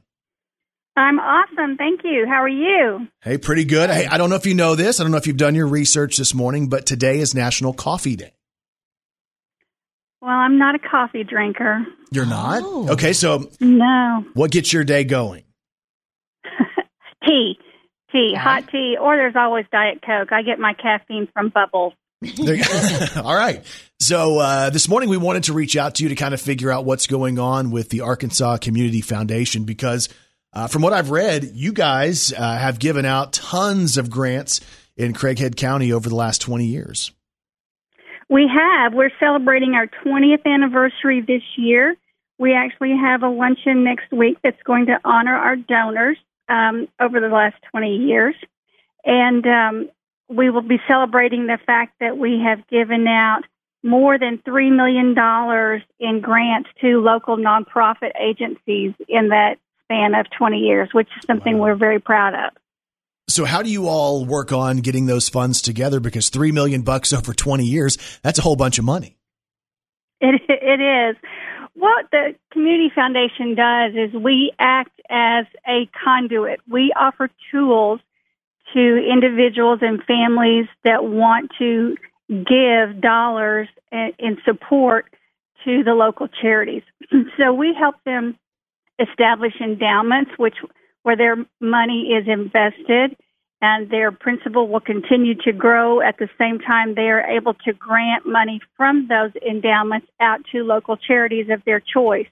I'm 0.99 1.19
awesome. 1.19 1.79
Thank 1.79 2.03
you. 2.05 2.27
How 2.29 2.43
are 2.43 2.47
you? 2.49 3.09
Hey, 3.23 3.39
pretty 3.39 3.65
good. 3.65 3.89
Hey, 3.89 4.05
I 4.07 4.19
don't 4.19 4.29
know 4.29 4.37
if 4.37 4.45
you 4.45 4.55
know 4.55 4.75
this. 4.75 5.01
I 5.01 5.03
don't 5.03 5.11
know 5.11 5.17
if 5.17 5.27
you've 5.27 5.39
done 5.39 5.55
your 5.55 5.67
research 5.67 6.19
this 6.19 6.35
morning, 6.35 6.69
but 6.69 6.85
today 6.85 7.21
is 7.21 7.35
National 7.35 7.73
Coffee 7.73 8.17
Day. 8.17 8.35
Well, 10.21 10.31
I'm 10.31 10.59
not 10.59 10.75
a 10.75 10.79
coffee 10.79 11.25
drinker. 11.25 11.87
You're 12.13 12.27
not? 12.27 12.63
Oh. 12.63 12.91
Okay, 12.91 13.15
so 13.15 13.49
No. 13.61 14.27
what 14.35 14.51
gets 14.51 14.75
your 14.75 14.85
day 14.85 15.05
going? 15.05 15.45
Tea. 17.27 17.59
Tea. 18.13 18.35
Hot 18.35 18.69
tea. 18.69 18.97
Or 19.01 19.17
there's 19.17 19.37
always 19.37 19.67
Diet 19.71 20.01
Coke. 20.05 20.33
I 20.33 20.43
get 20.43 20.59
my 20.59 20.75
caffeine 20.75 21.29
from 21.33 21.51
bubbles. 21.51 21.93
All 23.17 23.35
right. 23.35 23.65
So 24.01 24.39
uh, 24.39 24.71
this 24.71 24.89
morning 24.89 25.09
we 25.09 25.17
wanted 25.17 25.45
to 25.45 25.53
reach 25.53 25.77
out 25.77 25.97
to 25.97 26.03
you 26.03 26.09
to 26.09 26.15
kind 26.15 26.35
of 26.35 26.41
figure 26.41 26.71
out 26.71 26.85
what's 26.85 27.07
going 27.07 27.39
on 27.39 27.71
with 27.71 27.91
the 27.91 28.01
Arkansas 28.01 28.59
Community 28.59 29.01
Foundation 29.01 29.65
because 29.65 30.09
uh, 30.53 30.67
from 30.67 30.83
what 30.83 30.93
I've 30.93 31.11
read, 31.11 31.45
you 31.55 31.73
guys 31.73 32.33
uh, 32.33 32.59
have 32.59 32.79
given 32.79 33.05
out 33.05 33.33
tons 33.35 33.99
of 33.99 34.11
grants 34.11 34.61
in 34.97 35.13
Craighead 35.13 35.57
County 35.57 35.93
over 35.93 36.09
the 36.09 36.17
last 36.17 36.41
20 36.41 36.65
years. 36.67 37.13
We 38.29 38.49
have. 38.49 38.95
We're 38.95 39.11
celebrating 39.21 39.75
our 39.75 39.87
20th 40.05 40.45
anniversary 40.45 41.21
this 41.21 41.43
year. 41.57 41.97
We 42.39 42.55
actually 42.55 42.95
have 42.97 43.23
a 43.23 43.29
luncheon 43.29 43.85
next 43.85 44.13
week 44.13 44.39
that's 44.43 44.63
going 44.65 44.87
to 44.87 44.99
honor 45.05 45.35
our 45.35 45.57
donors 45.57 46.19
um, 46.49 46.89
over 47.01 47.21
the 47.21 47.29
last 47.29 47.57
20 47.71 47.97
years. 47.97 48.35
And 49.05 49.47
um, 49.47 49.91
we 50.29 50.51
will 50.51 50.63
be 50.63 50.79
celebrating 50.87 51.47
the 51.47 51.59
fact 51.65 51.95
that 52.01 52.19
we 52.19 52.43
have 52.45 52.67
given 52.69 53.07
out 53.07 53.43
more 53.83 54.19
than 54.19 54.39
$3 54.39 54.75
million 54.75 55.15
in 56.01 56.21
grants 56.21 56.69
to 56.81 57.01
local 57.01 57.37
nonprofit 57.37 58.11
agencies 58.21 58.93
in 59.09 59.29
that 59.29 59.57
span 59.85 60.15
of 60.15 60.27
20 60.37 60.59
years, 60.59 60.89
which 60.93 61.09
is 61.19 61.25
something 61.27 61.59
we're 61.59 61.77
very 61.77 62.01
proud 62.01 62.35
of. 62.35 62.53
So 63.29 63.45
how 63.45 63.63
do 63.63 63.71
you 63.71 63.89
all 63.89 64.25
work 64.25 64.53
on 64.53 64.79
getting 64.79 65.07
those 65.07 65.29
funds 65.29 65.61
together? 65.61 66.01
Because 66.01 66.31
three 66.31 66.51
million 66.51 66.83
bucks 66.83 67.13
over 67.13 67.35
20 67.35 67.65
years, 67.65 67.99
that's 68.23 68.39
a 68.39 68.43
whole 68.43 68.57
bunch 68.57 68.79
of 68.79 68.85
money. 68.85 69.17
It, 70.21 70.41
it 70.49 70.81
is. 70.81 71.17
What 71.79 72.07
the 72.11 72.35
Community 72.51 72.91
Foundation 72.93 73.55
does 73.55 73.93
is 73.95 74.13
we 74.13 74.53
act 74.59 75.01
as 75.09 75.47
a 75.65 75.89
conduit. 76.05 76.59
We 76.69 76.93
offer 76.99 77.31
tools 77.53 78.01
to 78.75 78.97
individuals 79.09 79.79
and 79.81 80.03
families 80.03 80.67
that 80.83 81.05
want 81.05 81.53
to 81.61 81.97
give 82.29 83.01
dollars 83.01 83.69
in 83.93 84.39
support 84.45 85.07
to 85.65 85.85
the 85.85 85.95
local 85.95 86.27
charities. 86.27 86.83
So 87.39 87.55
we 87.55 87.75
help 87.79 87.95
them 88.05 88.37
establish 88.99 89.55
endowments, 89.61 90.33
which 90.37 90.57
where 91.05 91.17
their 91.17 91.37
money 91.61 92.13
is 92.13 92.27
invested 92.27 93.17
and 93.61 93.91
their 93.91 94.13
principal 94.13 94.69
will 94.69 94.81
continue 94.81 95.35
to 95.35 95.53
grow 95.53 96.01
at 96.01 96.19
the 96.19 96.29
same 96.39 96.59
time 96.61 96.95
they 96.95 97.11
are 97.11 97.23
able 97.23 97.55
to 97.55 97.73
grant 97.73 98.25
money 98.27 98.61
from 98.77 99.09
those 99.09 99.33
endowments 99.47 100.07
out 100.21 100.41
to 100.53 100.63
local 100.63 100.97
charities 100.97 101.49
of 101.51 101.63
their 101.65 101.81
choice. 101.81 102.29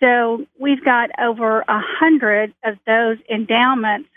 So 0.00 0.44
we've 0.58 0.84
got 0.84 1.10
over 1.18 1.60
a 1.60 1.80
hundred 1.80 2.52
of 2.62 2.76
those 2.86 3.16
endowments, 3.30 4.10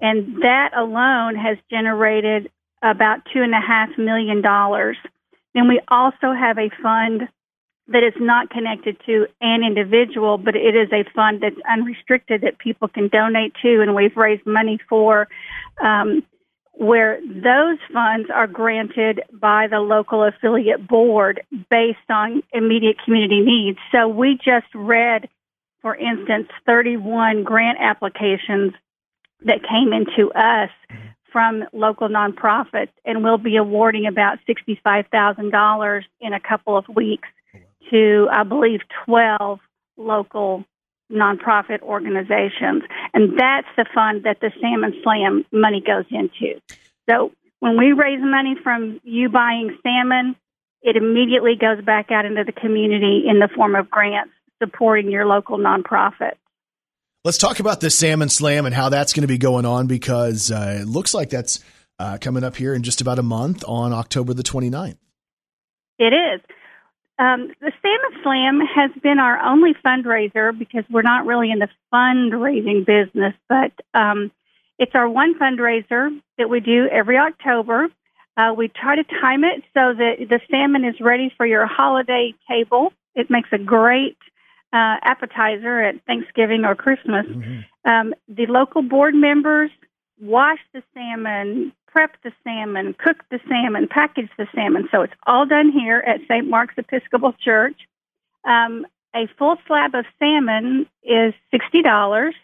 and 0.00 0.42
that 0.42 0.70
alone 0.74 1.36
has 1.36 1.58
generated 1.70 2.50
about 2.82 3.20
two 3.32 3.42
and 3.42 3.54
a 3.54 3.60
half 3.60 3.90
million 3.98 4.40
dollars. 4.40 4.96
And 5.54 5.68
we 5.68 5.80
also 5.88 6.32
have 6.32 6.58
a 6.58 6.70
fund 6.82 7.28
that 7.88 8.02
is 8.02 8.14
not 8.18 8.50
connected 8.50 8.96
to 9.06 9.26
an 9.40 9.62
individual, 9.62 10.38
but 10.38 10.56
it 10.56 10.74
is 10.74 10.88
a 10.92 11.04
fund 11.14 11.42
that's 11.42 11.60
unrestricted 11.70 12.40
that 12.42 12.58
people 12.58 12.88
can 12.88 13.08
donate 13.08 13.52
to, 13.62 13.82
and 13.82 13.94
we've 13.94 14.16
raised 14.16 14.46
money 14.46 14.78
for. 14.88 15.28
Um, 15.82 16.22
where 16.76 17.20
those 17.22 17.78
funds 17.92 18.28
are 18.34 18.48
granted 18.48 19.20
by 19.32 19.68
the 19.68 19.78
local 19.78 20.24
affiliate 20.24 20.88
board 20.88 21.40
based 21.70 22.10
on 22.10 22.42
immediate 22.52 22.96
community 23.04 23.40
needs. 23.40 23.78
So 23.92 24.08
we 24.08 24.38
just 24.44 24.66
read, 24.74 25.28
for 25.82 25.94
instance, 25.94 26.48
31 26.66 27.44
grant 27.44 27.78
applications 27.80 28.72
that 29.44 29.60
came 29.62 29.92
into 29.92 30.32
us 30.32 30.70
from 31.30 31.64
local 31.72 32.08
nonprofits, 32.08 32.92
and 33.04 33.22
we'll 33.22 33.38
be 33.38 33.56
awarding 33.56 34.06
about 34.06 34.38
$65,000 34.48 36.02
in 36.20 36.32
a 36.32 36.40
couple 36.40 36.76
of 36.76 36.88
weeks 36.88 37.28
to, 37.90 38.28
I 38.30 38.42
believe, 38.42 38.80
12 39.06 39.60
local 39.96 40.64
nonprofit 41.10 41.80
organizations. 41.82 42.82
And 43.12 43.38
that's 43.38 43.68
the 43.76 43.86
fund 43.94 44.24
that 44.24 44.40
the 44.40 44.50
Salmon 44.60 44.94
Slam 45.02 45.44
money 45.52 45.82
goes 45.84 46.06
into. 46.10 46.60
So 47.08 47.32
when 47.60 47.78
we 47.78 47.92
raise 47.92 48.20
money 48.20 48.56
from 48.62 49.00
you 49.04 49.28
buying 49.28 49.76
salmon, 49.82 50.36
it 50.82 50.96
immediately 50.96 51.54
goes 51.58 51.82
back 51.84 52.10
out 52.10 52.26
into 52.26 52.44
the 52.44 52.52
community 52.52 53.24
in 53.26 53.38
the 53.38 53.48
form 53.54 53.74
of 53.74 53.90
grants 53.90 54.32
supporting 54.62 55.10
your 55.10 55.26
local 55.26 55.58
nonprofit. 55.58 56.34
Let's 57.24 57.38
talk 57.38 57.60
about 57.60 57.80
the 57.80 57.88
Salmon 57.88 58.28
Slam 58.28 58.66
and 58.66 58.74
how 58.74 58.90
that's 58.90 59.14
going 59.14 59.22
to 59.22 59.28
be 59.28 59.38
going 59.38 59.64
on 59.64 59.86
because 59.86 60.50
uh, 60.50 60.80
it 60.82 60.86
looks 60.86 61.14
like 61.14 61.30
that's 61.30 61.60
uh, 61.98 62.18
coming 62.20 62.44
up 62.44 62.54
here 62.54 62.74
in 62.74 62.82
just 62.82 63.00
about 63.00 63.18
a 63.18 63.22
month 63.22 63.64
on 63.66 63.94
October 63.94 64.34
the 64.34 64.42
29th. 64.42 64.98
It 65.98 66.12
is. 66.12 66.40
Um, 67.18 67.52
the 67.60 67.72
Salmon 67.80 68.22
Slam 68.22 68.60
has 68.74 68.90
been 69.02 69.18
our 69.18 69.40
only 69.40 69.72
fundraiser 69.84 70.56
because 70.58 70.84
we're 70.90 71.02
not 71.02 71.26
really 71.26 71.50
in 71.50 71.60
the 71.60 71.68
fundraising 71.92 72.84
business, 72.84 73.34
but 73.48 73.72
um, 73.94 74.32
it's 74.78 74.92
our 74.94 75.08
one 75.08 75.38
fundraiser 75.38 76.10
that 76.38 76.50
we 76.50 76.60
do 76.60 76.88
every 76.90 77.16
October. 77.16 77.88
Uh, 78.36 78.52
we 78.56 78.66
try 78.68 78.96
to 78.96 79.04
time 79.04 79.44
it 79.44 79.62
so 79.74 79.94
that 79.94 80.16
the 80.28 80.40
salmon 80.50 80.84
is 80.84 80.96
ready 81.00 81.32
for 81.36 81.46
your 81.46 81.66
holiday 81.66 82.34
table. 82.48 82.92
It 83.14 83.30
makes 83.30 83.48
a 83.52 83.58
great 83.58 84.18
uh, 84.72 84.96
appetizer 85.02 85.82
at 85.82 86.04
Thanksgiving 86.06 86.64
or 86.64 86.74
Christmas. 86.74 87.26
Um, 87.84 88.12
the 88.28 88.46
local 88.46 88.82
board 88.82 89.14
members 89.14 89.70
wash 90.20 90.58
the 90.72 90.82
salmon, 90.94 91.72
prep 91.94 92.16
the 92.24 92.32
salmon, 92.42 92.94
cook 92.98 93.18
the 93.30 93.38
salmon, 93.48 93.86
package 93.88 94.28
the 94.36 94.48
salmon. 94.52 94.88
So 94.90 95.02
it's 95.02 95.12
all 95.26 95.46
done 95.46 95.70
here 95.70 96.02
at 96.04 96.20
St. 96.28 96.46
Mark's 96.48 96.74
Episcopal 96.76 97.34
Church. 97.40 97.76
Um, 98.44 98.84
a 99.14 99.28
full 99.38 99.56
slab 99.66 99.94
of 99.94 100.04
salmon 100.18 100.86
is 101.04 101.32
sixty 101.52 101.82
dollars, 101.82 102.34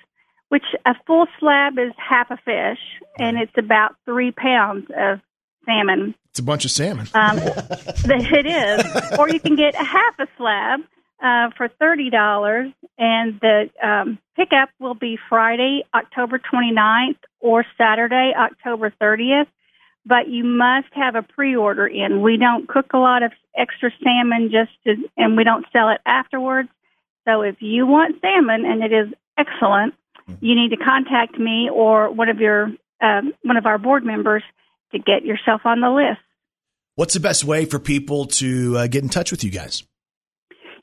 which 0.51 0.63
a 0.87 0.95
full 1.05 1.27
slab 1.41 1.79
is 1.79 1.93
half 1.97 2.31
a 2.31 2.37
fish, 2.37 2.79
and 3.19 3.37
it's 3.37 3.59
about 3.59 3.97
three 4.05 4.31
pounds 4.31 4.87
of 4.97 5.19
salmon. 5.67 6.15
It's 6.31 6.39
a 6.39 6.45
bunch 6.45 6.65
of 6.65 6.71
salmon. 6.71 7.09
Um, 7.13 7.39
it 7.43 8.47
is, 8.47 9.19
or 9.19 9.29
you 9.29 9.41
can 9.41 9.57
get 9.57 9.75
a 9.75 9.85
half 9.85 10.15
a 10.21 10.29
slab 10.37 10.81
uh, 11.23 11.51
for 11.57 11.69
thirty 11.69 12.11
dollars, 12.11 12.71
and 12.99 13.39
the 13.41 13.71
um, 13.83 14.19
pickup 14.37 14.71
will 14.79 14.95
be 14.95 15.19
Friday, 15.29 15.85
October 15.95 16.39
29th, 16.39 17.19
or 17.41 17.65
Saturday, 17.77 18.33
October 18.37 18.93
30th. 19.01 19.47
But 20.07 20.29
you 20.29 20.45
must 20.45 20.89
have 20.93 21.15
a 21.15 21.23
pre-order 21.23 21.87
in. 21.87 22.23
We 22.23 22.39
don't 22.39 22.67
cook 22.67 22.93
a 22.95 22.99
lot 22.99 23.23
of 23.23 23.33
extra 23.57 23.91
salmon 24.03 24.51
just 24.51 24.71
to, 24.85 25.09
and 25.17 25.37
we 25.37 25.45
don't 25.45 25.67
sell 25.73 25.91
it 25.91 26.01
afterwards. 26.07 26.71
So 27.27 27.43
if 27.43 27.57
you 27.61 27.87
want 27.87 28.17
salmon, 28.23 28.65
and 28.65 28.83
it 28.83 28.93
is 28.93 29.13
excellent, 29.37 29.95
you 30.41 30.55
need 30.55 30.71
to 30.71 30.77
contact 30.77 31.39
me 31.39 31.69
or 31.73 32.11
one 32.11 32.29
of 32.29 32.39
your 32.39 32.73
um, 33.03 33.35
one 33.43 33.57
of 33.57 33.67
our 33.67 33.79
board 33.79 34.05
members 34.05 34.43
to 34.93 34.99
get 34.99 35.25
yourself 35.25 35.63
on 35.65 35.81
the 35.81 35.91
list. 35.91 36.21
What's 36.95 37.15
the 37.15 37.21
best 37.21 37.45
way 37.45 37.65
for 37.65 37.79
people 37.79 38.27
to 38.27 38.77
uh, 38.77 38.87
get 38.87 39.03
in 39.03 39.09
touch 39.09 39.31
with 39.31 39.43
you 39.43 39.51
guys? 39.51 39.85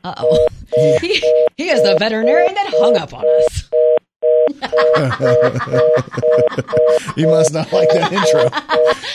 Uh 0.04 0.14
oh. 0.18 0.48
He, 0.74 1.22
he 1.56 1.70
is 1.70 1.82
the 1.82 1.97
veterinarian 1.98 2.55
that 2.55 2.72
hung 2.78 2.97
up 2.97 3.12
on 3.12 3.24
us. 3.26 3.70
he 7.16 7.26
must 7.26 7.52
not 7.52 7.72
like 7.72 7.88
that 7.90 8.12
intro. 8.12 8.48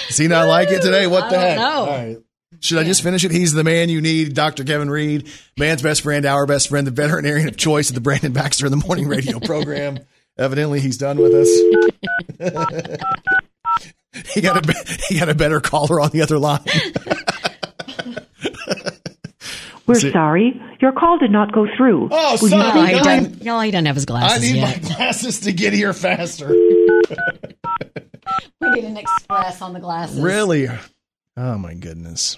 Does 0.08 0.18
he 0.18 0.28
not 0.28 0.48
like 0.48 0.70
it 0.70 0.82
today? 0.82 1.08
What 1.08 1.30
the 1.30 1.40
heck? 1.40 1.60
All 1.60 1.88
right. 1.88 2.18
Should 2.60 2.80
I 2.80 2.84
just 2.84 3.04
finish 3.04 3.24
it? 3.24 3.32
He's 3.32 3.54
the 3.54 3.64
man 3.64 3.90
you 3.90 4.02
need, 4.02 4.34
Dr. 4.34 4.64
Kevin 4.64 4.90
Reed, 4.90 5.30
man's 5.58 5.82
best 5.82 6.02
friend, 6.02 6.26
our 6.26 6.46
best 6.46 6.70
friend, 6.70 6.88
the 6.88 6.92
veterinarian 6.92 7.48
of 7.48 7.58
choice 7.58 7.90
of 7.90 7.96
the 7.96 8.02
Brandon 8.02 8.34
Baxter 8.34 8.66
in 8.66 8.72
the 8.72 8.78
Morning 8.78 9.08
Radio 9.08 9.40
program. 9.40 10.00
Evidently, 10.38 10.80
he's 10.80 10.98
done 10.98 11.18
with 11.18 11.34
us. 11.34 11.48
he 14.34 14.42
got 14.42 14.68
a 14.68 14.98
he 15.08 15.20
got 15.20 15.30
a 15.30 15.36
better 15.36 15.62
caller 15.62 16.02
on 16.02 16.10
the 16.10 16.22
other 16.22 16.38
line. 16.38 16.60
We're 19.88 19.96
See- 19.96 20.12
sorry. 20.12 20.60
Your 20.82 20.92
call 20.92 21.18
did 21.20 21.32
not 21.32 21.52
go 21.52 21.68
through. 21.78 22.10
Oh, 22.12 22.38
Will 22.42 22.50
you 22.50 22.58
sorry. 22.58 22.64
No, 22.64 22.72
please 22.72 22.88
he 22.98 23.00
try- 23.04 23.20
doesn't, 23.20 23.44
no, 23.44 23.60
he 23.60 23.72
doesn't 23.72 23.86
have 23.86 23.96
his 23.96 24.06
glasses. 24.06 24.44
I 24.44 24.46
need 24.54 24.56
yet. 24.60 24.82
my 24.84 24.88
glasses 24.96 25.40
to 25.42 25.52
get 25.54 25.74
here 25.74 25.94
faster. 25.94 26.48
We 28.62 28.70
need 28.72 28.84
an 28.86 28.98
express 28.98 29.62
on 29.62 29.74
the 29.74 29.80
glasses. 29.80 30.20
Really? 30.20 30.68
Oh 31.38 31.58
my 31.58 31.74
goodness. 31.76 32.38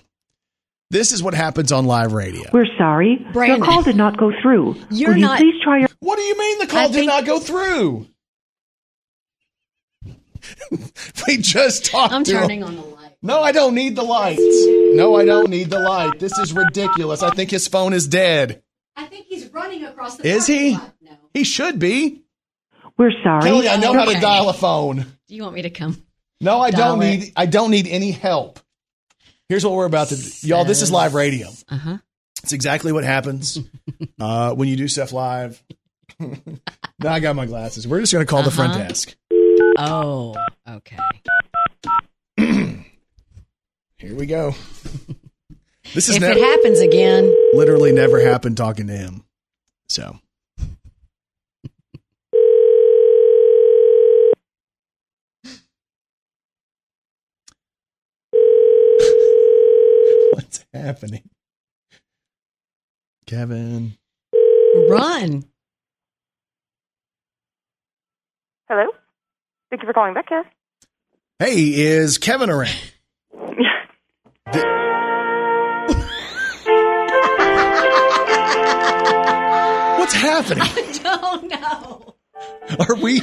This 0.89 1.11
is 1.11 1.21
what 1.21 1.33
happens 1.33 1.71
on 1.71 1.85
live 1.85 2.13
radio. 2.13 2.49
We're 2.53 2.65
sorry. 2.77 3.25
Brandon. 3.33 3.57
Your 3.57 3.65
call 3.65 3.83
did 3.83 3.95
not 3.97 4.17
go 4.17 4.31
through. 4.41 4.75
You're 4.89 5.13
Will 5.13 5.19
not- 5.21 5.39
you 5.39 5.51
please 5.51 5.61
try 5.63 5.79
your 5.79 5.89
What 5.99 6.15
do 6.17 6.21
you 6.23 6.37
mean 6.37 6.59
the 6.59 6.67
call 6.67 6.79
I 6.79 6.87
did 6.87 6.93
think- 6.93 7.07
not 7.07 7.25
go 7.25 7.39
through? 7.39 8.07
we 11.27 11.37
just 11.37 11.85
talked. 11.85 12.13
I'm 12.13 12.23
to 12.23 12.31
turning 12.31 12.61
him. 12.61 12.67
on 12.67 12.75
the 12.75 12.81
light. 12.81 13.06
No, 13.21 13.41
I 13.41 13.51
don't 13.51 13.73
need 13.75 13.95
the 13.95 14.03
lights. 14.03 14.41
No, 14.95 15.15
I 15.15 15.25
don't 15.25 15.49
need 15.49 15.69
the 15.69 15.79
light. 15.79 16.19
This 16.19 16.37
is 16.37 16.53
ridiculous. 16.53 17.23
I 17.23 17.31
think 17.31 17.49
his 17.51 17.67
phone 17.67 17.93
is 17.93 18.07
dead. 18.07 18.61
I 18.95 19.05
think 19.05 19.25
he's 19.27 19.47
running 19.47 19.83
across 19.85 20.17
the 20.17 20.27
Is 20.27 20.47
he? 20.47 20.73
No. 20.73 20.89
He 21.33 21.43
should 21.43 21.79
be. 21.79 22.23
We're 22.97 23.11
sorry. 23.23 23.41
Kelly, 23.41 23.69
I 23.69 23.77
know 23.77 23.93
how 23.93 24.05
to 24.05 24.19
dial 24.19 24.49
a 24.49 24.53
phone. 24.53 25.05
Do 25.27 25.35
you 25.35 25.43
want 25.43 25.55
me 25.55 25.63
to 25.63 25.69
come? 25.69 26.01
No, 26.41 26.59
I 26.61 26.69
Dial 26.71 26.95
don't 26.95 27.01
it. 27.03 27.17
need. 27.19 27.33
I 27.35 27.45
don't 27.47 27.71
need 27.71 27.87
any 27.87 28.11
help. 28.11 28.59
Here's 29.49 29.65
what 29.65 29.73
we're 29.73 29.85
about 29.85 30.09
to 30.09 30.15
do, 30.15 30.47
y'all. 30.47 30.65
This 30.65 30.81
is 30.81 30.91
live 30.91 31.13
radio. 31.15 31.47
Uh 31.69 31.77
huh. 31.77 31.97
It's 32.43 32.53
exactly 32.53 32.91
what 32.91 33.03
happens 33.03 33.57
uh, 34.19 34.53
when 34.53 34.67
you 34.67 34.75
do 34.77 34.87
stuff 34.87 35.11
live. 35.13 35.61
now 36.19 36.29
I 37.09 37.19
got 37.19 37.35
my 37.35 37.45
glasses. 37.47 37.87
We're 37.87 37.99
just 37.99 38.13
going 38.13 38.25
to 38.25 38.29
call 38.29 38.43
the 38.43 38.51
front 38.51 38.73
Uh-huh. 38.73 38.87
desk. 38.87 39.15
Oh, 39.79 40.35
okay. 40.69 40.97
Here 43.99 44.15
we 44.15 44.25
go. 44.25 44.53
This 45.93 46.09
is 46.09 46.17
If 46.17 46.21
never, 46.21 46.37
it 46.37 46.43
happens 46.43 46.81
again, 46.81 47.33
literally 47.53 47.93
never 47.93 48.19
happened 48.19 48.57
talking 48.57 48.87
to 48.87 48.93
him. 48.93 49.23
So. 49.87 50.19
What's 60.33 60.65
happening? 60.73 61.29
Kevin. 63.25 63.93
run. 64.89 65.45
Hello? 68.67 68.87
Thank 69.69 69.83
you 69.83 69.87
for 69.87 69.93
calling 69.93 70.13
back, 70.13 70.29
Becca. 70.29 70.43
Hey, 71.39 71.73
is 71.73 72.17
Kevin 72.17 72.49
around? 72.49 72.75
What's 79.99 80.13
happening? 80.13 80.63
I 80.63 80.99
don't 81.03 81.49
know. 81.49 82.15
Are 82.79 82.95
we? 82.95 83.21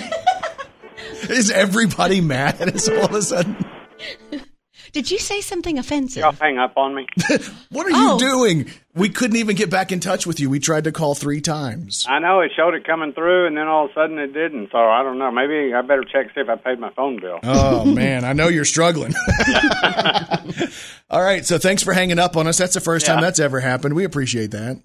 Is 1.31 1.51
everybody 1.51 2.21
mad 2.21 2.61
at 2.61 2.75
us 2.75 2.89
all 2.91 3.07
of 3.07 3.15
a 3.15 3.23
sudden? 3.23 3.57
Did 4.95 5.11
you 5.11 5.19
say 5.19 5.41
something 5.41 5.77
offensive? 5.79 6.23
Y'all 6.23 6.33
hang 6.33 6.57
up 6.57 6.77
on 6.77 6.95
me. 6.95 7.07
What 7.71 7.87
are 7.87 7.91
you 7.91 8.11
Oh. 8.13 8.19
doing? 8.19 8.71
We 8.95 9.09
couldn't 9.09 9.37
even 9.39 9.57
get 9.57 9.69
back 9.69 9.91
in 9.91 9.99
touch 9.99 10.25
with 10.25 10.39
you. 10.39 10.49
We 10.49 10.61
tried 10.61 10.85
to 10.85 10.93
call 10.93 11.17
three 11.17 11.41
times. 11.41 12.07
I 12.09 12.21
know 12.21 12.41
it 12.43 12.53
showed 12.57 12.75
it 12.75 12.87
coming 12.87 13.13
through, 13.13 13.49
and 13.49 13.57
then 13.57 13.67
all 13.67 13.87
of 13.87 13.91
a 13.91 13.95
sudden 13.95 14.19
it 14.19 14.29
didn't. 14.33 14.69
So 14.71 14.79
I 14.79 15.03
don't 15.03 15.19
know. 15.19 15.33
Maybe 15.33 15.75
I 15.75 15.83
better 15.83 16.05
check 16.05 16.29
see 16.33 16.41
if 16.41 16.49
I 16.49 16.55
paid 16.55 16.79
my 16.79 16.91
phone 16.95 17.21
bill. 17.21 17.41
Oh 17.43 17.85
man, 17.85 18.25
I 18.25 18.33
know 18.35 18.47
you're 18.47 18.65
struggling. 18.65 19.13
all 21.11 21.23
right, 21.23 21.45
so 21.45 21.59
thanks 21.59 21.83
for 21.83 21.93
hanging 21.93 22.21
up 22.21 22.37
on 22.37 22.47
us. 22.47 22.59
That's 22.59 22.75
the 22.75 22.81
first 22.81 23.07
time 23.07 23.21
that's 23.21 23.41
ever 23.41 23.59
happened. 23.61 23.95
We 23.95 24.05
appreciate 24.05 24.53
that. 24.53 24.81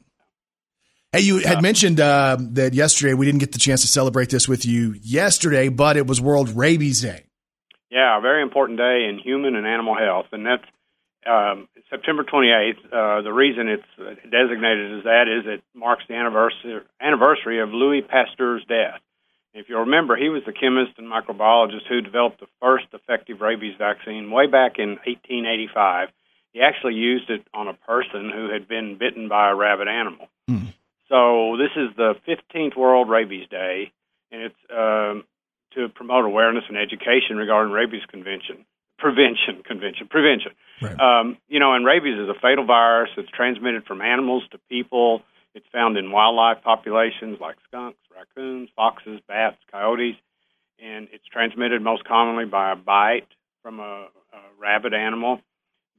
Hey, 1.12 1.22
you 1.22 1.38
had 1.40 1.62
mentioned 1.62 2.00
uh, 2.00 2.38
that 2.40 2.74
yesterday 2.74 3.14
we 3.14 3.26
didn't 3.28 3.40
get 3.40 3.52
the 3.52 3.60
chance 3.60 3.82
to 3.82 3.88
celebrate 3.88 4.30
this 4.30 4.48
with 4.48 4.66
you 4.66 4.96
yesterday, 5.02 5.70
but 5.70 5.98
it 5.98 6.06
was 6.08 6.20
World 6.22 6.50
Rabies 6.50 7.02
Day. 7.02 7.26
Yeah, 7.90 8.18
a 8.18 8.22
very 8.22 8.42
important 8.42 8.78
day 8.78 9.08
in 9.10 9.18
human 9.18 9.56
and 9.56 9.66
animal 9.66 9.96
health, 9.98 10.28
and 10.32 10.46
that's 10.46 10.66
um, 11.26 11.68
September 11.90 12.24
28th. 12.24 12.78
Uh, 12.86 13.22
the 13.24 13.34
reason 13.34 13.68
it's 13.68 14.22
designated 14.30 15.00
as 15.00 15.04
that 15.04 15.26
is 15.28 15.46
it 15.46 15.64
marks 15.74 16.04
the 16.08 16.16
anniversary 16.16 16.82
anniversary 17.02 17.60
of 17.62 17.70
Louis 17.70 18.02
Pasteur's 18.02 18.64
death. 18.66 19.02
If 19.54 19.68
you 19.68 19.80
remember, 19.80 20.16
he 20.16 20.30
was 20.30 20.44
the 20.46 20.54
chemist 20.54 20.94
and 20.98 21.08
microbiologist 21.08 21.88
who 21.90 22.02
developed 22.02 22.40
the 22.40 22.48
first 22.62 22.86
effective 22.94 23.42
rabies 23.42 23.76
vaccine 23.78 24.30
way 24.30 24.46
back 24.46 24.78
in 24.78 25.00
1885. 25.06 26.10
He 26.54 26.62
actually 26.62 26.94
used 26.94 27.30
it 27.30 27.42
on 27.54 27.68
a 27.68 27.74
person 27.74 28.32
who 28.34 28.50
had 28.52 28.68
been 28.68 28.98
bitten 28.98 29.28
by 29.28 29.50
a 29.50 29.56
rabid 29.56 29.88
animal. 29.88 30.28
So 31.10 31.58
this 31.58 31.72
is 31.76 31.90
the 31.98 32.14
15th 32.28 32.78
World 32.78 33.10
Rabies 33.10 33.48
Day, 33.50 33.92
and 34.32 34.44
it's 34.44 34.56
um, 34.72 35.24
to 35.76 35.90
promote 35.90 36.26
awareness 36.26 36.64
and 36.68 36.78
education 36.78 37.38
regarding 37.38 37.72
rabies 37.74 38.02
convention, 38.10 38.66
prevention, 38.98 39.64
convention, 39.64 40.08
prevention. 40.08 40.52
Um, 41.00 41.38
you 41.48 41.60
know, 41.60 41.74
and 41.74 41.86
rabies 41.86 42.18
is 42.18 42.30
a 42.30 42.34
fatal 42.42 42.66
virus. 42.66 43.10
It's 43.18 43.30
transmitted 43.30 43.86
from 43.86 44.02
animals 44.02 44.44
to 44.52 44.58
people. 44.70 45.22
It's 45.56 45.66
found 45.72 45.98
in 45.98 46.12
wildlife 46.12 46.64
populations 46.64 47.40
like 47.42 47.58
skunks, 47.68 48.00
raccoons, 48.16 48.70
foxes, 48.76 49.20
bats, 49.28 49.58
coyotes, 49.72 50.16
and 50.82 51.08
it's 51.12 51.26
transmitted 51.26 51.82
most 51.82 52.04
commonly 52.06 52.46
by 52.46 52.72
a 52.72 52.76
bite 52.76 53.28
from 53.64 53.80
a, 53.80 54.08
a 54.34 54.40
rabid 54.60 54.94
animal. 54.94 55.42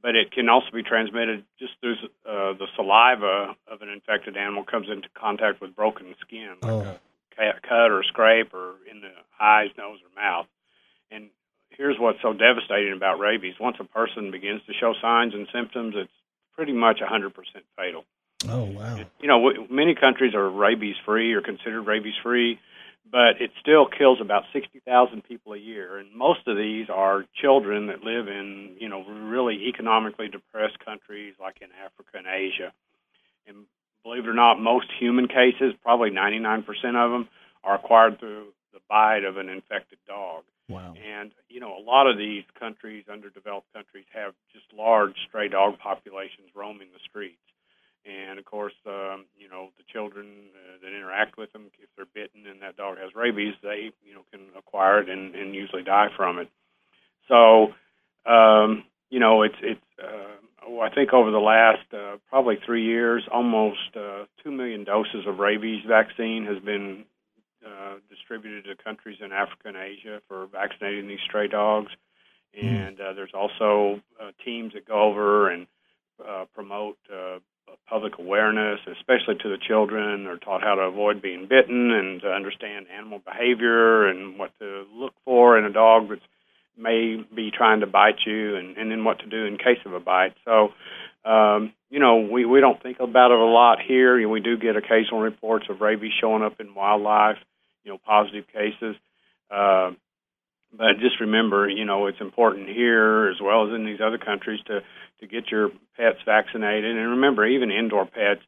But 0.01 0.15
it 0.15 0.31
can 0.31 0.49
also 0.49 0.67
be 0.73 0.81
transmitted 0.81 1.43
just 1.59 1.73
through 1.79 1.93
uh, 2.27 2.53
the 2.57 2.65
saliva 2.75 3.55
of 3.67 3.83
an 3.83 3.89
infected 3.89 4.35
animal 4.35 4.63
comes 4.63 4.87
into 4.89 5.07
contact 5.13 5.61
with 5.61 5.75
broken 5.75 6.15
skin, 6.21 6.55
like 6.63 6.71
Oh. 6.71 6.79
a 6.79 6.99
cut, 7.35 7.61
cut 7.63 7.91
or 7.91 8.03
scrape, 8.03 8.53
or 8.53 8.75
in 8.89 9.01
the 9.01 9.11
eyes, 9.39 9.69
nose, 9.77 9.99
or 10.03 10.21
mouth. 10.21 10.47
And 11.09 11.29
here's 11.69 11.97
what's 11.99 12.21
so 12.21 12.33
devastating 12.33 12.93
about 12.93 13.19
rabies: 13.19 13.55
once 13.59 13.77
a 13.79 13.83
person 13.83 14.31
begins 14.31 14.61
to 14.67 14.73
show 14.73 14.93
signs 15.01 15.33
and 15.33 15.47
symptoms, 15.53 15.95
it's 15.97 16.11
pretty 16.55 16.73
much 16.73 16.99
100% 16.99 17.31
fatal. 17.77 18.05
Oh 18.49 18.65
wow! 18.65 18.99
You 19.19 19.27
know, 19.27 19.49
w- 19.49 19.67
many 19.69 19.95
countries 19.95 20.33
are 20.33 20.49
rabies 20.49 20.95
free 21.05 21.33
or 21.33 21.41
considered 21.41 21.83
rabies 21.83 22.15
free, 22.23 22.59
but 23.09 23.41
it 23.41 23.51
still 23.59 23.85
kills 23.85 24.19
about 24.21 24.43
60,000 24.53 25.23
people 25.23 25.53
a 25.53 25.57
year. 25.57 25.97
And 25.97 26.13
most 26.15 26.47
of 26.47 26.57
these 26.57 26.89
are 26.89 27.25
children 27.39 27.87
that 27.87 28.03
live 28.03 28.27
in, 28.27 28.77
you 28.79 28.89
know, 28.89 29.03
really 29.03 29.67
economically 29.67 30.27
depressed 30.29 30.79
countries 30.83 31.35
like 31.39 31.57
in 31.61 31.67
Africa 31.83 32.17
and 32.17 32.27
Asia. 32.27 32.71
And 33.47 33.65
believe 34.03 34.25
it 34.25 34.29
or 34.29 34.33
not, 34.33 34.59
most 34.59 34.87
human 34.99 35.27
cases, 35.27 35.73
probably 35.81 36.11
99% 36.11 36.63
of 36.95 37.11
them, 37.11 37.29
are 37.63 37.75
acquired 37.75 38.19
through 38.19 38.47
the 38.73 38.79
bite 38.89 39.23
of 39.23 39.37
an 39.37 39.49
infected 39.49 39.99
dog. 40.07 40.43
Wow. 40.69 40.93
And, 40.95 41.31
you 41.49 41.59
know, 41.59 41.75
a 41.77 41.83
lot 41.83 42.07
of 42.07 42.17
these 42.17 42.43
countries, 42.57 43.05
underdeveloped 43.11 43.71
countries, 43.73 44.05
have 44.13 44.33
just 44.53 44.65
large 44.73 45.15
stray 45.27 45.49
dog 45.49 45.77
populations 45.79 46.49
roaming 46.55 46.87
the 46.93 46.99
streets. 47.07 47.37
And 48.05 48.39
of 48.39 48.45
course, 48.45 48.73
um, 48.87 49.25
you 49.37 49.47
know, 49.49 49.69
the 49.77 49.83
children 49.91 50.27
uh, 50.55 50.77
that 50.81 50.95
interact 50.95 51.37
with 51.37 51.51
them, 51.53 51.67
if 51.79 51.89
they're 51.95 52.05
bitten 52.05 52.47
and 52.49 52.61
that 52.61 52.77
dog 52.77 52.97
has 52.97 53.13
rabies, 53.13 53.53
they, 53.61 53.91
you 54.03 54.15
know, 54.15 54.21
can 54.31 54.41
acquire 54.57 55.01
it 55.01 55.09
and, 55.09 55.35
and 55.35 55.53
usually 55.53 55.83
die 55.83 56.07
from 56.15 56.39
it. 56.39 56.49
So, 57.27 57.73
um, 58.25 58.85
you 59.11 59.19
know, 59.19 59.43
it's 59.43 59.55
it's. 59.61 59.79
Uh, 60.01 60.67
oh, 60.67 60.79
I 60.79 60.89
think 60.89 61.13
over 61.13 61.29
the 61.29 61.37
last 61.37 61.85
uh, 61.93 62.17
probably 62.29 62.57
three 62.65 62.85
years, 62.85 63.23
almost 63.31 63.95
uh, 63.95 64.25
two 64.43 64.51
million 64.51 64.83
doses 64.83 65.27
of 65.27 65.37
rabies 65.37 65.83
vaccine 65.87 66.47
has 66.47 66.63
been 66.63 67.05
uh, 67.63 67.95
distributed 68.09 68.65
to 68.65 68.83
countries 68.83 69.17
in 69.23 69.31
Africa 69.31 69.67
and 69.67 69.77
Asia 69.77 70.21
for 70.27 70.47
vaccinating 70.47 71.07
these 71.07 71.19
stray 71.27 71.47
dogs. 71.47 71.91
And 72.59 72.99
uh, 72.99 73.13
there's 73.13 73.33
also 73.33 74.01
uh, 74.19 74.31
teams 74.43 74.73
that 74.73 74.87
go 74.87 75.03
over 75.03 75.49
and 75.49 75.67
uh, 76.27 76.45
promote 76.53 76.97
uh, 77.13 77.39
public 77.87 78.17
awareness, 78.19 78.79
especially 78.87 79.35
to 79.35 79.49
the 79.49 79.57
children. 79.57 80.25
They're 80.25 80.37
taught 80.37 80.61
how 80.61 80.75
to 80.75 80.81
avoid 80.81 81.21
being 81.21 81.47
bitten 81.47 81.91
and 81.91 82.21
to 82.21 82.31
understand 82.31 82.87
animal 82.95 83.19
behavior 83.19 84.07
and 84.07 84.37
what 84.37 84.51
to 84.59 84.85
look 84.93 85.13
for 85.23 85.57
in 85.57 85.65
a 85.65 85.71
dog 85.71 86.09
that 86.09 86.19
may 86.77 87.23
be 87.35 87.51
trying 87.51 87.81
to 87.81 87.87
bite 87.87 88.19
you, 88.25 88.55
and, 88.55 88.77
and 88.77 88.91
then 88.91 89.03
what 89.03 89.19
to 89.19 89.27
do 89.27 89.45
in 89.45 89.57
case 89.57 89.79
of 89.85 89.93
a 89.93 89.99
bite. 89.99 90.33
So, 90.45 90.69
um, 91.29 91.73
you 91.89 91.99
know, 91.99 92.27
we 92.31 92.45
we 92.45 92.61
don't 92.61 92.81
think 92.81 92.99
about 92.99 93.31
it 93.31 93.39
a 93.39 93.45
lot 93.45 93.79
here. 93.85 94.17
You 94.19 94.27
know, 94.27 94.31
we 94.31 94.39
do 94.41 94.57
get 94.57 94.75
occasional 94.75 95.21
reports 95.21 95.65
of 95.69 95.81
rabies 95.81 96.13
showing 96.19 96.43
up 96.43 96.59
in 96.59 96.73
wildlife. 96.73 97.37
You 97.83 97.91
know, 97.91 97.99
positive 98.05 98.45
cases. 98.47 98.95
Uh, 99.49 99.91
but 100.71 100.99
just 100.99 101.19
remember, 101.19 101.67
you 101.67 101.83
know, 101.83 102.07
it's 102.07 102.21
important 102.21 102.69
here 102.69 103.27
as 103.29 103.41
well 103.41 103.67
as 103.67 103.73
in 103.73 103.85
these 103.85 103.99
other 103.99 104.17
countries 104.17 104.61
to 104.67 104.81
to 105.19 105.27
get 105.27 105.51
your 105.51 105.69
pets 105.97 106.19
vaccinated. 106.25 106.97
And 106.97 107.11
remember, 107.11 107.45
even 107.45 107.71
indoor 107.71 108.05
pets, 108.05 108.41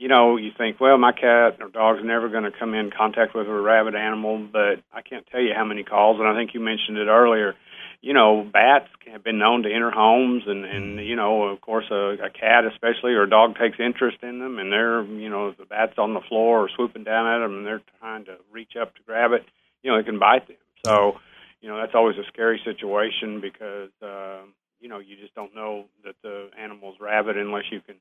you 0.00 0.08
know, 0.08 0.38
you 0.38 0.50
think, 0.56 0.80
well, 0.80 0.96
my 0.96 1.12
cat 1.12 1.58
or 1.60 1.68
dog's 1.68 2.00
never 2.02 2.30
going 2.30 2.44
to 2.44 2.58
come 2.58 2.72
in 2.72 2.90
contact 2.90 3.34
with 3.34 3.46
a 3.46 3.52
rabid 3.52 3.94
animal, 3.94 4.48
but 4.50 4.80
I 4.94 5.02
can't 5.02 5.26
tell 5.30 5.42
you 5.42 5.52
how 5.54 5.66
many 5.66 5.84
calls, 5.84 6.18
and 6.18 6.26
I 6.26 6.34
think 6.34 6.54
you 6.54 6.60
mentioned 6.60 6.96
it 6.96 7.06
earlier. 7.06 7.54
You 8.00 8.14
know, 8.14 8.48
bats 8.50 8.88
have 9.12 9.22
been 9.22 9.38
known 9.38 9.62
to 9.64 9.68
enter 9.68 9.90
homes, 9.90 10.44
and 10.46 10.64
and 10.64 11.06
you 11.06 11.16
know, 11.16 11.42
of 11.42 11.60
course, 11.60 11.84
a, 11.90 12.16
a 12.24 12.30
cat 12.30 12.64
especially 12.64 13.12
or 13.12 13.24
a 13.24 13.28
dog 13.28 13.58
takes 13.58 13.78
interest 13.78 14.16
in 14.22 14.38
them, 14.38 14.58
and 14.58 14.72
they're, 14.72 15.04
you 15.04 15.28
know, 15.28 15.52
the 15.52 15.66
bat's 15.66 15.98
on 15.98 16.14
the 16.14 16.22
floor 16.26 16.64
or 16.64 16.70
swooping 16.74 17.04
down 17.04 17.26
at 17.26 17.44
them, 17.44 17.58
and 17.58 17.66
they're 17.66 17.82
trying 17.98 18.24
to 18.24 18.36
reach 18.50 18.72
up 18.80 18.94
to 18.94 19.02
grab 19.04 19.32
it, 19.32 19.44
you 19.82 19.92
know, 19.92 19.98
it 19.98 20.06
can 20.06 20.18
bite 20.18 20.48
them. 20.48 20.56
So 20.86 21.18
you 21.60 21.68
know 21.68 21.76
that's 21.76 21.94
always 21.94 22.16
a 22.16 22.26
scary 22.32 22.58
situation 22.64 23.40
because 23.42 23.90
uh, 24.02 24.40
you 24.80 24.88
know 24.88 24.98
you 24.98 25.16
just 25.20 25.34
don't 25.34 25.54
know 25.54 25.84
that 26.04 26.14
the 26.22 26.48
animal's 26.58 26.96
rabid 26.98 27.36
unless 27.36 27.64
you 27.70 27.82
can 27.82 27.96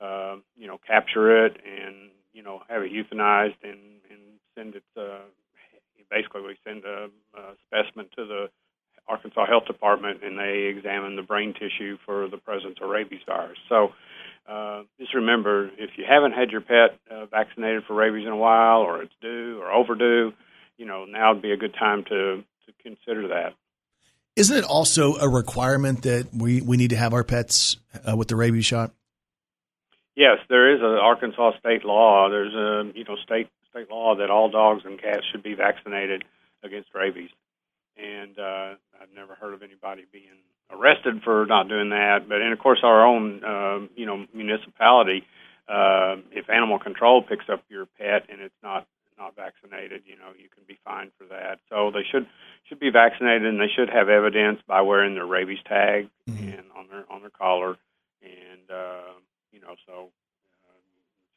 uh, 0.00 0.36
you 0.56 0.66
know 0.66 0.78
capture 0.86 1.46
it 1.46 1.56
and 1.64 2.10
you 2.32 2.42
know 2.42 2.62
have 2.68 2.82
it 2.82 2.92
euthanized 2.92 3.56
and 3.62 3.80
and 4.10 4.20
send 4.54 4.74
it 4.74 4.84
uh, 4.96 5.18
basically 6.10 6.42
we 6.42 6.56
send 6.64 6.84
a, 6.84 7.08
a 7.36 7.42
specimen 7.66 8.06
to 8.16 8.26
the 8.26 8.46
Arkansas 9.08 9.46
Health 9.46 9.66
Department 9.66 10.22
and 10.24 10.38
they 10.38 10.72
examine 10.76 11.16
the 11.16 11.22
brain 11.22 11.54
tissue 11.54 11.96
for 12.04 12.28
the 12.28 12.38
presence 12.38 12.76
of 12.82 12.88
rabies 12.88 13.20
virus. 13.26 13.58
So 13.68 13.92
uh, 14.48 14.82
just 14.98 15.14
remember, 15.14 15.70
if 15.78 15.90
you 15.96 16.04
haven't 16.08 16.32
had 16.32 16.50
your 16.50 16.60
pet 16.60 16.98
uh, 17.10 17.26
vaccinated 17.26 17.84
for 17.86 17.94
rabies 17.94 18.26
in 18.26 18.32
a 18.32 18.36
while, 18.36 18.80
or 18.80 19.02
it's 19.02 19.14
due 19.20 19.60
or 19.60 19.70
overdue, 19.70 20.32
you 20.76 20.86
know 20.86 21.04
now 21.04 21.32
would 21.32 21.42
be 21.42 21.52
a 21.52 21.56
good 21.56 21.74
time 21.74 22.04
to 22.04 22.44
to 22.66 22.72
consider 22.82 23.28
that. 23.28 23.54
Isn't 24.36 24.56
it 24.56 24.64
also 24.64 25.14
a 25.14 25.28
requirement 25.28 26.02
that 26.02 26.28
we, 26.34 26.60
we 26.60 26.76
need 26.76 26.90
to 26.90 26.96
have 26.96 27.14
our 27.14 27.24
pets 27.24 27.78
uh, 28.06 28.14
with 28.14 28.28
the 28.28 28.36
rabies 28.36 28.66
shot? 28.66 28.92
Yes, 30.16 30.38
there 30.48 30.74
is 30.74 30.80
a 30.80 30.98
Arkansas 30.98 31.58
state 31.58 31.84
law. 31.84 32.30
There's 32.30 32.54
a 32.54 32.90
you 32.96 33.04
know 33.04 33.16
state 33.22 33.48
state 33.70 33.90
law 33.90 34.16
that 34.16 34.30
all 34.30 34.48
dogs 34.48 34.82
and 34.84 35.00
cats 35.00 35.24
should 35.30 35.42
be 35.42 35.54
vaccinated 35.54 36.24
against 36.64 36.88
rabies, 36.94 37.28
and 37.98 38.38
uh, 38.38 38.74
I've 39.00 39.14
never 39.14 39.34
heard 39.34 39.52
of 39.52 39.62
anybody 39.62 40.04
being 40.10 40.40
arrested 40.70 41.22
for 41.22 41.44
not 41.46 41.68
doing 41.68 41.90
that. 41.90 42.28
But 42.28 42.40
and 42.40 42.52
of 42.52 42.58
course, 42.58 42.80
our 42.82 43.06
own 43.06 43.44
uh, 43.44 43.86
you 43.94 44.06
know 44.06 44.26
municipality, 44.34 45.26
uh, 45.68 46.16
if 46.32 46.48
animal 46.48 46.78
control 46.78 47.22
picks 47.22 47.50
up 47.52 47.62
your 47.68 47.84
pet 47.84 48.24
and 48.30 48.40
it's 48.40 48.62
not 48.62 48.86
not 49.18 49.36
vaccinated, 49.36 50.02
you 50.06 50.16
know, 50.16 50.32
you 50.38 50.48
can 50.48 50.64
be 50.66 50.78
fined 50.84 51.10
for 51.18 51.24
that. 51.26 51.58
So 51.68 51.90
they 51.90 52.04
should 52.10 52.26
should 52.68 52.80
be 52.80 52.90
vaccinated, 52.90 53.46
and 53.46 53.60
they 53.60 53.68
should 53.74 53.90
have 53.90 54.08
evidence 54.08 54.60
by 54.66 54.80
wearing 54.80 55.14
their 55.14 55.26
rabies 55.26 55.58
tag 55.68 56.08
and 56.26 56.64
on 56.76 56.88
their 56.88 57.04
on 57.10 57.20
their 57.20 57.30
collar, 57.30 57.76
and 58.22 58.70
uh, 58.70 59.12
you 59.56 59.64
know, 59.64 59.72
so 59.88 60.12
uh, 60.68 60.76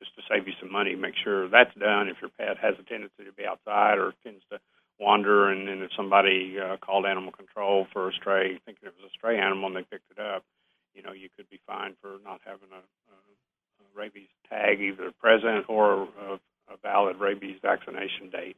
just 0.04 0.12
to 0.20 0.22
save 0.28 0.44
you 0.46 0.54
some 0.60 0.72
money, 0.72 0.96
make 0.96 1.16
sure 1.16 1.48
that's 1.48 1.74
done. 1.80 2.12
If 2.12 2.20
your 2.20 2.32
pet 2.36 2.60
has 2.60 2.76
a 2.76 2.84
tendency 2.84 3.24
to 3.24 3.32
be 3.32 3.48
outside 3.48 3.98
or 3.98 4.12
tends 4.24 4.44
to 4.52 4.60
wander, 5.00 5.48
and 5.48 5.68
then 5.68 5.82
if 5.82 5.92
somebody 5.96 6.60
uh, 6.60 6.76
called 6.84 7.06
animal 7.06 7.32
control 7.32 7.88
for 7.94 8.10
a 8.10 8.14
stray, 8.14 8.60
thinking 8.66 8.84
it 8.92 8.94
was 9.00 9.08
a 9.08 9.16
stray 9.16 9.40
animal, 9.40 9.68
and 9.68 9.76
they 9.78 9.88
picked 9.88 10.12
it 10.12 10.20
up, 10.20 10.44
you 10.94 11.02
know, 11.02 11.14
you 11.14 11.30
could 11.32 11.50
be 11.50 11.60
fined 11.66 11.96
for 12.02 12.20
not 12.26 12.42
having 12.44 12.68
a, 12.76 12.84
a, 12.84 13.16
a 13.16 13.86
rabies 13.96 14.28
tag 14.50 14.82
either 14.82 15.12
present 15.16 15.64
or 15.70 16.10
a, 16.20 16.34
a 16.68 16.76
valid 16.84 17.16
rabies 17.18 17.56
vaccination 17.62 18.30
date. 18.30 18.58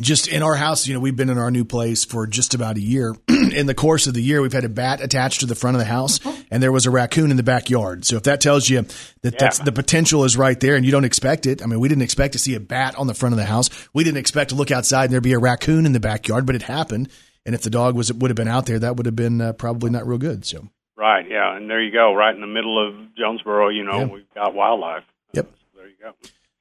Just 0.00 0.28
in 0.28 0.42
our 0.42 0.54
house, 0.54 0.86
you 0.86 0.94
know, 0.94 1.00
we've 1.00 1.16
been 1.16 1.28
in 1.30 1.38
our 1.38 1.50
new 1.50 1.64
place 1.64 2.04
for 2.04 2.26
just 2.26 2.54
about 2.54 2.76
a 2.76 2.80
year. 2.80 3.14
in 3.28 3.66
the 3.66 3.74
course 3.74 4.06
of 4.06 4.14
the 4.14 4.22
year, 4.22 4.40
we've 4.40 4.52
had 4.52 4.64
a 4.64 4.68
bat 4.68 5.00
attached 5.02 5.40
to 5.40 5.46
the 5.46 5.54
front 5.54 5.76
of 5.76 5.78
the 5.78 5.86
house, 5.86 6.20
and 6.50 6.62
there 6.62 6.72
was 6.72 6.86
a 6.86 6.90
raccoon 6.90 7.30
in 7.30 7.36
the 7.36 7.42
backyard. 7.42 8.04
So 8.04 8.16
if 8.16 8.22
that 8.24 8.40
tells 8.40 8.68
you 8.68 8.86
that 9.22 9.38
that's, 9.38 9.58
the 9.58 9.72
potential 9.72 10.24
is 10.24 10.36
right 10.36 10.58
there, 10.58 10.74
and 10.76 10.84
you 10.84 10.92
don't 10.92 11.04
expect 11.04 11.46
it, 11.46 11.62
I 11.62 11.66
mean, 11.66 11.80
we 11.80 11.88
didn't 11.88 12.02
expect 12.02 12.32
to 12.32 12.38
see 12.38 12.54
a 12.54 12.60
bat 12.60 12.94
on 12.96 13.06
the 13.06 13.14
front 13.14 13.32
of 13.34 13.36
the 13.38 13.44
house. 13.44 13.68
We 13.92 14.04
didn't 14.04 14.18
expect 14.18 14.50
to 14.50 14.56
look 14.56 14.70
outside 14.70 15.04
and 15.04 15.12
there 15.12 15.20
be 15.20 15.32
a 15.32 15.38
raccoon 15.38 15.86
in 15.86 15.92
the 15.92 16.00
backyard, 16.00 16.46
but 16.46 16.54
it 16.54 16.62
happened. 16.62 17.10
And 17.44 17.54
if 17.54 17.62
the 17.62 17.70
dog 17.70 17.96
was 17.96 18.12
would 18.12 18.30
have 18.30 18.36
been 18.36 18.48
out 18.48 18.66
there, 18.66 18.78
that 18.78 18.96
would 18.96 19.06
have 19.06 19.16
been 19.16 19.40
uh, 19.40 19.52
probably 19.54 19.90
not 19.90 20.06
real 20.06 20.18
good. 20.18 20.44
So 20.44 20.68
Right, 20.96 21.26
yeah, 21.30 21.56
and 21.56 21.70
there 21.70 21.82
you 21.82 21.90
go, 21.90 22.14
right 22.14 22.34
in 22.34 22.42
the 22.42 22.46
middle 22.46 22.76
of 22.86 23.14
Jonesboro. 23.16 23.70
You 23.70 23.84
know, 23.84 24.00
Yeah. 24.00 24.04
we've 24.04 24.34
got 24.34 24.54
wildlife. 24.54 25.04
Yep. 25.32 25.46
So 25.46 25.78
there 25.78 25.88
you 25.88 25.94
go. 26.02 26.12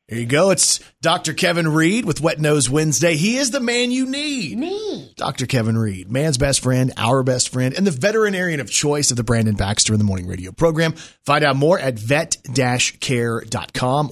There 0.09 0.17
you 0.17 0.25
go. 0.25 0.49
It's 0.49 0.79
Dr. 1.03 1.35
Kevin 1.35 1.67
Reed 1.67 2.03
with 2.03 2.19
Wet 2.19 2.39
Nose 2.39 2.67
Wednesday. 2.67 3.15
He 3.15 3.37
is 3.37 3.51
the 3.51 3.59
man 3.59 3.91
you 3.91 4.07
need. 4.07 4.57
Me. 4.57 5.13
Dr. 5.15 5.45
Kevin 5.45 5.77
Reed, 5.77 6.11
man's 6.11 6.39
best 6.39 6.63
friend, 6.63 6.91
our 6.97 7.21
best 7.21 7.49
friend, 7.49 7.75
and 7.75 7.85
the 7.85 7.91
veterinarian 7.91 8.59
of 8.59 8.71
choice 8.71 9.11
of 9.11 9.17
the 9.17 9.23
Brandon 9.23 9.53
Baxter 9.53 9.93
in 9.93 9.99
the 9.99 10.05
Morning 10.05 10.25
Radio 10.25 10.51
program. 10.51 10.93
Find 11.27 11.43
out 11.43 11.57
more 11.57 11.77
at 11.77 11.99
vet-care.com 11.99 12.49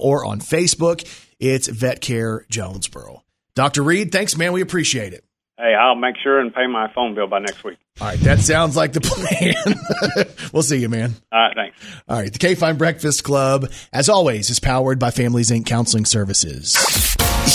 or 0.00 0.24
on 0.24 0.38
Facebook. 0.38 1.04
It's 1.40 1.66
Vet 1.66 2.00
Care 2.00 2.46
Jonesboro. 2.48 3.24
Dr. 3.56 3.82
Reed, 3.82 4.12
thanks, 4.12 4.36
man. 4.36 4.52
We 4.52 4.60
appreciate 4.60 5.12
it. 5.14 5.24
Hey, 5.58 5.74
I'll 5.74 5.96
make 5.96 6.14
sure 6.22 6.38
and 6.38 6.54
pay 6.54 6.68
my 6.68 6.86
phone 6.92 7.14
bill 7.16 7.26
by 7.26 7.40
next 7.40 7.64
week. 7.64 7.78
All 8.00 8.06
right, 8.06 8.18
that 8.20 8.38
sounds 8.38 8.76
like 8.76 8.92
the 8.92 9.00
plan. 9.02 10.24
we'll 10.52 10.62
see 10.62 10.76
you, 10.78 10.88
man. 10.88 11.14
All 11.32 11.40
right, 11.40 11.54
thanks. 11.56 11.76
All 12.08 12.16
right, 12.16 12.32
the 12.32 12.38
KFIN 12.38 12.78
Breakfast 12.78 13.24
Club, 13.24 13.68
as 13.92 14.08
always, 14.08 14.50
is 14.50 14.60
powered 14.60 15.00
by 15.00 15.10
Families 15.10 15.50
Inc. 15.50 15.66
Counseling 15.66 16.04
Services. 16.04 16.76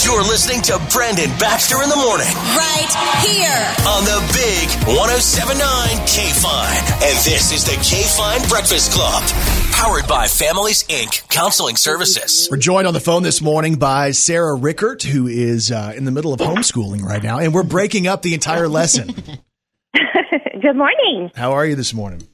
You're 0.03 0.23
listening 0.23 0.61
to 0.63 0.81
Brandon 0.91 1.29
Baxter 1.39 1.81
in 1.81 1.87
the 1.87 1.95
morning 1.95 2.27
Right 2.57 2.91
here. 3.23 3.63
on 3.87 4.03
the 4.03 4.19
big 4.35 4.67
1079 4.99 5.63
K 6.09 6.27
Fine. 6.43 6.83
And 7.07 7.15
this 7.23 7.53
is 7.53 7.63
the 7.63 7.77
KFIN 7.79 8.49
Breakfast 8.49 8.91
Club, 8.91 9.23
powered 9.83 10.07
by 10.07 10.27
Families 10.27 10.83
Inc. 10.83 11.27
Counseling 11.27 11.75
Services. 11.75 12.47
We're 12.49 12.55
joined 12.55 12.87
on 12.87 12.93
the 12.93 13.01
phone 13.01 13.21
this 13.21 13.41
morning 13.41 13.75
by 13.75 14.11
Sarah 14.11 14.55
Rickert, 14.55 15.03
who 15.03 15.27
is 15.27 15.73
uh, 15.73 15.91
in 15.93 16.05
the 16.05 16.11
middle 16.11 16.31
of 16.31 16.39
homeschooling 16.39 17.01
right 17.01 17.21
now, 17.21 17.39
and 17.39 17.53
we're 17.53 17.63
breaking 17.63 18.07
up 18.07 18.21
the 18.21 18.33
entire 18.33 18.69
lesson. 18.69 19.07
Good 19.93 20.77
morning. 20.77 21.31
How 21.35 21.51
are 21.51 21.65
you 21.65 21.75
this 21.75 21.93
morning? 21.93 22.25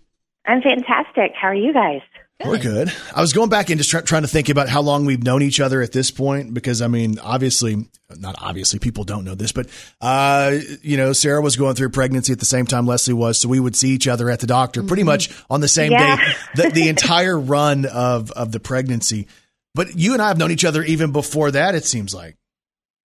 I'm 0.46 0.62
fantastic. 0.62 1.32
How 1.34 1.48
are 1.48 1.56
you 1.56 1.74
guys? 1.74 2.02
We're 2.46 2.58
good. 2.58 2.94
I 3.14 3.20
was 3.20 3.34
going 3.34 3.50
back 3.50 3.70
and 3.70 3.78
just 3.78 3.90
try, 3.90 4.00
trying 4.00 4.22
to 4.22 4.28
think 4.30 4.48
about 4.48 4.70
how 4.70 4.82
long 4.82 5.06
we've 5.06 5.22
known 5.22 5.42
each 5.42 5.60
other 5.60 5.82
at 5.82 5.92
this 5.92 6.10
point, 6.10 6.54
because 6.54 6.82
I 6.82 6.88
mean, 6.88 7.20
obviously, 7.20 7.86
not 8.18 8.36
obviously, 8.40 8.80
people 8.80 9.04
don't 9.04 9.26
know 9.26 9.36
this, 9.36 9.52
but 9.52 9.68
uh, 10.00 10.58
you 10.82 10.96
know, 10.96 11.12
Sarah 11.12 11.42
was 11.42 11.58
going 11.58 11.76
through 11.76 11.90
pregnancy 11.90 12.32
at 12.32 12.40
the 12.40 12.46
same 12.46 12.66
time 12.66 12.86
Leslie 12.86 13.14
was, 13.14 13.38
so 13.40 13.50
we 13.50 13.60
would 13.60 13.76
see 13.76 13.90
each 13.90 14.08
other 14.08 14.30
at 14.30 14.40
the 14.40 14.48
doctor 14.48 14.84
pretty 14.84 15.04
much 15.04 15.30
on 15.50 15.60
the 15.60 15.68
same 15.68 15.92
Yeah. 15.92 16.16
day, 16.16 16.24
the, 16.56 16.70
the 16.70 16.88
entire 16.88 17.38
run 17.38 17.86
of 17.86 18.32
of 18.32 18.54
the 18.54 18.60
pregnancy. 18.62 19.28
But 19.76 19.98
you 19.98 20.14
and 20.14 20.22
I 20.22 20.30
have 20.30 20.38
known 20.38 20.52
each 20.52 20.66
other 20.66 20.82
even 20.84 21.12
before 21.12 21.52
that. 21.52 21.76
It 21.76 21.84
seems 21.86 22.14
like. 22.16 22.38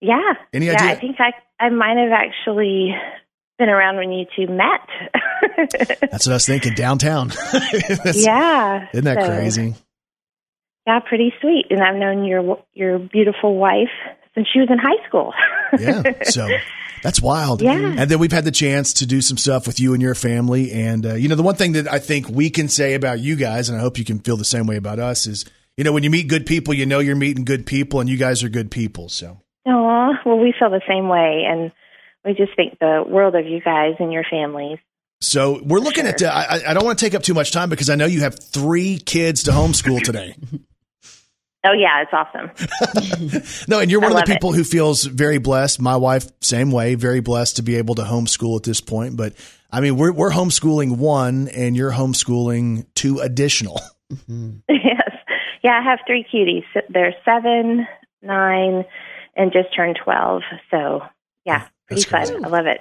Yeah. 0.00 0.34
Any 0.52 0.66
yeah, 0.66 0.74
idea? 0.74 0.90
I 0.90 0.94
think 0.94 1.16
I 1.18 1.32
I 1.58 1.70
might 1.70 1.96
have 1.96 2.12
actually 2.12 2.94
been 3.58 3.68
around 3.68 3.96
when 3.96 4.12
you 4.12 4.26
two 4.36 4.46
met. 4.52 4.80
That's 6.10 6.26
what 6.26 6.32
I 6.32 6.34
was 6.34 6.46
thinking. 6.46 6.74
Downtown. 6.74 7.32
Yeah. 8.14 8.88
Isn't 8.92 9.04
that 9.04 9.20
So, 9.20 9.26
crazy? 9.26 9.74
Yeah, 10.86 11.00
pretty 11.00 11.32
sweet. 11.40 11.66
And 11.70 11.82
I've 11.82 11.96
known 11.96 12.24
your 12.24 12.62
your 12.74 12.98
beautiful 12.98 13.56
wife 13.56 13.88
since 14.34 14.46
she 14.52 14.60
was 14.60 14.68
in 14.70 14.78
high 14.78 15.06
school. 15.08 15.32
yeah. 15.78 16.22
So 16.24 16.48
that's 17.02 17.20
wild. 17.22 17.62
Yeah. 17.62 17.94
And 17.96 18.10
then 18.10 18.18
we've 18.18 18.32
had 18.32 18.44
the 18.44 18.50
chance 18.50 18.94
to 18.94 19.06
do 19.06 19.20
some 19.20 19.36
stuff 19.38 19.66
with 19.66 19.78
you 19.80 19.92
and 19.94 20.02
your 20.02 20.14
family. 20.14 20.72
And, 20.72 21.06
uh, 21.06 21.14
you 21.14 21.28
know, 21.28 21.36
the 21.36 21.42
one 21.42 21.54
thing 21.54 21.72
that 21.72 21.90
I 21.90 21.98
think 21.98 22.28
we 22.28 22.50
can 22.50 22.68
say 22.68 22.94
about 22.94 23.20
you 23.20 23.36
guys, 23.36 23.68
and 23.68 23.78
I 23.78 23.80
hope 23.80 23.98
you 23.98 24.04
can 24.04 24.18
feel 24.20 24.36
the 24.36 24.44
same 24.44 24.66
way 24.66 24.76
about 24.76 24.98
us, 24.98 25.26
is, 25.26 25.44
you 25.76 25.84
know, 25.84 25.92
when 25.92 26.02
you 26.02 26.10
meet 26.10 26.28
good 26.28 26.46
people, 26.46 26.74
you 26.74 26.86
know 26.86 26.98
you're 26.98 27.16
meeting 27.16 27.44
good 27.44 27.66
people, 27.66 28.00
and 28.00 28.08
you 28.08 28.16
guys 28.16 28.42
are 28.42 28.48
good 28.48 28.70
people. 28.70 29.08
So 29.08 29.38
Aw, 29.66 30.12
well, 30.26 30.38
we 30.38 30.52
feel 30.58 30.70
the 30.70 30.82
same 30.88 31.08
way, 31.08 31.44
and 31.48 31.72
we 32.24 32.34
just 32.34 32.54
think 32.56 32.78
the 32.78 33.04
world 33.06 33.34
of 33.34 33.46
you 33.46 33.60
guys 33.60 33.94
and 33.98 34.12
your 34.12 34.24
families. 34.28 34.78
So 35.20 35.60
we're 35.64 35.80
looking 35.80 36.06
at. 36.06 36.22
Uh, 36.22 36.28
I, 36.28 36.70
I 36.70 36.74
don't 36.74 36.84
want 36.84 36.98
to 36.98 37.04
take 37.04 37.14
up 37.14 37.22
too 37.22 37.34
much 37.34 37.52
time 37.52 37.70
because 37.70 37.88
I 37.88 37.94
know 37.94 38.06
you 38.06 38.20
have 38.20 38.38
three 38.42 38.98
kids 38.98 39.44
to 39.44 39.52
homeschool 39.52 40.02
today. 40.02 40.34
Oh 41.66 41.72
yeah, 41.72 42.02
it's 42.02 42.12
awesome. 42.12 43.64
no, 43.68 43.78
and 43.80 43.90
you're 43.90 44.00
one 44.00 44.12
I 44.12 44.20
of 44.20 44.26
the 44.26 44.28
love 44.28 44.28
it. 44.28 44.32
people 44.34 44.52
who 44.52 44.64
feels 44.64 45.04
very 45.04 45.38
blessed. 45.38 45.80
My 45.80 45.96
wife, 45.96 46.26
same 46.42 46.70
way, 46.70 46.94
very 46.94 47.20
blessed 47.20 47.56
to 47.56 47.62
be 47.62 47.76
able 47.76 47.94
to 47.94 48.02
homeschool 48.02 48.58
at 48.58 48.64
this 48.64 48.82
point. 48.82 49.16
But 49.16 49.32
I 49.70 49.80
mean, 49.80 49.96
we're 49.96 50.12
we're 50.12 50.30
homeschooling 50.30 50.98
one, 50.98 51.48
and 51.48 51.74
you're 51.74 51.90
homeschooling 51.90 52.84
two 52.94 53.20
additional. 53.20 53.80
yes. 54.28 55.10
Yeah, 55.62 55.80
I 55.80 55.82
have 55.82 56.00
three 56.06 56.26
cuties. 56.30 56.64
They're 56.90 57.14
seven, 57.24 57.86
nine, 58.20 58.84
and 59.34 59.50
just 59.50 59.74
turned 59.74 59.98
12. 60.04 60.42
So, 60.70 61.00
yeah, 61.46 61.66
pretty 61.86 62.02
fun. 62.02 62.44
I 62.44 62.48
love 62.48 62.66
it. 62.66 62.80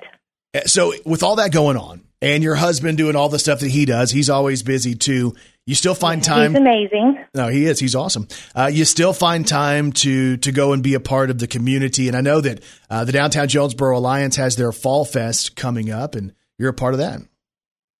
Uh, 0.55 0.67
So 0.67 0.93
with 1.05 1.23
all 1.23 1.37
that 1.37 1.51
going 1.51 1.77
on, 1.77 2.01
and 2.21 2.41
your 2.41 2.55
husband 2.55 2.97
doing 2.97 3.17
all 3.17 3.27
the 3.27 3.37
stuff 3.37 3.59
that 3.59 3.69
he 3.69 3.85
does, 3.85 4.09
he's 4.09 4.29
always 4.29 4.63
busy 4.63 4.95
too. 4.95 5.35
You 5.65 5.75
still 5.75 5.93
find 5.95 6.23
time. 6.23 6.51
He's 6.51 6.59
amazing. 6.59 7.25
No, 7.33 7.47
he 7.49 7.65
is. 7.65 7.79
He's 7.79 7.95
awesome. 7.95 8.27
Uh, 8.55 8.69
you 8.71 8.85
still 8.85 9.13
find 9.13 9.45
time 9.47 9.91
to 9.93 10.37
to 10.37 10.51
go 10.51 10.71
and 10.73 10.81
be 10.81 10.93
a 10.93 10.99
part 10.99 11.29
of 11.29 11.39
the 11.39 11.47
community. 11.47 12.07
And 12.07 12.15
I 12.15 12.21
know 12.21 12.39
that 12.41 12.63
uh, 12.89 13.03
the 13.05 13.11
Downtown 13.11 13.47
Jonesboro 13.47 13.97
Alliance 13.97 14.37
has 14.37 14.55
their 14.55 14.71
Fall 14.71 15.03
Fest 15.05 15.55
coming 15.55 15.89
up, 15.91 16.15
and 16.15 16.33
you're 16.57 16.69
a 16.69 16.73
part 16.73 16.93
of 16.93 16.99
that. 16.99 17.21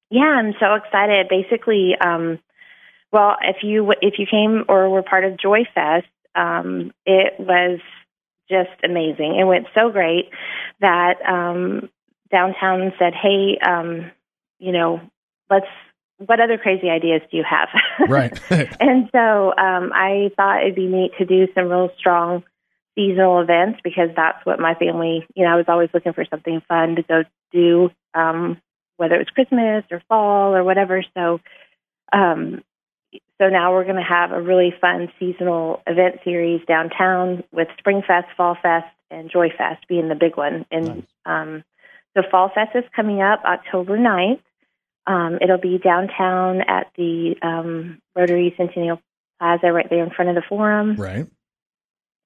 Yeah, 0.10 0.22
I'm 0.24 0.54
so 0.60 0.76
excited. 0.76 1.28
Basically, 1.30 1.96
um, 2.00 2.40
well, 3.12 3.36
if 3.42 3.58
you 3.62 3.92
if 4.02 4.20
you 4.20 4.26
came 4.30 4.64
or 4.70 4.90
were 4.90 5.04
part 5.04 5.26
of 5.26 5.38
Joy 5.38 5.66
Fest, 5.74 6.08
um, 6.36 6.92
it 7.06 7.34
was 7.40 7.80
just 8.54 8.84
amazing. 8.84 9.38
It 9.40 9.46
went 9.46 9.66
so 9.74 9.90
great 9.90 10.30
that 10.80 11.16
um, 11.28 11.90
downtown 12.32 12.94
said, 13.00 13.14
"Hey, 13.14 13.58
um, 13.66 14.12
you 14.60 14.72
know, 14.72 15.02
let's. 15.50 15.68
What 16.20 16.40
other 16.40 16.58
crazy 16.58 16.90
ideas 16.90 17.22
do 17.32 17.38
you 17.38 17.44
have?" 17.44 17.70
Right. 18.08 18.40
and 18.80 19.10
so 19.12 19.50
um, 19.58 19.92
I 19.94 20.30
thought 20.38 20.62
it'd 20.62 20.76
be 20.76 20.88
neat 20.88 21.12
to 21.18 21.26
do 21.26 21.48
some 21.54 21.70
real 21.70 21.90
strong 21.98 22.44
seasonal 22.96 23.42
events 23.42 23.80
because 23.84 24.10
that's 24.16 24.46
what 24.46 24.60
my 24.60 24.76
family, 24.76 25.26
you 25.36 25.44
know, 25.44 25.52
I 25.52 25.56
was 25.56 25.66
always 25.68 25.90
looking 25.94 26.14
for 26.14 26.26
something 26.30 26.62
fun 26.68 26.96
to 26.96 27.02
go 27.04 27.24
do, 27.52 27.90
um, 28.14 28.62
whether 28.98 29.16
it 29.16 29.20
was 29.20 29.34
Christmas 29.34 29.84
or 29.92 30.02
fall 30.08 30.56
or 30.56 30.64
whatever. 30.64 31.04
So, 31.16 31.40
um, 32.12 32.64
so 33.44 33.50
now 33.50 33.74
we're 33.74 33.84
going 33.84 33.98
to 33.98 34.02
have 34.02 34.32
a 34.32 34.42
really 34.42 34.74
fun 34.80 35.12
seasonal 35.20 35.82
event 35.86 36.20
series 36.24 36.62
downtown 36.66 37.44
with 37.52 37.68
Spring 37.78 38.02
Fest, 38.06 38.28
Fall 38.38 38.56
Fest, 38.62 38.88
and 39.12 39.30
Joy 39.30 39.50
Fest 39.50 39.86
being 39.90 40.08
the 40.08 40.16
big 40.16 40.38
one. 40.38 40.66
And 40.72 41.06
um, 41.26 41.64
so 42.16 42.24
Fall 42.32 42.50
Fest 42.56 42.72
is 42.76 42.86
coming 42.96 43.22
up 43.22 43.44
October 43.44 43.98
9th. 43.98 44.40
Um, 45.06 45.40
it'll 45.42 45.58
be 45.58 45.78
downtown 45.78 46.62
at 46.62 46.88
the 46.96 47.36
um, 47.42 48.02
Rotary 48.16 48.54
Centennial 48.56 49.02
Plaza 49.40 49.74
right 49.74 49.90
there 49.90 50.04
in 50.04 50.12
front 50.12 50.30
of 50.30 50.36
the 50.36 50.44
Forum. 50.48 50.96
Right. 50.96 51.28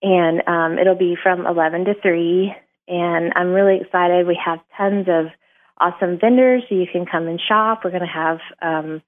And 0.03 0.43
um, 0.47 0.77
it'll 0.77 0.93
be 0.93 1.17
from 1.21 1.47
11 1.47 1.85
to 1.85 1.93
3. 1.99 2.55
And 2.89 3.33
I'm 3.35 3.53
really 3.53 3.81
excited. 3.81 4.27
We 4.27 4.39
have 4.45 4.59
tons 4.77 5.07
of 5.09 5.31
awesome 5.79 6.19
vendors 6.19 6.61
so 6.69 6.75
you 6.75 6.85
can 6.91 7.07
come 7.07 7.27
and 7.27 7.41
shop. 7.41 7.81
We're 7.83 7.89
going 7.89 8.01
to 8.01 8.07
have 8.07 8.39
um, 8.61 9.01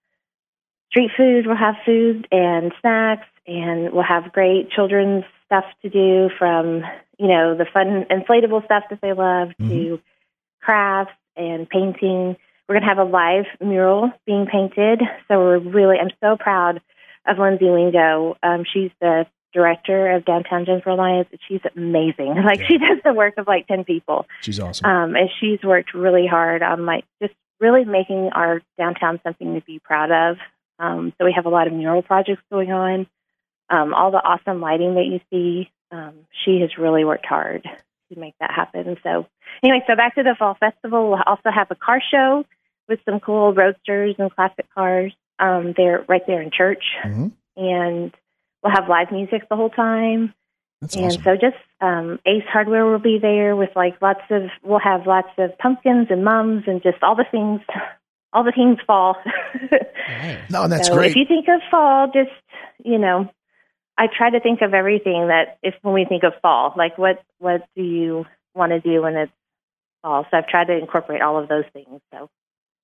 street 0.89 1.11
food, 1.15 1.47
we'll 1.47 1.55
have 1.55 1.75
food 1.85 2.27
and 2.31 2.71
snacks, 2.81 3.27
and 3.47 3.93
we'll 3.93 4.03
have 4.03 4.31
great 4.31 4.69
children's 4.71 5.23
stuff 5.45 5.65
to 5.81 5.89
do 5.89 6.29
from, 6.37 6.83
you 7.17 7.27
know, 7.27 7.55
the 7.57 7.65
fun 7.71 8.05
inflatable 8.09 8.63
stuff 8.65 8.83
that 8.89 8.99
they 9.01 9.13
love 9.13 9.49
to 9.67 9.99
crafts 10.61 11.13
and 11.35 11.67
painting. 11.69 12.35
We're 12.67 12.75
going 12.75 12.83
to 12.83 12.87
have 12.87 12.99
a 12.99 13.03
live 13.03 13.45
mural 13.59 14.11
being 14.25 14.45
painted. 14.45 15.01
So 15.27 15.39
we're 15.39 15.57
really, 15.57 15.97
I'm 15.99 16.11
so 16.21 16.37
proud 16.37 16.81
of 17.25 17.39
Lindsay 17.39 17.69
Wingo. 17.69 18.37
Um, 18.43 18.63
she's 18.71 18.91
the 19.01 19.25
director 19.53 20.11
of 20.11 20.25
Downtown 20.25 20.65
Jonesboro 20.65 20.95
Alliance. 20.95 21.29
She's 21.47 21.61
amazing. 21.75 22.35
Like 22.45 22.61
she 22.67 22.77
does 22.77 22.99
the 23.03 23.13
work 23.13 23.35
of 23.37 23.47
like 23.47 23.67
10 23.67 23.83
people. 23.83 24.27
She's 24.41 24.59
awesome. 24.59 24.85
Um, 24.85 25.15
and 25.15 25.29
she's 25.39 25.61
worked 25.63 25.93
really 25.93 26.27
hard 26.27 26.61
on 26.61 26.85
like 26.85 27.05
just 27.21 27.33
really 27.59 27.85
making 27.85 28.29
our 28.33 28.61
downtown 28.77 29.19
something 29.23 29.55
to 29.55 29.61
be 29.61 29.79
proud 29.79 30.11
of. 30.11 30.37
Um, 30.79 31.13
so 31.17 31.25
we 31.25 31.33
have 31.35 31.45
a 31.45 31.49
lot 31.49 31.67
of 31.67 31.73
mural 31.73 32.01
projects 32.01 32.41
going 32.51 32.71
on. 32.71 33.07
Um, 33.69 33.93
all 33.93 34.11
the 34.11 34.17
awesome 34.17 34.61
lighting 34.61 34.95
that 34.95 35.05
you 35.05 35.19
see, 35.29 35.69
um, 35.91 36.13
she 36.43 36.61
has 36.61 36.77
really 36.77 37.03
worked 37.03 37.25
hard 37.25 37.63
to 38.11 38.19
make 38.19 38.33
that 38.39 38.51
happen. 38.51 38.97
So 39.03 39.27
anyway, 39.61 39.83
so 39.87 39.95
back 39.95 40.15
to 40.15 40.23
the 40.23 40.35
fall 40.37 40.55
festival. 40.59 41.09
We'll 41.09 41.21
also 41.25 41.51
have 41.53 41.67
a 41.69 41.75
car 41.75 42.01
show 42.11 42.45
with 42.87 42.99
some 43.05 43.19
cool 43.19 43.53
roadsters 43.53 44.15
and 44.17 44.33
classic 44.33 44.65
cars. 44.73 45.13
Um, 45.37 45.73
they're 45.77 46.03
right 46.09 46.25
there 46.25 46.41
in 46.41 46.49
church, 46.51 46.83
and 47.55 48.11
we'll 48.63 48.73
have 48.73 48.89
live 48.89 49.11
music 49.11 49.47
the 49.49 49.55
whole 49.55 49.69
time. 49.69 50.33
and 51.03 51.11
so 51.23 51.35
just 51.35 51.57
um, 51.81 52.19
Ace 52.25 52.43
Hardware 52.51 52.85
will 52.85 52.99
be 52.99 53.19
there 53.21 53.55
with 53.55 53.69
like 53.75 54.01
lots 54.01 54.21
of. 54.31 54.43
We'll 54.63 54.79
have 54.79 55.05
lots 55.05 55.29
of 55.37 55.57
pumpkins 55.57 56.07
and 56.09 56.23
mums 56.23 56.63
and 56.67 56.81
just 56.81 57.03
all 57.03 57.15
the 57.15 57.25
things, 57.29 57.61
all 58.33 58.43
the 58.43 58.51
things 58.51 58.77
fall. 58.85 59.15
No, 60.49 60.67
that's 60.67 60.87
so 60.87 60.95
great. 60.95 61.11
If 61.11 61.15
you 61.17 61.25
think 61.27 61.47
of 61.47 61.61
fall, 61.69 62.07
just 62.07 62.31
you 62.83 62.97
know, 62.97 63.29
I 63.97 64.07
try 64.07 64.29
to 64.29 64.39
think 64.39 64.61
of 64.61 64.73
everything 64.73 65.27
that 65.27 65.57
if 65.63 65.75
when 65.81 65.93
we 65.93 66.05
think 66.05 66.23
of 66.23 66.33
fall, 66.41 66.73
like 66.77 66.97
what 66.97 67.21
what 67.39 67.67
do 67.75 67.83
you 67.83 68.25
want 68.55 68.71
to 68.71 68.79
do 68.79 69.01
when 69.03 69.15
it's 69.15 69.31
fall? 70.01 70.25
So 70.31 70.37
I've 70.37 70.47
tried 70.47 70.67
to 70.67 70.77
incorporate 70.77 71.21
all 71.21 71.41
of 71.41 71.47
those 71.49 71.65
things. 71.73 72.01
So 72.13 72.29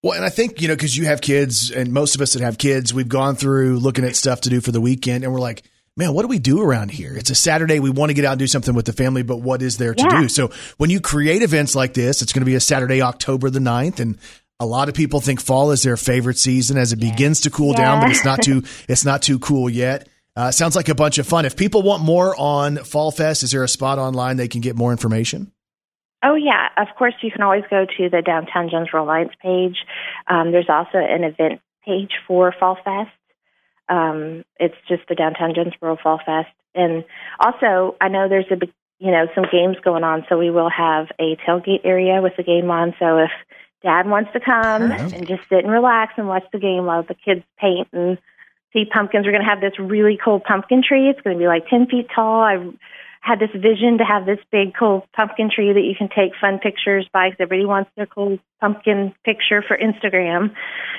Well, 0.04 0.14
and 0.14 0.26
I 0.26 0.30
think, 0.30 0.62
you 0.62 0.68
know, 0.68 0.76
because 0.76 0.96
you 0.98 1.06
have 1.06 1.22
kids 1.22 1.72
and 1.72 1.94
most 1.94 2.16
of 2.16 2.22
us 2.22 2.34
that 2.34 2.42
have 2.42 2.58
kids, 2.58 2.94
we've 2.94 3.10
gone 3.10 3.36
through 3.36 3.80
looking 3.80 4.06
at 4.06 4.16
stuff 4.16 4.42
to 4.42 4.50
do 4.50 4.62
for 4.62 4.72
the 4.72 4.82
weekend 4.82 5.24
and 5.24 5.34
we're 5.34 5.40
like, 5.40 5.64
man, 5.98 6.14
what 6.14 6.24
do 6.24 6.28
we 6.28 6.40
do 6.40 6.62
around 6.62 6.92
here? 6.92 7.16
It's 7.16 7.30
a 7.30 7.36
Saturday. 7.36 7.80
We 7.80 7.90
want 7.90 8.10
to 8.10 8.14
get 8.14 8.26
out 8.26 8.34
and 8.34 8.40
do 8.40 8.48
something 8.48 8.76
with 8.76 8.86
the 8.86 8.94
family, 8.94 9.24
but 9.24 9.38
what 9.38 9.62
is 9.62 9.78
there 9.78 9.94
to 9.94 10.04
Yeah. 10.04 10.22
do? 10.22 10.28
So 10.28 10.52
when 10.78 10.90
you 10.90 11.00
create 11.00 11.42
events 11.42 11.74
like 11.76 11.94
this, 11.94 12.22
it's 12.22 12.34
going 12.34 12.42
to 12.42 12.46
be 12.46 12.56
a 12.56 12.60
Saturday, 12.60 13.02
October 13.02 13.50
the 13.50 13.60
9th. 13.60 14.00
And 14.02 14.18
a 14.60 14.66
lot 14.66 14.88
of 14.88 14.96
people 14.96 15.20
think 15.20 15.42
fall 15.42 15.72
is 15.72 15.84
their 15.84 15.98
favorite 15.98 16.38
season 16.38 16.78
as 16.78 16.94
it 16.94 17.00
begins 17.00 17.42
to 17.42 17.50
cool 17.50 17.74
down, 17.74 18.02
but 18.02 18.12
it's 18.12 18.26
not 18.26 18.42
too, 18.42 18.64
it's 18.88 19.06
not 19.06 19.22
too 19.22 19.40
cool 19.40 19.70
yet. 19.70 20.08
Uh, 20.36 20.52
sounds 20.52 20.76
like 20.76 20.90
a 20.90 20.96
bunch 20.96 21.18
of 21.18 21.26
fun. 21.26 21.46
If 21.46 21.56
people 21.56 21.82
want 21.82 22.04
more 22.04 22.36
on 22.38 22.78
Fall 22.78 23.12
Fest, 23.12 23.44
is 23.44 23.52
there 23.52 23.64
a 23.64 23.70
spot 23.70 24.00
online 24.00 24.38
they 24.38 24.50
can 24.50 24.62
get 24.62 24.76
more 24.76 24.92
information? 24.92 25.52
Oh 26.24 26.36
yeah, 26.36 26.70
of 26.78 26.88
course 26.98 27.14
you 27.22 27.32
can 27.32 27.42
always 27.42 27.64
go 27.70 27.86
to 27.86 28.10
the 28.10 28.22
Downtown 28.22 28.70
Jonesboro 28.70 29.04
Alliance 29.04 29.32
page. 29.42 29.78
Um, 30.28 30.52
there's 30.52 30.70
also 30.70 30.98
an 30.98 31.24
event 31.24 31.62
page 31.86 32.12
for 32.28 32.54
Fall 32.60 32.78
Fest. 32.84 33.12
Um, 33.88 34.44
it's 34.60 34.76
just 34.88 35.04
the 35.08 35.16
Downtown 35.16 35.54
Jonesboro 35.54 35.98
Fall 36.02 36.20
Fest, 36.26 36.50
and 36.74 37.06
also 37.40 37.96
I 38.02 38.08
know 38.08 38.28
there's 38.28 38.50
a 38.50 38.58
you 39.00 39.12
know 39.12 39.28
some 39.36 39.46
games 39.52 39.78
going 39.84 40.04
on, 40.04 40.26
so 40.28 40.38
we 40.38 40.50
will 40.50 40.70
have 40.70 41.08
a 41.20 41.38
tailgate 41.48 41.86
area 41.86 42.22
with 42.22 42.34
the 42.38 42.44
game 42.44 42.72
on. 42.72 42.96
So 42.98 43.20
if 43.20 43.32
Dad 43.86 44.10
wants 44.10 44.32
to 44.34 44.40
come 44.40 44.92
and 44.92 45.28
just 45.28 45.48
sit 45.48 45.60
and 45.64 45.72
relax 45.72 46.14
and 46.18 46.28
watch 46.28 46.44
the 46.52 46.58
game 46.58 46.86
while 46.86 47.04
the 47.04 47.14
kids 47.14 47.44
paint 47.60 47.88
and 47.94 48.18
see 48.74 48.84
pumpkins, 48.92 49.26
we're 49.26 49.32
going 49.32 49.44
to 49.44 49.50
have 49.50 49.62
this 49.62 49.78
really 49.78 50.18
cool 50.18 50.40
pumpkin 50.40 50.82
tree. 50.82 51.08
It's 51.08 51.22
going 51.22 51.38
to 51.38 51.40
be 51.40 51.48
like 51.48 51.70
ten 51.70 51.86
feet 51.86 52.08
tall. 52.14 52.42
I 52.42 52.58
had 53.22 53.40
this 53.40 53.52
vision 53.54 54.00
to 54.00 54.04
have 54.04 54.26
this 54.26 54.40
big 54.52 54.74
cool 54.78 55.08
pumpkin 55.16 55.52
tree 55.54 55.72
that 55.72 55.82
you 55.82 55.94
can 55.96 56.10
take 56.10 56.34
fun 56.42 56.58
pictures 56.58 57.08
by 57.14 57.30
because 57.30 57.44
everybody 57.44 57.68
wants 57.68 57.92
their 57.96 58.08
cool 58.08 58.40
pumpkin 58.60 59.14
picture 59.24 59.64
for 59.68 59.78
Instagram. 59.78 60.54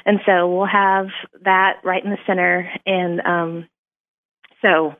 And 0.04 0.20
so 0.24 0.48
we'll 0.48 0.66
have 0.66 1.08
that 1.44 1.80
right 1.82 2.04
in 2.04 2.10
the 2.10 2.18
center. 2.24 2.70
And 2.86 3.20
um, 3.20 3.68
so 4.62 4.94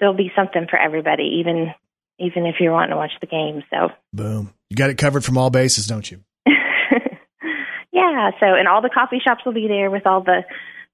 there'll 0.00 0.14
be 0.14 0.32
something 0.34 0.66
for 0.68 0.76
everybody, 0.78 1.38
even 1.40 1.72
even 2.18 2.46
if 2.46 2.56
you're 2.58 2.72
wanting 2.72 2.90
to 2.90 2.96
watch 2.96 3.12
the 3.20 3.28
game. 3.28 3.62
So 3.70 3.90
Boom. 4.12 4.52
You 4.70 4.76
got 4.76 4.90
it 4.90 4.98
covered 4.98 5.24
from 5.24 5.38
all 5.38 5.50
bases, 5.50 5.86
don't 5.86 6.10
you? 6.10 6.20
Yeah, 8.10 8.30
so 8.40 8.46
and 8.46 8.68
all 8.68 8.82
the 8.82 8.90
coffee 8.90 9.20
shops 9.24 9.44
will 9.44 9.52
be 9.52 9.68
there 9.68 9.90
with 9.90 10.06
all 10.06 10.22
the 10.22 10.44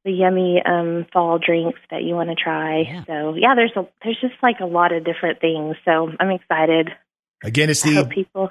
the 0.05 0.13
yummy 0.13 0.61
um 0.65 1.07
fall 1.13 1.39
drinks 1.39 1.81
that 1.91 2.03
you 2.03 2.15
want 2.15 2.29
to 2.29 2.35
try. 2.35 3.05
So 3.07 3.35
yeah, 3.35 3.55
there's 3.55 3.73
a 3.77 3.87
there's 4.03 4.21
just 4.21 4.35
like 4.43 4.61
a 4.61 4.67
lot 4.67 4.93
of 4.93 5.05
different 5.05 5.41
things. 5.41 5.77
So 5.85 6.11
I'm 6.21 6.31
excited. 6.31 6.91
Again, 7.43 7.71
it's 7.71 7.83
the, 7.83 8.05
people 8.05 8.51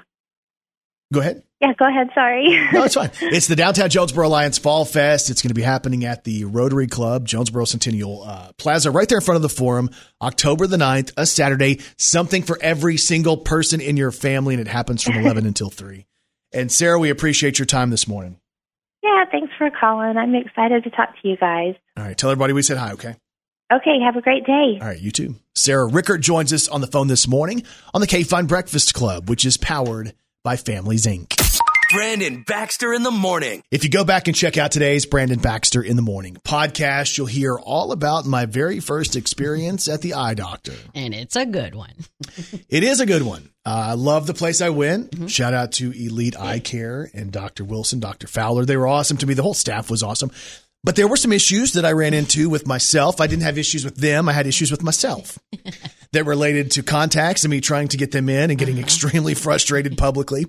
go 1.12 1.20
ahead. 1.20 1.42
Yeah, 1.60 1.72
go 1.78 1.88
ahead. 1.88 2.08
Sorry. 2.14 2.60
No, 2.72 2.84
it's 2.84 2.94
fine. 2.94 3.10
It's 3.20 3.46
the 3.46 3.56
Downtown 3.56 3.88
Jonesboro 3.88 4.26
Alliance 4.26 4.58
Fall 4.58 4.84
Fest. 4.84 5.30
It's 5.30 5.40
going 5.40 5.48
to 5.48 5.54
be 5.54 5.62
happening 5.62 6.04
at 6.04 6.24
the 6.24 6.44
Rotary 6.44 6.88
Club, 6.88 7.26
Jonesboro 7.26 7.64
Centennial 7.64 8.22
uh, 8.24 8.52
Plaza, 8.58 8.90
right 8.90 9.08
there 9.08 9.18
in 9.18 9.24
front 9.24 9.36
of 9.36 9.42
the 9.42 9.48
Forum, 9.48 9.90
October 10.20 10.66
the 10.66 10.76
9th, 10.76 11.12
a 11.16 11.24
Saturday. 11.24 11.80
Something 11.96 12.42
for 12.42 12.58
every 12.60 12.96
single 12.96 13.38
person 13.38 13.80
in 13.80 13.96
your 13.96 14.10
family, 14.10 14.54
and 14.54 14.60
it 14.60 14.68
happens 14.68 15.02
from 15.02 15.16
11 15.16 15.46
until 15.46 15.70
3. 15.70 16.04
And 16.52 16.70
Sarah, 16.70 16.98
we 16.98 17.10
appreciate 17.10 17.58
your 17.58 17.66
time 17.66 17.90
this 17.90 18.06
morning. 18.06 18.38
Yeah, 19.04 19.24
thanks 19.30 19.52
for 19.58 19.70
calling. 19.70 20.16
I'm 20.16 20.34
excited 20.34 20.82
to 20.84 20.90
talk 20.90 21.10
to 21.20 21.28
you 21.28 21.36
guys. 21.36 21.74
All 21.96 22.04
right, 22.04 22.16
tell 22.16 22.30
everybody 22.30 22.54
we 22.54 22.62
said 22.62 22.78
hi, 22.78 22.92
okay? 22.92 23.16
Okay, 23.70 23.98
have 24.02 24.16
a 24.16 24.22
great 24.22 24.46
day. 24.46 24.78
All 24.80 24.88
right, 24.88 24.98
you 24.98 25.10
too. 25.10 25.36
Sarah 25.54 25.86
Rickert 25.86 26.22
joins 26.22 26.54
us 26.54 26.68
on 26.68 26.80
the 26.80 26.86
phone 26.86 27.08
this 27.08 27.28
morning 27.28 27.64
on 27.92 28.00
the 28.00 28.06
KFIN 28.06 28.48
Breakfast 28.48 28.94
Club, 28.94 29.28
which 29.28 29.44
is 29.44 29.58
powered 29.58 30.14
by 30.42 30.56
Families 30.56 31.04
Inc. 31.04 31.34
Brandon 31.92 32.42
Baxter 32.46 32.92
in 32.92 33.02
the 33.02 33.10
morning. 33.10 33.62
If 33.70 33.84
you 33.84 33.90
go 33.90 34.04
back 34.04 34.26
and 34.26 34.36
check 34.36 34.56
out 34.56 34.72
today's 34.72 35.06
Brandon 35.06 35.38
Baxter 35.38 35.82
in 35.82 35.96
the 35.96 36.02
Morning 36.02 36.36
podcast, 36.44 37.16
you'll 37.16 37.26
hear 37.26 37.56
all 37.58 37.92
about 37.92 38.26
my 38.26 38.46
very 38.46 38.80
first 38.80 39.16
experience 39.16 39.88
at 39.88 40.00
the 40.00 40.14
eye 40.14 40.34
doctor. 40.34 40.72
And 40.94 41.14
it's 41.14 41.36
a 41.36 41.46
good 41.46 41.74
one. 41.74 41.94
It 42.68 42.84
is 42.84 43.00
a 43.00 43.06
good 43.06 43.22
one. 43.22 43.50
Uh, 43.66 43.88
I 43.90 43.92
love 43.94 44.26
the 44.26 44.34
place 44.34 44.60
I 44.60 44.70
went. 44.70 45.30
Shout 45.30 45.54
out 45.54 45.72
to 45.72 45.90
Elite 45.92 46.38
Eye 46.38 46.58
Care 46.58 47.10
and 47.14 47.30
Dr. 47.30 47.64
Wilson, 47.64 48.00
Dr. 48.00 48.26
Fowler. 48.26 48.64
They 48.64 48.76
were 48.76 48.86
awesome 48.88 49.16
to 49.18 49.26
me. 49.26 49.34
The 49.34 49.42
whole 49.42 49.54
staff 49.54 49.90
was 49.90 50.02
awesome. 50.02 50.30
But 50.82 50.96
there 50.96 51.08
were 51.08 51.16
some 51.16 51.32
issues 51.32 51.72
that 51.72 51.86
I 51.86 51.92
ran 51.92 52.12
into 52.12 52.50
with 52.50 52.66
myself. 52.66 53.20
I 53.20 53.26
didn't 53.26 53.44
have 53.44 53.56
issues 53.56 53.84
with 53.86 53.96
them. 53.96 54.28
I 54.28 54.32
had 54.32 54.46
issues 54.46 54.70
with 54.70 54.82
myself 54.82 55.38
that 56.12 56.24
related 56.24 56.72
to 56.72 56.82
contacts 56.82 57.44
and 57.44 57.50
me 57.50 57.62
trying 57.62 57.88
to 57.88 57.96
get 57.96 58.10
them 58.10 58.28
in 58.28 58.50
and 58.50 58.58
getting 58.58 58.78
extremely 58.78 59.32
frustrated 59.34 59.96
publicly. 59.96 60.44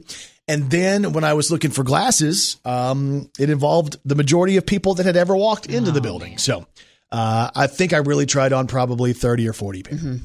And 0.48 0.70
then 0.70 1.14
when 1.14 1.24
I 1.24 1.34
was 1.34 1.50
looking 1.52 1.72
for 1.72 1.84
glasses, 1.84 2.58
um, 2.66 3.30
it 3.40 3.50
involved 3.50 3.98
the 4.06 4.16
majority 4.16 4.58
of 4.58 4.66
people 4.66 4.94
that 4.96 5.06
had 5.06 5.18
ever 5.18 5.36
walked 5.36 5.66
into 5.66 5.92
the 5.92 6.02
building. 6.02 6.38
So 6.38 6.66
uh, 7.12 7.50
I 7.56 7.68
think 7.68 7.94
I 7.94 7.98
really 7.98 8.26
tried 8.28 8.54
on 8.54 8.68
probably 8.68 9.14
30 9.14 9.48
or 9.50 9.54
40 9.54 9.84
people. 9.84 10.18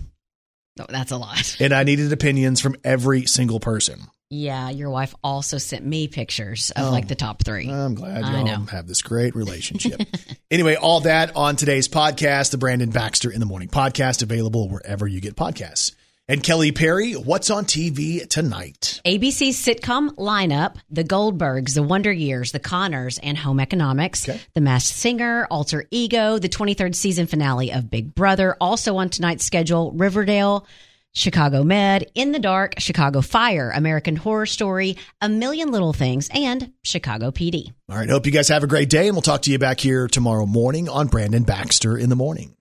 Oh, 0.79 0.87
that's 0.89 1.11
a 1.11 1.17
lot. 1.17 1.57
And 1.61 1.73
I 1.73 1.85
needed 1.85 2.13
opinions 2.13 2.61
from 2.61 2.77
every 2.85 3.27
single 3.27 3.61
person. 3.61 4.01
Yeah, 4.33 4.71
your 4.71 4.91
wife 4.91 5.13
also 5.25 5.59
sent 5.59 5.85
me 5.85 6.07
pictures 6.07 6.71
of 6.77 6.87
Oh. 6.87 6.91
like 6.93 7.09
the 7.09 7.17
top 7.17 7.43
three. 7.43 7.69
I'm 7.69 7.95
glad 7.97 8.23
y'all 8.25 8.45
know. 8.45 8.65
have 8.71 8.87
this 8.87 9.03
great 9.03 9.35
relationship. 9.35 10.01
anyway, 10.51 10.77
all 10.77 11.01
that 11.01 11.35
on 11.35 11.57
today's 11.57 11.89
podcast, 11.89 12.53
the 12.53 12.59
Brandon 12.59 12.91
Baxter 12.91 13.31
in 13.31 13.41
the 13.41 13.47
Morning 13.47 13.69
podcast, 13.69 14.23
available 14.23 14.69
wherever 14.69 15.07
you 15.07 15.21
get 15.21 15.35
podcasts. 15.35 15.97
And 16.31 16.45
Kelly 16.45 16.71
Perry, 16.71 17.15
what's 17.15 17.51
on 17.51 17.65
TV 17.65 18.25
tonight? 18.29 19.01
ABC's 19.05 19.57
sitcom 19.61 20.11
lineup 20.11 20.77
The 20.89 21.03
Goldbergs, 21.03 21.75
The 21.75 21.83
Wonder 21.83 22.13
Years, 22.13 22.53
The 22.53 22.61
Connors, 22.61 23.19
and 23.19 23.37
Home 23.37 23.59
Economics, 23.59 24.27
The 24.55 24.61
Masked 24.61 24.95
Singer, 24.95 25.49
Alter 25.51 25.87
Ego, 25.91 26.39
the 26.39 26.49
23rd 26.49 26.95
season 26.95 27.27
finale 27.27 27.73
of 27.73 27.91
Big 27.91 28.15
Brother. 28.15 28.57
Also 28.61 28.95
on 28.99 29.09
tonight's 29.09 29.45
schedule, 29.45 29.91
Riverdale, 29.91 30.69
Chicago 31.13 31.65
Med, 31.65 32.09
In 32.15 32.31
the 32.31 32.39
Dark, 32.39 32.75
Chicago 32.79 33.23
Fire, 33.23 33.73
American 33.75 34.15
Horror 34.15 34.47
Story, 34.47 34.99
A 35.21 35.29
Million 35.29 35.73
Little 35.73 35.93
Things, 35.93 36.29
and 36.33 36.73
Chicago 36.85 37.33
PD. 37.33 37.73
All 37.89 37.97
right, 37.97 38.09
hope 38.09 38.25
you 38.25 38.31
guys 38.31 38.47
have 38.51 38.63
a 38.63 38.69
great 38.69 38.89
day, 38.89 39.09
and 39.09 39.17
we'll 39.17 39.23
talk 39.23 39.43
to 39.43 39.51
you 39.51 39.59
back 39.59 39.81
here 39.81 40.07
tomorrow 40.07 40.47
morning 40.47 40.89
on 40.89 41.09
Brandon 41.09 41.43
Baxter 41.43 41.99
in 41.99 42.09
the 42.09 42.15
Morning. 42.15 42.55